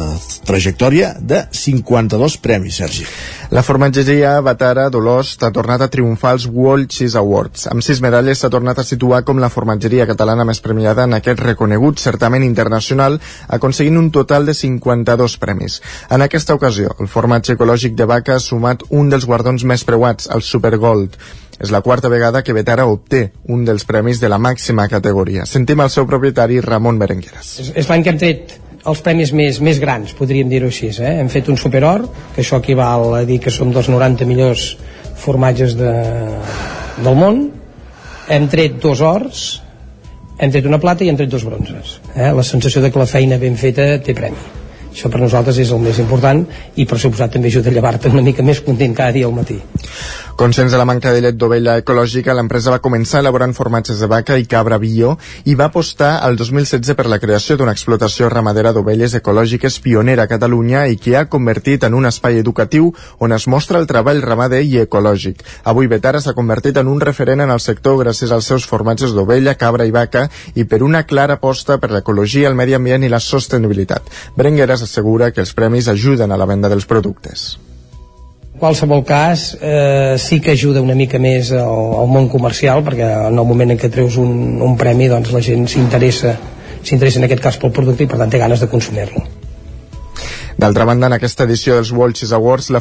trajectòria 0.47 1.11
de 1.21 1.43
52 1.53 2.37
premis, 2.41 2.79
Sergi. 2.81 3.05
La 3.53 3.61
formatgeria 3.61 4.39
Batara 4.41 4.87
Dolors 4.89 5.35
ha 5.45 5.51
tornat 5.53 5.85
a 5.85 5.89
triomfar 5.93 6.33
als 6.33 6.47
World 6.49 6.89
Cheese 6.89 7.19
Awards. 7.21 7.67
Amb 7.69 7.85
sis 7.85 8.01
medalles 8.01 8.41
s'ha 8.41 8.49
tornat 8.49 8.81
a 8.81 8.87
situar 8.89 9.21
com 9.21 9.37
la 9.37 9.51
formatgeria 9.53 10.09
catalana 10.09 10.49
més 10.49 10.63
premiada 10.65 11.05
en 11.05 11.13
aquest 11.13 11.45
reconegut 11.45 12.01
certamen 12.01 12.41
internacional, 12.41 13.21
aconseguint 13.53 14.01
un 14.01 14.09
total 14.09 14.49
de 14.49 14.57
52 14.57 15.37
premis. 15.37 15.77
En 16.09 16.25
aquesta 16.25 16.57
ocasió, 16.57 16.97
el 16.97 17.05
formatge 17.05 17.53
ecològic 17.53 17.93
de 17.93 18.09
vaca 18.09 18.39
ha 18.39 18.41
sumat 18.49 18.81
un 18.89 19.13
dels 19.13 19.29
guardons 19.29 19.61
més 19.61 19.85
preuats, 19.85 20.33
el 20.33 20.41
Supergold. 20.41 21.21
És 21.59 21.71
la 21.71 21.81
quarta 21.81 22.09
vegada 22.11 22.43
que 22.43 22.53
Betara 22.53 22.85
obté 22.91 23.29
un 23.47 23.63
dels 23.65 23.85
premis 23.87 24.19
de 24.19 24.29
la 24.29 24.39
màxima 24.41 24.89
categoria. 24.91 25.45
Sentim 25.47 25.81
el 25.81 25.91
seu 25.93 26.07
propietari, 26.09 26.59
Ramon 26.61 26.99
Berengueres. 26.99 27.55
És, 27.63 27.71
és 27.83 27.89
l'any 27.89 28.03
que 28.03 28.11
hem 28.11 28.19
tret 28.19 28.57
els 28.85 29.01
premis 29.01 29.31
més, 29.33 29.59
més 29.65 29.79
grans, 29.81 30.13
podríem 30.17 30.49
dir-ho 30.51 30.69
així. 30.69 30.91
Eh? 30.99 31.15
Hem 31.21 31.29
fet 31.33 31.49
un 31.49 31.57
superor, 31.57 32.05
que 32.35 32.43
això 32.43 32.59
equival 32.61 33.15
a 33.17 33.23
dir 33.25 33.39
que 33.41 33.53
som 33.53 33.71
dels 33.73 33.89
90 33.89 34.27
millors 34.29 34.73
formatges 35.21 35.77
de, 35.79 35.93
del 37.01 37.17
món. 37.17 37.47
Hem 38.29 38.49
tret 38.51 38.77
dos 38.81 39.01
ors, 39.05 39.45
hem 40.37 40.51
tret 40.51 40.67
una 40.69 40.81
plata 40.81 41.05
i 41.05 41.09
hem 41.09 41.17
tret 41.17 41.31
dos 41.31 41.47
bronzes. 41.47 41.97
Eh? 42.13 42.29
La 42.35 42.45
sensació 42.45 42.83
de 42.83 42.91
que 42.91 43.01
la 43.01 43.09
feina 43.09 43.41
ben 43.41 43.57
feta 43.57 43.95
té 44.03 44.13
premi. 44.17 44.53
Això 44.95 45.09
per 45.11 45.19
nosaltres 45.19 45.57
és 45.59 45.71
el 45.75 45.81
més 45.83 45.97
important 45.99 46.45
i 46.79 46.85
per 46.87 46.99
suposat 47.01 47.33
també 47.35 47.49
ajuda 47.51 47.67
a 47.67 47.75
llevar-te 47.75 48.11
una 48.13 48.23
mica 48.23 48.45
més 48.47 48.61
content 48.63 48.93
cada 48.95 49.11
dia 49.17 49.27
al 49.27 49.33
matí. 49.35 49.57
Conscients 50.35 50.73
de 50.73 50.77
la 50.77 50.83
manca 50.83 51.13
de 51.15 51.21
llet 51.23 51.35
d'ovella 51.39 51.77
ecològica, 51.79 52.33
l'empresa 52.35 52.73
va 52.73 52.81
començar 52.83 53.21
elaborant 53.21 53.53
formatges 53.55 54.01
de 54.03 54.07
vaca 54.11 54.35
i 54.35 54.43
cabra 54.51 54.75
bio 54.83 55.13
i 55.47 55.53
va 55.55 55.69
apostar 55.69 56.09
al 56.27 56.35
2016 56.35 56.91
per 56.99 57.05
la 57.07 57.21
creació 57.23 57.55
d'una 57.55 57.71
explotació 57.71 58.27
ramadera 58.33 58.73
d'ovelles 58.75 59.13
ecològiques 59.15 59.77
pionera 59.85 60.25
a 60.25 60.31
Catalunya 60.33 60.81
i 60.91 60.97
que 60.99 61.13
ha 61.15 61.29
convertit 61.31 61.85
en 61.87 61.95
un 61.95 62.09
espai 62.09 62.41
educatiu 62.41 62.89
on 63.19 63.31
es 63.31 63.47
mostra 63.47 63.79
el 63.79 63.87
treball 63.87 64.19
ramader 64.25 64.59
i 64.67 64.81
ecològic. 64.81 65.39
Avui 65.63 65.87
Betara 65.87 66.19
s'ha 66.19 66.35
convertit 66.35 66.75
en 66.81 66.91
un 66.91 66.99
referent 66.99 67.39
en 67.45 67.53
el 67.55 67.63
sector 67.63 67.95
gràcies 68.03 68.33
als 68.35 68.51
seus 68.51 68.65
formatges 68.67 69.15
d'ovella, 69.15 69.55
cabra 69.55 69.85
i 69.87 69.93
vaca 69.95 70.25
i 70.53 70.65
per 70.65 70.81
una 70.83 71.05
clara 71.07 71.39
aposta 71.39 71.79
per 71.79 71.93
l'ecologia, 71.95 72.49
el 72.49 72.59
medi 72.59 72.75
ambient 72.75 73.07
i 73.07 73.13
la 73.15 73.23
sostenibilitat. 73.23 74.11
Berengueres 74.35 74.83
assegura 74.83 75.31
que 75.31 75.39
els 75.47 75.55
premis 75.55 75.87
ajuden 75.87 76.35
a 76.35 76.41
la 76.43 76.49
venda 76.51 76.67
dels 76.67 76.91
productes 76.91 77.53
qualsevol 78.59 79.03
cas 79.07 79.57
eh, 79.61 80.15
sí 80.17 80.39
que 80.41 80.55
ajuda 80.55 80.81
una 80.81 80.95
mica 80.95 81.19
més 81.19 81.51
al, 81.51 81.95
al 82.01 82.11
món 82.11 82.29
comercial 82.31 82.83
perquè 82.87 83.07
en 83.29 83.39
el 83.39 83.47
moment 83.47 83.75
en 83.75 83.81
què 83.81 83.91
treus 83.91 84.19
un, 84.21 84.61
un 84.63 84.77
premi 84.79 85.09
doncs 85.11 85.33
la 85.35 85.43
gent 85.43 85.67
s'interessa 85.71 86.37
s'interessa 86.81 87.19
en 87.21 87.29
aquest 87.29 87.43
cas 87.43 87.59
pel 87.61 87.75
producte 87.75 88.05
i 88.05 88.11
per 88.11 88.21
tant 88.21 88.31
té 88.31 88.41
ganes 88.41 88.63
de 88.63 88.71
consumir-lo 88.71 89.44
D'altra 90.57 90.85
banda, 90.87 91.07
en 91.07 91.13
aquesta 91.17 91.43
edició 91.43 91.75
dels 91.75 91.91
World 91.91 92.15
Cheese 92.15 92.33
Awards, 92.35 92.69
la, 92.71 92.79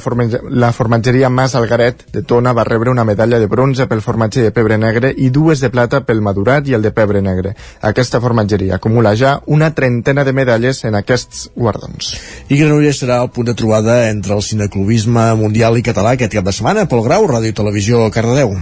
la 0.51 0.71
formatgeria 0.73 1.29
Mas 1.29 1.57
Algaret 1.59 2.05
de 2.15 2.23
Tona 2.23 2.53
va 2.55 2.63
rebre 2.63 2.93
una 2.93 3.03
medalla 3.05 3.41
de 3.43 3.49
bronze 3.51 3.89
pel 3.91 4.03
formatge 4.05 4.45
de 4.45 4.53
pebre 4.55 4.79
negre 4.79 5.11
i 5.11 5.27
dues 5.35 5.59
de 5.59 5.73
plata 5.75 6.05
pel 6.07 6.23
madurat 6.23 6.69
i 6.71 6.77
el 6.79 6.87
de 6.87 6.93
pebre 6.95 7.19
negre. 7.23 7.57
Aquesta 7.83 8.21
formatgeria 8.23 8.77
acumula 8.77 9.17
ja 9.19 9.41
una 9.47 9.73
trentena 9.75 10.23
de 10.23 10.33
medalles 10.33 10.85
en 10.85 10.95
aquests 10.95 11.49
guardons. 11.57 12.13
I 12.47 12.61
Granollers 12.63 13.03
serà 13.03 13.19
el 13.25 13.33
punt 13.35 13.51
de 13.51 13.57
trobada 13.59 14.09
entre 14.09 14.39
el 14.39 14.47
cineclubisme 14.47 15.27
mundial 15.35 15.75
i 15.75 15.83
català 15.83 16.15
aquest 16.15 16.39
cap 16.39 16.47
de 16.47 16.55
setmana 16.55 16.87
pel 16.87 17.03
Grau, 17.03 17.27
Ràdio 17.27 17.51
i 17.51 17.59
Televisió 17.59 18.07
Cardedeu. 18.15 18.55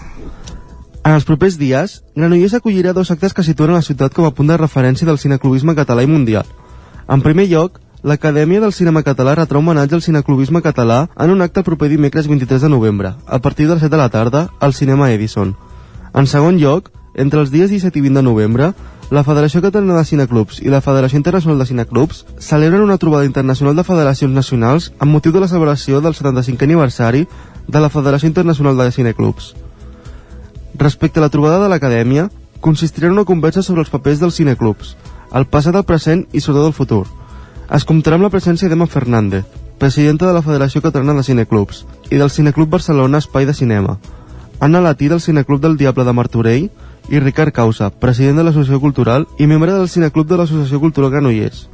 En 1.05 1.12
els 1.12 1.28
propers 1.28 1.60
dies, 1.60 2.01
Granollers 2.16 2.56
acollirà 2.56 2.97
dos 2.97 3.12
actes 3.12 3.36
que 3.36 3.44
situen 3.44 3.76
la 3.76 3.84
ciutat 3.84 4.16
com 4.16 4.24
a 4.24 4.32
punt 4.32 4.48
de 4.48 4.56
referència 4.56 5.05
del 5.05 5.20
cineclubisme 5.20 5.76
català 5.76 6.01
i 6.01 6.09
mundial. 6.09 6.48
En 7.12 7.20
primer 7.20 7.51
lloc, 7.51 7.81
l'Acadèmia 8.02 8.60
del 8.60 8.72
Cinema 8.74 9.04
Català 9.06 9.36
retrà 9.38 9.60
homenatge 9.60 9.94
al 9.94 10.02
cineclubisme 10.02 10.62
català 10.62 11.06
en 11.16 11.30
un 11.30 11.42
acte 11.44 11.62
proper 11.62 11.88
dimecres 11.88 12.26
23 12.26 12.62
de 12.62 12.68
novembre, 12.68 13.14
a 13.26 13.38
partir 13.38 13.68
de 13.68 13.74
les 13.74 13.84
7 13.84 13.94
de 13.94 14.00
la 14.00 14.08
tarda, 14.08 14.48
al 14.58 14.74
Cinema 14.74 15.12
Edison. 15.12 15.54
En 16.12 16.26
segon 16.26 16.58
lloc, 16.58 16.90
entre 17.14 17.40
els 17.40 17.52
dies 17.52 17.70
17 17.70 17.98
i 17.98 18.02
20 18.02 18.18
de 18.18 18.24
novembre, 18.26 18.72
la 19.12 19.22
Federació 19.22 19.62
Catalana 19.62 20.00
de 20.00 20.08
Cineclubs 20.08 20.58
i 20.64 20.72
la 20.72 20.80
Federació 20.80 21.20
Internacional 21.20 21.58
de 21.60 21.66
Cineclubs 21.68 22.24
celebren 22.40 22.82
una 22.82 22.98
trobada 22.98 23.28
internacional 23.28 23.76
de 23.76 23.84
federacions 23.84 24.34
nacionals 24.34 24.90
amb 24.98 25.12
motiu 25.12 25.32
de 25.32 25.40
la 25.44 25.48
celebració 25.48 26.00
del 26.00 26.16
75è 26.18 26.64
aniversari 26.64 27.26
de 27.68 27.80
la 27.80 27.90
Federació 27.92 28.26
Internacional 28.26 28.76
de 28.76 28.90
Cineclubs. 28.90 29.54
Respecte 30.74 31.20
a 31.20 31.28
la 31.28 31.30
trobada 31.30 31.62
de 31.62 31.68
l'Acadèmia, 31.68 32.30
consistirà 32.60 33.06
en 33.06 33.18
una 33.18 33.28
conversa 33.28 33.62
sobre 33.62 33.82
els 33.84 33.90
papers 33.90 34.18
dels 34.18 34.34
cineclubs, 34.40 34.96
el 35.34 35.46
passat, 35.46 35.76
el 35.76 35.84
present 35.84 36.26
i 36.32 36.40
sobretot 36.40 36.72
el 36.72 36.78
futur. 36.80 37.04
Es 37.72 37.86
comptarà 37.88 38.18
amb 38.18 38.26
la 38.26 38.28
presència 38.28 38.68
d'Emma 38.68 38.84
Fernández, 38.84 39.46
presidenta 39.80 40.26
de 40.28 40.32
la 40.36 40.42
Federació 40.44 40.82
Catalana 40.84 41.14
de 41.16 41.22
Cineclubs, 41.24 41.86
i 42.12 42.18
del 42.20 42.28
Cineclub 42.28 42.68
Barcelona 42.68 43.22
Espai 43.22 43.46
de 43.48 43.54
Cinema, 43.56 43.94
Anna 44.60 44.82
Latí 44.84 45.08
del 45.08 45.22
Cineclub 45.24 45.62
del 45.62 45.78
Diable 45.80 46.04
de 46.04 46.12
Martorell 46.12 46.66
i 47.08 47.22
Ricard 47.22 47.54
Causa, 47.56 47.88
president 47.88 48.36
de 48.36 48.44
l'Associació 48.44 48.82
Cultural 48.82 49.24
i 49.38 49.48
membre 49.48 49.72
del 49.72 49.88
Cineclub 49.88 50.28
de 50.28 50.36
l'Associació 50.42 50.82
Cultural 50.84 51.14
Granollers. 51.14 51.64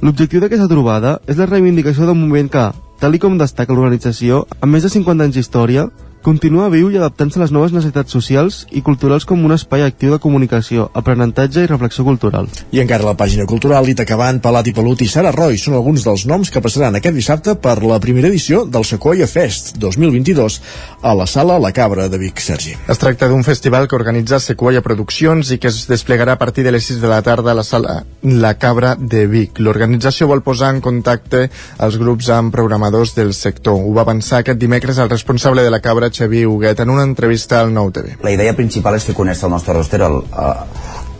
L'objectiu 0.00 0.44
d'aquesta 0.44 0.70
trobada 0.70 1.16
és 1.26 1.42
la 1.42 1.50
reivindicació 1.50 2.06
d'un 2.06 2.22
moviment 2.22 2.52
que, 2.54 2.68
tal 3.02 3.18
com 3.18 3.34
destaca 3.34 3.74
l'organització, 3.74 4.44
amb 4.60 4.76
més 4.76 4.86
de 4.86 4.94
50 4.94 5.26
anys 5.26 5.40
d'història, 5.40 5.88
continua 6.22 6.70
viu 6.72 6.88
i 6.90 6.96
adaptant-se 6.98 7.40
a 7.40 7.42
les 7.42 7.52
noves 7.52 7.72
necessitats 7.74 8.14
socials 8.14 8.62
i 8.70 8.80
culturals 8.86 9.26
com 9.28 9.42
un 9.44 9.52
espai 9.54 9.82
actiu 9.82 10.12
de 10.14 10.20
comunicació, 10.22 10.86
aprenentatge 10.94 11.64
i 11.64 11.70
reflexió 11.70 12.04
cultural. 12.06 12.46
I 12.70 12.80
encara 12.82 13.02
a 13.04 13.10
la 13.10 13.16
pàgina 13.18 13.46
cultural, 13.50 13.84
Lita 13.84 14.06
Caban, 14.06 14.38
Palat 14.44 14.70
i 14.70 14.74
Pelut 14.76 15.02
i 15.02 15.08
Sara 15.10 15.32
Roy 15.34 15.58
són 15.58 15.74
alguns 15.74 16.06
dels 16.06 16.24
noms 16.30 16.52
que 16.54 16.62
passaran 16.62 16.94
aquest 16.98 17.18
dissabte 17.18 17.56
per 17.58 17.80
la 17.82 17.98
primera 18.00 18.30
edició 18.30 18.62
del 18.64 18.86
Sequoia 18.86 19.26
Fest 19.26 19.74
2022 19.82 20.60
a 21.02 21.16
la 21.18 21.26
sala 21.26 21.58
La 21.58 21.72
Cabra 21.74 22.06
de 22.08 22.22
Vic, 22.22 22.38
Sergi. 22.38 22.76
Es 22.86 23.02
tracta 23.02 23.26
d'un 23.28 23.42
festival 23.42 23.88
que 23.88 23.98
organitza 23.98 24.38
Sequoia 24.40 24.84
Produccions 24.86 25.50
i 25.50 25.58
que 25.58 25.72
es 25.72 25.82
desplegarà 25.90 26.38
a 26.38 26.40
partir 26.40 26.62
de 26.62 26.72
les 26.76 26.86
6 26.86 27.02
de 27.02 27.10
la 27.10 27.22
tarda 27.26 27.50
a 27.50 27.58
la 27.58 27.66
sala 27.66 27.98
La 28.22 28.54
Cabra 28.62 28.94
de 28.94 29.26
Vic. 29.26 29.58
L'organització 29.58 30.30
vol 30.30 30.44
posar 30.46 30.70
en 30.76 30.80
contacte 30.80 31.48
els 31.82 31.98
grups 31.98 32.30
amb 32.30 32.54
programadors 32.54 33.16
del 33.18 33.34
sector. 33.34 33.74
Ho 33.74 33.92
va 33.96 34.06
avançar 34.06 34.40
aquest 34.40 34.62
dimecres 34.62 35.02
el 35.02 35.10
responsable 35.10 35.66
de 35.66 35.74
la 35.74 35.82
Cabra 35.82 36.11
Xavier 36.12 36.46
Huguet 36.46 36.80
en 36.80 36.90
una 36.90 37.02
entrevista 37.02 37.60
al 37.60 37.72
Nou 37.74 37.90
TV. 37.90 38.16
La 38.22 38.32
idea 38.34 38.54
principal 38.56 38.96
és 38.98 39.06
fer 39.08 39.16
conèixer 39.16 39.48
el 39.48 39.54
nostre 39.54 39.74
roster 39.76 40.02
al, 40.04 40.20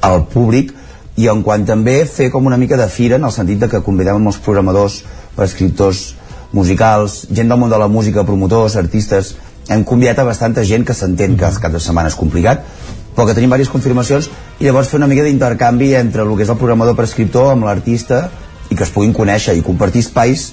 al 0.02 0.24
públic 0.32 0.72
i 1.16 1.28
en 1.28 1.42
quant 1.44 1.64
també 1.68 2.02
fer 2.08 2.30
com 2.32 2.46
una 2.46 2.58
mica 2.60 2.78
de 2.80 2.88
fira 2.88 3.16
en 3.16 3.24
el 3.28 3.34
sentit 3.34 3.60
de 3.60 3.68
que 3.68 3.82
convidem 3.84 4.20
molts 4.22 4.40
programadors, 4.44 5.02
escriptors 5.44 6.12
musicals, 6.52 7.26
gent 7.32 7.48
del 7.48 7.60
món 7.60 7.72
de 7.72 7.80
la 7.80 7.88
música, 7.88 8.24
promotors, 8.28 8.76
artistes, 8.76 9.34
hem 9.68 9.84
convidat 9.88 10.20
a 10.20 10.28
bastanta 10.28 10.64
gent 10.68 10.84
que 10.84 10.94
s'entén 10.96 11.36
que 11.38 11.48
el 11.48 11.60
cap 11.60 11.72
de 11.72 11.80
setmana 11.80 12.12
és 12.12 12.18
complicat, 12.18 12.64
però 13.14 13.26
que 13.26 13.36
tenim 13.36 13.50
diverses 13.50 13.72
confirmacions 13.72 14.28
i 14.60 14.66
llavors 14.66 14.88
fer 14.88 14.98
una 15.00 15.08
mica 15.08 15.24
d'intercanvi 15.24 15.92
entre 15.98 16.24
el 16.24 16.32
que 16.36 16.44
és 16.46 16.52
el 16.52 16.60
programador 16.60 16.96
per 16.96 17.06
escriptor 17.08 17.52
amb 17.52 17.68
l'artista 17.68 18.24
i 18.70 18.76
que 18.76 18.84
es 18.84 18.92
puguin 18.92 19.12
conèixer 19.16 19.54
i 19.56 19.64
compartir 19.64 20.04
espais 20.04 20.52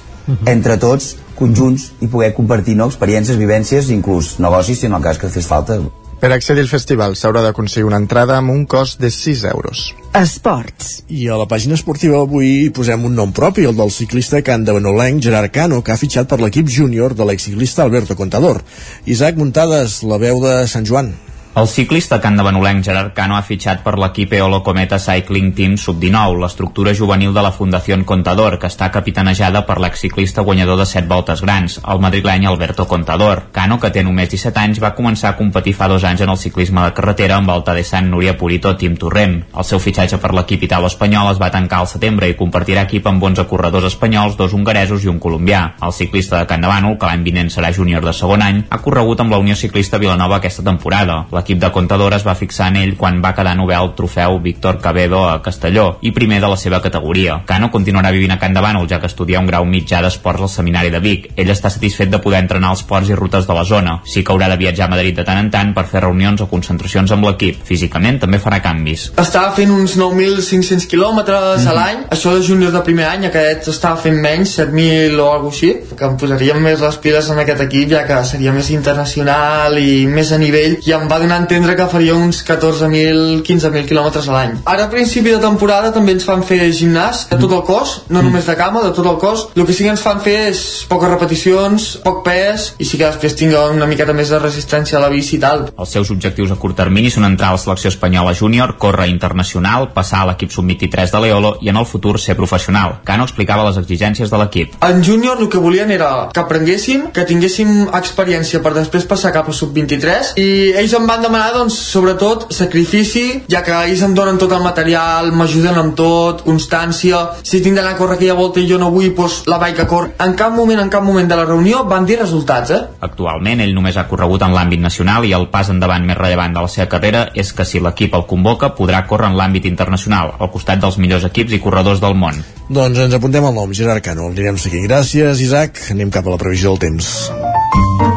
entre 0.50 0.78
tots, 0.82 1.16
conjunts 1.40 1.92
i 2.04 2.08
poder 2.12 2.34
compartir 2.38 2.76
no, 2.76 2.90
experiències, 2.92 3.40
vivències, 3.40 3.90
inclús 3.96 4.38
negocis 4.44 4.82
si 4.82 4.90
en 4.90 4.98
el 4.98 5.06
cas 5.06 5.20
que 5.22 5.32
fes 5.32 5.48
falta. 5.48 5.80
Per 6.20 6.34
accedir 6.36 6.66
al 6.66 6.68
festival 6.68 7.14
s'haurà 7.16 7.40
d'aconseguir 7.46 7.88
una 7.88 8.00
entrada 8.02 8.36
amb 8.36 8.52
un 8.52 8.66
cost 8.68 9.00
de 9.00 9.08
6 9.08 9.46
euros. 9.54 9.86
Esports. 10.20 11.06
I 11.08 11.30
a 11.32 11.38
la 11.40 11.46
pàgina 11.48 11.78
esportiva 11.80 12.20
avui 12.20 12.50
hi 12.66 12.74
posem 12.76 13.06
un 13.08 13.16
nom 13.16 13.32
propi, 13.32 13.64
el 13.70 13.78
del 13.78 13.94
ciclista 13.96 14.42
can 14.44 14.66
de 14.68 14.76
Benolenc, 14.76 15.24
Gerard 15.24 15.54
Cano, 15.56 15.80
que 15.80 15.96
ha 15.96 16.02
fitxat 16.02 16.28
per 16.28 16.42
l'equip 16.44 16.68
júnior 16.68 17.16
de 17.16 17.24
l'exciclista 17.24 17.88
Alberto 17.88 18.20
Contador. 18.20 18.60
Isaac 19.08 19.40
Muntades, 19.40 20.02
la 20.04 20.20
veu 20.20 20.44
de 20.44 20.60
Sant 20.68 20.84
Joan. 20.84 21.14
El 21.60 21.68
ciclista 21.68 22.22
can 22.22 22.38
de 22.38 22.44
Benolenc 22.44 22.86
Gerard 22.86 23.12
Cano 23.12 23.36
ha 23.36 23.42
fitxat 23.44 23.82
per 23.84 23.98
l'equip 24.00 24.32
Eolo 24.38 24.62
Cometa 24.64 24.96
Cycling 24.96 25.50
Team 25.58 25.74
Sub-19, 25.76 26.38
l'estructura 26.40 26.94
juvenil 26.96 27.34
de 27.36 27.42
la 27.44 27.52
Fundació 27.52 27.98
Contador, 28.08 28.56
que 28.62 28.70
està 28.72 28.88
capitanejada 28.94 29.66
per 29.68 29.76
l'exciclista 29.84 30.46
guanyador 30.48 30.78
de 30.80 30.86
7 30.88 31.10
voltes 31.10 31.42
grans, 31.44 31.76
el 31.84 32.00
madrileny 32.00 32.46
Alberto 32.48 32.86
Contador. 32.88 33.42
Cano, 33.52 33.76
que 33.78 33.90
té 33.92 34.04
només 34.08 34.30
17 34.32 34.60
anys, 34.62 34.80
va 34.80 34.94
començar 34.96 35.34
a 35.34 35.36
competir 35.36 35.74
fa 35.76 35.90
dos 35.92 36.06
anys 36.08 36.22
en 36.24 36.32
el 36.32 36.38
ciclisme 36.38 36.86
de 36.86 36.94
carretera 36.96 37.42
amb 37.42 37.52
el 37.52 37.66
de 37.68 37.84
Sant 37.84 38.08
Núria 38.08 38.38
Purito 38.38 38.78
Team 38.78 38.96
Torrent. 38.96 39.36
El 39.52 39.68
seu 39.68 39.84
fitxatge 39.84 40.22
per 40.24 40.32
l'equip 40.32 40.64
italo-espanyol 40.64 41.34
es 41.34 41.44
va 41.44 41.52
tancar 41.52 41.82
al 41.82 41.92
setembre 41.92 42.30
i 42.30 42.38
compartirà 42.40 42.88
equip 42.88 43.12
amb 43.12 43.22
11 43.34 43.48
corredors 43.52 43.90
espanyols, 43.92 44.38
dos 44.40 44.56
hongaresos 44.56 45.04
i 45.04 45.12
un 45.12 45.20
colombià. 45.20 45.74
El 45.84 45.92
ciclista 45.92 46.40
de 46.40 46.48
Can 46.48 46.64
de 46.64 46.72
Bànol, 46.72 46.96
que 46.96 47.12
l'any 47.12 47.28
vinent 47.28 47.52
serà 47.52 47.74
júnior 47.76 48.08
de 48.08 48.16
segon 48.16 48.48
any, 48.48 48.64
ha 48.70 48.80
corregut 48.80 49.20
amb 49.20 49.36
la 49.36 49.44
Unió 49.44 49.60
Ciclista 49.60 50.00
Vilanova 50.00 50.40
aquesta 50.40 50.64
temporada. 50.64 51.26
L'equip 51.36 51.49
L'equip 51.50 51.64
de 51.64 51.72
Contador 51.74 52.14
es 52.14 52.22
va 52.22 52.36
fixar 52.38 52.68
en 52.70 52.76
ell 52.78 52.92
quan 52.94 53.16
va 53.24 53.32
quedar 53.34 53.56
novè 53.58 53.74
el 53.74 53.88
trofeu 53.98 54.36
Víctor 54.44 54.76
Cabedo 54.84 55.24
a 55.26 55.40
Castelló 55.42 55.96
i 56.06 56.12
primer 56.14 56.38
de 56.44 56.50
la 56.52 56.58
seva 56.62 56.78
categoria. 56.80 57.40
Cano 57.50 57.72
continuarà 57.74 58.12
vivint 58.14 58.36
a 58.36 58.38
Can 58.38 58.54
de 58.54 58.62
Bànol, 58.62 58.86
ja 58.92 59.00
que 59.02 59.10
estudia 59.10 59.40
un 59.42 59.48
grau 59.50 59.66
mitjà 59.66 60.04
d'esports 60.06 60.44
al 60.46 60.52
Seminari 60.54 60.92
de 60.94 61.00
Vic. 61.02 61.26
Ell 61.36 61.50
està 61.50 61.72
satisfet 61.74 62.12
de 62.14 62.20
poder 62.22 62.44
entrenar 62.44 62.70
els 62.76 62.84
ports 62.86 63.10
i 63.10 63.18
rutes 63.18 63.48
de 63.50 63.56
la 63.58 63.64
zona. 63.66 63.96
Sí 64.06 64.22
que 64.22 64.32
haurà 64.32 64.46
de 64.52 64.60
viatjar 64.62 64.86
a 64.86 64.92
Madrid 64.92 65.18
de 65.18 65.26
tant 65.26 65.40
en 65.42 65.50
tant 65.50 65.72
per 65.74 65.88
fer 65.90 66.04
reunions 66.06 66.44
o 66.46 66.48
concentracions 66.52 67.16
amb 67.18 67.26
l'equip. 67.26 67.66
Físicament 67.66 68.22
també 68.22 68.38
farà 68.38 68.62
canvis. 68.62 69.08
Estava 69.18 69.50
fent 69.58 69.74
uns 69.74 69.98
9.500 69.98 70.86
quilòmetres 70.94 71.66
a 71.66 71.76
l'any. 71.80 72.06
Això 72.14 72.36
de 72.38 72.46
júnior 72.46 72.78
de 72.78 72.84
primer 72.86 73.10
any, 73.10 73.26
aquest 73.32 73.72
estava 73.74 73.98
fent 74.06 74.22
menys, 74.22 74.54
7.000 74.62 75.18
o 75.18 75.32
alguna 75.32 75.58
així. 75.58 75.74
Que 75.98 76.12
em 76.12 76.22
posaríem 76.22 76.62
més 76.62 76.86
les 76.86 77.02
piles 77.02 77.34
en 77.34 77.42
aquest 77.42 77.66
equip, 77.66 77.90
ja 77.98 78.06
que 78.06 78.22
seria 78.36 78.54
més 78.54 78.70
internacional 78.78 79.82
i 79.82 80.06
més 80.06 80.30
a 80.30 80.38
nivell. 80.38 80.78
I 80.86 80.98
em 81.02 81.10
va 81.10 81.18
donar 81.18 81.29
a 81.32 81.40
entendre 81.42 81.76
que 81.76 81.88
faria 81.92 82.16
uns 82.16 82.42
14.000, 82.46 83.42
15.000 83.46 83.88
quilòmetres 83.90 84.30
a 84.30 84.36
l'any. 84.36 84.56
Ara 84.70 84.88
a 84.88 84.92
principi 84.92 85.34
de 85.34 85.42
temporada 85.44 85.94
també 85.96 86.16
ens 86.18 86.26
fan 86.28 86.44
fer 86.46 86.62
gimnàs 86.76 87.26
de 87.30 87.40
tot 87.42 87.54
el 87.56 87.64
cos, 87.68 87.96
no 88.10 88.24
només 88.26 88.48
de 88.50 88.56
cama, 88.60 88.84
de 88.86 88.94
tot 88.96 89.08
el 89.10 89.18
cos. 89.22 89.48
El 89.56 89.66
que 89.68 89.76
sí 89.76 89.86
que 89.86 89.94
ens 89.94 90.04
fan 90.04 90.22
fer 90.24 90.38
és 90.50 90.64
poques 90.90 91.12
repeticions, 91.12 91.90
poc 92.06 92.24
pes, 92.26 92.74
i 92.80 92.88
sí 92.88 93.00
que 93.00 93.08
després 93.08 93.38
tinga 93.38 93.66
una 93.74 93.88
miqueta 93.90 94.16
més 94.16 94.32
de 94.34 94.40
resistència 94.42 94.98
a 95.00 95.04
la 95.04 95.12
bici 95.14 95.38
i 95.38 95.42
tal. 95.44 95.68
Els 95.76 95.96
seus 95.96 96.12
objectius 96.14 96.54
a 96.54 96.60
curt 96.60 96.78
termini 96.80 97.12
són 97.14 97.28
entrar 97.28 97.52
a 97.52 97.58
la 97.58 97.62
selecció 97.62 97.92
espanyola 97.94 98.34
júnior, 98.38 98.78
córrer 98.82 99.10
internacional, 99.12 99.90
passar 99.96 100.24
a 100.24 100.32
l'equip 100.32 100.54
sub-23 100.56 101.14
de 101.14 101.24
l'Eolo 101.24 101.56
i 101.62 101.72
en 101.74 101.80
el 101.80 101.88
futur 101.90 102.18
ser 102.20 102.38
professional. 102.40 103.00
Cano 103.06 103.28
explicava 103.28 103.68
les 103.68 103.80
exigències 103.82 104.32
de 104.32 104.40
l'equip. 104.42 104.78
En 104.86 105.04
júnior 105.04 105.42
el 105.42 105.50
que 105.50 105.62
volien 105.62 105.92
era 105.92 106.30
que 106.34 106.42
aprenguéssim, 106.42 107.10
que 107.16 107.26
tinguéssim 107.30 107.90
experiència 108.00 108.64
per 108.64 108.74
després 108.78 109.08
passar 109.10 109.34
cap 109.36 109.50
a 109.50 109.56
sub-23 109.56 110.34
i 110.40 110.50
ells 110.80 110.96
em 110.98 111.08
van 111.10 111.19
demanar 111.24 111.54
doncs 111.56 111.76
sobretot 111.92 112.48
sacrifici, 112.56 113.44
ja 113.52 113.62
que 113.66 113.76
ells 113.86 114.02
em 114.06 114.16
donen 114.18 114.40
tot 114.42 114.54
el 114.56 114.64
material, 114.64 115.32
m'ajuden 115.36 115.80
amb 115.82 115.96
tot, 115.98 116.44
constància, 116.46 117.22
si 117.44 117.62
tinc 117.64 117.78
d'anar 117.78 117.96
a 117.96 118.00
córrer 118.00 118.18
aquella 118.18 118.38
volta 118.40 118.62
i 118.62 118.68
jo 118.70 118.80
no 118.82 118.92
vull, 118.94 119.12
doncs 119.16 119.44
la 119.50 119.60
vaig 119.62 119.80
a 119.80 119.88
córrer. 119.90 120.14
En 120.26 120.36
cap 120.40 120.54
moment, 120.56 120.82
en 120.82 120.92
cap 120.92 121.06
moment 121.06 121.30
de 121.30 121.40
la 121.40 121.46
reunió 121.48 121.84
van 121.90 122.08
dir 122.10 122.20
resultats, 122.20 122.74
eh? 122.76 122.82
Actualment 123.06 123.64
ell 123.64 123.76
només 123.78 123.98
ha 123.98 124.08
corregut 124.10 124.44
en 124.46 124.56
l'àmbit 124.56 124.84
nacional 124.84 125.28
i 125.28 125.34
el 125.38 125.50
pas 125.54 125.70
endavant 125.70 126.06
més 126.06 126.18
rellevant 126.18 126.56
de 126.56 126.66
la 126.66 126.72
seva 126.72 126.90
carrera 126.92 127.28
és 127.34 127.54
que 127.54 127.66
si 127.66 127.82
l'equip 127.84 128.16
el 128.18 128.28
convoca 128.30 128.74
podrà 128.78 129.06
córrer 129.08 129.32
en 129.32 129.38
l'àmbit 129.40 129.70
internacional, 129.70 130.36
al 130.40 130.52
costat 130.54 130.82
dels 130.82 130.98
millors 130.98 131.28
equips 131.30 131.56
i 131.56 131.64
corredors 131.64 132.02
del 132.04 132.18
món. 132.18 132.44
Doncs 132.70 133.00
ens 133.06 133.18
apuntem 133.18 133.46
el 133.46 133.56
nom, 133.56 133.74
Gerard 133.74 134.06
Cano. 134.06 134.30
El 134.30 134.38
anirem 134.38 134.62
seguint. 134.62 134.86
Gràcies, 134.90 135.42
Isaac. 135.46 135.82
Anem 135.94 136.14
cap 136.14 136.28
a 136.28 136.36
la 136.36 136.42
previsió 136.42 136.76
del 136.76 136.86
temps. 136.88 138.09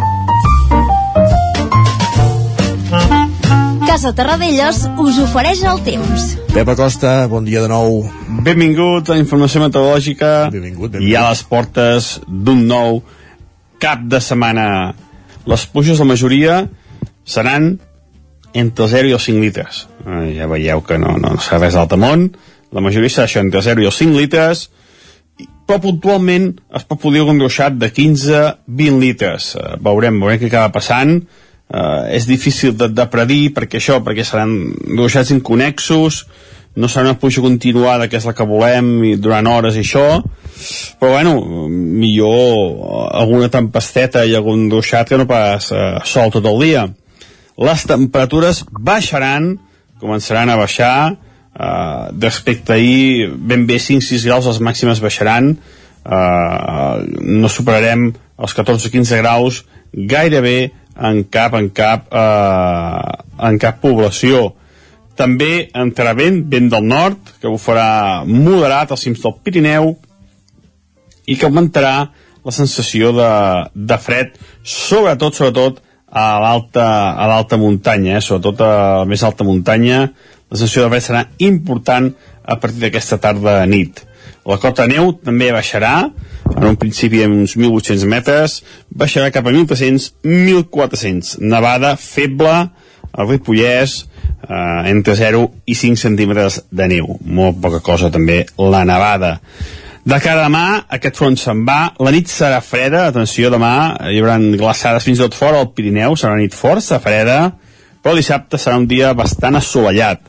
Casa 3.87 4.13
Terradellos 4.15 4.85
us 5.03 5.17
ofereix 5.19 5.63
el 5.67 5.81
temps. 5.83 6.27
Pep 6.53 6.69
Acosta, 6.71 7.27
bon 7.31 7.45
dia 7.45 7.63
de 7.65 7.71
nou. 7.71 8.03
Benvingut 8.47 9.11
a 9.11 9.17
Informació 9.19 9.63
Meteorològica 9.65 10.31
benvingut, 10.53 10.99
i 11.03 11.15
a 11.19 11.25
les 11.29 11.43
portes 11.49 12.13
d'un 12.27 12.63
nou 12.69 13.01
cap 13.83 14.05
de 14.07 14.21
setmana. 14.23 14.67
Les 15.51 15.67
pluges, 15.67 15.99
la 15.99 16.07
majoria, 16.07 16.61
seran 17.27 17.73
entre 18.55 18.89
0 18.93 19.11
i 19.11 19.17
els 19.17 19.27
5 19.27 19.43
litres. 19.43 19.87
Eh, 20.07 20.37
ja 20.39 20.47
veieu 20.51 20.85
que 20.87 21.01
no, 21.03 21.17
no, 21.19 21.35
no 21.35 21.43
serà 21.43 21.65
res 21.65 21.79
d'altre 21.79 21.99
món. 21.99 22.29
La 22.73 22.85
majoria 22.85 23.11
serà 23.11 23.27
això, 23.27 23.43
entre 23.43 23.65
0 23.67 23.83
i 23.83 23.91
els 23.91 23.99
5 23.99 24.19
litres, 24.19 24.69
però 25.67 25.81
puntualment 25.83 26.53
es 26.77 26.85
pot 26.87 27.01
poder 27.03 27.23
un 27.27 27.41
gruixat 27.41 27.79
de 27.81 27.91
15-20 27.91 29.01
litres. 29.03 29.55
Uh, 29.57 29.75
veurem, 29.83 30.21
veurem 30.23 30.43
què 30.43 30.51
acaba 30.53 30.75
passant. 30.75 31.23
Uh, 31.73 32.05
és 32.13 32.27
difícil 32.29 32.75
de, 32.77 32.91
de 32.93 33.07
predir 33.09 33.55
perquè 33.57 33.79
això, 33.81 34.03
perquè 34.05 34.27
seran 34.29 34.53
gruixats 34.85 35.33
inconexos, 35.33 36.27
no 36.77 36.89
serà 36.89 37.07
una 37.07 37.19
pluja 37.21 37.41
continuada 37.45 38.09
que 38.09 38.19
és 38.21 38.27
la 38.29 38.35
que 38.37 38.45
volem 38.49 38.91
i 39.09 39.15
durant 39.17 39.49
hores 39.49 39.77
i 39.77 39.81
això, 39.81 40.21
però 41.01 41.15
bueno, 41.15 41.35
millor 41.73 43.09
alguna 43.17 43.49
tempesteta 43.53 44.27
i 44.29 44.37
algun 44.37 44.69
gruixat 44.73 45.09
que 45.09 45.21
no 45.21 45.29
pas 45.29 45.71
uh, 45.73 45.99
sol 46.05 46.33
tot 46.33 46.49
el 46.49 46.61
dia. 46.61 46.87
Les 47.57 47.85
temperatures 47.89 48.65
baixaran, 48.73 49.55
començaran 50.01 50.53
a 50.53 50.61
baixar, 50.61 50.97
respecte 52.19 52.73
a 52.73 52.77
ahir 52.77 53.31
ben 53.37 53.67
bé 53.67 53.77
5-6 53.77 54.25
graus 54.25 54.47
les 54.47 54.61
màximes 54.61 55.01
baixaran 55.01 55.53
uh, 55.53 56.97
no 57.21 57.49
superarem 57.49 58.13
els 58.39 58.55
14-15 58.57 59.21
graus 59.21 59.65
gairebé 59.93 60.73
en 60.97 61.23
cap 61.33 61.55
en 61.57 61.69
cap 61.73 62.09
uh, 62.13 63.23
en 63.49 63.59
cap 63.61 63.81
població 63.81 64.51
també 65.17 65.69
entrarà 65.77 66.15
vent, 66.17 66.43
vent 66.49 66.69
del 66.73 66.89
nord 66.89 67.35
que 67.41 67.49
ho 67.49 67.59
farà 67.61 68.25
moderat 68.29 68.93
als 68.93 69.05
cims 69.05 69.23
del 69.23 69.37
Pirineu 69.45 69.95
i 71.29 71.37
que 71.37 71.47
augmentarà 71.47 71.95
la 72.43 72.53
sensació 72.55 73.13
de, 73.15 73.31
de 73.73 73.99
fred 74.03 74.37
sobretot, 74.65 75.37
sobretot 75.37 75.83
a 76.13 76.27
l'alta 76.43 76.87
a 77.17 77.29
l'alta 77.31 77.57
muntanya, 77.57 78.19
eh? 78.19 78.21
sobretot 78.25 78.61
a 78.61 78.73
la 79.03 79.09
més 79.09 79.23
alta 79.25 79.47
muntanya 79.49 80.01
la 80.05 80.59
sensació 80.59 80.85
de 80.85 80.93
fred 80.93 81.07
serà 81.07 81.23
important 81.41 82.11
a 82.43 82.59
partir 82.61 82.83
d'aquesta 82.83 83.21
tarda 83.23 83.63
nit. 83.71 84.03
La 84.45 84.59
cota 84.61 84.89
neu 84.91 85.13
també 85.23 85.53
baixarà, 85.55 86.11
en 86.57 86.69
un 86.69 86.79
principi 86.81 87.23
en 87.25 87.35
uns 87.43 87.57
1.800 87.57 88.09
metres, 88.11 88.61
baixarà 88.89 89.33
cap 89.35 89.47
a 89.47 89.53
1.300, 89.55 90.13
1.400. 90.25 91.37
Nevada 91.41 91.97
feble, 92.01 92.55
al 93.13 93.29
Ripollès, 93.29 94.03
eh, 94.49 94.91
entre 94.91 95.17
0 95.17 95.45
i 95.67 95.77
5 95.77 96.01
centímetres 96.01 96.63
de 96.71 96.89
neu. 96.89 97.17
Molt 97.25 97.61
poca 97.63 97.83
cosa 97.85 98.11
també 98.11 98.45
la 98.59 98.85
nevada. 98.89 99.39
De 100.03 100.19
cara 100.19 100.41
a 100.43 100.49
demà, 100.49 100.67
aquest 100.91 101.19
front 101.21 101.37
se'n 101.39 101.61
va, 101.63 101.93
la 102.03 102.11
nit 102.11 102.27
serà 102.27 102.59
freda, 102.65 103.05
atenció, 103.07 103.53
demà 103.55 104.01
hi 104.11 104.19
haurà 104.19 104.35
glaçades 104.59 105.07
fins 105.07 105.23
tot 105.23 105.37
fora 105.39 105.61
al 105.63 105.71
Pirineu, 105.77 106.17
serà 106.19 106.35
una 106.35 106.43
nit 106.43 106.57
força 106.59 106.99
freda, 106.99 107.53
però 108.03 108.17
dissabte 108.19 108.59
serà 108.59 108.81
un 108.81 108.89
dia 108.91 109.13
bastant 109.15 109.61
assolellat. 109.61 110.27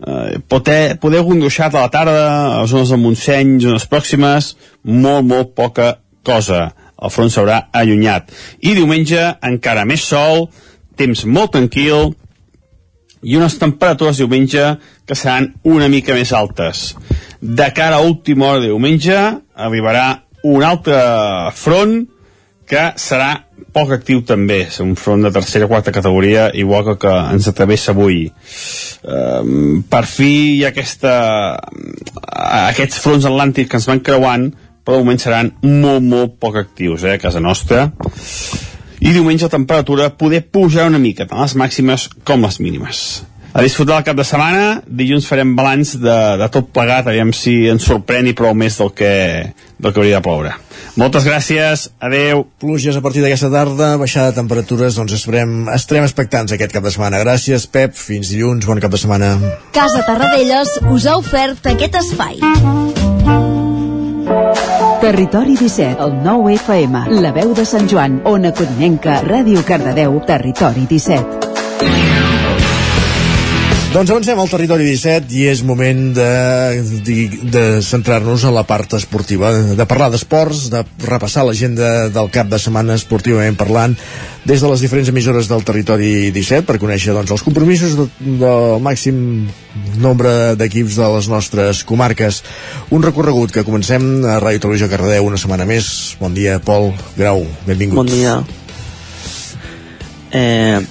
Eh, 0.00 0.38
poder, 0.48 0.98
poder 1.00 1.22
gruixat 1.24 1.74
a 1.74 1.84
la 1.86 1.90
tarda, 1.90 2.24
a 2.60 2.66
zones 2.66 2.90
del 2.90 3.00
Montseny, 3.02 3.58
zones 3.62 3.86
pròximes, 3.90 4.54
molt, 4.84 5.24
molt 5.28 5.54
poca 5.54 5.98
cosa. 6.26 6.72
El 7.04 7.12
front 7.12 7.30
s'haurà 7.30 7.68
allunyat. 7.72 8.30
I 8.62 8.74
diumenge, 8.74 9.22
encara 9.42 9.84
més 9.84 10.04
sol, 10.08 10.48
temps 10.96 11.24
molt 11.26 11.54
tranquil, 11.56 12.14
i 13.24 13.38
unes 13.38 13.56
temperatures 13.58 14.20
diumenge 14.20 14.64
que 15.08 15.16
seran 15.16 15.54
una 15.64 15.88
mica 15.88 16.16
més 16.16 16.32
altes. 16.36 16.92
De 17.40 17.70
cara 17.76 18.00
a 18.00 18.04
última 18.04 18.50
hora 18.50 18.60
de 18.60 18.70
diumenge 18.72 19.16
arribarà 19.54 20.06
un 20.44 20.64
altre 20.64 20.98
front 21.56 22.02
que 22.68 22.90
serà 23.00 23.32
poc 23.74 23.90
actiu 23.96 24.22
també, 24.26 24.60
un 24.82 24.94
front 24.98 25.24
de 25.26 25.32
tercera 25.34 25.66
o 25.66 25.70
quarta 25.72 25.92
categoria, 25.92 26.46
igual 26.54 26.84
que, 26.86 26.94
que 27.02 27.14
ens 27.34 27.48
atravessa 27.50 27.90
avui. 27.92 28.28
Um, 29.02 29.82
per 29.90 30.04
fi 30.06 30.30
hi 30.54 30.62
ha 30.64 30.70
aquesta, 30.70 31.14
aquests 32.70 33.02
fronts 33.02 33.26
atlàntics 33.28 33.70
que 33.70 33.80
ens 33.80 33.88
van 33.90 34.02
creuant, 34.06 34.46
però 34.84 35.00
de 35.00 35.06
moment 35.06 35.20
seran 35.20 35.50
molt, 35.64 36.04
molt 36.04 36.38
poc 36.40 36.60
actius 36.60 37.06
eh, 37.08 37.16
a 37.16 37.20
casa 37.20 37.42
nostra. 37.42 37.88
I 39.04 39.12
diumenge 39.12 39.48
la 39.48 39.56
temperatura 39.56 40.12
poder 40.16 40.44
pujar 40.54 40.86
una 40.88 41.02
mica, 41.02 41.26
tant 41.26 41.42
les 41.42 41.56
màximes 41.58 42.06
com 42.24 42.46
les 42.46 42.60
mínimes. 42.62 43.04
A 43.54 43.62
disfrutar 43.62 44.00
el 44.00 44.06
cap 44.06 44.16
de 44.18 44.26
setmana, 44.26 44.80
dilluns 44.86 45.26
farem 45.30 45.52
balanç 45.54 45.96
de, 46.02 46.14
de 46.40 46.48
tot 46.50 46.70
plegat, 46.74 47.06
aviam 47.10 47.30
si 47.34 47.68
ens 47.70 47.86
sorprèn 47.86 48.26
i 48.26 48.34
prou 48.38 48.54
més 48.58 48.78
del 48.80 48.90
que, 48.98 49.12
del 49.78 49.94
que 49.94 50.02
hauria 50.02 50.18
de 50.18 50.26
ploure. 50.26 50.54
Moltes 50.94 51.24
gràcies, 51.26 51.88
adeu. 51.98 52.44
Pluges 52.62 52.94
a 52.94 53.02
partir 53.02 53.22
d'aquesta 53.24 53.50
tarda, 53.50 53.96
baixada 53.98 54.30
de 54.30 54.38
temperatures, 54.38 54.94
doncs 54.94 55.16
esperem, 55.16 55.64
estarem 55.74 56.06
expectants 56.06 56.54
aquest 56.54 56.74
cap 56.74 56.86
de 56.86 56.92
setmana. 56.94 57.18
Gràcies, 57.24 57.66
Pep, 57.66 57.96
fins 57.98 58.30
dilluns, 58.30 58.62
bon 58.68 58.78
cap 58.82 58.94
de 58.94 59.00
setmana. 59.02 59.32
Casa 59.74 60.04
Tarradellas 60.06 60.76
us 60.94 61.08
ha 61.10 61.16
ofert 61.18 61.66
aquest 61.74 61.98
espai. 61.98 62.38
Territori 65.02 65.58
17, 65.58 65.98
el 66.00 66.14
9 66.22 66.54
FM, 66.60 67.02
la 67.26 67.34
veu 67.34 67.56
de 67.58 67.66
Sant 67.66 67.90
Joan, 67.90 68.20
Ona 68.30 68.54
Codinenca, 68.54 69.18
Ràdio 69.26 69.66
Cardedeu, 69.66 70.20
Territori 70.30 70.86
17. 70.94 72.53
Doncs 73.94 74.10
avancem 74.10 74.40
al 74.42 74.48
territori 74.50 74.88
17 74.88 75.36
i 75.38 75.44
és 75.46 75.60
moment 75.62 75.98
de, 76.16 76.30
de, 77.06 77.14
de 77.46 77.60
centrar-nos 77.86 78.42
a 78.42 78.50
la 78.50 78.64
part 78.66 78.96
esportiva, 78.98 79.52
de 79.78 79.84
parlar 79.86 80.08
d'esports, 80.10 80.64
de 80.72 80.80
repassar 81.04 81.44
l'agenda 81.46 82.08
del 82.10 82.26
cap 82.34 82.50
de 82.50 82.58
setmana 82.58 82.96
esportivament 82.98 83.54
parlant 83.54 83.94
des 84.42 84.64
de 84.64 84.70
les 84.72 84.82
diferents 84.82 85.12
emissores 85.12 85.46
del 85.46 85.62
territori 85.62 86.32
17 86.34 86.66
per 86.66 86.80
conèixer 86.82 87.14
doncs, 87.14 87.30
els 87.36 87.46
compromisos 87.46 87.94
de, 88.00 88.08
del 88.42 88.82
màxim 88.82 89.46
nombre 90.02 90.34
d'equips 90.58 90.98
de 90.98 91.12
les 91.14 91.30
nostres 91.30 91.84
comarques. 91.86 92.42
Un 92.90 93.06
recorregut 93.06 93.54
que 93.54 93.62
comencem 93.62 94.26
a 94.26 94.40
Ràdio 94.42 94.66
Televisió 94.66 94.90
Cardedeu 94.90 95.30
una 95.30 95.38
setmana 95.38 95.70
més. 95.70 96.16
Bon 96.18 96.34
dia, 96.34 96.58
Pol 96.58 96.90
Grau, 97.14 97.46
benvingut. 97.70 98.02
Bon 98.02 98.10
dia. 98.10 98.40
Eh, 100.34 100.82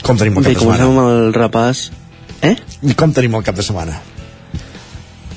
Com 0.00 0.16
tenim 0.16 0.40
Bé, 0.40 0.48
cap 0.48 0.54
de 0.54 0.60
setmana? 0.62 0.88
comencem 0.88 0.96
amb 0.96 1.08
el 1.12 1.34
repàs. 1.36 1.88
Eh? 2.42 2.54
I 2.86 2.94
com 2.98 3.12
tenim 3.14 3.34
el 3.34 3.44
cap 3.46 3.56
de 3.58 3.64
setmana? 3.66 3.98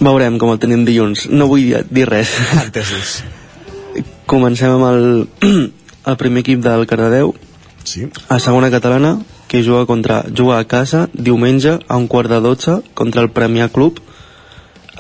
Veurem 0.02 0.38
com 0.42 0.52
el 0.54 0.60
tenim 0.62 0.86
dilluns. 0.86 1.28
No 1.30 1.48
vull 1.50 1.74
dir, 1.90 2.06
res. 2.10 2.34
Entesos. 2.58 3.22
Comencem 4.30 4.74
amb 4.74 4.88
el, 4.90 5.04
el 6.12 6.18
primer 6.18 6.46
equip 6.46 6.64
del 6.66 6.88
Cardedeu. 6.90 7.36
Sí. 7.84 8.08
A 8.30 8.40
segona 8.40 8.72
catalana, 8.74 9.18
que 9.48 9.64
juga 9.66 9.86
contra 9.86 10.24
juga 10.32 10.60
a 10.60 10.66
casa 10.66 11.10
diumenge 11.14 11.80
a 11.88 11.98
un 11.98 12.08
quart 12.08 12.30
de 12.30 12.40
12 12.40 12.94
contra 12.94 13.22
el 13.22 13.32
Premià 13.36 13.70
Club. 13.70 14.00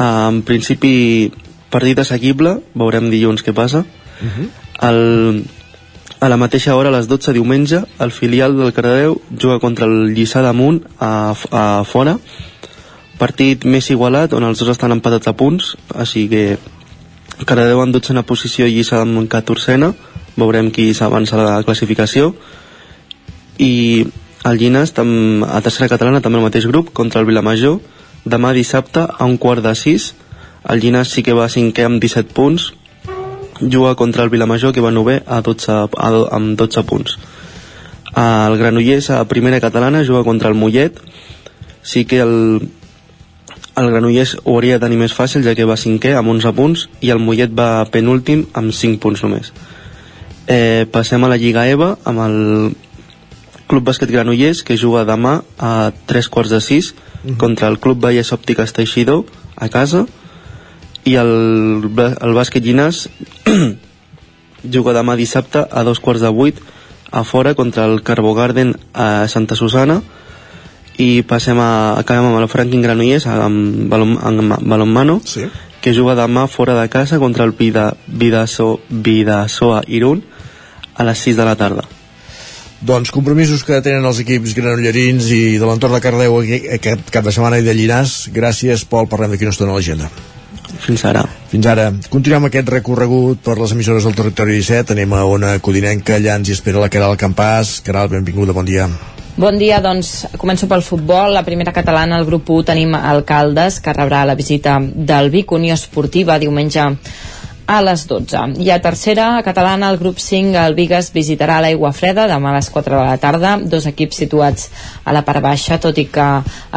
En 0.01 0.41
principi, 0.43 1.31
partit 1.71 2.01
assequible, 2.01 2.57
veurem 2.75 3.09
dilluns 3.13 3.45
què 3.45 3.53
passa. 3.53 3.85
Uh 4.21 4.27
-huh. 4.27 4.47
El, 4.89 5.45
a 6.21 6.29
la 6.29 6.37
mateixa 6.37 6.75
hora, 6.77 6.89
a 6.89 6.93
les 6.93 7.07
12 7.09 7.33
diumenge, 7.33 7.79
el 7.97 8.11
filial 8.13 8.53
del 8.53 8.73
Cardedeu 8.77 9.15
juga 9.33 9.57
contra 9.59 9.87
el 9.89 10.13
Lliçà 10.13 10.43
d'Amunt 10.45 10.83
a, 11.01 11.33
a 11.33 11.63
fora. 11.81 12.13
Partit 13.17 13.65
més 13.65 13.89
igualat, 13.89 14.35
on 14.37 14.45
els 14.45 14.61
dos 14.61 14.69
estan 14.69 14.93
empatats 14.93 15.31
a 15.31 15.33
punts, 15.33 15.71
així 15.97 16.27
que 16.29 16.43
Cardedeu 17.41 17.81
en 17.81 17.95
dotzena 17.95 18.21
posició 18.21 18.69
i 18.69 18.75
Lliçà 18.75 19.01
d'Amunt 19.01 19.25
14 19.33 19.89
veurem 20.37 20.69
qui 20.69 20.91
s'avança 20.93 21.39
a 21.39 21.47
la 21.47 21.63
classificació. 21.65 22.35
I 23.57 24.05
el 24.45 24.61
Llinas, 24.61 24.93
a 24.93 25.61
tercera 25.65 25.89
catalana, 25.89 26.21
també 26.21 26.37
el 26.37 26.45
mateix 26.45 26.69
grup, 26.69 26.93
contra 26.93 27.21
el 27.21 27.25
Vilamajor, 27.25 27.79
demà 28.29 28.53
dissabte 28.53 29.07
a 29.09 29.25
un 29.25 29.39
quart 29.41 29.65
de 29.65 29.73
sis. 29.73 30.11
El 30.69 30.85
Llinas 30.85 31.09
sí 31.09 31.25
que 31.25 31.33
va 31.33 31.49
cinquè 31.49 31.89
amb 31.89 31.97
17 31.97 32.29
punts, 32.37 32.75
juga 33.61 33.95
contra 33.95 34.23
el 34.23 34.29
Vilamajor 34.29 34.73
que 34.73 34.81
va 34.81 34.91
novè 34.91 35.21
a 35.25 35.41
12, 35.41 35.71
a, 35.71 36.09
amb 36.35 36.57
12 36.57 36.83
punts. 36.89 37.17
El 38.17 38.57
Granollers 38.59 39.09
a 39.09 39.23
primera 39.25 39.61
catalana 39.61 40.03
juga 40.03 40.23
contra 40.23 40.49
el 40.49 40.55
Mollet. 40.55 40.99
Sí 41.83 42.05
que 42.05 42.19
el, 42.19 42.69
el 43.75 43.89
Granollers 43.89 44.37
ho 44.43 44.55
hauria 44.55 44.77
de 44.77 44.85
tenir 44.85 44.99
més 44.99 45.15
fàcil 45.15 45.45
ja 45.45 45.55
que 45.55 45.67
va 45.67 45.79
cinquè 45.79 46.15
amb 46.17 46.33
11 46.33 46.55
punts 46.57 46.87
i 47.01 47.11
el 47.13 47.21
Mollet 47.23 47.53
va 47.55 47.85
penúltim 47.91 48.47
amb 48.53 48.73
5 48.75 48.99
punts 48.99 49.23
només. 49.23 49.53
Eh, 50.47 50.87
passem 50.91 51.23
a 51.23 51.29
la 51.31 51.39
Lliga 51.39 51.67
EVA 51.69 51.95
amb 52.03 52.25
el 52.25 52.39
Club 53.71 53.85
Bàsquet 53.87 54.11
Granollers 54.11 54.65
que 54.67 54.75
juga 54.75 55.05
demà 55.07 55.41
a 55.57 55.91
3 56.11 56.27
quarts 56.27 56.51
de 56.51 56.59
6 56.59 56.93
contra 57.37 57.69
el 57.69 57.79
Club 57.79 58.01
Vallès 58.03 58.33
Òptiques 58.35 58.73
Teixidor 58.75 59.23
a 59.55 59.69
casa 59.69 60.07
i 61.05 61.15
el, 61.17 61.31
el 62.21 62.33
bàsquet 62.37 62.63
Llinàs 62.65 63.07
juga 64.75 64.93
demà 64.93 65.15
dissabte 65.17 65.63
a 65.65 65.83
dos 65.83 65.99
quarts 65.99 66.21
de 66.21 66.29
vuit 66.29 66.59
a 67.11 67.23
fora 67.27 67.55
contra 67.55 67.85
el 67.89 68.03
Carbo 68.03 68.33
Garden 68.33 68.75
a 68.93 69.27
Santa 69.27 69.55
Susana 69.55 70.01
i 71.01 71.23
passem 71.27 71.57
a, 71.59 71.97
acabem 71.99 72.27
amb 72.29 72.39
el 72.41 72.47
Franklin 72.51 72.83
Granollers 72.85 73.25
amb, 73.27 73.87
balon, 73.89 74.17
amb 74.21 74.53
balonmano 74.69 75.19
sí. 75.25 75.47
que 75.81 75.93
juga 75.97 76.13
demà 76.19 76.45
fora 76.47 76.75
de 76.79 76.87
casa 76.93 77.17
contra 77.19 77.43
el 77.47 77.51
Vida, 77.57 77.95
Vidaso, 78.07 78.79
Vidasoa 78.89 79.81
Irún 79.87 80.21
a 80.95 81.03
les 81.07 81.17
6 81.25 81.37
de 81.41 81.45
la 81.47 81.55
tarda 81.57 81.87
Doncs 82.81 83.11
compromisos 83.13 83.61
que 83.63 83.77
tenen 83.85 84.05
els 84.09 84.19
equips 84.23 84.55
granollerins 84.57 85.27
i 85.33 85.57
de 85.61 85.65
l'entorn 85.69 85.93
de 85.93 86.01
Cardeu 86.01 86.39
aqu- 86.39 86.61
aquest 86.77 87.09
cap 87.13 87.25
de 87.27 87.29
setmana 87.33 87.59
i 87.61 87.61
de 87.61 87.75
Llinars. 87.77 88.23
Gràcies, 88.33 88.81
Pol. 88.89 89.05
Parlem 89.05 89.29
d'aquí 89.35 89.45
una 89.45 89.53
estona 89.53 89.69
a 89.69 89.75
l'agenda. 89.77 90.07
Fins 90.81 91.05
ara. 91.05 91.21
Fins 91.51 91.67
ara. 91.69 91.91
Continuem 92.09 92.47
aquest 92.47 92.69
recorregut 92.73 93.41
per 93.45 93.57
les 93.59 93.71
emissores 93.75 94.07
del 94.07 94.17
territori 94.17 94.57
17. 94.57 94.95
Anem 94.95 95.13
a 95.13 95.23
una 95.29 95.55
codinenca. 95.61 96.17
Allà 96.17 96.39
ens 96.39 96.49
hi 96.49 96.57
espera 96.57 96.81
la 96.81 96.89
Caral 96.89 97.17
Campàs. 97.21 97.79
Caral, 97.85 98.09
benvinguda, 98.09 98.55
bon 98.57 98.65
dia. 98.65 98.89
Bon 99.41 99.55
dia, 99.57 99.77
doncs 99.79 100.25
començo 100.41 100.67
pel 100.67 100.83
futbol. 100.83 101.31
La 101.37 101.45
primera 101.45 101.71
catalana, 101.71 102.17
el 102.19 102.25
grup 102.27 102.49
1, 102.49 102.65
tenim 102.67 102.97
Alcaldes, 102.97 103.79
que 103.79 103.93
rebrà 103.95 104.25
la 104.27 104.35
visita 104.35 104.79
del 104.81 105.31
Vic 105.31 105.53
Unió 105.55 105.77
Esportiva 105.77 106.39
diumenge 106.41 106.89
a 107.65 107.81
les 107.81 108.05
12. 108.07 108.61
I 108.63 108.69
a 108.71 108.79
tercera 108.81 109.41
catalana, 109.43 109.89
el 109.91 109.97
grup 109.97 110.19
5, 110.19 110.55
el 110.59 110.75
Vigues 110.75 111.11
visitarà 111.13 111.59
l'Aigua 111.61 111.93
Freda 111.95 112.27
demà 112.29 112.51
a 112.51 112.57
les 112.57 112.69
4 112.69 112.97
de 112.97 113.03
la 113.05 113.17
tarda, 113.21 113.57
dos 113.57 113.87
equips 113.89 114.23
situats 114.23 114.69
a 115.05 115.13
la 115.15 115.23
part 115.27 115.43
baixa, 115.43 115.79
tot 115.79 115.97
i 115.97 116.07
que 116.11 116.27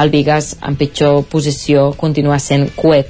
el 0.00 0.12
Vigues 0.12 0.54
en 0.62 0.76
pitjor 0.80 1.24
posició 1.30 1.92
continua 1.98 2.38
sent 2.38 2.70
cué. 2.76 3.04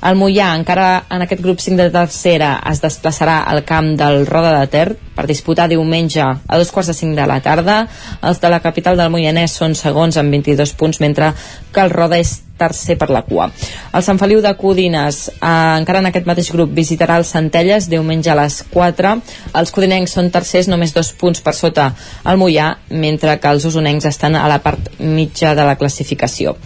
El 0.00 0.16
Mollà, 0.16 0.54
encara 0.56 1.04
en 1.12 1.26
aquest 1.26 1.42
grup 1.44 1.60
5 1.60 1.76
de 1.76 1.90
tercera, 1.92 2.54
es 2.70 2.80
desplaçarà 2.80 3.42
al 3.52 3.64
camp 3.68 3.92
del 4.00 4.24
Roda 4.26 4.54
de 4.56 4.68
Ter 4.72 4.86
per 5.16 5.26
disputar 5.28 5.68
diumenge 5.68 6.22
a 6.24 6.58
dos 6.58 6.70
quarts 6.72 6.88
de 6.88 6.96
5 6.96 7.18
de 7.18 7.26
la 7.28 7.40
tarda. 7.44 7.82
Els 8.24 8.40
de 8.40 8.48
la 8.48 8.62
capital 8.64 8.96
del 8.96 9.12
Moianès 9.12 9.58
són 9.60 9.76
segons 9.76 10.16
amb 10.16 10.32
22 10.32 10.72
punts, 10.80 11.02
mentre 11.04 11.34
que 11.72 11.84
el 11.84 11.92
Roda 11.92 12.16
és 12.16 12.38
tercer 12.60 12.98
per 13.00 13.10
la 13.10 13.24
cua. 13.26 13.48
El 13.96 14.06
Sant 14.06 14.20
Feliu 14.20 14.42
de 14.44 14.54
Codines, 14.60 15.22
eh, 15.32 15.50
encara 15.80 16.04
en 16.04 16.10
aquest 16.12 16.28
mateix 16.28 16.52
grup, 16.54 16.72
visitarà 16.76 17.18
el 17.18 17.26
Centelles 17.28 17.88
diumenge 17.90 18.30
a 18.30 18.38
les 18.42 18.62
4. 18.70 19.16
Els 19.60 19.74
codinencs 19.74 20.16
són 20.18 20.30
tercers, 20.30 20.68
només 20.68 20.94
dos 20.94 21.12
punts 21.18 21.40
per 21.40 21.56
sota 21.56 21.92
el 22.24 22.40
Mollà, 22.40 22.74
mentre 22.90 23.38
que 23.40 23.54
els 23.54 23.64
usonencs 23.64 24.10
estan 24.12 24.36
a 24.36 24.48
la 24.48 24.60
part 24.62 24.92
mitja 25.00 25.54
de 25.54 25.64
la 25.64 25.78
classificació 25.80 26.58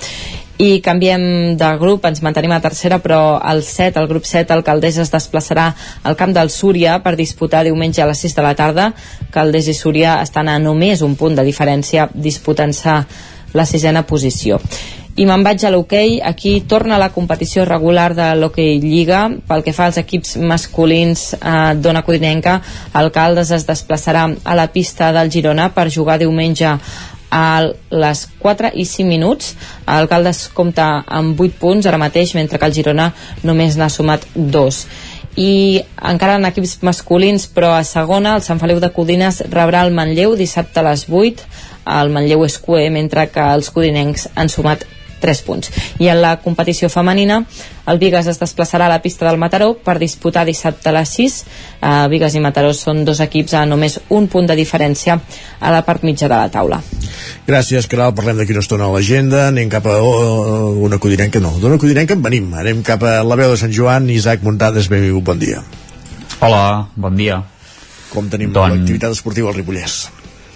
i 0.58 0.78
canviem 0.80 1.56
de 1.58 1.68
grup, 1.80 2.04
ens 2.06 2.22
mantenim 2.22 2.52
a 2.54 2.60
tercera 2.62 3.00
però 3.02 3.40
el 3.50 3.62
7, 3.66 3.98
el 3.98 4.06
grup 4.06 4.24
7 4.28 4.54
Alcaldés 4.54 4.98
es 5.02 5.10
desplaçarà 5.10 5.72
al 6.04 6.16
camp 6.16 6.34
del 6.34 6.50
Súria 6.50 7.00
per 7.02 7.16
disputar 7.18 7.64
diumenge 7.66 8.02
a 8.02 8.06
les 8.06 8.22
6 8.22 8.36
de 8.36 8.44
la 8.46 8.54
tarda 8.54 8.92
Caldés 9.34 9.68
i 9.68 9.74
Súria 9.74 10.20
estan 10.22 10.48
a 10.48 10.58
només 10.62 11.02
un 11.02 11.16
punt 11.18 11.34
de 11.34 11.46
diferència 11.46 12.06
disputant-se 12.14 13.00
la 13.54 13.66
sisena 13.66 14.06
posició 14.06 14.60
i 15.14 15.26
me'n 15.28 15.44
vaig 15.46 15.62
a 15.62 15.70
l'hoquei, 15.70 16.16
aquí 16.18 16.56
torna 16.66 16.98
la 16.98 17.12
competició 17.14 17.62
regular 17.68 18.08
de 18.18 18.32
l'hoquei 18.34 18.80
Lliga. 18.82 19.28
Pel 19.46 19.62
que 19.62 19.74
fa 19.76 19.86
als 19.86 20.00
equips 20.00 20.34
masculins 20.42 21.28
eh, 21.36 21.74
d'Ona 21.78 22.02
Codinenca, 22.02 22.56
Alcaldes 22.98 23.52
es 23.54 23.66
desplaçarà 23.68 24.26
a 24.42 24.56
la 24.58 24.66
pista 24.74 25.12
del 25.14 25.30
Girona 25.30 25.68
per 25.70 25.86
jugar 25.94 26.18
diumenge 26.18 26.72
a 27.34 27.46
les 27.90 28.24
4 28.42 28.72
i 28.74 28.84
5 28.90 29.06
minuts. 29.06 29.54
Alcaldes 29.86 30.48
compta 30.54 31.04
amb 31.06 31.38
8 31.38 31.60
punts 31.62 31.86
ara 31.86 32.00
mateix, 32.02 32.34
mentre 32.34 32.58
que 32.58 32.66
el 32.66 32.74
Girona 32.74 33.12
només 33.42 33.78
n'ha 33.78 33.90
sumat 33.90 34.26
2 34.34 34.86
i 35.34 35.82
encara 35.98 36.36
en 36.38 36.46
equips 36.46 36.76
masculins 36.86 37.48
però 37.50 37.72
a 37.74 37.82
segona 37.82 38.36
el 38.38 38.44
Sant 38.46 38.60
Feliu 38.62 38.78
de 38.78 38.92
Codines 38.94 39.40
rebrà 39.50 39.80
el 39.82 39.90
Manlleu 39.90 40.36
dissabte 40.38 40.78
a 40.78 40.86
les 40.86 41.08
8 41.10 41.48
el 41.98 42.12
Manlleu 42.14 42.44
és 42.46 42.58
cué 42.62 42.86
mentre 42.94 43.26
que 43.34 43.42
els 43.56 43.72
codinencs 43.74 44.28
han 44.38 44.52
sumat 44.52 44.86
3 45.24 45.42
punts. 45.46 45.72
I 45.98 46.12
en 46.12 46.20
la 46.22 46.36
competició 46.44 46.90
femenina, 46.92 47.40
el 47.88 48.00
Vigas 48.00 48.28
es 48.30 48.40
desplaçarà 48.40 48.86
a 48.86 48.92
la 48.92 49.00
pista 49.04 49.26
del 49.26 49.40
Mataró 49.40 49.74
per 49.74 49.98
disputar 50.00 50.44
dissabte 50.48 50.88
a 50.88 50.94
les 50.96 51.16
6. 51.16 51.36
Uh, 51.80 52.06
Vigas 52.12 52.36
i 52.36 52.42
Mataró 52.44 52.72
són 52.76 53.04
dos 53.08 53.20
equips 53.24 53.56
a 53.56 53.64
només 53.68 53.98
un 54.08 54.28
punt 54.32 54.48
de 54.48 54.56
diferència 54.56 55.18
a 55.60 55.72
la 55.72 55.82
part 55.84 56.04
mitja 56.04 56.28
de 56.28 56.36
la 56.36 56.50
taula. 56.52 56.80
Gràcies, 57.48 57.88
Caral. 57.90 58.14
Parlem 58.16 58.40
d'aquí 58.40 58.56
una 58.56 58.64
estona 58.64 58.88
a 58.88 58.92
l'agenda. 58.94 59.48
Anem 59.50 59.72
cap 59.72 59.88
a 59.88 59.98
oh, 60.00 60.72
una 60.86 61.00
codinenca. 61.00 61.42
No, 61.44 61.52
d'una 61.60 61.80
codinenca 61.80 62.16
en 62.16 62.24
venim. 62.24 62.52
Anem 62.56 62.84
cap 62.86 63.04
a 63.04 63.18
la 63.24 63.40
veu 63.40 63.52
de 63.52 63.60
Sant 63.60 63.72
Joan. 63.74 64.08
Isaac 64.12 64.44
Montades, 64.46 64.88
benvingut, 64.92 65.24
bon 65.28 65.40
dia. 65.42 65.64
Hola, 66.40 66.88
bon 66.96 67.16
dia. 67.20 67.42
Com 68.12 68.28
tenim 68.32 68.52
Don- 68.54 68.72
l'activitat 68.72 69.12
esportiva 69.16 69.52
al 69.52 69.58
Ripollès? 69.58 70.04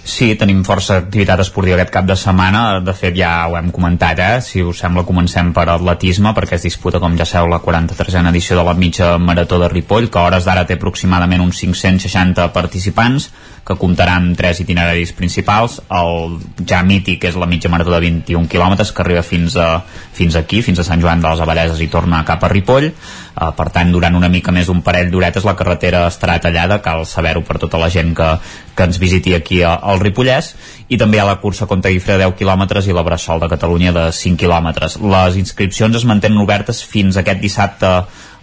Sí, 0.08 0.30
tenim 0.40 0.62
força 0.64 0.94
activitat 1.02 1.42
esportiva 1.42 1.76
aquest 1.76 1.90
cap 1.92 2.06
de 2.08 2.14
setmana. 2.16 2.62
De 2.80 2.94
fet, 2.96 3.12
ja 3.18 3.32
ho 3.44 3.58
hem 3.58 3.68
comentat, 3.74 4.22
eh? 4.24 4.38
Si 4.40 4.62
us 4.64 4.80
sembla, 4.80 5.04
comencem 5.04 5.50
per 5.52 5.66
atletisme, 5.68 6.32
perquè 6.36 6.56
es 6.56 6.64
disputa, 6.64 7.00
com 7.02 7.18
ja 7.18 7.26
sabeu, 7.28 7.50
la 7.52 7.60
43a 7.60 8.22
edició 8.32 8.56
de 8.56 8.64
la 8.64 8.74
mitja 8.78 9.10
marató 9.20 9.58
de 9.60 9.68
Ripoll, 9.68 10.08
que 10.08 10.18
a 10.18 10.24
hores 10.30 10.48
d'ara 10.48 10.64
té 10.64 10.78
aproximadament 10.78 11.44
uns 11.44 11.60
560 11.60 12.48
participants, 12.56 13.28
que 13.68 13.76
comptarà 13.76 14.14
amb 14.16 14.32
tres 14.38 14.62
itineraris 14.62 15.12
principals. 15.12 15.76
El 15.92 16.38
ja 16.68 16.80
mític 16.86 17.26
és 17.28 17.36
la 17.36 17.48
mitja 17.50 17.68
marató 17.68 17.92
de 17.92 18.00
21 18.00 18.48
quilòmetres, 18.48 18.94
que 18.96 19.04
arriba 19.04 19.20
fins, 19.26 19.58
a, 19.60 19.82
fins 20.16 20.38
aquí, 20.40 20.62
fins 20.64 20.80
a 20.80 20.86
Sant 20.86 21.02
Joan 21.04 21.20
de 21.20 21.28
les 21.28 21.42
Abadeses 21.44 21.82
i 21.84 21.90
torna 21.92 22.22
cap 22.28 22.46
a 22.46 22.48
Ripoll. 22.48 22.88
Uh, 22.88 23.50
per 23.54 23.68
tant, 23.74 23.92
durant 23.92 24.16
una 24.16 24.30
mica 24.32 24.54
més 24.56 24.70
d'un 24.70 24.80
parell 24.86 25.12
d'horetes 25.12 25.44
la 25.44 25.54
carretera 25.58 26.06
estarà 26.08 26.38
tallada, 26.40 26.80
cal 26.82 27.04
saber-ho 27.06 27.44
per 27.44 27.58
tota 27.60 27.78
la 27.78 27.90
gent 27.92 28.14
que, 28.16 28.30
que 28.74 28.88
ens 28.88 28.98
visiti 28.98 29.36
aquí 29.36 29.60
al 29.68 30.00
Ripollès 30.00 30.54
i 30.88 30.96
també 30.96 31.18
hi 31.18 31.22
ha 31.22 31.28
la 31.28 31.38
cursa 31.42 31.68
contra 31.68 31.92
Guifre 31.92 32.16
de 32.16 32.24
10 32.24 32.38
quilòmetres 32.40 32.88
i 32.88 32.96
la 32.96 33.04
Bressol 33.04 33.44
de 33.44 33.52
Catalunya 33.52 33.92
de 33.92 34.08
5 34.16 34.40
quilòmetres. 34.40 34.96
Les 35.04 35.36
inscripcions 35.36 36.00
es 36.00 36.08
mantenen 36.08 36.40
obertes 36.40 36.80
fins 36.88 37.20
aquest 37.20 37.44
dissabte 37.44 37.92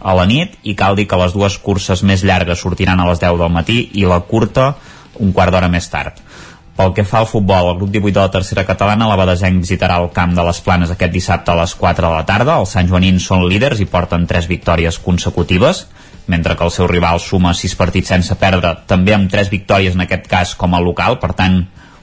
a 0.05 0.13
la 0.13 0.27
nit 0.29 0.53
i 0.63 0.75
cal 0.77 0.95
dir 0.95 1.07
que 1.09 1.17
les 1.17 1.33
dues 1.33 1.57
curses 1.65 2.03
més 2.05 2.21
llargues 2.21 2.61
sortiran 2.61 3.01
a 3.01 3.07
les 3.09 3.23
10 3.23 3.39
del 3.41 3.51
matí 3.51 3.87
i 3.97 4.05
la 4.05 4.21
curta 4.29 4.75
un 5.19 5.31
quart 5.33 5.53
d'hora 5.53 5.71
més 5.71 5.89
tard. 5.91 6.19
Pel 6.75 6.91
que 6.91 7.05
fa 7.07 7.21
al 7.21 7.29
futbol, 7.29 7.69
el 7.71 7.77
grup 7.79 7.91
18 7.93 8.11
de 8.11 8.19
la 8.19 8.31
tercera 8.31 8.65
catalana, 8.67 9.07
la 9.07 9.15
Badesenc 9.15 9.61
visitarà 9.63 9.95
el 10.03 10.09
camp 10.11 10.33
de 10.35 10.43
les 10.43 10.57
Planes 10.59 10.91
aquest 10.91 11.13
dissabte 11.13 11.53
a 11.53 11.55
les 11.61 11.75
4 11.79 12.03
de 12.03 12.11
la 12.11 12.25
tarda. 12.27 12.57
Els 12.59 12.73
Sant 12.75 12.89
Joanins 12.89 13.27
són 13.31 13.45
líders 13.47 13.79
i 13.79 13.87
porten 13.87 14.27
3 14.27 14.49
victòries 14.51 14.99
consecutives, 14.99 15.85
mentre 16.27 16.57
que 16.57 16.67
el 16.67 16.73
seu 16.75 16.89
rival 16.91 17.21
suma 17.23 17.53
6 17.55 17.77
partits 17.79 18.11
sense 18.11 18.35
perdre, 18.41 18.73
també 18.91 19.15
amb 19.15 19.31
3 19.31 19.53
victòries 19.53 19.95
en 19.95 20.03
aquest 20.03 20.27
cas 20.27 20.51
com 20.59 20.75
a 20.75 20.83
local, 20.83 21.15
per 21.23 21.31
tant, 21.37 21.61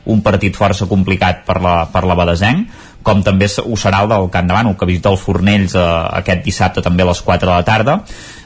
un 0.08 0.22
partit 0.24 0.56
força 0.56 0.88
complicat 0.90 1.44
per 1.46 1.60
la, 1.62 1.74
per 1.92 2.06
la 2.08 2.16
Badesenc 2.18 2.72
com 3.02 3.22
també 3.24 3.48
ho 3.48 3.76
serà 3.78 4.02
el 4.04 4.10
del 4.10 4.28
Camp 4.32 4.48
de 4.48 4.54
Bànol 4.54 4.76
que 4.78 4.88
visita 4.88 5.10
els 5.12 5.22
Fornells 5.22 5.74
eh, 5.74 5.88
aquest 6.22 6.44
dissabte 6.46 6.84
també 6.84 7.04
a 7.04 7.10
les 7.10 7.22
4 7.22 7.48
de 7.48 7.52
la 7.52 7.66
tarda. 7.66 7.98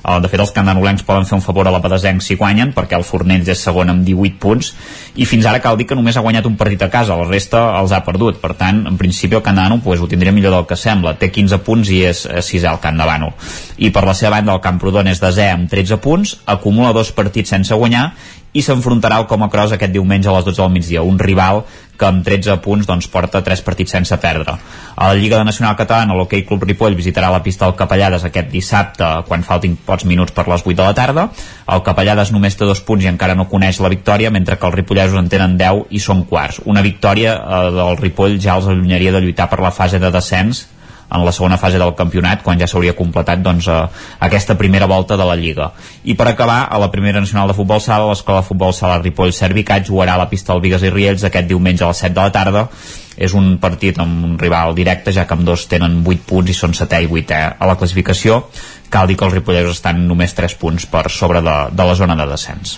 Eh, 0.07 0.19
de 0.23 0.31
fet 0.33 0.43
els 0.43 0.53
candanolencs 0.57 1.05
poden 1.07 1.27
fer 1.29 1.37
un 1.39 1.45
favor 1.45 1.69
a 1.69 1.75
la 1.75 1.81
Badesenc 1.85 2.25
si 2.25 2.37
guanyen 2.39 2.73
perquè 2.77 2.99
el 2.99 3.07
Fornells 3.07 3.51
és 3.53 3.65
segon 3.69 3.93
amb 3.93 4.05
18 4.07 4.41
punts 4.43 4.73
i 5.17 5.27
fins 5.29 5.47
ara 5.49 5.61
cal 5.65 5.79
dir 5.79 5.89
que 5.89 5.99
només 5.99 6.17
ha 6.17 6.25
guanyat 6.25 6.47
un 6.49 6.57
partit 6.61 6.83
a 6.87 6.91
casa 6.93 7.19
la 7.19 7.29
resta 7.29 7.63
els 7.81 7.93
ha 7.93 8.03
perdut. 8.07 8.41
Per 8.43 8.55
tant 8.59 8.85
en 8.87 8.99
principi 9.01 9.39
el 9.39 9.45
Bànol 9.47 9.83
pues, 9.85 10.01
ho 10.01 10.09
tindria 10.09 10.33
millor 10.33 10.55
del 10.55 10.67
que 10.67 10.77
sembla. 10.77 11.17
Té 11.21 11.31
15 11.33 11.61
punts 11.67 11.91
i 11.91 12.03
és 12.11 12.27
6 12.27 12.65
al 12.65 12.81
Camp 12.81 12.99
de 12.99 13.09
Bànol. 13.09 13.37
I 13.79 13.91
per 13.93 14.07
la 14.07 14.15
seva 14.15 14.37
banda 14.37 14.57
el 14.57 14.65
Camprodon 14.65 15.09
és 15.11 15.21
desè 15.23 15.51
amb 15.53 15.71
13 15.71 16.01
punts 16.03 16.37
acumula 16.47 16.95
dos 16.97 17.13
partits 17.13 17.53
sense 17.53 17.75
guanyar 17.75 18.11
i 18.57 18.63
s'enfrontarà 18.65 19.21
al 19.21 19.27
Coma 19.29 19.51
Cross 19.53 19.77
aquest 19.77 19.93
diumenge 19.93 20.31
a 20.31 20.37
les 20.39 20.47
12 20.47 20.63
del 20.63 20.73
migdia, 20.73 21.05
un 21.05 21.19
rival 21.21 21.63
que 21.97 22.07
amb 22.09 22.25
13 22.25 22.59
punts 22.65 22.89
doncs, 22.89 23.09
porta 23.13 23.43
3 23.45 23.63
partits 23.65 23.95
sense 23.97 24.17
perdre. 24.21 24.57
A 24.97 25.09
la 25.09 25.17
Lliga 25.17 25.39
de 25.41 25.47
Nacional 25.49 25.77
Catalana, 25.77 26.17
l'Hockey 26.17 26.45
Club 26.49 26.65
Ripoll 26.69 26.97
visitarà 26.97 27.31
la 27.33 27.43
pista 27.45 27.67
del 27.67 27.77
Capellades 27.77 28.25
aquest 28.25 28.51
dissabte, 28.53 29.09
quan 29.29 29.45
faltin 29.45 29.77
pocs 29.87 30.05
minuts 30.09 30.33
per 30.37 30.47
les 30.49 30.65
8 30.65 30.77
de 30.77 30.85
la 30.85 30.95
tarda. 30.97 31.27
El 31.73 31.85
Capellades 31.85 32.33
només 32.33 32.57
té 32.57 32.69
dos 32.69 32.81
punts 32.85 33.05
i 33.05 33.11
encara 33.13 33.37
no 33.37 33.49
coneix 33.49 33.81
la 33.81 33.93
victòria, 33.93 34.33
mentre 34.33 34.59
que 34.61 34.69
els 34.69 34.77
ripollesos 34.77 35.21
en 35.21 35.29
tenen 35.33 35.59
10 35.61 35.93
i 35.97 36.01
són 36.01 36.25
quarts. 36.29 36.63
Una 36.65 36.85
victòria 36.85 37.37
eh, 37.37 37.61
del 37.77 38.01
Ripoll 38.01 38.41
ja 38.41 38.57
els 38.57 38.69
allunyaria 38.69 39.13
de 39.13 39.25
lluitar 39.25 39.51
per 39.53 39.61
la 39.65 39.75
fase 39.75 40.01
de 40.01 40.13
descens 40.13 40.67
en 41.11 41.25
la 41.25 41.33
segona 41.33 41.59
fase 41.59 41.79
del 41.79 41.95
campionat 41.95 42.43
quan 42.43 42.59
ja 42.61 42.69
s'hauria 42.71 42.97
completat 42.99 43.43
doncs, 43.43 43.69
eh, 43.69 43.87
aquesta 44.27 44.57
primera 44.59 44.87
volta 44.87 45.17
de 45.17 45.25
la 45.25 45.37
Lliga. 45.37 45.71
I 46.05 46.15
per 46.15 46.29
acabar, 46.29 46.67
a 46.71 46.79
la 46.79 46.91
primera 46.91 47.21
nacional 47.21 47.49
de 47.49 47.55
futbol 47.55 47.81
sala, 47.81 48.09
l'Escola 48.09 48.41
de 48.41 48.49
Futbol 48.49 48.75
Sala 48.75 48.99
Ripoll 49.03 49.33
Servicat 49.33 49.87
jugarà 49.87 50.15
a 50.15 50.25
la 50.25 50.29
pista 50.29 50.53
del 50.53 50.63
Vigues 50.63 50.83
i 50.83 50.91
Riells 50.91 51.25
aquest 51.25 51.49
diumenge 51.49 51.85
a 51.85 51.89
les 51.89 52.05
7 52.05 52.15
de 52.15 52.23
la 52.23 52.33
tarda. 52.33 52.69
És 53.17 53.33
un 53.33 53.57
partit 53.57 53.97
amb 53.99 54.25
un 54.25 54.35
rival 54.39 54.75
directe, 54.77 55.13
ja 55.13 55.25
que 55.27 55.33
amb 55.33 55.47
dos 55.47 55.65
tenen 55.71 56.03
8 56.05 56.27
punts 56.29 56.51
i 56.53 56.55
són 56.55 56.75
7è 56.77 57.01
i 57.07 57.09
8è 57.09 57.57
a 57.59 57.67
la 57.67 57.77
classificació. 57.77 58.43
Cal 58.91 59.09
dir 59.09 59.17
que 59.17 59.25
els 59.25 59.35
ripollesos 59.35 59.79
estan 59.79 60.05
només 60.07 60.37
3 60.37 60.59
punts 60.61 60.87
per 60.87 61.09
sobre 61.11 61.41
de, 61.41 61.57
de 61.73 61.89
la 61.89 61.97
zona 61.97 62.19
de 62.19 62.29
descens. 62.29 62.77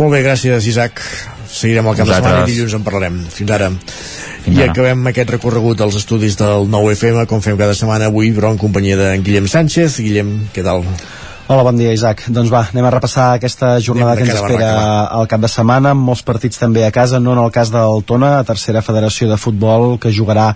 Molt 0.00 0.14
bé, 0.14 0.22
gràcies, 0.24 0.66
Isaac. 0.70 1.02
Seguirem 1.52 1.88
el 1.90 1.96
cap 1.98 2.08
de 2.08 2.16
setmana 2.16 2.44
i 2.46 2.52
dilluns 2.54 2.76
en 2.78 2.84
parlarem. 2.86 3.18
Fins 3.32 3.50
ara. 3.52 3.68
Fins 4.42 4.56
I 4.56 4.62
ara. 4.62 4.72
acabem 4.72 5.10
aquest 5.10 5.34
recorregut 5.34 5.82
als 5.84 5.98
estudis 6.00 6.38
del 6.40 6.64
9FM, 6.72 7.26
com 7.28 7.44
fem 7.44 7.58
cada 7.60 7.76
setmana 7.76 8.08
avui, 8.08 8.32
però 8.32 8.54
en 8.54 8.60
companyia 8.62 8.96
de 8.96 9.10
Guillem 9.20 9.50
Sánchez. 9.52 10.00
Guillem, 10.00 10.32
què 10.54 10.64
tal? 10.64 10.86
Hola, 11.50 11.64
bon 11.66 11.74
dia, 11.74 11.90
Isaac. 11.90 12.20
Doncs 12.30 12.52
va, 12.54 12.60
anem 12.70 12.86
a 12.86 12.90
repassar 12.94 13.32
aquesta 13.34 13.72
jornada 13.82 14.12
Anem 14.12 14.28
que 14.28 14.30
ens 14.30 14.38
espera 14.38 14.68
al 15.10 15.26
cap 15.26 15.40
de 15.42 15.48
setmana, 15.50 15.90
amb 15.90 16.06
molts 16.06 16.22
partits 16.22 16.60
també 16.60 16.84
a 16.86 16.92
casa, 16.94 17.18
no 17.18 17.32
en 17.34 17.40
el 17.42 17.50
cas 17.50 17.72
del 17.74 18.04
Tona, 18.06 18.36
a 18.38 18.44
tercera 18.46 18.80
federació 18.80 19.26
de 19.26 19.36
futbol, 19.36 19.96
que 19.98 20.12
jugarà 20.14 20.52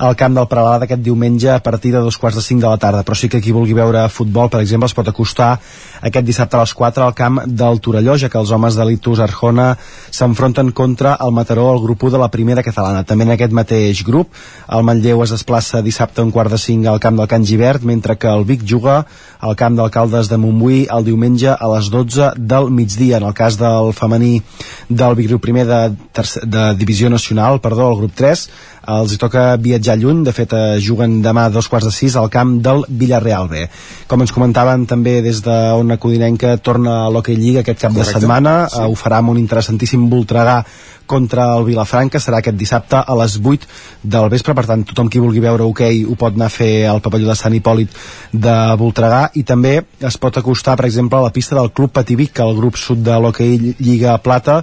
al 0.00 0.16
camp 0.16 0.38
del 0.38 0.48
Peralada 0.48 0.88
aquest 0.88 1.02
diumenge 1.04 1.50
a 1.52 1.58
partir 1.60 1.92
de 1.92 2.00
dos 2.00 2.16
quarts 2.16 2.40
de 2.40 2.44
cinc 2.46 2.64
de 2.64 2.70
la 2.70 2.80
tarda. 2.80 3.04
Però 3.04 3.18
sí 3.20 3.28
que 3.28 3.42
qui 3.44 3.52
vulgui 3.52 3.76
veure 3.76 4.06
futbol, 4.08 4.48
per 4.48 4.62
exemple, 4.64 4.88
es 4.88 4.96
pot 4.96 5.10
acostar 5.12 5.58
aquest 6.00 6.24
dissabte 6.24 6.56
a 6.56 6.62
les 6.64 6.72
4 6.72 7.04
al 7.04 7.14
camp 7.14 7.42
del 7.44 7.80
Torelló, 7.84 8.16
ja 8.16 8.32
que 8.32 8.40
els 8.40 8.50
homes 8.56 8.80
de 8.80 8.86
l'Itus 8.88 9.20
Arjona 9.20 9.74
s'enfronten 10.08 10.72
contra 10.72 11.18
el 11.20 11.36
Mataró, 11.36 11.68
el 11.74 11.82
grup 11.84 12.08
1 12.08 12.16
de 12.16 12.22
la 12.24 12.30
primera 12.32 12.64
catalana. 12.64 13.04
També 13.04 13.28
en 13.28 13.34
aquest 13.36 13.52
mateix 13.52 14.00
grup, 14.08 14.32
el 14.72 14.88
Manlleu 14.88 15.20
es 15.26 15.36
desplaça 15.36 15.84
dissabte 15.84 16.24
a 16.24 16.24
un 16.24 16.32
quart 16.32 16.56
de 16.56 16.58
cinc 16.58 16.88
al 16.88 16.98
camp 16.98 17.20
del 17.20 17.28
Can 17.28 17.44
Givert, 17.44 17.84
mentre 17.84 18.16
que 18.16 18.32
el 18.32 18.48
Vic 18.48 18.64
juga 18.64 19.04
al 19.40 19.56
camp 19.56 19.76
d'alcaldes 19.76 20.29
de 20.30 20.38
Montbui 20.38 20.84
el 20.94 21.06
diumenge 21.06 21.52
a 21.52 21.70
les 21.74 21.90
12 21.92 22.32
del 22.38 22.70
migdia. 22.70 23.18
En 23.18 23.26
el 23.28 23.34
cas 23.34 23.58
del 23.58 23.92
femení 23.96 24.40
del 24.88 25.16
Vic 25.18 25.30
Riu 25.32 25.42
primer 25.42 25.66
de, 25.68 25.80
de 26.46 26.64
divisió 26.78 27.10
nacional, 27.10 27.60
perdó, 27.60 27.90
el 27.90 27.98
grup 27.98 28.14
3, 28.16 28.46
els 28.88 29.12
hi 29.12 29.18
toca 29.20 29.56
viatjar 29.60 29.98
lluny, 30.00 30.22
de 30.24 30.32
fet 30.32 30.54
eh, 30.56 30.78
juguen 30.80 31.20
demà 31.24 31.46
a 31.48 31.52
dos 31.52 31.68
quarts 31.68 31.90
de 31.90 31.92
sis 31.94 32.16
al 32.16 32.30
camp 32.32 32.56
del 32.64 32.84
Villarreal 32.88 33.48
B. 33.50 33.66
Com 34.08 34.24
ens 34.24 34.32
comentaven 34.32 34.86
també 34.88 35.20
des 35.24 35.42
de 35.44 35.58
Ona 35.76 35.98
Codinenca 36.00 36.56
torna 36.56 37.02
a 37.04 37.10
l'Hockey 37.12 37.36
Lliga 37.36 37.60
aquest 37.60 37.82
cap 37.82 37.92
Correcte, 37.92 38.14
de 38.14 38.20
setmana, 38.20 38.54
sí. 38.68 38.80
eh, 38.80 38.88
ho 38.88 38.96
farà 38.96 39.20
amb 39.20 39.34
un 39.34 39.42
interessantíssim 39.42 40.08
Voltregà 40.10 40.62
contra 41.10 41.48
el 41.56 41.64
Vilafranca, 41.66 42.20
serà 42.22 42.38
aquest 42.38 42.54
dissabte 42.54 43.00
a 43.02 43.14
les 43.18 43.34
8 43.42 43.66
del 44.12 44.28
vespre, 44.30 44.54
per 44.54 44.62
tant 44.68 44.84
tothom 44.86 45.10
qui 45.10 45.22
vulgui 45.22 45.42
veure 45.42 45.66
hoquei 45.66 46.04
ho 46.06 46.14
pot 46.18 46.36
anar 46.38 46.46
a 46.46 46.54
fer 46.54 46.86
al 46.86 47.02
pavelló 47.02 47.32
de 47.32 47.36
Sant 47.40 47.56
Hipòlit 47.56 47.96
de 48.30 48.54
Voltregà. 48.78 49.24
I 49.34 49.42
també 49.42 49.80
es 50.06 50.20
pot 50.22 50.38
acostar 50.38 50.76
per 50.78 50.86
exemple 50.86 51.18
a 51.18 51.26
la 51.26 51.34
pista 51.34 51.58
del 51.58 51.72
Club 51.74 51.90
Pativic, 51.98 52.38
el 52.44 52.54
grup 52.56 52.78
sud 52.78 53.02
de 53.02 53.18
l'hoquei 53.18 53.74
Lliga 53.80 54.16
Plata 54.22 54.60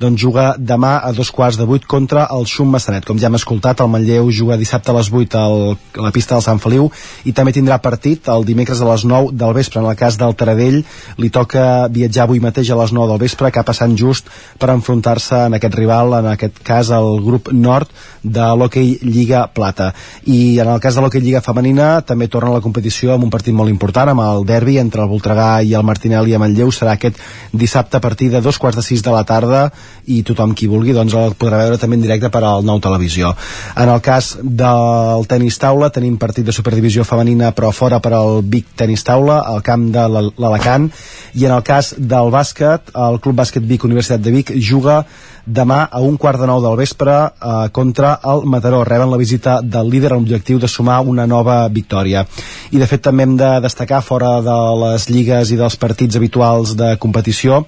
doncs 0.00 0.20
juga 0.20 0.54
demà 0.56 0.94
a 1.04 1.12
dos 1.12 1.28
quarts 1.30 1.58
de 1.60 1.66
vuit 1.68 1.84
contra 1.84 2.24
el 2.32 2.46
Xum 2.48 2.70
Massanet. 2.72 3.04
Com 3.04 3.18
ja 3.20 3.28
hem 3.28 3.36
escoltat, 3.36 3.82
el 3.84 3.90
Manlleu 3.92 4.30
juga 4.32 4.56
dissabte 4.56 4.90
a 4.90 4.96
les 4.96 5.10
8 5.12 5.36
al, 5.36 5.76
a 5.76 6.04
la 6.06 6.12
pista 6.14 6.34
del 6.34 6.44
Sant 6.46 6.60
Feliu 6.62 6.88
i 7.28 7.34
també 7.36 7.52
tindrà 7.52 7.76
partit 7.84 8.30
el 8.32 8.46
dimecres 8.48 8.80
a 8.80 8.88
les 8.88 9.04
9 9.04 9.34
del 9.36 9.52
vespre. 9.58 9.82
En 9.82 9.90
el 9.90 9.98
cas 10.00 10.16
del 10.16 10.32
Taradell 10.40 10.80
li 11.20 11.30
toca 11.30 11.88
viatjar 11.92 12.24
avui 12.24 12.40
mateix 12.40 12.70
a 12.72 12.78
les 12.80 12.94
9 12.96 13.12
del 13.12 13.20
vespre 13.20 13.52
cap 13.52 13.68
a 13.68 13.76
Sant 13.76 13.96
Just 14.00 14.32
per 14.58 14.70
enfrontar-se 14.72 15.44
en 15.50 15.58
aquest 15.58 15.76
rival, 15.76 16.16
en 16.22 16.30
aquest 16.32 16.62
cas 16.64 16.94
el 16.96 17.20
grup 17.26 17.52
nord 17.52 17.92
de 18.22 18.48
l'Hockey 18.56 18.98
Lliga 19.04 19.46
Plata. 19.52 19.92
I 20.24 20.58
en 20.64 20.72
el 20.72 20.80
cas 20.80 20.96
de 20.96 21.04
l'Hockey 21.04 21.20
Lliga 21.20 21.44
Femenina 21.44 22.00
també 22.00 22.28
torna 22.32 22.54
a 22.54 22.56
la 22.56 22.64
competició 22.64 23.12
amb 23.14 23.28
un 23.28 23.32
partit 23.32 23.54
molt 23.56 23.68
important, 23.68 24.14
amb 24.14 24.24
el 24.24 24.48
derbi 24.48 24.78
entre 24.80 25.04
el 25.04 25.12
Voltregà 25.12 25.60
i 25.60 25.76
el 25.76 25.84
Martinelli 25.84 26.32
a 26.32 26.40
Manlleu. 26.40 26.72
Serà 26.72 26.96
aquest 26.96 27.20
dissabte 27.52 28.00
a 28.00 28.04
partir 28.04 28.30
de 28.32 28.40
dos 28.40 28.56
quarts 28.56 28.80
de 28.80 28.86
sis 28.86 29.04
de 29.04 29.12
la 29.12 29.24
tarda 29.28 29.68
i 30.10 30.22
tothom 30.26 30.54
qui 30.56 30.66
vulgui 30.70 30.94
doncs 30.96 31.14
el 31.14 31.34
podrà 31.38 31.58
veure 31.60 31.78
també 31.78 31.96
en 31.98 32.02
directe 32.02 32.30
per 32.32 32.42
al 32.44 32.64
nou 32.66 32.80
televisió. 32.82 33.34
En 33.76 33.88
el 33.92 34.00
cas 34.00 34.32
del 34.42 35.26
tenis 35.30 35.58
taula 35.60 35.90
tenim 35.94 36.16
partit 36.18 36.46
de 36.46 36.52
superdivisió 36.56 37.04
femenina 37.04 37.52
però 37.56 37.70
fora 37.72 38.00
per 38.00 38.12
al 38.16 38.40
Vic 38.42 38.72
Tenis 38.76 39.04
Taula 39.04 39.40
al 39.46 39.62
camp 39.62 39.90
de 39.92 40.06
l'Al- 40.08 40.32
l'Alacant 40.38 40.90
i 41.34 41.46
en 41.46 41.54
el 41.56 41.64
cas 41.66 41.94
del 41.98 42.30
bàsquet 42.32 42.94
el 42.94 43.20
Club 43.20 43.40
Bàsquet 43.42 43.66
Vic 43.66 43.84
Universitat 43.84 44.22
de 44.22 44.32
Vic 44.34 44.54
juga 44.56 45.04
demà 45.46 45.88
a 45.90 46.00
un 46.04 46.16
quart 46.20 46.38
de 46.40 46.46
nou 46.46 46.60
del 46.62 46.76
vespre 46.78 47.12
eh, 47.12 47.68
contra 47.72 48.18
el 48.24 48.44
Mataró. 48.46 48.82
Reben 48.84 49.10
la 49.10 49.18
visita 49.20 49.60
del 49.62 49.90
líder 49.90 50.12
amb 50.14 50.22
l'objectiu 50.22 50.60
de 50.60 50.68
sumar 50.68 51.00
una 51.00 51.26
nova 51.26 51.62
victòria. 51.68 52.26
I 52.70 52.78
de 52.78 52.86
fet 52.86 53.02
també 53.02 53.26
hem 53.26 53.36
de 53.40 53.50
destacar 53.64 54.02
fora 54.04 54.38
de 54.44 54.58
les 54.84 55.08
lligues 55.10 55.50
i 55.50 55.58
dels 55.58 55.76
partits 55.80 56.20
habituals 56.20 56.76
de 56.78 56.94
competició 57.00 57.64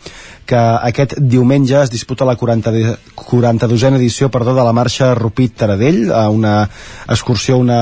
que 0.47 0.59
aquest 0.59 1.15
diumenge 1.19 1.77
es 1.79 1.91
disputa 1.91 2.27
la 2.27 2.35
40, 2.37 2.73
42a 3.17 3.93
edició 3.97 4.29
perdó, 4.31 4.55
de 4.57 4.65
la 4.67 4.73
marxa 4.75 5.13
Rupit-Taradell, 5.15 6.11
una 6.35 6.69
excursió, 7.09 7.57
una, 7.63 7.79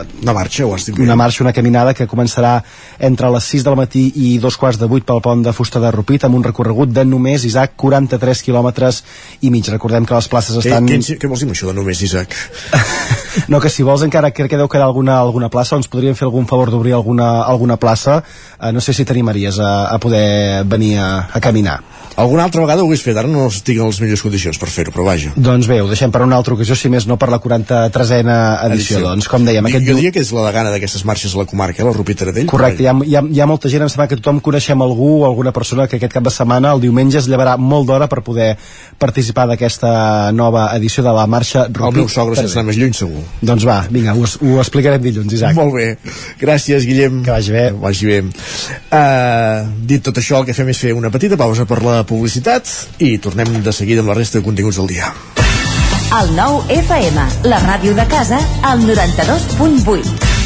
eh, 0.00 0.22
una 0.22 0.32
marxa, 0.36 0.64
ho 0.64 0.74
has 0.74 0.86
dit 0.86 0.96
bé. 0.96 1.02
una 1.02 1.16
marxa, 1.16 1.42
una 1.42 1.52
caminada 1.52 1.94
que 1.94 2.08
començarà 2.08 2.62
entre 2.98 3.30
les 3.34 3.50
6 3.50 3.66
del 3.66 3.76
matí 3.76 4.06
i 4.14 4.38
dos 4.38 4.56
quarts 4.56 4.78
de 4.78 4.86
8 4.86 5.04
pel 5.04 5.22
pont 5.24 5.44
de 5.44 5.54
Fusta 5.56 5.80
de 5.80 5.90
Rupit 5.94 6.26
amb 6.28 6.36
un 6.38 6.44
recorregut 6.44 6.92
de 6.92 7.06
només, 7.08 7.46
Isaac, 7.48 7.74
43 7.80 8.44
quilòmetres 8.44 9.02
i 9.40 9.52
mig. 9.54 9.68
Recordem 9.72 10.04
que 10.08 10.16
les 10.18 10.28
places 10.28 10.60
Què, 10.60 10.68
estan... 10.68 10.90
què, 10.90 11.18
què 11.20 11.30
vols 11.30 11.42
dir 11.42 11.48
amb 11.48 11.56
això 11.56 11.70
de 11.70 11.76
només, 11.80 12.04
Isaac? 12.04 12.36
No, 13.50 13.58
que 13.58 13.66
si 13.66 13.82
vols 13.82 14.04
encara 14.06 14.30
que 14.30 14.46
deu 14.46 14.68
quedar 14.70 14.86
alguna, 14.86 15.16
alguna 15.18 15.48
plaça, 15.50 15.74
ens 15.74 15.88
podríem 15.90 16.14
fer 16.14 16.28
algun 16.28 16.46
favor 16.46 16.70
d'obrir 16.70 16.92
alguna, 16.94 17.42
alguna 17.42 17.74
plaça. 17.82 18.20
Eh, 18.60 18.70
no 18.70 18.78
sé 18.78 18.94
si 18.94 19.02
t'animaries 19.04 19.58
a, 19.58 19.88
a 19.90 19.98
poder 19.98 20.62
venir 20.70 20.92
a, 21.02 21.08
a 21.34 21.42
caminar. 21.42 21.80
Alguna 22.14 22.44
altra 22.46 22.62
vegada 22.62 22.84
ho 22.84 22.86
hagués 22.86 23.02
fet, 23.02 23.16
ara 23.18 23.26
no 23.26 23.48
estic 23.50 23.80
en 23.80 23.88
les 23.90 23.98
millors 23.98 24.22
condicions 24.22 24.58
per 24.62 24.68
fer-ho, 24.70 24.92
però 24.94 25.02
vaja. 25.08 25.32
Doncs 25.34 25.66
bé, 25.66 25.80
ho 25.82 25.88
deixem 25.90 26.12
per 26.14 26.22
una 26.22 26.38
altra 26.38 26.54
ocasió, 26.54 26.76
si 26.78 26.90
més 26.92 27.08
no 27.10 27.16
per 27.18 27.26
la 27.32 27.40
43a 27.42 28.36
edició. 28.68 29.00
Doncs, 29.02 29.26
com 29.30 29.42
dèiem, 29.46 29.66
aquest 29.66 29.88
Jo 29.88 29.96
diria 29.98 30.14
que 30.14 30.22
és 30.22 30.30
la 30.36 30.44
degana 30.46 30.70
d'aquestes 30.70 31.02
marxes 31.08 31.34
a 31.34 31.42
la 31.42 31.48
comarca, 31.50 31.82
eh, 31.82 31.88
la 31.88 31.94
Rupit 31.96 32.22
Taradell. 32.22 32.46
Correcte, 32.50 32.84
hi 32.86 32.90
ha, 32.92 32.94
hi, 33.02 33.16
ha, 33.18 33.24
hi 33.26 33.42
ha 33.42 33.48
molta 33.50 33.72
gent, 33.72 33.82
em 33.82 33.90
sembla 33.90 34.06
que 34.12 34.20
tothom 34.20 34.38
coneixem 34.46 34.86
algú 34.86 35.13
o 35.20 35.26
alguna 35.26 35.52
persona 35.52 35.86
que 35.88 35.98
aquest 35.98 36.12
cap 36.12 36.24
de 36.24 36.32
setmana, 36.34 36.72
el 36.74 36.82
diumenge, 36.82 37.18
es 37.20 37.28
llevarà 37.30 37.56
molt 37.60 37.88
d'hora 37.88 38.08
per 38.10 38.22
poder 38.26 38.54
participar 38.98 39.46
d'aquesta 39.50 40.32
nova 40.32 40.68
edició 40.76 41.04
de 41.06 41.12
la 41.14 41.26
marxa 41.26 41.66
Rupit. 41.68 41.86
El 41.88 42.00
meu 42.02 42.08
sogre 42.12 42.38
sense 42.38 42.58
anar 42.58 42.68
més 42.70 42.80
lluny, 42.80 42.94
segur. 42.96 43.22
Doncs 43.42 43.66
va, 43.68 43.80
vinga, 43.90 44.14
ho, 44.14 44.24
ho 44.24 44.58
explicarem 44.62 45.02
dilluns, 45.02 45.36
Isaac. 45.36 45.56
Molt 45.58 45.74
bé. 45.76 45.88
Gràcies, 46.40 46.86
Guillem. 46.88 47.22
Que 47.24 47.34
vagi 47.34 47.54
bé. 47.54 47.64
Vagi 47.84 48.10
bé. 48.10 48.20
Uh, 48.24 49.70
dit 49.86 50.04
tot 50.04 50.20
això, 50.20 50.42
el 50.42 50.48
que 50.48 50.56
fem 50.56 50.70
és 50.74 50.84
fer 50.86 50.94
una 50.96 51.12
petita 51.14 51.38
pausa 51.40 51.68
per 51.68 51.82
la 51.84 52.02
publicitat 52.08 52.70
i 53.04 53.16
tornem 53.22 53.60
de 53.64 53.74
seguida 53.74 54.04
amb 54.04 54.14
la 54.14 54.18
resta 54.20 54.40
de 54.40 54.46
continguts 54.46 54.80
del 54.82 54.92
dia. 54.94 55.12
El 56.14 56.30
nou 56.36 56.60
FM, 56.70 57.26
la 57.50 57.58
ràdio 57.64 57.96
de 57.98 58.06
casa, 58.12 58.38
al 58.62 58.86
92.8. 58.86 60.43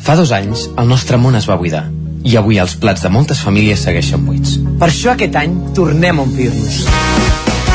Fa 0.00 0.16
dos 0.16 0.32
anys, 0.32 0.68
el 0.80 0.88
nostre 0.88 1.18
món 1.20 1.36
es 1.38 1.46
va 1.48 1.56
buidar 1.60 1.84
i 2.24 2.34
avui 2.36 2.58
els 2.60 2.74
plats 2.76 3.00
de 3.04 3.08
moltes 3.12 3.40
famílies 3.40 3.80
segueixen 3.86 4.24
buits. 4.26 4.58
Per 4.80 4.88
això 4.90 5.14
aquest 5.14 5.36
any 5.40 5.54
tornem 5.76 6.18
a 6.18 6.24
omplir-nos. 6.26 6.82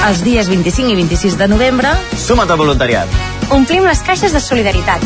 Els 0.06 0.20
dies 0.22 0.50
25 0.52 0.92
i 0.94 0.98
26 1.00 1.38
de 1.40 1.48
novembre 1.50 1.94
Suma't 2.26 2.52
al 2.54 2.60
voluntariat. 2.62 3.08
omplim 3.50 3.86
les 3.88 4.02
caixes 4.06 4.34
de 4.34 4.40
solidaritat. 4.40 5.02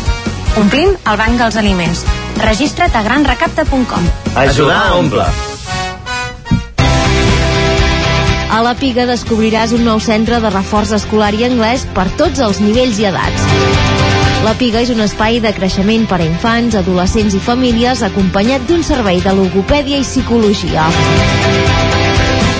Omplim 0.59 0.89
el 1.07 1.17
banc 1.21 1.39
dels 1.39 1.55
aliments. 1.55 2.03
Registra't 2.43 2.95
a 2.95 3.03
granrecapta.com. 3.03 4.09
Ajudar 4.35 4.81
a 4.89 4.95
omple. 4.95 5.23
A 8.49 8.61
la 8.65 8.73
Piga 8.75 9.05
descobriràs 9.05 9.71
un 9.71 9.85
nou 9.85 9.99
centre 10.03 10.39
de 10.41 10.49
reforç 10.49 10.91
escolar 10.97 11.31
i 11.37 11.45
anglès 11.47 11.85
per 11.95 12.09
tots 12.17 12.39
els 12.43 12.59
nivells 12.59 12.99
i 12.99 13.05
edats. 13.05 13.45
La 14.45 14.53
Piga 14.55 14.79
és 14.79 14.89
un 14.93 15.03
espai 15.03 15.41
de 15.43 15.51
creixement 15.55 16.05
per 16.07 16.21
a 16.21 16.25
infants, 16.25 16.77
adolescents 16.79 17.35
i 17.35 17.41
famílies 17.43 18.03
acompanyat 18.07 18.63
d'un 18.69 18.85
servei 18.87 19.19
de 19.23 19.33
logopèdia 19.35 19.99
i 19.99 20.05
psicologia. 20.07 20.87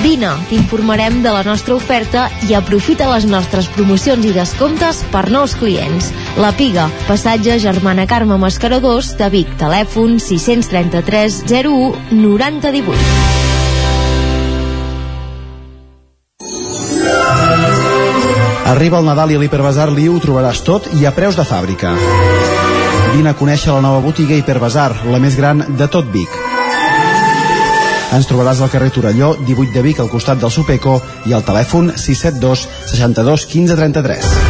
Vine, 0.04 0.32
t'informarem 0.50 1.22
de 1.24 1.32
la 1.32 1.44
nostra 1.44 1.76
oferta 1.76 2.28
i 2.48 2.56
aprofita 2.56 3.10
les 3.12 3.28
nostres 3.28 3.68
promocions 3.76 4.28
i 4.28 4.36
descomptes 4.36 5.04
per 5.12 5.26
nous 5.32 5.56
clients. 5.60 6.12
La 6.40 6.54
Piga, 6.56 6.88
passatge 7.08 7.60
Germana 7.64 8.08
Carme 8.08 8.40
Mascaradors 8.40 9.16
de 9.20 9.32
Vic, 9.32 9.52
telèfon 9.60 10.20
633 10.24 11.44
01 11.48 12.16
90 12.16 13.39
Arriba 18.70 19.00
el 19.00 19.08
Nadal 19.08 19.32
i 19.34 19.38
a 19.38 19.40
l'Hiperbasar 19.41 19.88
Liu 19.90 20.14
ho 20.14 20.20
trobaràs 20.22 20.60
tot 20.62 20.91
i 20.94 21.08
a 21.10 21.12
preus 21.16 21.34
de 21.34 21.41
fàbrica. 21.41 21.96
Vine 23.16 23.32
a 23.32 23.38
conèixer 23.40 23.74
la 23.74 23.82
nova 23.82 24.04
botiga 24.04 24.38
Hiperbasar, 24.38 24.91
la 25.10 25.18
més 25.24 25.34
gran 25.40 25.64
de 25.80 25.88
tot 25.90 26.12
Vic. 26.14 26.36
Ens 28.14 28.30
trobaràs 28.30 28.62
al 28.62 28.70
carrer 28.70 28.91
Torelló, 28.94 29.32
18 29.41 29.74
de 29.74 29.86
Vic, 29.90 30.04
al 30.06 30.14
costat 30.14 30.38
del 30.46 30.54
Supeco, 30.54 31.00
i 31.26 31.34
al 31.34 31.46
telèfon 31.50 31.96
672 31.96 32.70
62 32.94 33.50
15 33.58 33.82
33. 33.82 34.49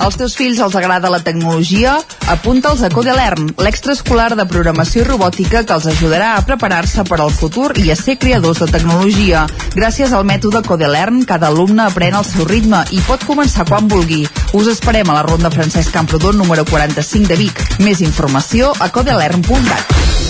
Als 0.00 0.16
teus 0.16 0.32
fills 0.32 0.58
els 0.64 0.74
agrada 0.78 1.10
la 1.12 1.20
tecnologia? 1.20 1.98
Apunta'ls 2.32 2.80
a 2.86 2.88
Codelern, 2.92 3.50
l'extraescolar 3.60 4.30
de 4.38 4.46
programació 4.48 5.02
i 5.02 5.06
robòtica 5.08 5.60
que 5.68 5.76
els 5.76 5.88
ajudarà 5.92 6.30
a 6.36 6.44
preparar-se 6.48 7.04
per 7.04 7.18
al 7.20 7.34
futur 7.36 7.74
i 7.76 7.90
a 7.92 7.98
ser 8.00 8.16
creadors 8.22 8.62
de 8.64 8.70
tecnologia. 8.72 9.44
Gràcies 9.76 10.16
al 10.16 10.24
mètode 10.24 10.64
Codelern, 10.64 11.20
cada 11.28 11.52
alumne 11.52 11.84
aprèn 11.84 12.16
al 12.16 12.24
seu 12.24 12.48
ritme 12.48 12.80
i 12.96 13.04
pot 13.04 13.28
començar 13.28 13.68
quan 13.68 13.92
vulgui. 13.92 14.24
Us 14.56 14.72
esperem 14.72 15.12
a 15.12 15.20
la 15.20 15.26
Ronda 15.28 15.52
Francesc 15.52 15.92
Camprodon 15.92 16.40
número 16.40 16.64
45 16.64 17.28
de 17.28 17.40
Vic. 17.44 17.64
Més 17.84 18.00
informació 18.00 18.72
a 18.80 18.88
codelern.cat. 18.88 20.29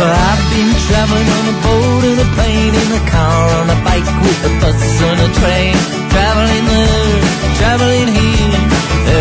I've 0.00 0.44
been 0.52 0.72
traveling 0.88 1.28
on 1.28 1.44
a 1.52 1.56
boat 1.64 2.02
in 2.10 2.16
a 2.18 2.28
plane 2.36 2.74
in 2.74 2.88
a 2.96 3.02
car 3.10 3.44
on 3.60 3.66
a 3.70 3.78
bike 3.84 4.10
with 4.24 4.48
a 4.48 4.52
bus 4.60 4.82
and 5.08 5.20
a 5.20 5.30
train. 5.40 5.74
Traveling 6.12 6.64
there 6.70 7.20
traveling 7.60 8.08
here 8.08 8.62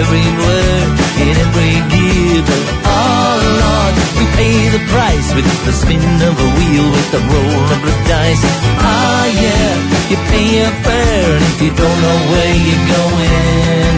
everywhere 0.01 0.83
in 1.23 1.33
every 1.45 1.75
gear. 1.91 2.41
But 2.47 2.63
oh 2.87 3.35
Lord 3.61 3.93
we 4.17 4.25
pay 4.39 4.55
the 4.75 4.83
price 4.93 5.29
with 5.35 5.47
the 5.65 5.73
spin 5.73 6.01
of 6.29 6.35
a 6.35 6.49
wheel 6.57 6.87
with 6.95 7.09
the 7.15 7.21
roll 7.31 7.65
of 7.75 7.81
the 7.85 7.95
dice. 8.09 8.43
Ah 8.81 9.25
yeah 9.27 9.91
you 10.11 10.17
pay 10.27 10.45
your 10.59 10.73
fare 10.83 11.35
and 11.37 11.43
if 11.51 11.61
you 11.61 11.71
don't 11.71 11.99
know 12.03 12.19
where 12.31 12.55
you're 12.65 12.87
going 12.97 13.95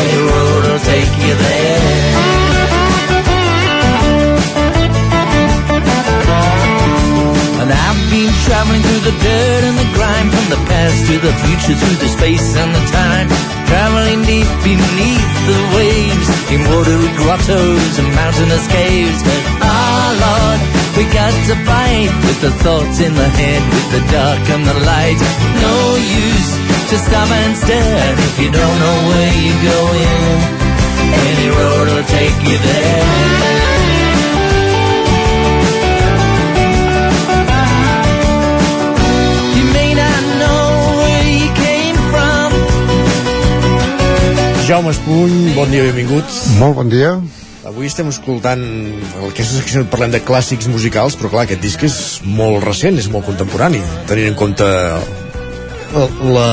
any 0.00 0.18
road 0.28 0.62
will 0.68 0.82
take 0.84 1.12
you 1.24 1.34
there 1.34 2.43
And 7.64 7.72
I've 7.72 8.04
been 8.12 8.28
traveling 8.44 8.84
through 8.84 9.08
the 9.08 9.16
dirt 9.24 9.62
and 9.64 9.76
the 9.80 9.88
grime 9.96 10.28
From 10.28 10.46
the 10.52 10.60
past 10.68 11.00
to 11.08 11.16
the 11.16 11.32
future, 11.48 11.72
through 11.72 11.96
the 11.96 12.12
space 12.12 12.52
and 12.60 12.76
the 12.76 12.84
time. 12.92 13.32
Traveling 13.72 14.20
deep 14.28 14.44
beneath 14.60 15.32
the 15.48 15.60
waves 15.72 16.28
In 16.52 16.60
watery 16.68 17.08
grottos 17.16 17.92
and 17.96 18.12
mountainous 18.12 18.68
caves. 18.68 19.16
But 19.24 19.40
ah 19.64 20.12
Lord, 20.12 20.60
we 20.92 21.08
got 21.08 21.32
to 21.32 21.56
fight 21.64 22.12
With 22.28 22.40
the 22.44 22.52
thoughts 22.60 23.00
in 23.00 23.16
the 23.16 23.30
head, 23.32 23.62
with 23.72 23.88
the 23.96 24.02
dark 24.12 24.44
and 24.52 24.68
the 24.68 24.78
light. 24.84 25.20
No 25.64 25.76
use 25.96 26.50
to 26.92 26.96
stop 27.00 27.32
and 27.32 27.56
stare 27.56 28.12
If 28.28 28.44
you 28.44 28.52
don't 28.52 28.78
know 28.84 28.98
where 29.08 29.32
you're 29.40 29.64
going. 29.72 30.36
Any 31.32 31.48
road 31.48 31.86
will 31.96 32.08
take 32.12 32.38
you 32.44 32.58
there 32.60 33.63
Jaume 44.74 44.90
Espuny, 44.90 45.52
bon 45.54 45.70
dia, 45.70 45.84
benvinguts. 45.86 46.38
Molt 46.58 46.74
bon 46.74 46.88
dia. 46.90 47.12
Avui 47.62 47.86
estem 47.86 48.08
escoltant 48.10 48.64
aquesta 49.28 49.60
secció 49.60 49.84
parlem 49.86 50.10
de 50.10 50.18
clàssics 50.18 50.66
musicals, 50.66 51.14
però 51.14 51.30
clar, 51.30 51.44
aquest 51.46 51.62
disc 51.62 51.84
és 51.86 51.98
molt 52.26 52.58
recent, 52.66 52.98
és 52.98 53.06
molt 53.12 53.22
contemporani, 53.28 53.78
tenint 54.10 54.32
en 54.32 54.34
compte 54.40 54.66
la 56.34 56.50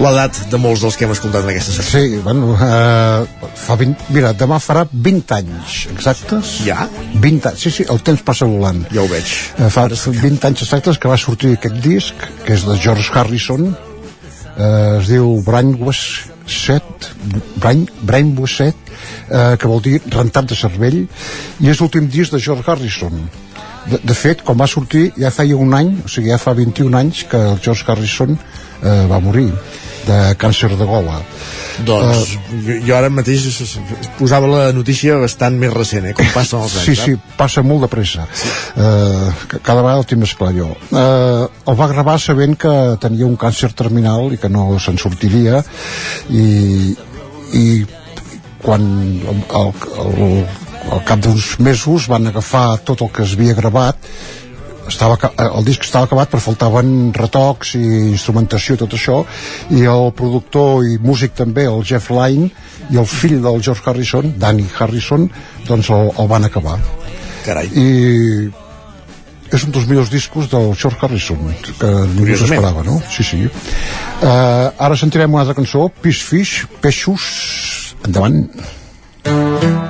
l'edat 0.00 0.40
de 0.48 0.62
molts 0.64 0.86
dels 0.86 0.96
que 0.96 1.04
hem 1.04 1.12
escoltat 1.12 1.44
en 1.44 1.52
aquesta 1.52 1.76
secció. 1.76 2.00
Sí, 2.00 2.24
bueno, 2.24 2.56
eh, 2.56 3.52
fa 3.66 3.76
20, 3.76 4.08
mira, 4.16 4.32
demà 4.32 4.56
farà 4.56 4.88
20 4.88 5.36
anys 5.42 5.84
exactes. 5.92 6.56
Ja? 6.64 6.88
20 7.12 7.52
anys, 7.52 7.68
sí, 7.68 7.76
sí, 7.76 7.90
el 7.92 8.00
temps 8.08 8.24
passa 8.24 8.48
volant. 8.48 8.86
Ja 8.88 9.04
ho 9.04 9.10
veig. 9.12 9.38
Eh, 9.60 9.68
fa 9.68 9.90
20 9.92 10.48
anys 10.48 10.64
exactes 10.64 10.96
que 10.96 11.12
va 11.12 11.20
sortir 11.20 11.58
aquest 11.58 11.76
disc, 11.84 12.30
que 12.46 12.56
és 12.56 12.64
de 12.64 12.80
George 12.80 13.12
Harrison, 13.12 13.74
eh, 14.56 15.02
es 15.02 15.12
diu 15.12 15.42
Brainwash 15.44 16.32
Set, 16.46 17.10
Brain, 17.60 17.86
Brainwash 18.02 18.56
Set, 18.56 18.92
eh, 19.28 19.56
que 19.58 19.70
vol 19.70 19.82
dir 19.84 20.00
rentat 20.12 20.50
de 20.50 20.58
cervell, 20.58 21.04
i 21.60 21.70
és 21.70 21.80
l'últim 21.80 22.08
disc 22.10 22.34
de 22.34 22.42
George 22.42 22.66
Harrison. 22.66 23.16
De, 23.90 24.00
de 24.00 24.16
fet, 24.16 24.42
quan 24.44 24.58
va 24.58 24.68
sortir 24.70 25.10
ja 25.20 25.32
feia 25.34 25.56
un 25.60 25.74
any, 25.76 25.90
o 26.04 26.08
sigui, 26.08 26.32
ja 26.32 26.40
fa 26.40 26.54
21 26.56 27.00
anys 27.00 27.24
que 27.28 27.40
el 27.52 27.60
George 27.64 27.84
Harrison 27.88 28.36
eh, 28.36 29.04
va 29.10 29.20
morir 29.20 29.50
de 30.06 30.20
càncer 30.40 30.74
de 30.76 30.86
gola 30.88 31.20
Doncs 31.82 32.34
jo, 32.62 32.76
jo 32.86 32.94
ara 32.94 33.08
mateix 33.10 33.46
posava 34.18 34.46
la 34.50 34.64
notícia 34.76 35.16
bastant 35.18 35.56
més 35.58 35.72
recent, 35.74 36.06
eh, 36.06 36.12
com 36.14 36.28
passa 36.34 36.60
els 36.60 36.76
anys. 36.78 36.86
Sí, 36.86 36.94
sí, 36.94 37.34
passa 37.38 37.64
molt 37.66 37.82
de 37.82 37.88
pressa. 37.90 38.26
Sí. 38.30 38.52
Uh, 38.78 39.56
cada 39.56 39.80
vegada 39.80 39.98
el 39.98 40.06
tinc 40.10 40.22
més 40.22 40.34
clar 40.38 40.52
jo. 40.54 40.70
Uh, 40.92 41.48
el 41.70 41.78
va 41.80 41.90
gravar 41.90 42.18
sabent 42.22 42.54
que 42.60 42.74
tenia 43.02 43.26
un 43.26 43.34
càncer 43.40 43.72
terminal 43.74 44.30
i 44.34 44.38
que 44.38 44.52
no 44.52 44.68
se'n 44.82 45.00
sortiria 45.02 45.64
i, 46.30 46.94
i 47.58 47.66
quan 48.62 48.86
el, 49.32 49.42
el, 49.58 50.38
al 50.94 51.04
cap 51.08 51.20
d'uns 51.24 51.56
mesos 51.64 52.08
van 52.12 52.30
agafar 52.30 52.68
tot 52.86 53.02
el 53.04 53.12
que 53.14 53.26
es 53.26 53.34
havia 53.36 53.58
gravat 53.58 53.98
estava, 54.88 55.14
aca- 55.18 55.32
el 55.58 55.64
disc 55.66 55.84
estava 55.86 56.08
acabat 56.08 56.30
però 56.32 56.42
faltaven 56.42 57.12
retocs 57.16 57.74
i 57.78 57.84
instrumentació 58.10 58.76
i 58.76 58.80
tot 58.82 58.96
això 58.96 59.20
i 59.74 59.84
el 59.90 60.10
productor 60.16 60.84
i 60.88 60.98
músic 61.02 61.34
també, 61.38 61.66
el 61.70 61.84
Jeff 61.86 62.10
Lynne 62.14 62.50
i 62.90 62.98
el 63.00 63.06
fill 63.08 63.40
del 63.44 63.62
George 63.64 63.82
Harrison 63.86 64.34
Danny 64.38 64.66
Harrison, 64.78 65.28
doncs 65.68 65.90
el, 65.94 66.12
el 66.18 66.28
van 66.28 66.44
acabar 66.50 66.78
Carai. 67.44 67.70
i 67.72 68.50
és 69.54 69.62
un 69.62 69.70
dels 69.74 69.86
millors 69.86 70.10
discos 70.10 70.48
del 70.50 70.72
George 70.74 70.98
Harrison 71.00 71.42
que 71.78 71.90
ningú 72.16 72.36
s'esperava 72.40 72.82
no? 72.86 73.00
sí, 73.12 73.22
sí. 73.22 73.44
Uh, 73.44 74.70
ara 74.78 74.96
sentirem 74.98 75.32
una 75.32 75.44
altra 75.44 75.56
cançó 75.58 75.88
Fish 76.02 76.24
Fish, 76.26 76.64
Peixos 76.82 77.94
endavant 78.04 78.44
Rowers 79.24 79.83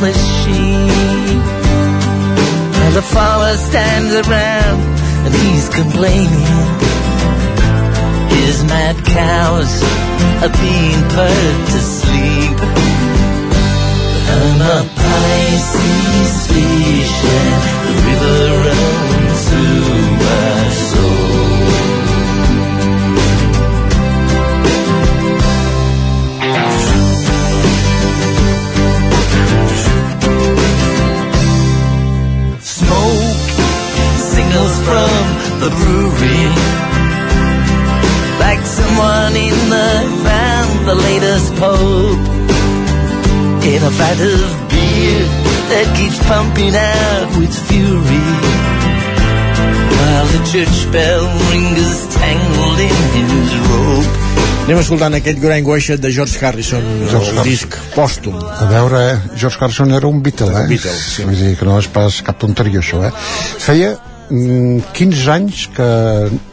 the 0.00 0.12
sheep. 0.12 1.42
And 2.82 2.94
the 2.94 3.02
farmer 3.02 3.56
stands 3.56 4.12
around 4.14 4.80
and 5.24 5.34
he's 5.34 5.68
complaining. 5.68 6.48
His 8.36 8.64
mad 8.64 8.96
cows 9.04 9.72
are 10.42 10.54
being 10.66 11.00
put 11.16 11.54
to 11.72 11.80
sleep. 11.98 12.56
I'm 14.36 14.60
a 14.60 14.78
Pisces 15.00 16.34
fish 16.48 17.14
and 17.38 17.60
the 17.86 17.94
river 18.08 18.38
runs 18.66 19.48
through 19.48 19.83
the 35.64 35.70
brewery. 35.80 36.44
Like 38.44 38.62
someone 38.78 39.34
in 39.48 39.56
the 39.72 39.88
found 40.26 40.72
the 40.88 40.96
latest 41.08 41.48
pope. 41.56 42.24
In 43.64 43.80
a 43.80 43.92
vat 43.98 44.20
of 44.20 44.50
beer 44.68 45.24
that 45.72 45.86
keeps 45.96 46.18
pumping 46.28 46.74
out 46.76 47.28
with 47.40 47.54
fury. 47.68 48.28
While 49.96 50.26
the 50.36 50.42
church 50.52 50.76
bell 50.92 51.24
ringers 51.50 51.98
tangled 52.20 52.80
in 52.88 52.96
his 53.16 53.50
rope. 53.70 54.12
Anem 54.64 54.78
escoltant 54.80 55.12
aquest 55.18 55.40
Grand 55.40 55.66
Washed 55.68 56.00
de 56.00 56.10
George 56.12 56.38
Harrison, 56.40 56.84
George 57.10 57.32
el 57.32 57.38
Harrison. 57.40 57.68
disc 57.68 57.74
pòstum. 57.96 58.36
a 58.40 58.64
veure, 58.70 59.00
eh, 59.10 59.18
George 59.36 59.58
Harrison 59.60 59.92
era 59.92 60.06
un 60.08 60.22
Beatle, 60.22 60.48
eh? 60.52 60.62
Un 60.62 60.68
Beatle, 60.68 60.92
sí. 60.92 61.24
Vull 61.24 61.36
dir 61.36 61.56
que 61.58 61.66
no 61.68 61.78
és 61.78 61.88
pas 61.92 62.20
cap 62.24 62.38
tonteria 62.40 62.80
això, 62.80 63.02
eh? 63.04 63.12
Feia 63.60 63.90
15 64.28 65.30
anys 65.32 65.66
que 65.74 65.86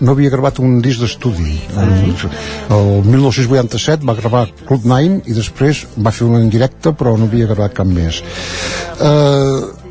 no 0.04 0.14
havia 0.14 0.32
gravat 0.34 0.60
un 0.60 0.80
disc 0.84 1.00
d'estudi. 1.02 1.56
El, 1.80 1.94
el 2.76 2.90
1987 3.08 4.08
va 4.08 4.18
gravar 4.18 4.48
Club 4.68 4.88
9 4.92 5.22
i 5.32 5.36
després 5.38 5.86
va 5.98 6.14
fer 6.16 6.28
un 6.28 6.40
en 6.42 6.50
directe 6.52 6.92
però 6.98 7.16
no 7.18 7.30
havia 7.30 7.48
gravat 7.52 7.78
cap 7.78 7.88
més. 7.88 8.22
Eh, 9.00 9.82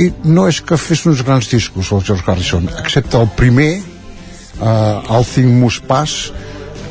i 0.00 0.10
no 0.24 0.46
és 0.48 0.60
que 0.64 0.78
fes 0.80 1.04
uns 1.10 1.22
grans 1.26 1.48
discos 1.50 1.90
el 1.92 2.04
George 2.06 2.24
Harrison, 2.26 2.68
excepte 2.80 3.18
el 3.18 3.28
primer 3.36 3.72
uh, 4.60 5.16
All 5.16 5.26
Thing 5.26 5.50
Must 5.60 5.84
Pass 5.88 6.30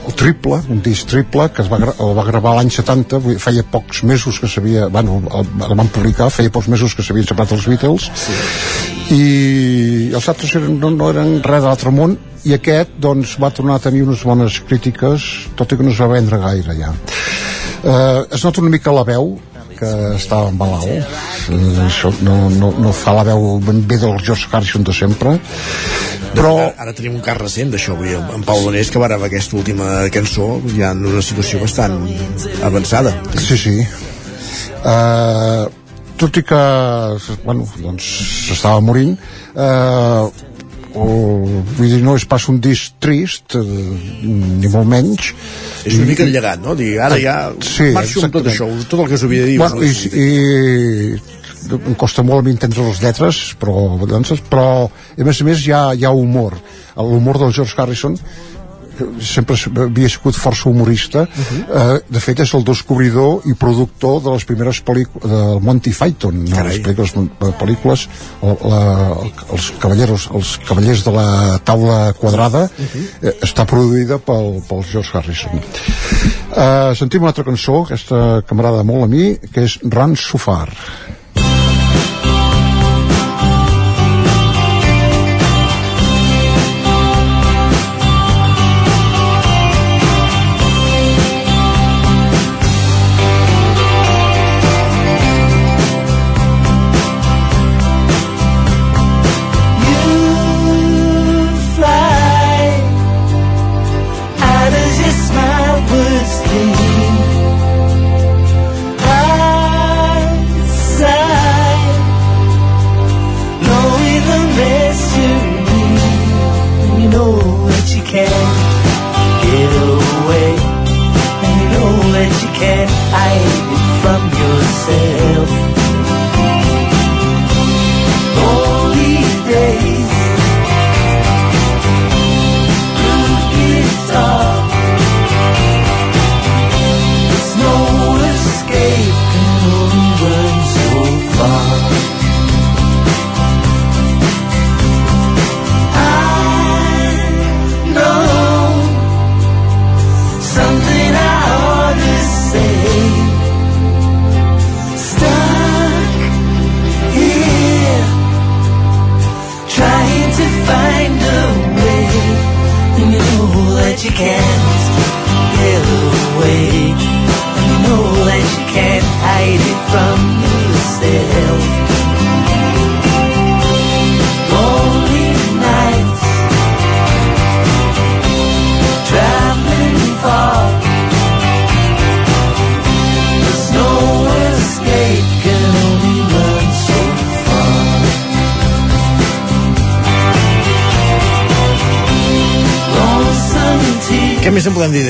el 0.10 0.16
triple, 0.18 0.58
un 0.74 0.82
disc 0.82 1.08
triple 1.10 1.50
que 1.54 1.62
es 1.62 1.70
va, 1.72 1.80
el 1.92 2.16
va 2.18 2.26
gravar 2.28 2.56
l'any 2.58 2.72
70 2.74 3.20
vull 3.24 3.36
dir, 3.36 3.42
feia 3.44 3.66
pocs 3.76 4.04
mesos 4.10 4.40
que 4.42 4.50
s'havia 4.50 4.88
bueno, 4.94 5.20
el, 5.28 5.52
el 5.68 5.76
van 5.78 5.92
publicar, 5.94 6.32
feia 6.34 6.54
pocs 6.54 6.72
mesos 6.72 6.96
que 6.98 7.06
s'havien 7.06 7.28
separat 7.30 7.54
els 7.58 7.68
Beatles 7.70 8.10
sí. 8.18 8.99
I 9.14 10.12
els 10.14 10.30
altres 10.30 10.56
eren, 10.60 10.80
no, 10.82 10.92
no 10.94 11.10
eren 11.10 11.40
res 11.46 11.64
de 11.64 11.68
l'altre 11.68 11.94
món 11.94 12.16
i 12.48 12.54
aquest 12.56 12.96
doncs 13.02 13.36
va 13.42 13.52
tornar 13.56 13.80
a 13.80 13.84
tenir 13.84 14.06
unes 14.06 14.24
bones 14.26 14.62
crítiques 14.70 15.28
tot 15.60 15.72
i 15.74 15.80
que 15.80 15.86
no 15.86 15.94
es 15.94 16.02
va 16.02 16.12
vendre 16.14 16.40
gaire 16.42 16.76
ja 16.78 16.94
eh, 16.94 18.22
es 18.36 18.46
nota 18.46 18.62
una 18.62 18.74
mica 18.76 18.94
la 18.96 19.06
veu 19.08 19.38
que 19.80 19.90
estava 20.16 20.52
malalt 20.52 20.90
eh, 20.92 21.60
això 21.88 22.12
no, 22.22 22.38
no, 22.54 22.74
no 22.78 22.94
fa 22.96 23.16
la 23.18 23.26
veu 23.32 23.58
ben 23.66 23.82
bé 23.88 23.98
del 23.98 24.20
George 24.22 24.52
Harrison 24.52 24.86
de 24.86 24.96
sempre 24.96 25.40
però 26.36 26.54
Ara, 26.60 26.74
ara 26.86 26.94
tenim 26.94 27.16
un 27.18 27.24
cas 27.26 27.38
recent 27.40 27.72
d'això, 27.74 27.96
dir, 28.04 28.14
en 28.20 28.44
Pau 28.46 28.62
Donés 28.62 28.92
que 28.94 29.02
va 29.02 29.10
gravar 29.10 29.30
aquesta 29.30 29.58
última 29.58 30.04
cançó 30.14 30.60
ja 30.76 30.92
en 30.94 31.02
una 31.10 31.24
situació 31.26 31.62
bastant 31.64 31.98
avançada. 32.68 33.16
Sí, 33.34 33.58
sí. 33.58 33.74
Uh, 34.80 35.66
tot 36.20 36.40
i 36.40 36.44
que 36.46 36.62
bueno, 37.46 37.66
doncs 37.80 38.08
s'estava 38.50 38.82
morint 38.84 39.16
uh, 39.56 40.28
o, 40.90 41.06
vull 41.78 41.86
dir, 41.86 42.00
no 42.04 42.16
és 42.18 42.26
pas 42.30 42.48
un 42.52 42.60
disc 42.64 42.98
trist 43.02 43.56
uh, 43.60 43.64
ni 43.64 44.70
molt 44.72 44.90
menys 44.90 45.32
És 45.86 45.96
una 45.96 46.10
mica 46.10 46.28
llegat, 46.28 46.62
no? 46.64 46.76
Dir, 46.78 46.96
ara 47.06 47.20
ja 47.22 47.38
Sí, 47.64 47.92
marxo 47.96 48.26
amb 48.26 48.36
tot 48.36 48.50
això, 48.52 48.68
tot 48.90 49.04
el 49.04 49.12
que 49.12 49.20
s'havia 49.22 49.46
de 49.46 49.54
dir. 49.54 49.60
bueno, 49.62 49.84
i, 49.86 49.92
i 50.10 51.78
em 51.80 51.96
costa 52.00 52.24
molt 52.26 52.48
entendre 52.50 52.88
les 52.90 53.02
lletres 53.04 53.42
però, 53.62 53.76
doncs, 54.10 54.36
però 54.50 54.70
a 54.90 55.28
més 55.28 55.42
a 55.42 55.50
més 55.50 55.66
hi 55.66 55.76
ha, 55.76 55.84
hi 55.94 56.08
ha 56.08 56.16
humor 56.16 56.58
l'humor 57.00 57.40
del 57.40 57.54
George 57.56 57.78
Harrison 57.80 58.18
eh, 58.18 58.59
sempre 59.22 59.56
havia 59.84 60.10
sigut 60.10 60.36
força 60.36 60.70
humorista 60.70 61.22
uh 61.22 61.28
-huh. 61.28 61.96
eh, 61.98 62.02
de 62.10 62.20
fet 62.20 62.40
és 62.40 62.54
el 62.54 62.64
descobridor 62.64 63.42
i 63.46 63.54
productor 63.54 64.22
de 64.24 64.30
les 64.32 64.46
primeres 64.46 64.82
pel·lícules 64.84 65.28
del 65.28 65.62
Monty 65.62 65.92
Python 65.92 66.46
no? 66.50 66.64
les 66.64 66.80
pel·lícules, 66.80 67.14
pel·lícules 67.60 68.08
la, 68.42 68.56
la, 68.72 68.82
els, 69.54 69.74
cavalleros, 69.80 70.30
els 70.34 70.58
cavallers 70.68 71.04
de 71.04 71.12
la 71.12 71.60
taula 71.64 72.14
quadrada 72.14 72.64
uh 72.64 72.86
-huh. 72.86 73.06
eh, 73.22 73.36
està 73.42 73.66
produïda 73.66 74.18
pel, 74.18 74.62
pel 74.68 74.84
George 74.92 75.12
Harrison 75.14 75.52
eh, 76.56 76.96
sentim 76.96 77.22
una 77.22 77.30
altra 77.30 77.44
cançó 77.44 77.84
aquesta 77.84 78.44
que 78.48 78.56
m'agrada 78.56 78.84
molt 78.84 79.04
a 79.04 79.08
mi 79.08 79.38
que 79.54 79.64
és 79.64 79.80
Run 79.84 80.16
So 80.16 80.38
Far 80.38 80.70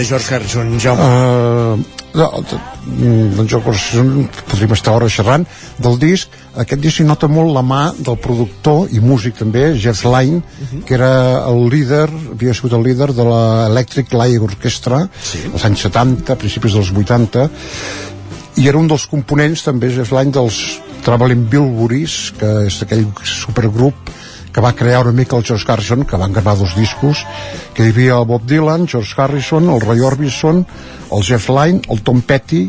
George 0.10 0.34
Harrison, 0.34 0.80
Jaume? 0.82 1.06
Uh, 1.06 2.00
no, 2.18 2.28
mm, 2.42 3.36
doncs 3.38 3.52
jo 3.52 3.60
podríem 3.62 4.74
estar 4.74 4.96
hores 4.96 5.14
xerrant 5.14 5.46
del 5.78 6.00
disc 6.02 6.34
aquest 6.58 6.82
disc 6.82 6.98
s'hi 6.98 7.06
nota 7.06 7.30
molt 7.30 7.54
la 7.54 7.62
mà 7.62 7.82
del 7.94 8.18
productor 8.18 8.90
i 8.90 9.02
músic 9.04 9.38
també, 9.38 9.76
Jeff 9.78 10.02
Lynne 10.08 10.42
que 10.88 10.98
era 10.98 11.46
el 11.52 11.68
líder 11.70 12.08
havia 12.10 12.56
sigut 12.58 12.74
el 12.74 12.88
líder 12.90 13.12
de 13.14 13.28
l'Electric 13.30 14.14
Light 14.18 14.42
Orchestra 14.50 15.04
sí. 15.22 15.46
als 15.54 15.68
anys 15.70 15.86
70, 15.86 16.40
principis 16.42 16.74
dels 16.80 16.90
80 16.90 17.46
i 18.60 18.68
era 18.68 18.82
un 18.82 18.90
dels 18.90 19.06
components 19.08 19.68
també 19.70 19.94
Jeff 19.94 20.16
Lynne 20.16 20.34
dels 20.34 20.80
Traveling 21.06 21.46
Bilburys 21.52 22.18
que 22.40 22.56
és 22.66 22.82
aquell 22.84 23.06
supergrup 23.22 24.09
que 24.60 24.66
va 24.66 24.76
crear 24.76 25.08
una 25.08 25.16
mica 25.16 25.38
el 25.38 25.46
George 25.46 25.72
Harrison 25.72 26.04
que 26.04 26.18
van 26.18 26.34
gravar 26.34 26.58
dos 26.58 26.76
discos 26.76 27.24
que 27.74 27.86
hi 27.86 27.94
havia 27.94 28.18
el 28.20 28.26
Bob 28.28 28.44
Dylan, 28.44 28.90
George 28.92 29.16
Harrison 29.16 29.70
el 29.72 29.80
Roy 29.80 30.02
Orbison, 30.04 30.66
el 31.16 31.24
Jeff 31.24 31.48
Lynne 31.48 31.88
el 31.88 32.02
Tom 32.04 32.20
Petty 32.22 32.66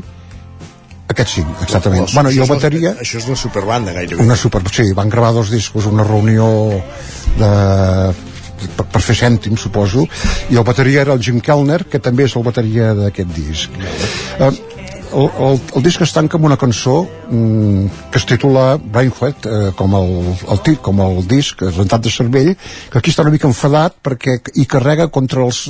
aquests 1.11 1.41
cinc, 1.41 1.65
exactament. 1.65 2.05
Això, 2.05 2.15
bueno, 2.21 2.31
i 2.31 2.39
el 2.39 2.47
bateria... 2.47 2.93
Això 3.03 3.19
és 3.19 3.25
la 3.27 3.35
superbanda, 3.35 3.91
gairebé. 3.91 4.23
Una 4.23 4.37
super... 4.39 4.61
Sí, 4.71 4.85
van 4.95 5.11
gravar 5.11 5.33
dos 5.35 5.51
discos, 5.51 5.89
una 5.91 6.05
reunió 6.07 6.47
de 7.41 7.49
per, 8.77 8.87
per 8.87 9.03
fer 9.03 9.17
cèntim, 9.19 9.59
suposo, 9.59 10.05
i 10.55 10.61
el 10.61 10.63
bateria 10.69 11.03
era 11.03 11.17
el 11.19 11.25
Jim 11.27 11.41
Kellner, 11.43 11.81
que 11.91 11.99
també 11.99 12.29
és 12.31 12.37
el 12.39 12.47
bateria 12.47 12.93
d'aquest 12.95 13.35
disc. 13.35 13.75
Eh, 14.39 14.53
el, 15.13 15.29
el, 15.47 15.61
el 15.77 15.83
disc 15.85 16.03
es 16.05 16.13
tanca 16.15 16.39
amb 16.39 16.47
una 16.49 16.57
cançó 16.61 17.03
mm, 17.31 17.87
que 18.13 18.21
es 18.21 18.27
titula 18.29 18.77
Brainhead 18.81 19.47
eh, 19.51 19.73
com, 19.79 19.95
el, 19.99 20.11
el, 20.55 20.77
com 20.85 21.03
el 21.05 21.21
disc 21.31 21.63
rentat 21.67 22.05
de 22.07 22.13
cervell 22.15 22.53
que 22.55 22.99
aquí 23.01 23.13
està 23.13 23.25
una 23.27 23.35
mica 23.35 23.49
enfadat 23.51 23.97
perquè 24.07 24.39
hi 24.55 24.67
carrega 24.71 25.09
contra 25.13 25.45
els, 25.47 25.67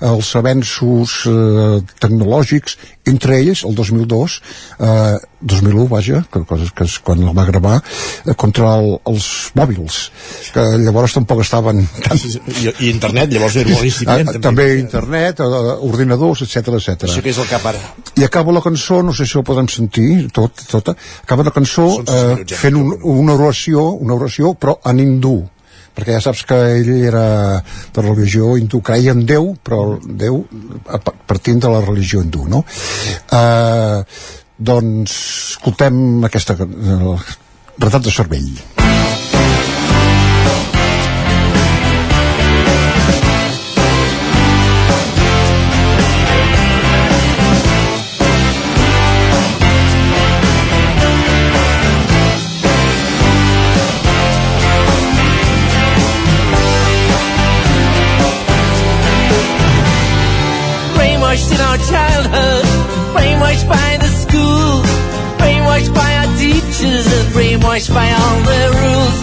els 0.00 0.32
avenços 0.40 1.20
eh, 1.30 1.78
tecnològics 2.02 2.78
entre 3.10 3.38
ells 3.42 3.64
el 3.68 3.74
2002 3.76 4.38
eh, 4.80 5.16
2001 5.44 5.88
vaja 5.92 6.22
que, 6.32 6.40
coses 6.48 6.70
que 6.72 6.86
és 6.88 6.96
quan 7.04 7.20
el 7.20 7.34
va 7.36 7.44
gravar 7.48 7.80
eh, 7.80 8.34
contra 8.34 8.76
el, 8.78 8.94
els 9.10 9.28
mòbils 9.58 10.00
que 10.54 10.64
llavors 10.84 11.16
tampoc 11.18 11.42
estaven 11.44 11.84
tan... 12.04 12.20
I, 12.54 12.70
i 12.86 12.90
internet, 12.92 13.32
llavors 13.34 13.56
era 13.60 13.72
molt 13.74 13.84
incipient, 13.88 14.12
Ah, 14.14 14.32
també. 14.36 14.40
també 14.44 14.64
internet, 14.78 15.40
eh, 15.40 15.76
ordinadors, 15.88 16.42
etc 16.46 16.76
etc. 16.78 17.08
Això 17.08 17.22
que 17.24 17.32
és 17.32 17.38
el 17.42 17.48
cap 17.50 17.64
ara. 17.66 17.80
I 18.20 18.24
acaba 18.26 18.52
la 18.54 18.60
cançó, 18.64 18.83
no 19.02 19.14
sé 19.16 19.26
si 19.26 19.38
ho 19.38 19.44
podem 19.46 19.68
sentir, 19.70 20.28
tot, 20.34 20.64
tota, 20.70 20.94
acaba 21.22 21.46
la 21.46 21.54
cançó 21.54 21.86
eh, 22.02 22.44
fent 22.52 22.78
un, 22.78 22.92
una 23.14 23.36
oració, 23.38 23.88
una 24.04 24.16
oració, 24.18 24.54
però 24.58 24.78
en 24.90 25.02
hindú. 25.02 25.36
Perquè 25.94 26.16
ja 26.16 26.22
saps 26.24 26.42
que 26.48 26.56
ell 26.80 26.90
era 27.06 27.24
de 27.94 28.02
religió 28.02 28.56
hindú, 28.58 28.80
creia 28.82 29.14
en 29.14 29.22
Déu 29.28 29.52
però 29.62 30.00
Déu 30.02 30.40
partint 31.30 31.62
de 31.62 31.70
la 31.70 31.84
religió 31.84 32.24
hindú 32.24 32.48
no? 32.50 32.64
Eh, 33.30 34.02
doncs 34.58 35.14
escoltem 35.54 36.26
aquesta 36.26 36.58
eh, 36.66 37.14
retat 37.78 38.02
de 38.02 38.14
cervell 38.18 38.50
brainwashed 61.74 61.92
our 61.92 62.22
childhood, 62.22 62.64
brainwashed 63.14 63.68
by 63.68 63.96
the 63.98 64.08
school, 64.08 64.82
brainwashed 65.38 65.94
by 65.94 66.14
our 66.16 66.36
teachers, 66.38 67.06
and 67.06 67.34
brainwashed 67.34 67.92
by 67.92 68.10
all 68.12 68.40
their 68.42 68.70
rules, 68.70 69.18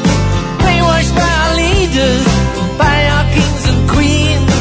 brainwashed 0.60 1.16
by 1.16 1.32
our 1.44 1.56
leaders, 1.56 2.26
by 2.78 3.06
our 3.08 3.26
kings 3.34 3.66
and 3.70 3.90
queens, 3.90 4.56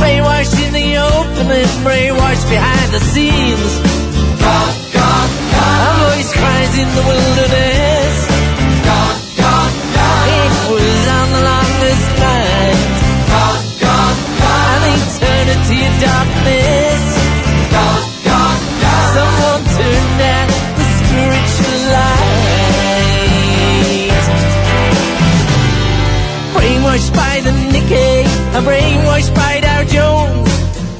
brainwashed 0.00 0.56
in 0.66 0.72
the 0.72 0.96
open 0.96 1.50
and 1.50 1.70
brainwashed 1.84 2.48
behind 2.50 2.92
the 2.92 3.00
scenes. 3.00 3.80
God, 4.40 4.74
God, 4.92 5.30
God. 5.52 5.80
Our 5.84 6.16
voice 6.16 6.32
cries 6.32 6.78
in 6.78 6.88
the 6.94 7.02
wilderness. 7.02 7.33
And 28.54 28.64
brainwashed 28.64 29.34
by 29.34 29.60
Dow 29.60 29.82
Jones, 29.82 30.48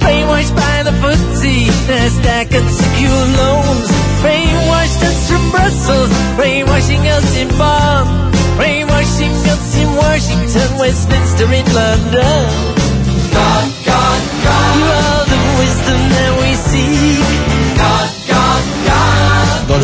brainwashed 0.02 0.56
by 0.56 0.82
the 0.82 0.90
footsie, 1.02 1.70
Nasdaq 1.86 2.50
and 2.50 2.68
secure 2.68 3.24
loans, 3.38 3.88
brainwashed 4.22 5.02
us 5.06 5.30
from 5.30 5.50
Brussels, 5.52 6.10
brainwashing 6.34 7.06
us 7.06 7.36
in 7.36 7.48
Bonn, 7.56 8.32
brainwashing 8.56 9.30
us 9.54 9.76
in 9.78 9.88
Washington, 9.94 10.78
Westminster, 10.80 11.44
in 11.52 11.66
London. 11.72 12.83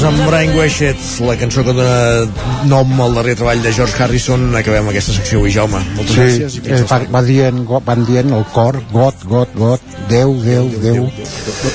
Doncs 0.01 0.17
amb 0.17 0.31
Brainwashed, 0.31 1.01
la 1.29 1.35
cançó 1.37 1.61
que 1.61 1.75
dona 1.77 2.23
nom 2.65 3.01
al 3.05 3.13
darrer 3.19 3.35
treball 3.37 3.61
de 3.61 3.69
George 3.77 3.99
Harrison, 4.01 4.47
acabem 4.57 4.87
aquesta 4.89 5.13
secció 5.13 5.43
avui, 5.43 5.51
Jaume. 5.53 5.77
Moltes 5.99 6.15
sí, 6.15 6.23
gràcies. 6.41 6.55
I 6.57 6.73
eh, 6.73 6.87
va, 6.89 6.99
va 7.19 7.21
dient, 7.27 7.59
van 7.85 8.07
dient 8.09 8.33
el 8.33 8.47
cor, 8.55 8.79
got, 8.95 9.21
got, 9.29 9.53
got, 9.61 9.85
Déu, 10.09 10.33
Déu, 10.41 10.71
Déu. 10.81 11.03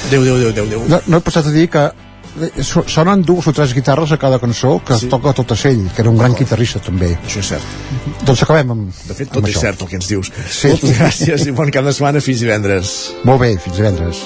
Déu, 0.09 0.23
Déu, 0.25 0.39
Déu, 0.41 0.49
Déu, 0.57 0.65
Déu. 0.71 0.81
No, 0.89 0.99
no 1.05 1.19
he 1.21 1.25
passat 1.27 1.51
a 1.51 1.53
dir 1.53 1.67
que 1.69 1.83
eh, 1.85 2.49
so- 2.65 2.87
sonen 2.89 3.21
dues 3.27 3.45
o 3.45 3.53
tres 3.53 3.75
guitarres 3.77 4.15
a 4.15 4.17
cada 4.17 4.39
cançó 4.41 4.79
que 4.87 4.97
sí. 5.03 5.11
toca 5.11 5.35
totes 5.37 5.61
ell, 5.69 5.83
que 5.93 6.01
era 6.01 6.09
un 6.09 6.17
gran 6.17 6.33
guitarrista 6.33 6.81
també. 6.81 7.11
Això 7.27 7.43
és 7.45 7.51
cert. 7.53 7.77
Doncs 8.25 8.41
acabem 8.41 8.73
amb, 8.73 9.03
De 9.05 9.19
fet, 9.21 9.29
tot 9.37 9.45
és 9.45 9.53
això. 9.53 9.67
cert 9.67 9.85
el 9.85 9.91
que 9.93 10.01
ens 10.01 10.09
dius. 10.09 10.33
Sí. 10.49 10.73
Moltes 10.73 10.97
gràcies 10.97 11.45
i 11.45 11.53
bon 11.61 11.69
cap 11.69 11.85
de 11.85 11.93
setmana. 11.93 12.25
Fins 12.25 12.41
divendres. 12.41 12.95
Molt 13.21 13.45
bé, 13.45 13.53
fins 13.61 13.77
divendres. 13.77 14.25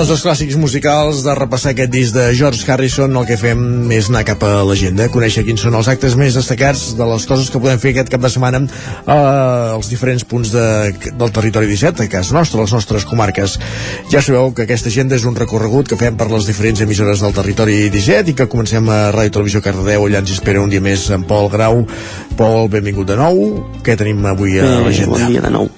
Doncs 0.00 0.08
dos 0.14 0.22
clàssics 0.24 0.56
musicals 0.56 1.18
de 1.26 1.32
repassar 1.36 1.74
aquest 1.74 1.90
disc 1.92 2.14
de 2.16 2.22
George 2.32 2.64
Harrison 2.72 3.12
el 3.20 3.26
que 3.28 3.36
fem 3.36 3.90
és 3.92 4.06
anar 4.08 4.22
cap 4.24 4.40
a 4.48 4.62
l'agenda 4.64 5.10
conèixer 5.12 5.42
quins 5.44 5.60
són 5.60 5.76
els 5.76 5.90
actes 5.92 6.14
més 6.16 6.32
destacats 6.38 6.94
de 6.96 7.04
les 7.10 7.26
coses 7.28 7.50
que 7.52 7.60
podem 7.60 7.76
fer 7.82 7.92
aquest 7.92 8.08
cap 8.14 8.22
de 8.24 8.30
setmana 8.32 8.62
eh, 8.64 9.12
als 9.12 9.90
diferents 9.92 10.24
punts 10.24 10.54
de, 10.54 10.64
del 11.20 11.34
territori 11.36 11.68
17 11.68 12.06
a 12.06 12.08
casa 12.16 12.32
nostra, 12.32 12.62
les 12.64 12.72
nostres 12.72 13.04
comarques 13.04 13.58
ja 14.08 14.22
sabeu 14.24 14.54
que 14.56 14.64
aquesta 14.64 14.88
agenda 14.88 15.18
és 15.20 15.28
un 15.28 15.36
recorregut 15.36 15.92
que 15.92 16.00
fem 16.00 16.16
per 16.16 16.30
les 16.32 16.48
diferents 16.48 16.80
emissores 16.80 17.20
del 17.20 17.36
territori 17.36 17.76
17 17.92 18.32
i 18.32 18.38
que 18.40 18.48
comencem 18.48 18.88
a 18.88 19.02
Ràdio 19.12 19.36
Televisió 19.36 19.60
Cardedeu 19.68 20.08
allà 20.08 20.24
ens 20.24 20.32
espera 20.38 20.64
un 20.64 20.72
dia 20.72 20.80
més 20.80 21.10
en 21.12 21.28
Pol 21.28 21.52
Grau 21.52 21.84
Pol, 22.40 22.70
benvingut 22.72 23.12
de 23.12 23.20
nou 23.20 23.66
què 23.84 24.00
tenim 24.00 24.24
avui 24.32 24.56
a 24.56 24.64
Eh, 24.64 24.76
l'agenda? 24.88 25.18
bon 25.18 25.28
dia 25.36 25.44
de 25.44 25.52
nou. 25.60 25.68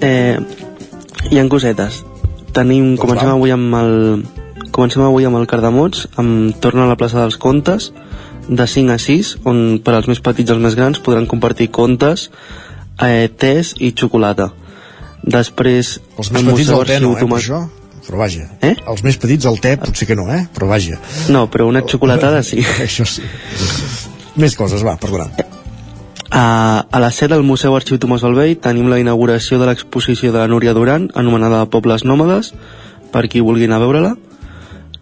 Eh, 0.00 0.38
hi 1.28 1.36
ha 1.44 1.48
cosetes. 1.52 2.06
Tenim, 2.56 2.96
comencem 2.98 3.28
avui 3.30 3.52
amb 3.54 3.74
el 3.78 3.92
comencem 4.74 5.02
avui 5.02 5.24
amb 5.26 5.38
el 5.38 5.46
Cardamots, 5.50 6.06
amb 6.20 6.54
Torna 6.62 6.84
a 6.86 6.90
la 6.90 6.96
plaça 6.98 7.20
dels 7.22 7.36
Contes, 7.40 7.90
de 8.48 8.66
5 8.66 8.92
a 8.94 8.98
6, 9.02 9.32
on 9.48 9.78
per 9.84 9.94
als 9.98 10.08
més 10.10 10.20
petits 10.24 10.50
i 10.50 10.54
els 10.54 10.62
més 10.62 10.76
grans 10.78 11.00
podran 11.04 11.26
compartir 11.30 11.68
contes, 11.74 12.28
eh, 13.04 13.28
tés 13.28 13.74
i 13.78 13.92
xocolata. 13.92 14.50
Després, 15.22 15.98
els 16.18 16.30
més 16.32 16.46
petits 16.46 16.70
el 16.72 16.84
té 16.88 17.00
no, 17.02 17.16
eh, 17.16 17.20
Tomàs- 17.24 17.44
això 17.44 17.64
però 18.08 18.22
vaja, 18.22 18.46
Eh? 18.64 18.74
els 18.88 19.02
més 19.04 19.18
petits 19.20 19.44
el 19.44 19.58
té 19.60 19.74
potser 19.76 20.06
que 20.08 20.14
no, 20.16 20.30
eh? 20.32 20.46
però 20.54 20.66
vaja 20.70 20.96
No, 21.28 21.42
però 21.50 21.66
una 21.68 21.82
xocolatada 21.84 22.42
sí. 22.46 22.62
això 22.80 23.04
sí 23.04 23.20
més 24.36 24.54
coses, 24.56 24.80
va, 24.86 24.94
perdona 24.96 25.26
A, 26.30 26.86
a 26.90 27.00
la 27.00 27.10
set 27.10 27.30
del 27.32 27.42
Museu 27.42 27.72
Arxiu 27.72 27.96
Tomàs 27.96 28.20
Balvell 28.26 28.58
tenim 28.60 28.90
la 28.92 28.98
inauguració 29.00 29.56
de 29.60 29.68
l'exposició 29.68 30.28
de 30.34 30.44
Núria 30.48 30.74
Duran, 30.76 31.08
anomenada 31.16 31.64
Pobles 31.72 32.04
Nòmades, 32.04 32.52
per 33.12 33.28
qui 33.32 33.40
vulgui 33.40 33.64
anar 33.64 33.78
a 33.80 33.84
veure-la. 33.86 34.14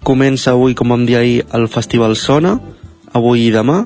Comença 0.07 0.53
avui, 0.53 0.77
com 0.78 0.94
vam 0.94 1.07
dir 1.07 1.16
ahir, 1.19 1.40
el 1.53 1.66
Festival 1.66 2.15
Sona, 2.15 2.61
avui 3.12 3.48
i 3.48 3.51
demà. 3.51 3.82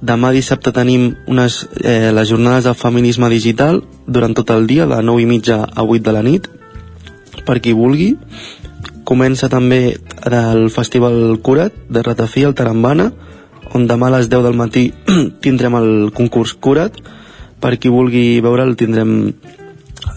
Demà 0.00 0.30
dissabte 0.32 0.72
tenim 0.72 1.10
unes, 1.28 1.66
eh, 1.84 2.08
les 2.14 2.28
jornades 2.30 2.64
de 2.64 2.72
feminisme 2.72 3.28
digital 3.28 3.82
durant 4.06 4.32
tot 4.32 4.50
el 4.54 4.66
dia, 4.66 4.86
de 4.86 5.02
9 5.02 5.22
i 5.22 5.26
mitja 5.26 5.66
a 5.68 5.84
8 5.84 6.04
de 6.06 6.12
la 6.16 6.22
nit, 6.22 6.48
per 7.44 7.60
qui 7.60 7.74
vulgui. 7.76 8.14
Comença 9.04 9.48
també 9.48 9.98
el 10.24 10.70
Festival 10.70 11.38
Curat 11.42 11.74
de 11.90 12.02
Ratafí, 12.02 12.44
al 12.44 12.54
Tarambana, 12.54 13.12
on 13.74 13.86
demà 13.90 14.08
a 14.08 14.16
les 14.18 14.28
10 14.30 14.44
del 14.46 14.56
matí 14.56 14.88
tindrem 15.44 15.76
el 15.78 15.90
concurs 16.14 16.54
Curat. 16.54 16.96
Per 17.58 17.74
qui 17.76 17.90
vulgui 17.90 18.40
veure'l 18.44 18.76
tindrem 18.78 19.14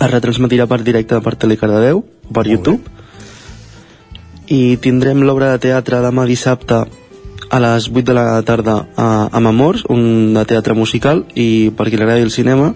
es 0.02 0.10
retransmetirà 0.12 0.68
per 0.70 0.82
directe 0.86 1.20
per 1.22 1.36
Telecardedeu 1.36 2.02
o 2.02 2.34
per 2.34 2.48
YouTube. 2.48 2.82
I 4.52 4.78
tindrem 4.84 5.24
l'obra 5.24 5.54
de 5.54 5.62
teatre 5.68 6.02
demà 6.04 6.26
dissabte 6.28 6.84
a 7.52 7.60
les 7.60 7.88
8 7.90 8.06
de 8.08 8.16
la 8.16 8.42
tarda 8.48 8.86
a, 8.96 9.28
a 9.32 9.40
Mamors, 9.40 9.84
un 9.90 10.34
de 10.34 10.44
teatre 10.48 10.76
musical, 10.76 11.26
i 11.36 11.72
per 11.76 11.90
qui 11.90 12.00
li 12.00 12.06
agradi 12.06 12.24
el 12.24 12.32
cinema, 12.32 12.72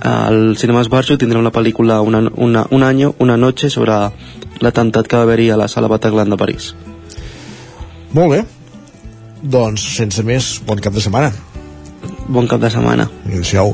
al 0.00 0.56
Cinema 0.56 0.82
Esbarjo 0.84 1.16
tindrem 1.18 1.42
la 1.42 1.50
pel·lícula 1.50 2.00
una, 2.00 2.20
una, 2.36 2.66
Un 2.70 2.82
año, 2.82 3.14
una 3.18 3.36
noche 3.36 3.70
sobre 3.70 3.96
l'atemptat 4.60 5.08
que 5.08 5.16
va 5.16 5.22
haver-hi 5.22 5.50
a 5.50 5.56
la 5.56 5.68
sala 5.68 5.88
Bataclan 5.88 6.30
de 6.30 6.36
París. 6.36 6.74
Molt 8.12 8.30
bé. 8.30 8.44
Doncs, 9.42 9.84
sense 9.96 10.24
més, 10.26 10.58
bon 10.66 10.80
cap 10.82 10.92
de 10.94 11.00
setmana. 11.04 11.32
Bon 12.28 12.44
cap 12.44 12.60
de 12.60 12.68
setmana. 12.68 13.06
Adéu-siau. 13.24 13.70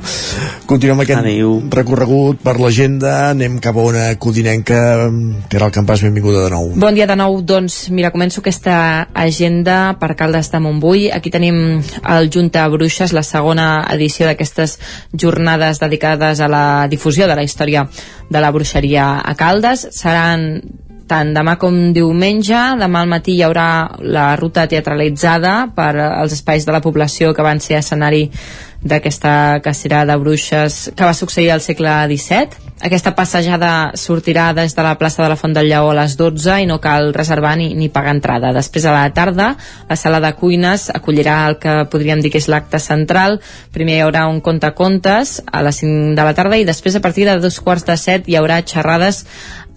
Continuem 0.71 1.01
aquest 1.03 1.19
Adéu. 1.19 1.57
recorregut 1.75 2.39
per 2.39 2.55
l'agenda. 2.61 3.31
Anem 3.31 3.59
cap 3.59 3.77
a 3.77 3.83
una 3.83 4.05
codinenca. 4.15 5.11
Caral 5.51 5.73
Campàs, 5.75 6.05
benvinguda 6.07 6.45
de 6.45 6.51
nou. 6.51 6.71
Bon 6.77 6.95
dia 6.95 7.09
de 7.11 7.17
nou. 7.19 7.41
Doncs 7.43 7.91
mira, 7.91 8.13
començo 8.15 8.39
aquesta 8.39 9.09
agenda 9.13 9.97
per 9.99 10.15
Caldes 10.15 10.53
de 10.53 10.61
Montbui. 10.61 11.11
Aquí 11.11 11.31
tenim 11.35 11.83
el 12.07 12.31
Junta 12.31 12.69
Bruixes, 12.69 13.13
la 13.13 13.25
segona 13.27 13.89
edició 13.91 14.27
d'aquestes 14.27 14.79
jornades 15.13 15.81
dedicades 15.81 16.39
a 16.39 16.47
la 16.47 16.87
difusió 16.87 17.27
de 17.27 17.35
la 17.35 17.43
història 17.43 17.89
de 18.31 18.41
la 18.41 18.53
bruixeria 18.53 19.19
a 19.19 19.35
Caldes. 19.35 19.89
Seran 19.91 20.63
tant 21.09 21.33
demà 21.37 21.57
com 21.61 21.75
diumenge, 21.97 22.61
demà 22.81 23.03
al 23.05 23.11
matí 23.11 23.37
hi 23.37 23.43
haurà 23.47 23.69
la 24.01 24.35
ruta 24.41 24.67
teatralitzada 24.71 25.55
per 25.77 25.93
als 26.01 26.37
espais 26.37 26.65
de 26.65 26.73
la 26.73 26.83
població 26.85 27.35
que 27.35 27.45
van 27.45 27.61
ser 27.61 27.81
escenari 27.81 28.29
d'aquesta 28.85 29.61
cacera 29.65 30.05
de 30.05 30.17
bruixes 30.21 30.93
que 30.95 31.07
va 31.09 31.17
succeir 31.17 31.51
al 31.51 31.63
segle 31.65 31.91
XVII. 32.11 32.61
Aquesta 32.85 33.15
passejada 33.17 33.95
sortirà 33.97 34.51
des 34.53 34.75
de 34.77 34.83
la 34.85 34.99
plaça 35.01 35.23
de 35.23 35.31
la 35.33 35.39
Font 35.41 35.55
del 35.57 35.71
Lleó 35.71 35.89
a 35.89 35.95
les 35.97 36.19
12 36.21 36.59
i 36.61 36.67
no 36.69 36.81
cal 36.85 37.15
reservar 37.17 37.55
ni, 37.57 37.71
ni 37.75 37.89
pagar 37.89 38.13
entrada. 38.13 38.53
Després 38.53 38.85
a 38.85 38.93
la 38.93 39.09
tarda, 39.17 39.55
la 39.89 39.97
sala 39.97 40.21
de 40.21 40.35
cuines 40.37 40.91
acollirà 40.93 41.39
el 41.49 41.57
que 41.63 41.79
podríem 41.89 42.21
dir 42.21 42.35
que 42.35 42.43
és 42.43 42.51
l'acte 42.53 42.79
central. 42.83 43.41
Primer 43.73 43.97
hi 43.97 44.05
haurà 44.05 44.27
un 44.29 44.43
conte-contes 44.45 45.39
a 45.47 45.65
les 45.65 45.81
5 45.81 46.13
de 46.19 46.29
la 46.29 46.37
tarda 46.37 46.61
i 46.61 46.69
després 46.69 46.99
a 46.99 47.01
partir 47.01 47.25
de 47.31 47.39
dos 47.41 47.61
quarts 47.65 47.89
de 47.89 47.97
set 47.97 48.29
hi 48.29 48.37
haurà 48.37 48.61
xerrades 48.69 49.25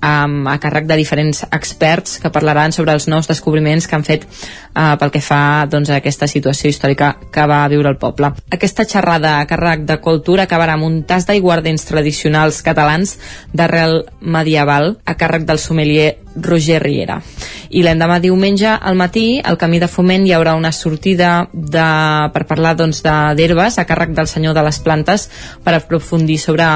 um, 0.01 0.47
a 0.47 0.57
càrrec 0.61 0.87
de 0.87 0.97
diferents 0.99 1.43
experts 1.51 2.17
que 2.21 2.31
parlaran 2.33 2.71
sobre 2.75 2.93
els 2.93 3.07
nous 3.07 3.27
descobriments 3.27 3.87
que 3.87 3.95
han 3.97 4.05
fet 4.07 4.27
uh, 4.27 4.95
pel 4.99 5.11
que 5.13 5.21
fa 5.23 5.65
doncs, 5.69 5.89
a 5.89 5.99
aquesta 6.01 6.27
situació 6.27 6.69
històrica 6.71 7.15
que 7.33 7.47
va 7.49 7.65
viure 7.71 7.89
el 7.89 7.99
poble. 8.01 8.31
Aquesta 8.53 8.85
xerrada 8.85 9.37
a 9.39 9.47
càrrec 9.49 9.85
de 9.87 9.99
cultura 10.03 10.47
acabarà 10.47 10.77
amb 10.77 10.87
un 10.87 11.01
tas 11.07 11.27
d'aiguardents 11.27 11.87
tradicionals 11.89 12.61
catalans 12.65 13.17
d'arrel 13.53 14.03
medieval 14.21 14.97
a 15.05 15.17
càrrec 15.17 15.47
del 15.47 15.59
sommelier 15.59 16.17
Roger 16.37 16.81
Riera. 16.83 17.21
I 17.69 17.81
l'endemà 17.83 18.19
diumenge 18.23 18.69
al 18.69 18.95
matí 18.95 19.41
al 19.43 19.57
camí 19.59 19.79
de 19.81 19.89
foment 19.91 20.25
hi 20.27 20.33
haurà 20.35 20.53
una 20.55 20.71
sortida 20.71 21.49
de, 21.51 21.87
per 22.33 22.45
parlar 22.47 22.75
d'herbes 22.77 23.75
doncs, 23.75 23.79
a 23.81 23.87
càrrec 23.89 24.13
del 24.15 24.29
senyor 24.29 24.55
de 24.55 24.63
les 24.63 24.79
plantes 24.79 25.27
per 25.65 25.75
aprofundir 25.75 26.37
sobre 26.39 26.67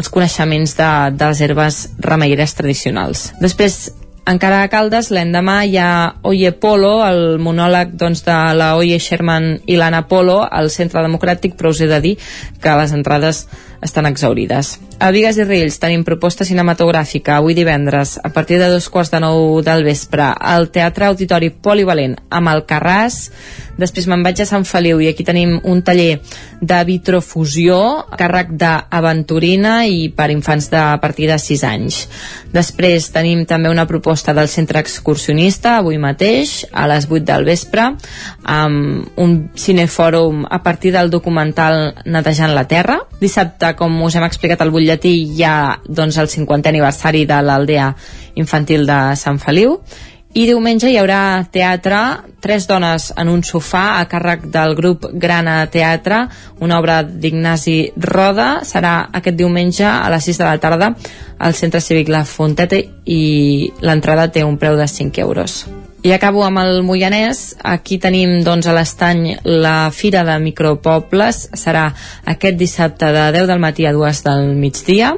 els 0.00 0.08
coneixements 0.08 0.76
de, 0.78 0.90
de 1.12 1.32
les 1.32 1.40
herbes 1.44 1.80
remeieres 2.00 2.56
tradicionals. 2.56 3.30
Després 3.40 3.90
encara 4.30 4.62
a 4.62 4.68
Caldes, 4.70 5.10
l'endemà 5.12 5.62
hi 5.66 5.76
ha 5.80 5.90
Oye 6.28 6.52
Polo, 6.52 7.00
el 7.06 7.40
monòleg 7.42 7.96
doncs, 8.00 8.22
de 8.26 8.36
la 8.56 8.74
Oye 8.78 9.00
Sherman 9.00 9.52
i 9.66 9.78
l'Anna 9.80 10.04
Polo 10.08 10.40
al 10.44 10.70
Centre 10.70 11.02
Democràtic, 11.04 11.56
però 11.58 11.74
us 11.74 11.80
he 11.80 11.88
de 11.90 12.00
dir 12.04 12.14
que 12.62 12.76
les 12.80 12.94
entrades 12.96 13.46
estan 13.82 14.08
exaurides. 14.10 14.78
A 15.00 15.08
Vigues 15.16 15.38
i 15.40 15.44
Riells 15.48 15.78
tenim 15.80 16.02
proposta 16.04 16.44
cinematogràfica 16.44 17.38
avui 17.38 17.54
divendres 17.56 18.18
a 18.20 18.28
partir 18.34 18.58
de 18.60 18.66
dos 18.68 18.90
quarts 18.92 19.08
de 19.08 19.20
nou 19.24 19.62
del 19.64 19.80
vespre 19.86 20.26
al 20.52 20.68
Teatre 20.74 21.08
Auditori 21.08 21.48
Polivalent 21.48 22.18
amb 22.28 22.52
el 22.52 22.66
Carràs 22.68 23.16
després 23.80 24.06
me'n 24.10 24.22
vaig 24.24 24.42
a 24.42 24.46
Sant 24.48 24.66
Feliu 24.68 25.00
i 25.00 25.08
aquí 25.10 25.24
tenim 25.26 25.56
un 25.64 25.80
taller 25.86 26.20
de 26.60 26.78
vitrofusió 26.84 27.78
a 28.04 28.18
càrrec 28.20 28.52
d'aventurina 28.60 29.86
i 29.88 30.10
per 30.16 30.28
infants 30.34 30.68
de 30.72 30.78
a 30.80 30.98
partir 31.00 31.30
de 31.30 31.38
6 31.40 31.64
anys. 31.64 32.00
Després 32.52 33.08
tenim 33.14 33.46
també 33.48 33.70
una 33.72 33.86
proposta 33.88 34.34
del 34.36 34.50
centre 34.52 34.82
excursionista 34.82 35.78
avui 35.78 35.98
mateix 36.02 36.66
a 36.72 36.86
les 36.90 37.08
8 37.08 37.24
del 37.32 37.46
vespre 37.48 37.86
amb 38.44 39.20
un 39.20 39.36
cinefòrum 39.56 40.44
a 40.50 40.60
partir 40.62 40.92
del 40.92 41.10
documental 41.10 41.94
Netejant 42.04 42.54
la 42.54 42.66
Terra. 42.68 43.00
Dissabte 43.20 43.72
com 43.78 43.96
us 44.04 44.16
hem 44.16 44.26
explicat 44.26 44.60
al 44.60 44.74
butlletí 44.90 45.36
hi 45.36 45.44
ha 45.44 45.80
doncs, 45.86 46.18
el 46.18 46.28
50è 46.28 46.68
aniversari 46.68 47.26
de 47.26 47.40
l'aldea 47.42 47.94
infantil 48.34 48.86
de 48.86 49.14
Sant 49.16 49.38
Feliu 49.38 49.78
I 50.32 50.44
diumenge 50.46 50.86
hi 50.86 50.96
haurà 50.98 51.44
teatre, 51.50 52.00
Tres 52.40 52.68
dones 52.70 53.08
en 53.18 53.28
un 53.28 53.42
sofà 53.42 53.98
a 53.98 54.04
càrrec 54.08 54.46
del 54.48 54.76
grup 54.78 55.08
Grana 55.12 55.66
Teatre, 55.66 56.22
una 56.60 56.78
obra 56.78 57.02
d'Ignasi 57.02 57.92
Roda. 57.98 58.62
Serà 58.64 59.10
aquest 59.12 59.36
diumenge 59.36 59.84
a 59.84 60.08
les 60.08 60.30
6 60.30 60.38
de 60.38 60.46
la 60.46 60.56
tarda 60.62 60.94
al 61.36 61.58
Centre 61.58 61.82
Cívic 61.82 62.08
La 62.08 62.24
Fonteta 62.24 62.78
i 63.04 63.72
l'entrada 63.82 64.30
té 64.32 64.46
un 64.46 64.56
preu 64.56 64.78
de 64.78 64.88
5 64.88 65.20
euros. 65.20 65.64
I 66.02 66.12
acabo 66.12 66.46
amb 66.46 66.56
el 66.62 66.78
Moianès. 66.80 67.58
Aquí 67.60 67.98
tenim 68.00 68.38
doncs, 68.40 68.64
a 68.64 68.72
l'estany 68.72 69.34
la 69.44 69.90
Fira 69.92 70.22
de 70.24 70.38
Micropobles. 70.40 71.42
Serà 71.52 71.90
aquest 72.24 72.56
dissabte 72.56 73.10
de 73.12 73.26
10 73.34 73.48
del 73.50 73.60
matí 73.60 73.84
a 73.84 73.92
2 73.92 74.22
del 74.24 74.54
migdia. 74.56 75.10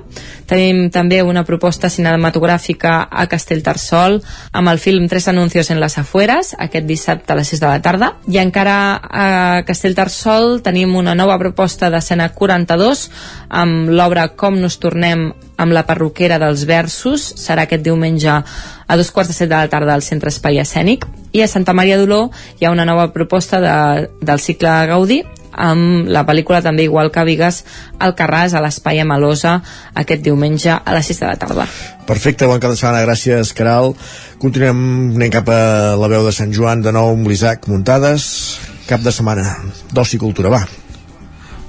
Tenim 0.51 0.89
també 0.91 1.21
una 1.23 1.45
proposta 1.47 1.87
cinematogràfica 1.87 2.97
a 3.07 3.29
Castellterçol 3.31 4.19
amb 4.51 4.73
el 4.73 4.83
film 4.83 5.07
Tres 5.09 5.29
anuncios 5.29 5.71
en 5.71 5.79
las 5.79 5.99
afueras, 5.99 6.57
aquest 6.59 6.87
dissabte 6.87 7.33
a 7.33 7.37
les 7.39 7.55
6 7.55 7.63
de 7.63 7.69
la 7.69 7.81
tarda. 7.81 8.11
I 8.27 8.43
encara 8.43 8.75
a 8.99 9.63
Castellterçol 9.63 10.65
tenim 10.67 10.97
una 10.99 11.15
nova 11.15 11.39
proposta 11.39 11.95
d'escena 11.95 12.33
42 12.35 13.07
amb 13.49 13.89
l'obra 13.89 14.33
Com 14.35 14.59
nos 14.59 14.81
tornem 14.83 15.31
amb 15.57 15.75
la 15.75 15.85
perruquera 15.89 16.39
dels 16.43 16.65
versos. 16.69 17.25
Serà 17.41 17.67
aquest 17.67 17.85
diumenge 17.85 18.33
a 18.33 18.97
dos 18.97 19.11
quarts 19.11 19.33
de 19.33 19.37
set 19.37 19.51
de 19.51 19.57
la 19.57 19.71
tarda 19.73 19.95
al 19.95 20.07
Centre 20.07 20.33
Espai 20.33 20.61
Escènic. 20.63 21.07
I 21.33 21.45
a 21.45 21.49
Santa 21.49 21.73
Maria 21.73 21.99
d'Oló 22.01 22.27
hi 22.61 22.67
ha 22.67 22.75
una 22.75 22.89
nova 22.89 23.13
proposta 23.13 23.61
de, 23.61 24.09
del 24.21 24.41
cicle 24.41 24.73
Gaudí 24.91 25.23
amb 25.53 26.09
la 26.09 26.25
pel·lícula 26.25 26.63
també 26.65 26.87
igual 26.89 27.11
que 27.13 27.25
Vigues 27.29 27.63
al 28.01 28.15
Carràs 28.17 28.55
a 28.57 28.63
l'Espai 28.65 29.03
Amalosa 29.03 29.59
aquest 29.95 30.25
diumenge 30.25 30.73
a 30.73 30.97
les 30.97 31.13
6 31.13 31.21
de 31.21 31.27
la 31.29 31.37
tarda. 31.37 31.67
Perfecte, 32.09 32.49
bon 32.49 32.61
cap 32.61 32.73
de 32.73 32.81
setmana, 32.81 33.05
gràcies 33.05 33.53
Caral 33.57 33.93
continuem 34.43 35.13
anem 35.17 35.33
cap 35.33 35.49
a 35.53 35.63
la 36.01 36.11
veu 36.11 36.25
de 36.27 36.35
Sant 36.35 36.53
Joan 36.57 36.83
de 36.83 36.93
nou 36.95 37.13
amb 37.15 37.29
l'Isaac 37.29 37.69
Muntades. 37.69 38.31
Cap 38.89 39.05
de 39.05 39.13
setmana 39.15 39.47
d'oci 39.93 40.19
cultura, 40.19 40.51
va 40.51 40.65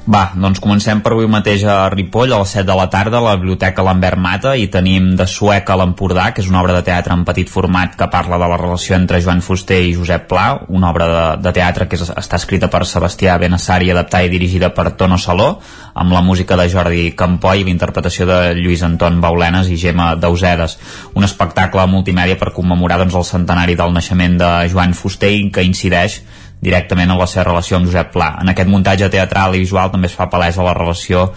va, 0.03 0.33
doncs 0.35 0.59
comencem 0.59 0.99
per 0.99 1.13
avui 1.13 1.29
mateix 1.31 1.61
a 1.63 1.87
Ripoll, 1.93 2.33
a 2.35 2.39
les 2.41 2.53
7 2.57 2.65
de 2.67 2.75
la 2.75 2.89
tarda, 2.91 3.21
a 3.21 3.23
la 3.23 3.35
Biblioteca 3.37 3.85
Lambert 3.85 4.19
Mata, 4.19 4.51
i 4.59 4.67
tenim 4.67 5.13
de 5.15 5.27
Sueca 5.29 5.75
a 5.75 5.77
l'Empordà, 5.79 6.25
que 6.35 6.43
és 6.43 6.49
una 6.51 6.59
obra 6.59 6.75
de 6.75 6.83
teatre 6.83 7.15
en 7.15 7.23
petit 7.23 7.47
format 7.49 7.95
que 7.95 8.09
parla 8.11 8.39
de 8.41 8.49
la 8.51 8.57
relació 8.59 8.97
entre 8.97 9.21
Joan 9.23 9.39
Fuster 9.41 9.79
i 9.79 9.93
Josep 9.95 10.27
Pla, 10.27 10.47
una 10.67 10.91
obra 10.91 11.07
de, 11.07 11.23
de 11.45 11.55
teatre 11.55 11.87
que 11.87 11.95
és, 11.95 12.03
està 12.19 12.41
escrita 12.41 12.67
per 12.73 12.83
Sebastià 12.89 13.37
Benassari 13.39 13.93
adaptada 13.95 14.27
i 14.27 14.33
dirigida 14.33 14.73
per 14.75 14.91
Tono 14.99 15.17
Saló, 15.17 15.53
amb 15.93 16.11
la 16.11 16.21
música 16.25 16.59
de 16.59 16.67
Jordi 16.67 17.07
Campoy 17.15 17.63
i 17.63 17.67
l'interpretació 17.69 18.27
de 18.27 18.39
Lluís 18.59 18.83
Anton 18.83 19.21
Baulenes 19.23 19.71
i 19.71 19.79
Gemma 19.79 20.13
Dausedes. 20.19 20.77
Un 21.15 21.23
espectacle 21.23 21.87
multimèdia 21.87 22.35
per 22.41 22.51
commemorar 22.51 22.99
doncs, 22.99 23.15
el 23.15 23.29
centenari 23.29 23.79
del 23.79 23.95
naixement 23.95 24.39
de 24.41 24.53
Joan 24.73 24.97
Fuster 24.97 25.31
i 25.31 25.47
que 25.53 25.63
incideix 25.63 26.19
directament 26.61 27.11
en 27.11 27.19
la 27.19 27.27
seva 27.27 27.49
relació 27.49 27.77
amb 27.77 27.89
Josep 27.89 28.13
Pla. 28.13 28.29
En 28.41 28.51
aquest 28.53 28.69
muntatge 28.71 29.09
teatral 29.11 29.55
i 29.55 29.63
visual 29.63 29.91
també 29.91 30.07
es 30.07 30.15
fa 30.15 30.29
palesa 30.31 30.63
la 30.63 30.75
relació 30.77 31.29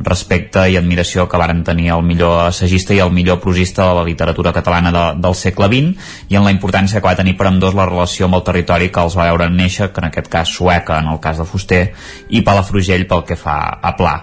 respecte 0.00 0.64
i 0.72 0.76
admiració 0.78 1.26
que 1.28 1.38
varen 1.38 1.62
tenir 1.64 1.90
el 1.92 2.02
millor 2.06 2.46
assagista 2.46 2.94
i 2.94 3.00
el 3.04 3.12
millor 3.12 3.38
prosista 3.40 3.84
de 3.88 3.98
la 3.98 4.04
literatura 4.06 4.52
catalana 4.52 4.92
de, 4.94 5.04
del 5.20 5.36
segle 5.36 5.68
XX 5.68 6.32
i 6.32 6.38
en 6.38 6.46
la 6.46 6.54
importància 6.54 7.00
que 7.00 7.06
va 7.06 7.18
tenir 7.18 7.36
per 7.36 7.50
dos 7.60 7.76
la 7.76 7.86
relació 7.86 8.26
amb 8.26 8.38
el 8.40 8.44
territori 8.46 8.88
que 8.88 9.04
els 9.04 9.16
va 9.18 9.28
veure 9.28 9.50
néixer, 9.50 9.92
que 9.92 10.00
en 10.00 10.08
aquest 10.08 10.28
cas 10.32 10.48
sueca, 10.48 10.98
en 10.98 11.12
el 11.12 11.20
cas 11.20 11.38
de 11.38 11.44
Fuster, 11.44 11.82
i 12.30 12.40
Palafrugell 12.40 13.06
pel 13.06 13.24
que 13.28 13.36
fa 13.36 13.58
a 13.82 13.94
Pla. 13.96 14.16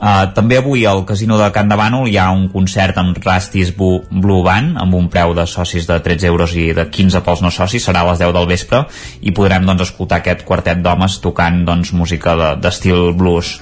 Uh, 0.00 0.30
també 0.32 0.56
avui 0.56 0.86
al 0.88 1.02
Casino 1.04 1.36
de 1.36 1.50
Can 1.52 1.68
de 1.68 1.76
Bànol 1.76 2.06
hi 2.08 2.14
ha 2.16 2.30
un 2.32 2.46
concert 2.48 2.96
amb 2.96 3.18
Rastis 3.20 3.74
Blue 3.76 4.40
Band 4.46 4.78
amb 4.80 4.96
un 4.96 5.10
preu 5.12 5.34
de 5.36 5.44
socis 5.44 5.84
de 5.84 5.98
13 6.00 6.30
euros 6.30 6.54
i 6.56 6.70
de 6.72 6.86
15 6.88 7.20
pels 7.26 7.42
no 7.44 7.50
socis, 7.52 7.84
serà 7.84 8.00
a 8.00 8.08
les 8.08 8.22
10 8.22 8.32
del 8.32 8.48
vespre 8.48 8.86
i 9.20 9.34
podrem 9.36 9.68
doncs, 9.68 9.90
escoltar 9.90 10.22
aquest 10.22 10.46
quartet 10.48 10.80
d'homes 10.80 11.18
tocant 11.20 11.66
doncs, 11.68 11.92
música 11.92 12.32
d'estil 12.56 13.10
de, 13.10 13.16
blues. 13.20 13.58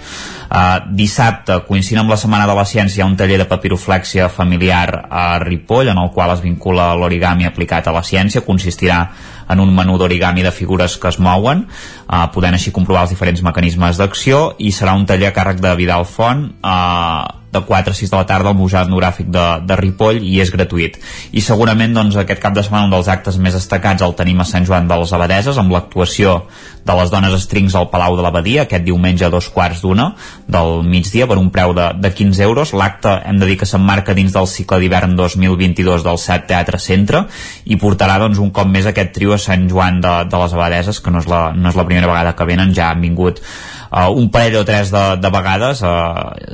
Uh, 0.48 0.78
dissabte, 0.94 1.58
coincidint 1.66 2.04
amb 2.04 2.14
la 2.14 2.20
Setmana 2.22 2.46
de 2.46 2.54
la 2.56 2.64
Ciència, 2.64 3.00
hi 3.00 3.04
ha 3.04 3.10
un 3.10 3.18
taller 3.18 3.40
de 3.42 3.48
papiroflèxia 3.50 4.30
familiar 4.30 5.08
a 5.10 5.26
Ripoll, 5.42 5.90
en 5.90 5.98
el 5.98 6.12
qual 6.14 6.36
es 6.36 6.44
vincula 6.44 6.92
l'origami 6.94 7.50
aplicat 7.50 7.90
a 7.90 7.92
la 7.98 8.04
ciència. 8.06 8.46
Consistirà 8.46 9.02
en 9.48 9.60
un 9.60 9.74
menú 9.74 9.98
d'origami 9.98 10.44
de 10.44 10.52
figures 10.52 10.98
que 10.98 11.08
es 11.08 11.18
mouen, 11.18 11.66
eh, 11.66 12.24
podent 12.34 12.54
així 12.54 12.72
comprovar 12.74 13.06
els 13.06 13.14
diferents 13.14 13.42
mecanismes 13.42 14.00
d'acció 14.00 14.54
i 14.58 14.72
serà 14.72 14.96
un 14.96 15.06
taller 15.06 15.30
a 15.30 15.36
càrrec 15.36 15.62
de 15.64 15.74
Vidal 15.78 16.06
Font 16.08 16.46
eh, 16.62 17.38
de 17.52 17.60
4 17.64 17.92
a 17.92 17.96
6 17.96 18.10
de 18.10 18.16
la 18.16 18.26
tarda 18.26 18.50
al 18.52 18.58
Museu 18.58 18.80
Etnogràfic 18.82 19.30
de, 19.32 19.44
de 19.64 19.76
Ripoll 19.80 20.20
i 20.24 20.38
és 20.42 20.50
gratuït. 20.52 20.98
I 21.32 21.40
segurament 21.44 21.94
doncs, 21.96 22.18
aquest 22.20 22.42
cap 22.42 22.56
de 22.56 22.64
setmana 22.64 22.88
un 22.88 22.92
dels 22.92 23.08
actes 23.08 23.38
més 23.40 23.56
destacats 23.56 24.04
el 24.04 24.16
tenim 24.18 24.42
a 24.42 24.48
Sant 24.48 24.66
Joan 24.68 24.88
de 24.90 24.98
les 25.00 25.12
Abadeses 25.16 25.60
amb 25.60 25.72
l'actuació 25.72 26.42
de 26.88 26.96
les 26.96 27.12
dones 27.12 27.34
estrings 27.36 27.74
al 27.76 27.88
Palau 27.92 28.16
de 28.16 28.24
l'Abadia 28.24 28.64
aquest 28.64 28.84
diumenge 28.84 29.26
a 29.26 29.32
dos 29.32 29.48
quarts 29.52 29.82
d'una 29.84 30.10
del 30.48 30.82
migdia 30.84 31.26
per 31.28 31.38
un 31.40 31.50
preu 31.52 31.74
de, 31.76 31.90
de 31.96 32.12
15 32.12 32.44
euros. 32.44 32.74
L'acte 32.76 33.14
hem 33.24 33.40
de 33.40 33.48
dir 33.48 33.58
que 33.60 33.68
s'emmarca 33.68 34.16
dins 34.16 34.36
del 34.36 34.48
cicle 34.48 34.80
d'hivern 34.82 35.16
2022 35.16 36.04
del 36.06 36.20
SAT 36.20 36.48
Teatre 36.52 36.80
Centre 36.80 37.24
i 37.64 37.80
portarà 37.80 38.18
doncs, 38.20 38.40
un 38.40 38.52
cop 38.52 38.68
més 38.68 38.88
aquest 38.88 39.12
trio 39.16 39.36
a 39.36 39.40
Sant 39.40 39.68
Joan 39.72 40.02
de, 40.04 40.14
de 40.28 40.44
les 40.44 40.56
Abadeses 40.56 41.00
que 41.00 41.12
no 41.12 41.24
és, 41.24 41.28
la, 41.28 41.48
no 41.56 41.72
és 41.72 41.80
la 41.80 41.88
primera 41.88 42.08
vegada 42.10 42.36
que 42.36 42.48
venen, 42.48 42.76
ja 42.76 42.92
han 42.92 43.04
vingut 43.04 43.42
uh, 43.90 44.08
un 44.12 44.28
parell 44.30 44.60
o 44.60 44.64
tres 44.68 44.92
de, 44.92 45.04
de 45.20 45.30
vegades 45.32 45.82
uh, 45.82 45.88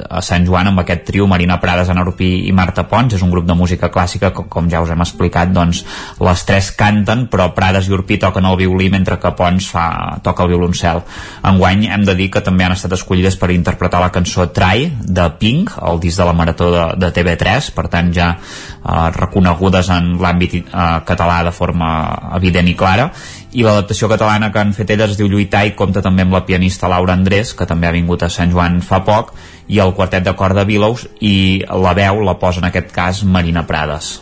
a 0.09 0.23
Sant 0.25 0.47
Joan 0.47 0.71
amb 0.71 0.83
aquest 0.83 1.05
trio 1.09 1.27
Marina 1.31 1.59
Prades, 1.63 1.91
Ana 1.91 2.05
Urpí 2.07 2.31
i 2.49 2.53
Marta 2.57 2.87
Pons 2.91 3.17
és 3.17 3.25
un 3.25 3.33
grup 3.33 3.47
de 3.49 3.57
música 3.59 3.91
clàssica 3.93 4.33
que 4.35 4.47
com 4.51 4.69
ja 4.71 4.83
us 4.85 4.93
hem 4.95 5.05
explicat 5.05 5.53
doncs 5.55 5.85
les 6.25 6.45
tres 6.49 6.71
canten 6.79 7.27
però 7.33 7.51
Prades 7.57 7.89
i 7.89 7.95
Urpí 7.97 8.19
toquen 8.23 8.49
el 8.49 8.59
violí 8.61 8.91
mentre 8.93 9.19
que 9.23 9.35
Pons 9.37 9.69
fa, 9.71 10.19
toca 10.25 10.45
el 10.45 10.55
violoncel. 10.55 11.03
Enguany 11.45 11.89
hem 11.91 12.07
de 12.07 12.17
dir 12.19 12.31
que 12.33 12.45
també 12.45 12.67
han 12.67 12.77
estat 12.77 12.95
escollides 12.97 13.39
per 13.41 13.53
interpretar 13.55 14.03
la 14.03 14.13
cançó 14.15 14.49
Try 14.55 14.91
de 15.05 15.29
Pink, 15.41 15.75
el 15.83 16.01
disc 16.03 16.21
de 16.21 16.29
la 16.29 16.37
Marató 16.37 16.71
de, 16.73 16.85
de 17.01 17.13
TV3 17.15 17.71
per 17.75 17.89
tant 17.93 18.13
ja 18.15 18.33
uh, 18.37 19.09
reconegudes 19.15 19.91
en 19.95 20.15
l'àmbit 20.23 20.61
uh, 20.63 21.01
català 21.07 21.43
de 21.47 21.55
forma 21.55 21.91
evident 22.39 22.69
i 22.71 22.77
clara 22.79 23.11
i 23.55 23.63
l'adaptació 23.63 24.09
catalana 24.11 24.51
que 24.53 24.59
han 24.59 24.73
fet 24.75 24.91
elles 24.91 25.15
es 25.15 25.19
diu 25.19 25.29
Lluitar 25.31 25.63
i 25.69 25.75
compta 25.79 26.03
també 26.03 26.25
amb 26.27 26.35
la 26.35 26.43
pianista 26.47 26.91
Laura 26.91 27.15
Andrés 27.15 27.53
que 27.55 27.67
també 27.71 27.87
ha 27.87 27.95
vingut 27.95 28.25
a 28.27 28.31
Sant 28.33 28.51
Joan 28.51 28.81
fa 28.83 29.01
poc 29.07 29.31
i 29.71 29.79
el 29.83 29.95
quartet 29.95 30.27
de 30.27 30.35
cor 30.35 30.57
de 30.57 30.65
Bilous 30.67 31.07
i 31.23 31.63
la 31.87 31.95
veu 31.95 32.21
la 32.27 32.35
posa 32.41 32.61
en 32.63 32.69
aquest 32.69 32.91
cas 32.93 33.23
Marina 33.25 33.63
Prades. 33.69 34.17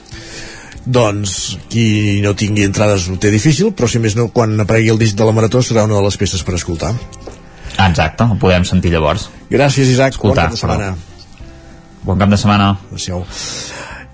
Doncs 0.85 1.57
qui 1.71 2.21
no 2.25 2.35
tingui 2.37 2.67
entrades 2.67 3.09
ho 3.09 3.17
té 3.17 3.31
difícil 3.33 3.73
però 3.73 3.89
si 3.89 4.03
més 4.03 4.19
no 4.19 4.29
quan 4.35 4.59
aparegui 4.61 4.93
el 4.93 5.01
disc 5.01 5.17
de 5.17 5.29
la 5.29 5.35
Marató 5.37 5.63
serà 5.65 5.87
una 5.89 5.97
de 5.97 6.05
les 6.05 6.21
peces 6.21 6.45
per 6.45 6.59
escoltar. 6.59 6.93
Exacte, 7.73 8.29
ho 8.29 8.37
podem 8.37 8.69
sentir 8.69 8.93
llavors. 8.93 9.31
Gràcies 9.51 9.89
Isaac, 9.89 10.19
Escoltar, 10.19 10.51
bon 10.51 10.53
cap 10.53 10.59
de 10.59 10.61
setmana. 10.61 10.93
però... 10.93 11.09
Bon 12.05 12.19
cap 12.19 12.35
de 12.35 12.37
setmana. 12.37 12.75
Adéu 12.93 13.25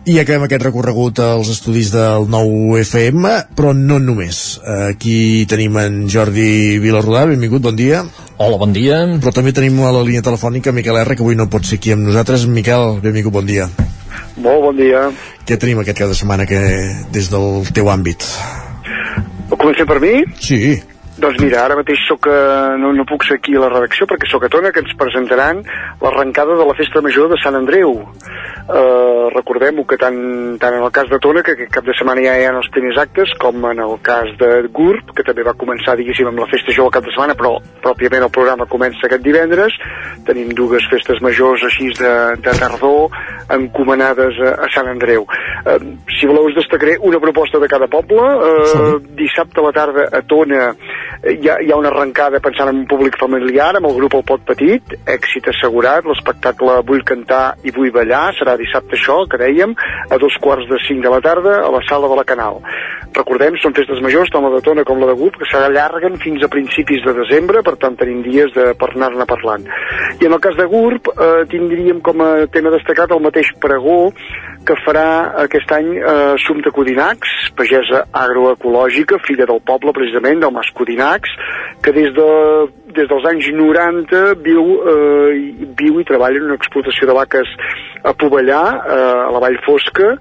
i 0.09 0.16
acabem 0.20 0.47
aquest 0.47 0.62
recorregut 0.64 1.18
als 1.20 1.51
estudis 1.52 1.90
del 1.93 2.24
nou 2.32 2.78
FM, 2.80 3.28
però 3.56 3.74
no 3.76 3.98
només. 4.01 4.59
Aquí 4.89 5.44
tenim 5.51 5.76
en 5.82 5.98
Jordi 6.09 6.78
Vilarrodà, 6.80 7.26
benvingut, 7.28 7.60
bon 7.66 7.76
dia. 7.76 8.01
Hola, 8.40 8.56
bon 8.60 8.72
dia. 8.72 9.02
Però 9.20 9.35
també 9.36 9.52
tenim 9.52 9.76
a 9.85 9.93
la 9.93 10.05
línia 10.06 10.24
telefònica 10.24 10.72
Miquel 10.72 10.97
R, 11.02 11.16
que 11.16 11.26
avui 11.26 11.36
no 11.36 11.51
pot 11.52 11.68
ser 11.68 11.76
aquí 11.76 11.93
amb 11.93 12.09
nosaltres. 12.09 12.47
Miquel, 12.48 13.02
benvingut, 13.05 13.35
bon 13.36 13.48
dia. 13.48 13.68
Molt 14.40 14.64
bon 14.64 14.80
dia. 14.80 15.09
Què 15.44 15.59
tenim 15.60 15.82
aquest 15.82 16.01
cap 16.01 16.09
de 16.09 16.16
setmana 16.16 16.48
que, 16.48 16.62
des 17.12 17.28
del 17.32 17.68
teu 17.76 17.93
àmbit? 17.93 18.24
Comencem 19.52 19.89
per 19.89 20.01
mi? 20.01 20.14
Sí. 20.40 20.78
Doncs 21.18 21.40
mira, 21.42 21.64
ara 21.64 21.74
mateix 21.78 22.04
soc 22.06 22.28
a, 22.30 22.76
no, 22.78 22.92
no 22.94 23.06
puc 23.08 23.24
ser 23.26 23.38
aquí 23.40 23.56
a 23.56 23.62
la 23.64 23.72
redacció 23.72 24.06
perquè 24.06 24.28
sóc 24.30 24.44
a 24.46 24.50
Tona, 24.52 24.70
que 24.74 24.84
ens 24.84 24.94
presentaran 24.98 25.64
l'arrencada 26.02 26.54
de 26.58 26.66
la 26.68 26.76
Festa 26.78 27.02
Major 27.02 27.32
de 27.32 27.40
Sant 27.42 27.58
Andreu 27.58 27.96
eh, 28.68 29.28
recordem-ho 29.34 29.84
que 29.88 29.96
tant, 30.00 30.18
tant 30.60 30.76
en 30.76 30.84
el 30.84 30.92
cas 30.92 31.08
de 31.10 31.18
Tona, 31.22 31.42
que 31.42 31.54
aquest 31.56 31.72
cap 31.72 31.86
de 31.86 31.94
setmana 31.96 32.24
ja 32.24 32.36
hi 32.36 32.46
ha 32.46 32.52
els 32.56 32.68
primers 32.74 33.00
actes, 33.00 33.32
com 33.40 33.64
en 33.70 33.80
el 33.84 33.94
cas 34.04 34.30
de 34.40 34.50
GURB, 34.74 35.14
que 35.16 35.24
també 35.26 35.44
va 35.46 35.56
començar, 35.58 35.96
diguéssim, 35.98 36.28
amb 36.28 36.42
la 36.42 36.48
festa 36.52 36.74
jove 36.76 36.92
cap 36.94 37.06
de 37.06 37.14
setmana, 37.14 37.36
però 37.38 37.56
pròpiament 37.84 38.26
el 38.26 38.34
programa 38.34 38.68
comença 38.70 39.06
aquest 39.08 39.24
divendres. 39.24 39.76
Tenim 40.28 40.52
dues 40.56 40.84
festes 40.92 41.22
majors 41.24 41.64
així 41.68 41.90
de, 41.98 42.14
de 42.44 42.56
tardor 42.60 43.14
encomanades 43.54 44.40
a, 44.44 44.54
a 44.66 44.70
Sant 44.74 44.90
Andreu. 44.92 45.26
Eh, 45.64 45.78
si 46.18 46.28
voleu 46.28 46.50
us 46.50 46.58
destacaré 46.58 46.98
una 47.00 47.20
proposta 47.22 47.60
de 47.62 47.70
cada 47.70 47.88
poble. 47.88 48.20
Eh. 48.20 48.92
Dissabte 49.18 49.62
a 49.62 49.68
la 49.68 49.74
tarda 49.76 50.08
a 50.12 50.22
Tona 50.28 50.68
eh, 50.68 51.07
hi 51.26 51.48
ha, 51.48 51.56
hi 51.58 51.72
ha 51.72 51.76
una 51.76 51.90
arrencada 51.90 52.38
pensant 52.38 52.70
en 52.70 52.84
un 52.84 52.86
públic 52.86 53.16
familiar 53.18 53.72
amb 53.74 53.88
el 53.88 53.96
grup 53.96 54.14
El 54.14 54.24
Pot 54.28 54.44
Petit, 54.46 54.94
èxit 55.10 55.48
assegurat, 55.50 56.06
l'espectacle 56.06 56.76
Vull 56.86 57.02
cantar 57.06 57.56
i 57.66 57.72
vull 57.74 57.90
ballar, 57.94 58.28
serà 58.38 58.54
dissabte 58.60 58.94
això, 58.94 59.24
que 59.26 59.40
dèiem, 59.40 59.74
a 60.10 60.18
dos 60.22 60.36
quarts 60.42 60.68
de 60.70 60.78
cinc 60.86 61.02
de 61.02 61.10
la 61.10 61.20
tarda 61.24 61.56
a 61.66 61.72
la 61.74 61.82
sala 61.88 62.10
de 62.10 62.18
la 62.20 62.26
Canal. 62.28 62.60
Recordem, 63.16 63.56
són 63.58 63.74
festes 63.74 63.98
majors, 64.04 64.30
tant 64.30 64.44
la 64.46 64.52
de 64.54 64.62
Tona 64.62 64.84
com 64.86 65.00
la 65.02 65.08
de 65.10 65.16
Gurb, 65.18 65.40
que 65.40 65.48
s'allarguen 65.50 66.20
fins 66.22 66.44
a 66.44 66.50
principis 66.52 67.02
de 67.02 67.16
desembre, 67.16 67.64
per 67.66 67.74
tant 67.82 67.96
tenim 67.98 68.22
dies 68.22 68.54
de, 68.54 68.70
per 68.78 68.92
anar-ne 68.92 69.26
parlant. 69.26 69.66
I 70.20 70.28
en 70.28 70.36
el 70.36 70.42
cas 70.44 70.54
de 70.58 70.68
Gurb 70.70 71.10
eh, 71.14 71.42
tindríem 71.50 72.02
com 72.04 72.22
a 72.22 72.30
tema 72.52 72.70
destacat 72.74 73.10
el 73.16 73.24
mateix 73.24 73.50
pregó 73.58 74.12
que 74.68 74.76
farà 74.84 75.08
aquest 75.44 75.70
any 75.72 75.94
eh, 75.96 76.34
Sumpte 76.44 76.70
Codinacs, 76.74 77.34
pagesa 77.56 78.04
agroecològica, 78.12 79.18
filla 79.24 79.48
del 79.48 79.62
poble 79.64 79.94
precisament, 79.96 80.42
del 80.44 80.52
Mas 80.54 80.70
Codinacs, 80.76 81.07
que 81.82 81.93
des, 81.94 82.10
de, 82.14 82.28
des 82.97 83.09
dels 83.10 83.28
anys 83.30 83.48
90 83.55 84.35
viu, 84.44 84.64
eh, 84.93 85.64
viu 85.78 86.01
i 86.01 86.06
treballa 86.09 86.40
en 86.40 86.51
una 86.51 86.59
explotació 86.59 87.09
de 87.09 87.16
vaques 87.16 87.55
a 88.02 88.14
Pobellà, 88.18 88.62
eh, 88.82 88.98
a 89.28 89.30
la 89.35 89.43
Vall 89.43 89.59
Fosca, 89.66 90.14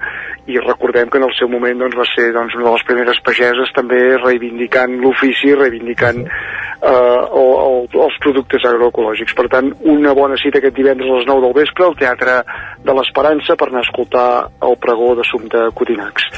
i 0.47 0.59
recordem 0.63 1.09
que 1.11 1.19
en 1.19 1.25
el 1.27 1.33
seu 1.35 1.49
moment 1.51 1.81
doncs, 1.81 1.97
va 1.99 2.05
ser 2.13 2.29
doncs, 2.35 2.55
una 2.55 2.69
de 2.69 2.75
les 2.77 2.85
primeres 2.87 3.19
pageses 3.25 3.73
també 3.75 3.99
reivindicant 4.21 4.95
l'ofici, 5.01 5.51
reivindicant 5.57 6.23
eh, 6.23 6.87
el, 6.87 7.51
el, 7.65 7.81
els 8.07 8.21
productes 8.23 8.69
agroecològics. 8.69 9.35
Per 9.35 9.49
tant, 9.51 9.73
una 9.97 10.15
bona 10.17 10.39
cita 10.39 10.61
aquest 10.61 10.77
divendres 10.77 11.11
a 11.11 11.19
les 11.19 11.27
9 11.27 11.45
del 11.49 11.57
vespre 11.59 11.89
al 11.89 11.99
Teatre 11.99 12.39
de 12.85 12.97
l'Esperança 12.99 13.59
per 13.59 13.71
anar 13.71 13.83
a 13.83 13.89
escoltar 13.89 14.31
el 14.71 14.79
pregó 14.79 15.13
de 15.19 15.27
Sumpte 15.27 15.67
Codinacs. 15.75 16.31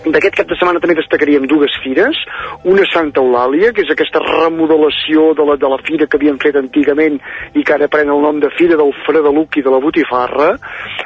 D'aquest 0.00 0.38
cap 0.38 0.48
de 0.48 0.56
setmana 0.56 0.80
també 0.80 0.94
destacaríem 0.96 1.44
dues 1.44 1.74
fires, 1.84 2.16
una 2.64 2.86
Santa 2.88 3.20
Eulàlia, 3.20 3.68
que 3.76 3.82
és 3.84 3.90
aquesta 3.92 4.22
remodelació 4.24 5.34
de 5.36 5.44
la, 5.44 5.56
de 5.60 5.68
la 5.68 5.76
fira 5.84 6.06
que 6.08 6.16
havien 6.16 6.38
fet 6.40 6.56
antigament 6.56 7.18
i 7.52 7.64
que 7.66 7.74
ara 7.74 7.88
pren 7.92 8.08
el 8.08 8.24
nom 8.24 8.40
de 8.40 8.48
Fira 8.56 8.78
del 8.80 8.94
Fredeluc 9.04 9.58
i 9.60 9.64
de 9.66 9.74
la 9.74 9.80
Botifarra, 9.84 10.54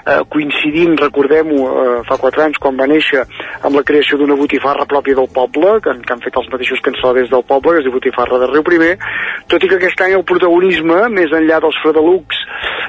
eh, 0.05 0.21
coincidint, 0.31 0.95
recordem-ho, 1.01 1.59
eh, 1.67 1.97
fa 2.07 2.21
quatre 2.23 2.45
anys 2.47 2.61
quan 2.63 2.79
va 2.79 2.87
néixer 2.87 3.25
amb 3.65 3.75
la 3.75 3.83
creació 3.83 4.21
d'una 4.21 4.39
botifarra 4.39 4.87
pròpia 4.87 5.19
del 5.19 5.31
poble, 5.35 5.75
que, 5.83 5.97
que 6.05 6.15
han 6.15 6.23
fet 6.23 6.39
els 6.39 6.51
mateixos 6.53 6.83
cansaladers 6.87 7.33
del 7.35 7.45
poble, 7.51 7.75
que 7.75 7.83
es 7.83 7.89
diu 7.89 7.97
Botifarra 7.97 8.39
de 8.45 8.51
Riu 8.53 8.63
Primer, 8.67 8.93
tot 9.51 9.65
i 9.65 9.71
que 9.71 9.81
aquest 9.81 10.07
any 10.07 10.15
el 10.15 10.27
protagonisme, 10.29 11.01
més 11.11 11.35
enllà 11.35 11.59
dels 11.65 11.83
Fredelucs, 11.83 12.45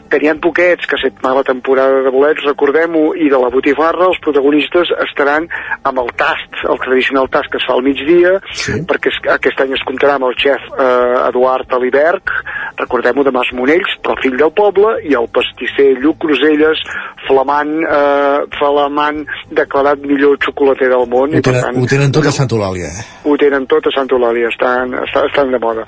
que 0.09 0.19
n'hi 0.21 0.29
ha 0.29 0.35
poquets, 0.41 0.85
que 0.89 0.99
set 1.01 1.17
mala 1.23 1.43
temporada 1.47 2.03
de 2.05 2.13
bolets, 2.13 2.45
recordem-ho, 2.45 3.07
i 3.17 3.29
de 3.31 3.39
la 3.41 3.49
botifarra, 3.53 4.09
els 4.11 4.21
protagonistes 4.23 4.91
estaran 5.07 5.47
amb 5.83 5.94
el 6.01 6.11
tast, 6.19 6.59
el 6.63 6.79
tradicional 6.83 7.29
tast 7.33 7.51
que 7.51 7.59
es 7.61 7.65
fa 7.67 7.75
al 7.77 7.83
migdia, 7.85 8.35
sí. 8.51 8.79
perquè 8.89 9.11
es, 9.11 9.19
aquest 9.35 9.61
any 9.65 9.75
es 9.77 9.83
comptarà 9.87 10.17
amb 10.19 10.29
el 10.29 10.37
xef 10.41 10.69
eh, 10.75 11.27
Eduard 11.29 11.73
Aliberg, 11.77 12.33
recordem-ho 12.79 13.23
de 13.23 13.33
Mas 13.35 13.51
Monells, 13.55 13.97
però 14.03 14.17
fill 14.21 14.37
del 14.39 14.53
poble, 14.55 14.95
i 15.07 15.15
el 15.17 15.29
pastisser 15.33 15.91
Lluc 16.01 16.19
Cruselles, 16.23 16.81
flamant, 17.27 17.73
eh, 17.83 18.39
flamant 18.57 19.23
declarat 19.55 20.03
millor 20.05 20.37
xocolater 20.43 20.89
del 20.91 21.07
món. 21.11 21.35
Ho 21.35 21.43
tenen, 21.45 21.61
tant, 21.67 21.79
ho 21.81 21.89
tenen 21.89 22.15
tot 22.15 22.29
a 22.29 22.33
Santa 22.35 22.57
Eulàlia. 22.57 22.91
eh? 22.91 23.05
ho 23.25 23.37
tenen 23.41 23.65
tot 23.71 23.87
a 23.89 23.93
Santa 23.95 24.15
Eulàlia, 24.17 24.49
estan, 24.53 24.93
estan, 25.05 25.29
estan 25.29 25.53
de 25.53 25.59
moda. 25.61 25.85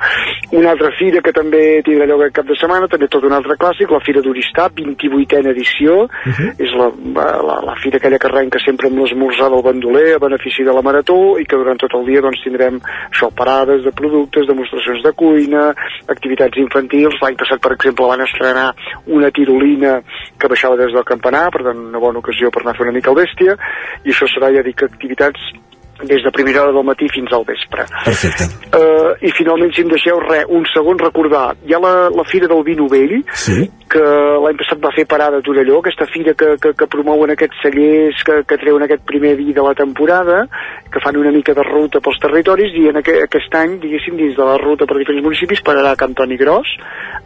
Una 0.57 0.71
altra 0.73 0.91
fira 0.97 1.21
que 1.23 1.33
també 1.35 1.63
tindrà 1.85 2.07
lloc 2.09 2.23
aquest 2.25 2.39
cap 2.39 2.49
de 2.49 2.57
setmana, 2.59 2.89
també 2.91 3.09
tot 3.11 3.25
un 3.27 3.35
altre 3.37 3.57
clàssic, 3.59 3.91
la 3.91 4.01
Fira 4.05 4.23
d'Oristà, 4.25 4.69
28a 4.77 5.43
edició, 5.53 6.03
uh 6.07 6.33
-huh. 6.37 6.49
és 6.57 6.71
la, 6.79 6.87
la, 7.49 7.57
la 7.69 7.75
fira 7.83 7.97
aquella 7.97 8.19
que 8.19 8.27
arrenca 8.27 8.59
sempre 8.63 8.87
amb 8.87 8.99
l'esmorzar 8.99 9.49
del 9.51 9.63
bandoler 9.63 9.96
a 10.13 10.21
benefici 10.21 10.65
de 10.67 10.73
la 10.75 10.83
marató 10.85 11.37
i 11.41 11.45
que 11.49 11.59
durant 11.59 11.79
tot 11.81 11.93
el 11.97 12.05
dia 12.09 12.23
doncs, 12.23 12.41
tindrem 12.45 12.79
això, 13.09 13.29
parades 13.35 13.83
de 13.85 13.93
productes, 13.95 14.47
demostracions 14.49 15.03
de 15.05 15.13
cuina, 15.17 15.67
activitats 16.13 16.61
infantils. 16.61 17.19
L'any 17.21 17.39
passat, 17.39 17.61
per 17.63 17.73
exemple, 17.75 18.09
van 18.09 18.25
estrenar 18.25 18.67
una 19.19 19.31
tirolina 19.31 19.97
que 20.37 20.51
baixava 20.51 20.79
des 20.79 20.93
del 20.95 21.07
campanar, 21.07 21.47
per 21.53 21.63
tant, 21.69 21.87
una 21.91 22.03
bona 22.03 22.23
ocasió 22.23 22.51
per 22.51 22.63
anar 22.63 22.75
a 22.75 22.79
fer 22.79 22.87
una 22.87 22.97
mica 22.97 23.13
al 23.13 23.19
bèstia, 23.21 23.57
i 24.03 24.13
això 24.13 24.29
serà, 24.31 24.53
ja 24.55 24.65
dic, 24.65 24.85
activitats 24.87 25.51
des 26.03 26.23
de 26.23 26.31
primera 26.31 26.63
hora 26.63 26.73
del 26.75 26.85
matí 26.85 27.07
fins 27.13 27.31
al 27.33 27.45
vespre. 27.47 27.85
Perfecte. 28.05 28.47
Uh, 28.69 29.15
I 29.21 29.31
finalment, 29.37 29.73
si 29.73 29.83
em 29.85 29.89
deixeu 29.91 30.19
res, 30.21 30.45
un 30.53 30.65
segon 30.73 30.99
recordar, 31.01 31.55
hi 31.65 31.73
ha 31.73 31.81
la, 31.81 31.93
la 32.13 32.25
Fira 32.29 32.49
del 32.51 32.63
Vi 32.67 32.75
Novell, 32.77 33.15
sí. 33.33 33.65
que 33.89 34.03
l'any 34.43 34.59
passat 34.59 34.81
va 34.83 34.93
fer 34.95 35.07
parada 35.09 35.39
a 35.39 35.45
Torelló, 35.45 35.79
aquesta 35.81 36.07
fira 36.11 36.35
que, 36.37 36.53
que, 36.61 36.73
que 36.77 36.89
promouen 36.91 37.33
aquests 37.33 37.63
cellers 37.63 38.21
que, 38.27 38.41
que 38.47 38.59
treuen 38.61 38.85
aquest 38.85 39.05
primer 39.09 39.35
vi 39.39 39.53
de 39.55 39.65
la 39.65 39.73
temporada, 39.77 40.43
que 40.91 41.01
fan 41.03 41.17
una 41.17 41.31
mica 41.33 41.55
de 41.57 41.65
ruta 41.65 42.01
pels 42.03 42.19
territoris, 42.21 42.75
i 42.77 42.87
en 42.91 43.01
aqu 43.01 43.17
aquest 43.23 43.57
any, 43.57 43.77
diguéssim, 43.81 44.17
dins 44.19 44.37
de 44.37 44.45
la 44.45 44.57
ruta 44.61 44.85
per 44.87 44.99
diferents 44.99 45.25
municipis, 45.25 45.63
pararà 45.65 45.95
a 45.95 45.99
Can 45.99 46.15
Toni 46.17 46.37
Gros. 46.39 46.75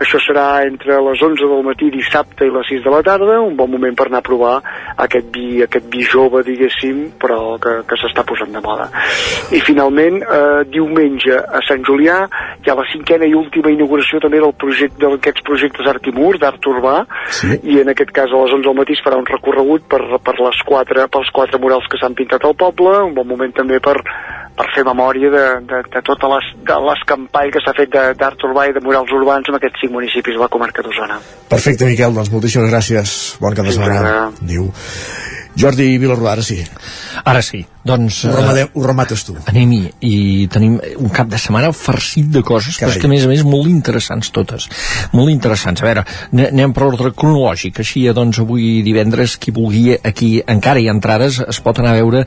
Això 0.02 0.22
serà 0.23 0.64
entre 0.65 0.98
les 1.10 1.22
11 1.22 1.49
del 1.52 1.65
matí 1.65 1.91
dissabte 1.93 2.48
i 2.48 2.53
les 2.53 2.69
6 2.72 2.85
de 2.85 2.93
la 2.93 3.03
tarda, 3.06 3.41
un 3.43 3.57
bon 3.57 3.69
moment 3.73 3.98
per 3.98 4.07
anar 4.10 4.23
a 4.23 4.26
provar 4.26 4.56
aquest 5.06 5.30
vi, 5.34 5.61
aquest 5.65 5.89
vi 5.91 6.06
jove, 6.07 6.43
diguéssim, 6.48 7.03
però 7.22 7.57
que, 7.61 7.81
que 7.89 7.99
s'està 7.99 8.26
posant 8.27 8.53
de 8.56 8.60
moda. 8.63 8.89
I 9.51 9.59
finalment, 9.65 10.21
eh, 10.23 10.63
diumenge 10.71 11.35
a 11.38 11.61
Sant 11.67 11.83
Julià 11.88 12.19
hi 12.65 12.69
ha 12.71 12.75
la 12.77 12.85
cinquena 12.91 13.25
i 13.25 13.33
última 13.38 13.71
inauguració 13.73 14.19
també 14.23 14.39
del 14.39 14.53
projecte 14.53 15.05
d'aquests 15.05 15.41
projectes 15.47 15.88
Art 15.88 16.07
i 16.07 16.11
Mur, 16.15 16.38
d'art 16.39 16.65
urbà, 16.71 17.05
sí. 17.29 17.59
i 17.63 17.79
en 17.81 17.89
aquest 17.93 18.11
cas 18.11 18.29
a 18.31 18.41
les 18.43 18.53
11 18.53 18.67
del 18.69 18.77
matí 18.77 18.93
es 18.93 19.03
farà 19.05 19.17
un 19.19 19.25
recorregut 19.25 19.88
per, 19.89 20.01
per 20.23 20.35
les 20.39 20.61
quatre, 20.65 21.07
pels 21.11 21.31
quatre 21.33 21.59
murals 21.59 21.88
que 21.91 21.97
s'han 22.01 22.15
pintat 22.15 22.45
al 22.45 22.55
poble, 22.55 22.93
un 23.09 23.13
bon 23.17 23.27
moment 23.27 23.51
també 23.53 23.79
per, 23.83 23.97
per 24.57 24.67
fer 24.75 24.83
memòria 24.85 25.29
de, 25.33 25.45
de, 25.67 25.81
de 25.93 26.01
tot 26.05 26.23
les- 26.31 26.51
de 26.67 26.77
l'escampall 26.88 27.51
que 27.51 27.61
s'ha 27.63 27.73
fet 27.77 27.89
de- 27.91 28.13
d'art 28.19 28.43
urbà 28.47 28.67
i 28.69 28.73
de 28.75 28.81
murals 28.83 29.11
urbans 29.11 29.47
en 29.49 29.55
aquests 29.57 29.81
cinc 29.81 29.93
municipis 29.95 30.35
de 30.35 30.41
la 30.43 30.47
comarca 30.51 30.81
d'Osona. 30.85 31.17
Perfecte, 31.49 31.85
Miquel, 31.85 32.13
doncs 32.13 32.31
moltíssimes 32.31 32.69
gràcies. 32.71 33.15
Bon 33.41 33.55
cap 33.55 33.65
de 33.65 33.71
setmana. 33.71 33.99
ara. 34.01 34.31
Diu. 34.41 34.69
Jordi 35.55 35.97
Vilarrodà, 35.99 36.31
ara 36.38 36.41
sí. 36.45 36.61
Ara 37.25 37.41
sí, 37.43 37.65
doncs... 37.87 38.23
Ho, 38.25 38.35
remate, 38.35 38.67
ho 38.73 38.83
remates 38.85 39.23
tu. 39.25 39.35
Anem-hi, 39.49 39.81
i 40.05 40.13
tenim 40.53 40.77
un 41.01 41.09
cap 41.13 41.29
de 41.31 41.39
setmana 41.41 41.71
farcit 41.75 42.29
de 42.33 42.43
coses, 42.45 42.77
però 42.77 42.91
és 42.93 42.99
que 43.01 43.09
a 43.09 43.11
més 43.11 43.25
a 43.25 43.31
més 43.31 43.43
molt 43.47 43.69
interessants 43.71 44.29
totes, 44.33 44.67
molt 45.15 45.33
interessants. 45.33 45.81
A 45.81 45.87
veure, 45.87 46.05
ane- 46.29 46.49
anem 46.51 46.75
per 46.77 46.85
ordre 46.87 47.13
cronològic, 47.17 47.81
així 47.81 48.05
doncs 48.13 48.41
avui 48.43 48.81
divendres, 48.85 49.37
qui 49.41 49.53
vulgui, 49.55 49.95
aquí 49.97 50.31
encara 50.45 50.81
hi 50.81 50.87
ha 50.89 50.95
entrades, 50.95 51.41
es 51.47 51.61
pot 51.63 51.81
anar 51.81 51.95
a 51.95 51.99
veure 52.01 52.25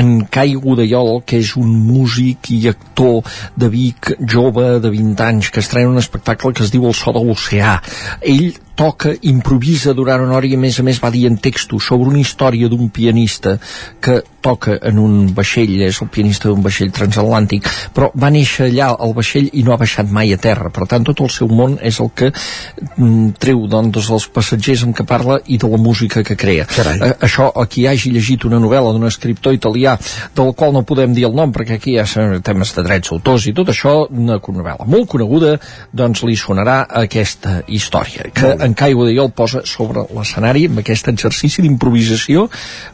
en 0.00 0.12
Cai 0.32 0.56
Godellol, 0.58 1.22
que 1.26 1.40
és 1.42 1.54
un 1.60 1.72
músic 1.86 2.50
i 2.56 2.62
actor 2.72 3.22
de 3.56 3.70
Vic, 3.72 4.14
jove, 4.26 4.76
de 4.82 4.92
20 4.92 5.26
anys, 5.30 5.50
que 5.54 5.62
estrena 5.62 5.92
un 5.92 6.02
espectacle 6.02 6.54
que 6.56 6.64
es 6.66 6.74
diu 6.74 6.86
El 6.88 6.96
so 6.96 7.14
de 7.14 7.22
l'oceà. 7.22 7.78
Ell 8.26 8.54
toca, 8.76 9.14
improvisa 9.24 9.94
durant 9.96 10.20
una 10.22 10.36
hora 10.36 10.46
i 10.46 10.54
a 10.54 10.60
més 10.60 10.76
a 10.78 10.84
més 10.86 11.00
va 11.02 11.10
dient 11.10 11.38
textos 11.42 11.88
sobre 11.88 12.10
una 12.12 12.20
història 12.20 12.68
d'un 12.68 12.90
pianista 12.92 13.56
que 14.04 14.20
toca 14.44 14.76
en 14.82 14.95
un 15.02 15.16
vaixell, 15.36 15.74
és 15.86 16.00
el 16.02 16.10
pianista 16.12 16.48
d'un 16.48 16.62
vaixell 16.64 16.92
transatlàntic, 16.94 17.68
però 17.94 18.10
va 18.14 18.30
néixer 18.34 18.70
allà 18.70 18.92
al 18.94 19.14
vaixell 19.16 19.50
i 19.52 19.64
no 19.66 19.74
ha 19.74 19.80
baixat 19.80 20.10
mai 20.10 20.32
a 20.34 20.40
terra. 20.40 20.70
Per 20.70 20.86
tant, 20.90 21.04
tot 21.06 21.22
el 21.24 21.30
seu 21.32 21.48
món 21.48 21.78
és 21.82 22.00
el 22.00 22.10
que 22.16 22.30
mm, 22.32 23.36
treu 23.42 23.66
doncs, 23.70 24.10
dels 24.10 24.28
passatgers 24.32 24.86
amb 24.86 24.96
què 24.96 25.06
parla 25.08 25.38
i 25.46 25.58
de 25.58 25.70
la 25.70 25.80
música 25.80 26.22
que 26.26 26.36
crea. 26.36 26.66
Eh, 26.66 27.12
això, 27.26 27.48
a 27.54 27.66
qui 27.70 27.86
hagi 27.88 28.12
llegit 28.14 28.46
una 28.48 28.60
novel·la 28.62 28.92
d'un 28.94 29.06
escriptor 29.08 29.56
italià 29.56 29.96
del 30.36 30.52
qual 30.54 30.74
no 30.74 30.84
podem 30.86 31.14
dir 31.16 31.26
el 31.28 31.36
nom 31.36 31.52
perquè 31.54 31.78
aquí 31.78 31.96
hi 31.96 32.00
ha 32.00 32.40
temes 32.44 32.72
de 32.76 32.84
drets 32.86 33.12
d'autors 33.12 33.46
i 33.50 33.54
tot 33.56 33.70
això, 33.72 33.94
una 34.10 34.38
novel·la 34.40 34.86
molt 34.86 35.08
coneguda, 35.10 35.56
doncs 35.92 36.22
li 36.26 36.36
sonarà 36.38 36.78
aquesta 37.02 37.60
història, 37.66 38.30
que 38.34 38.52
en 38.66 38.74
Cai 38.78 38.96
Godellol 38.96 39.32
posa 39.36 39.62
sobre 39.68 40.06
l'escenari 40.14 40.66
amb 40.70 40.82
aquest 40.82 41.10
exercici 41.12 41.64
d'improvisació 41.64 42.46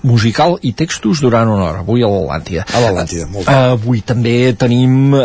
musical 0.09 0.59
i 0.63 0.75
textos 0.79 1.23
durant 1.25 1.51
una 1.51 1.69
hora, 1.71 1.85
avui 1.93 2.03
a 2.05 2.09
l'Atlàntida. 2.09 2.65
A 2.73 2.81
l'Atlàntida, 2.83 3.27
molt 3.31 3.47
bé. 3.47 3.55
Avui 3.77 4.03
també 4.07 4.35
tenim 4.59 5.15
eh, 5.17 5.23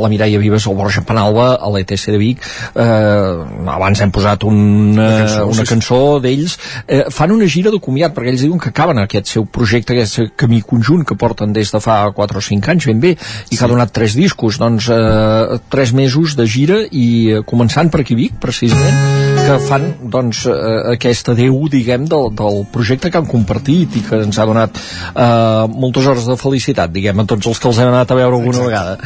la 0.00 0.10
Mireia 0.10 0.40
Vives, 0.40 0.66
el 0.70 0.76
Borja 0.78 1.04
Penalba, 1.06 1.54
a 1.60 1.70
l'ETC 1.74 2.06
de 2.14 2.20
Vic. 2.20 2.44
Eh, 2.74 3.68
abans 3.74 4.00
hem 4.00 4.12
posat 4.14 4.46
un, 4.48 4.58
una 4.94 5.08
cançó, 5.20 5.24
cançó, 5.24 5.46
una 5.50 5.58
sí, 5.58 5.66
sí. 5.66 5.72
cançó 5.72 6.00
d'ells. 6.24 6.56
Eh, 6.86 7.02
fan 7.14 7.34
una 7.34 7.48
gira 7.50 7.72
de 7.74 7.80
comiat, 7.82 8.14
perquè 8.16 8.32
ells 8.32 8.46
diuen 8.46 8.62
que 8.62 8.72
acaben 8.72 9.02
aquest 9.02 9.32
seu 9.34 9.46
projecte, 9.46 9.94
aquest 9.96 10.34
camí 10.40 10.62
conjunt 10.64 11.04
que 11.08 11.18
porten 11.20 11.54
des 11.56 11.72
de 11.74 11.82
fa 11.84 12.00
4 12.16 12.40
o 12.40 12.44
5 12.48 12.74
anys, 12.74 12.88
ben 12.90 13.02
bé, 13.02 13.14
i 13.50 13.58
que 13.58 13.64
ha 13.64 13.70
donat 13.70 13.92
tres 13.94 14.16
discos, 14.18 14.58
doncs 14.62 14.88
eh, 14.92 15.60
tres 15.72 15.94
mesos 15.96 16.38
de 16.38 16.48
gira 16.48 16.82
i 16.90 17.06
eh, 17.38 17.44
començant 17.46 17.92
per 17.92 18.04
aquí 18.04 18.16
Vic, 18.18 18.38
precisament, 18.42 19.33
que 19.44 19.56
fan 19.66 19.84
doncs, 20.12 20.44
eh, 20.48 20.94
aquest 20.94 21.28
adeu, 21.34 21.56
diguem, 21.72 22.06
del, 22.08 22.30
del 22.36 22.62
projecte 22.72 23.10
que 23.12 23.20
han 23.20 23.28
compartit 23.28 23.98
i 23.98 24.04
que 24.06 24.22
ens 24.24 24.38
ha 24.40 24.46
donat 24.48 24.78
eh, 24.80 25.64
moltes 25.74 26.08
hores 26.08 26.28
de 26.30 26.36
felicitat, 26.40 26.92
diguem, 26.94 27.20
a 27.20 27.26
tots 27.28 27.50
els 27.50 27.60
que 27.60 27.68
els 27.68 27.80
hem 27.82 27.90
anat 27.92 28.14
a 28.14 28.18
veure 28.20 28.38
alguna 28.38 28.64
vegada. 28.64 28.96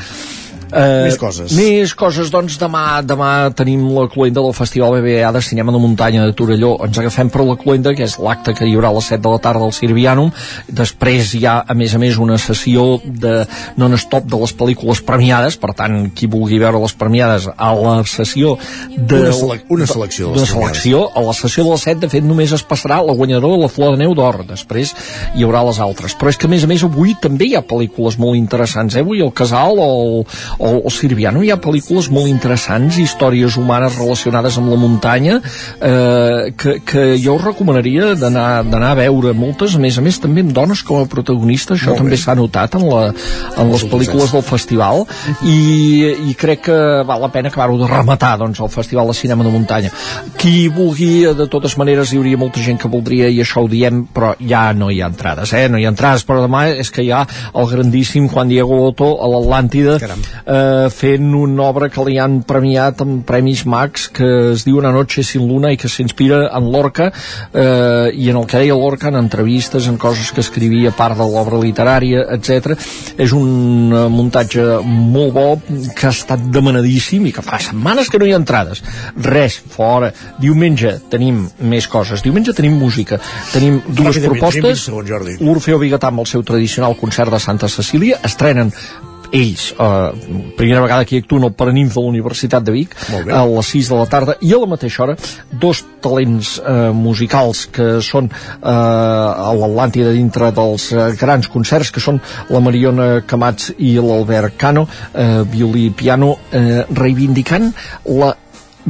Uh, 0.69 1.07
més 1.07 1.19
coses. 1.21 1.55
Més 1.57 1.95
coses, 1.97 2.33
doncs 2.33 2.59
demà 2.61 3.01
demà 3.07 3.51
tenim 3.57 3.85
la 3.95 4.07
cluenda 4.13 4.43
del 4.45 4.55
Festival 4.57 4.99
BBA 4.99 5.31
de 5.35 5.43
Cinema 5.45 5.73
de 5.75 5.81
Muntanya 5.83 6.27
de 6.27 6.35
Torelló. 6.37 6.75
Ens 6.85 6.99
agafem 7.01 7.31
per 7.33 7.45
la 7.47 7.57
cluenda, 7.61 7.95
que 7.97 8.05
és 8.05 8.19
l'acte 8.23 8.55
que 8.57 8.69
hi 8.69 8.75
haurà 8.77 8.93
a 8.93 8.97
les 8.99 9.11
7 9.13 9.23
de 9.25 9.33
la 9.33 9.43
tarda 9.45 9.65
al 9.69 9.75
Sirvianum. 9.77 10.33
Després 10.69 11.35
hi 11.39 11.45
ha, 11.49 11.59
a 11.67 11.77
més 11.79 11.95
a 11.95 12.03
més, 12.03 12.19
una 12.21 12.39
sessió 12.43 12.87
de 13.05 13.35
non-stop 13.81 14.29
de 14.29 14.43
les 14.43 14.55
pel·lícules 14.59 15.03
premiades, 15.07 15.59
per 15.61 15.73
tant, 15.79 16.01
qui 16.15 16.29
vulgui 16.31 16.61
veure 16.61 16.81
les 16.83 16.97
premiades 16.99 17.49
a 17.55 17.73
la 17.79 17.97
sessió 18.09 18.57
de... 18.97 19.23
Una, 19.29 19.33
sele 19.39 19.61
una 19.79 19.89
selecció 19.89 20.33
de 20.35 20.39
de 20.41 20.47
selecció. 20.47 21.03
A 21.15 21.23
la 21.25 21.35
sessió 21.35 21.65
de 21.65 21.75
les 21.75 21.85
7, 21.89 22.01
de 22.05 22.11
fet, 22.13 22.25
només 22.25 22.53
es 22.55 22.65
passarà 22.67 23.01
la 23.05 23.15
guanyadora 23.17 23.57
de 23.57 23.63
la 23.65 23.71
Flor 23.73 23.95
de 23.95 24.03
Neu 24.03 24.15
d'Or. 24.19 24.43
Després 24.49 24.95
hi 25.35 25.47
haurà 25.47 25.65
les 25.67 25.81
altres. 25.83 26.17
Però 26.19 26.33
és 26.33 26.39
que, 26.39 26.49
a 26.49 26.53
més 26.53 26.65
a 26.65 26.71
més, 26.71 26.85
avui 26.87 27.15
també 27.21 27.51
hi 27.51 27.57
ha 27.59 27.65
pel·lícules 27.67 28.19
molt 28.21 28.39
interessants. 28.39 28.97
Eh? 28.97 29.05
Avui 29.05 29.23
el 29.25 29.33
Casal 29.37 29.81
o 29.83 29.89
el, 29.89 30.15
o 30.59 30.71
el 30.79 30.93
Sirviano 30.93 31.43
hi 31.45 31.51
ha 31.53 31.59
pel·lícules 31.63 32.11
molt 32.15 32.31
interessants, 32.31 32.99
històries 32.99 33.57
humanes 33.61 33.97
relacionades 33.99 34.59
amb 34.59 34.73
la 34.73 34.79
muntanya, 34.81 35.39
eh, 35.81 36.53
que, 36.59 36.79
que 36.87 37.05
jo 37.23 37.37
us 37.39 37.45
recomanaria 37.45 38.15
d'anar 38.19 38.91
a 38.91 38.99
veure 38.99 39.35
moltes, 39.37 39.77
a 39.77 39.83
més 39.83 39.99
a 39.99 40.05
més 40.05 40.19
també 40.23 40.45
amb 40.45 40.55
dones 40.57 40.83
com 40.87 41.03
a 41.03 41.09
protagonistes, 41.11 41.79
això 41.79 41.93
Molt 41.95 42.03
també 42.03 42.17
bé. 42.17 42.21
s'ha 42.23 42.37
notat 42.39 42.79
en, 42.79 42.87
la, 42.89 43.13
en 43.57 43.73
les 43.73 43.87
pel·lícules 43.89 44.35
del 44.35 44.45
festival. 44.47 45.05
I, 45.47 45.59
i 46.31 46.35
crec 46.39 46.67
que 46.69 46.79
val 47.07 47.23
la 47.23 47.31
pena 47.33 47.53
acabar-ho 47.53 47.79
de 47.79 47.89
rematar 47.91 48.35
doncs, 48.41 48.61
el 48.61 48.73
Festival 48.73 49.11
de 49.11 49.17
Cinema 49.17 49.47
de 49.47 49.53
Muntanya. 49.55 49.93
Qui 50.39 50.69
vulgui, 50.73 51.29
de 51.39 51.47
totes 51.51 51.77
maneres 51.81 52.13
hi 52.13 52.19
hauria 52.21 52.41
molta 52.41 52.63
gent 52.65 52.81
que 52.81 52.91
voldria 52.91 53.31
i 53.31 53.41
això 53.45 53.63
ho 53.65 53.71
diem 53.71 54.05
però 54.15 54.35
ja 54.41 54.69
no 54.77 54.91
hi 54.91 55.01
ha 55.03 55.11
entrades, 55.11 55.53
eh? 55.55 55.67
no 55.71 55.79
hi 55.79 55.87
ha 55.87 55.93
entrades 55.93 56.25
però 56.27 56.43
demà 56.45 56.67
és 56.83 56.91
que 56.95 57.05
hi 57.05 57.13
ha 57.15 57.25
el 57.55 57.71
grandíssim 57.71 58.29
Juan 58.29 58.51
Diego 58.51 58.81
Otto 58.89 59.11
a 59.23 59.31
l'Atlàntida 59.31 59.99
eh, 60.49 60.89
fent 60.91 61.35
una 61.37 61.69
obra 61.69 61.89
que 61.93 62.05
li 62.07 62.17
han 62.21 62.41
premiat 62.49 63.03
amb 63.05 63.23
Premis 63.29 63.65
Max 63.69 64.09
que 64.15 64.29
es 64.55 64.65
diu 64.67 64.79
Una 64.79 64.93
noche 64.95 65.25
sin 65.27 65.49
luna 65.49 65.73
i 65.75 65.79
que 65.81 65.91
s'inspira 65.91 66.45
en 66.55 66.69
Lorca 66.73 67.09
eh, 67.11 68.11
i 68.15 68.29
en 68.31 68.39
el 68.39 68.47
que 68.47 68.61
deia 68.63 68.77
Lorca 68.79 69.09
en 69.11 69.19
entrevistes, 69.19 69.89
en 69.91 69.99
coses 69.99 70.31
que 70.33 70.41
escrivia 70.45 70.93
a 70.93 70.97
part 70.97 71.19
de 71.19 71.27
l'obra 71.27 71.59
literària, 71.59 72.25
etc. 72.37 72.77
És 73.19 73.35
un 73.35 73.91
eh, 73.91 74.05
muntatge 74.13 74.79
molt 74.87 75.35
bo 75.35 75.47
que 75.97 76.07
ha 76.07 76.15
estat 76.15 76.47
demanadíssim 76.55 77.27
i 77.27 77.35
que 77.35 77.43
fa 77.43 77.59
setmanes 77.63 78.11
que 78.11 78.21
no 78.23 78.29
hi 78.29 78.37
ha 78.37 78.41
entrades. 78.41 78.85
Res, 79.27 79.59
fora. 79.75 80.13
Diumenge 80.39 80.95
tenim 81.11 81.43
més 81.59 81.91
coses. 81.91 82.23
Diumenge 82.23 82.55
tenim 82.55 82.79
música. 82.79 83.19
Tenim 83.53 83.83
dues 83.89 84.15
Ràpidament, 84.15 84.55
tenim 84.55 84.71
20 84.71 84.87
propostes. 84.87 85.43
L'Orfeo 85.43 85.83
Bigatà 85.83 86.13
amb 86.13 86.23
el 86.23 86.31
seu 86.31 86.47
tradicional 86.47 86.97
concert 87.01 87.35
de 87.35 87.43
Santa 87.43 87.69
Cecília 87.73 88.23
estrenen 88.25 88.73
ells, 89.33 89.73
eh, 89.73 90.53
primera 90.57 90.81
vegada 90.81 91.05
que 91.05 91.17
hi 91.17 91.23
actuen 91.23 91.45
al 91.45 91.53
Paranimf 91.53 91.95
de 91.95 92.03
la 92.03 92.13
Universitat 92.13 92.65
de 92.65 92.73
Vic 92.73 92.97
a 93.11 93.45
les 93.47 93.73
6 93.75 93.91
de 93.93 93.99
la 93.99 94.07
tarda 94.07 94.37
i 94.41 94.53
a 94.55 94.61
la 94.61 94.71
mateixa 94.71 95.05
hora 95.05 95.17
dos 95.53 95.85
talents 96.03 96.57
eh, 96.59 96.91
musicals 96.95 97.67
que 97.75 97.89
són 98.05 98.31
eh, 98.31 98.73
a 98.73 99.53
l'Atlàntida 99.59 100.15
dintre 100.17 100.51
dels 100.57 100.91
eh, 100.93 101.11
grans 101.21 101.49
concerts 101.53 101.93
que 101.95 102.03
són 102.03 102.21
la 102.51 102.63
Mariona 102.65 103.09
Camats 103.27 103.73
i 103.79 103.97
l'Albert 103.99 104.59
Cano 104.59 104.87
eh, 105.13 105.45
violí 105.49 105.89
i 105.89 105.95
piano 105.95 106.35
eh, 106.53 106.85
reivindicant 106.91 107.73
la 108.19 108.35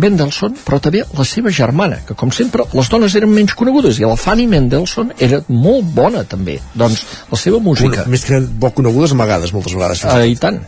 Mendelssohn, 0.01 0.59
però 0.67 0.81
també 0.83 1.05
la 1.17 1.27
seva 1.29 1.53
germana, 1.55 2.01
que 2.07 2.17
com 2.19 2.33
sempre 2.35 2.67
les 2.73 2.91
dones 2.93 3.15
eren 3.19 3.33
menys 3.35 3.55
conegudes 3.59 4.01
i 4.01 4.07
la 4.07 4.17
Fanny 4.19 4.47
Mendelssohn 4.51 5.15
era 5.19 5.43
molt 5.49 5.91
bona 5.95 6.25
també. 6.29 6.59
Doncs 6.75 7.05
la 7.31 7.41
seva 7.41 7.61
música... 7.63 8.05
Una, 8.05 8.13
més 8.13 8.27
que 8.27 8.41
poc 8.61 8.79
conegudes 8.79 9.17
amagades 9.17 9.55
moltes 9.57 9.75
vegades. 9.77 10.05
Ah, 10.09 10.23
I 10.25 10.39
tant. 10.41 10.63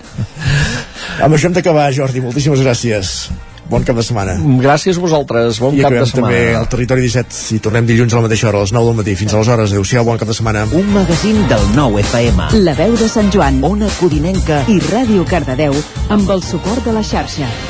Amb 1.24 1.36
això 1.36 1.48
hem 1.48 1.57
d'acabar, 1.57 1.90
Jordi. 1.94 2.23
Moltíssimes 2.24 2.62
gràcies. 2.65 3.31
Bon 3.70 3.85
cap 3.86 3.94
de 3.94 4.02
setmana. 4.02 4.35
Gràcies 4.59 4.98
a 4.98 5.02
vosaltres. 5.02 5.61
Bon 5.62 5.77
I 5.78 5.85
cap 5.85 5.94
de 5.94 6.02
setmana. 6.11 6.27
també 6.27 6.57
al 6.59 6.66
Territori 6.73 7.07
17 7.07 7.55
i 7.55 7.61
tornem 7.62 7.86
dilluns 7.86 8.12
a 8.12 8.19
la 8.19 8.27
mateixa 8.27 8.51
hora, 8.51 8.59
a 8.59 8.66
les 8.66 8.74
9 8.74 8.90
del 8.90 8.98
matí. 8.98 9.15
Fins 9.20 9.36
aleshores, 9.39 9.70
adeu-siau, 9.70 10.05
bon 10.11 10.19
cap 10.19 10.32
de 10.32 10.35
setmana. 10.35 10.66
Un 10.74 10.90
magazín 10.90 11.39
del 11.52 11.66
nou 11.78 11.98
FM. 12.02 12.51
La 12.66 12.74
veu 12.74 12.98
de 12.98 13.09
Sant 13.09 13.31
Joan, 13.31 13.62
Ona 13.62 13.90
Codinenca 14.01 14.65
i 14.66 14.81
Ràdio 14.90 15.27
Cardedeu 15.31 15.77
amb 16.11 16.35
el 16.35 16.43
suport 16.43 16.82
de 16.82 16.98
la 16.98 17.07
xarxa. 17.07 17.69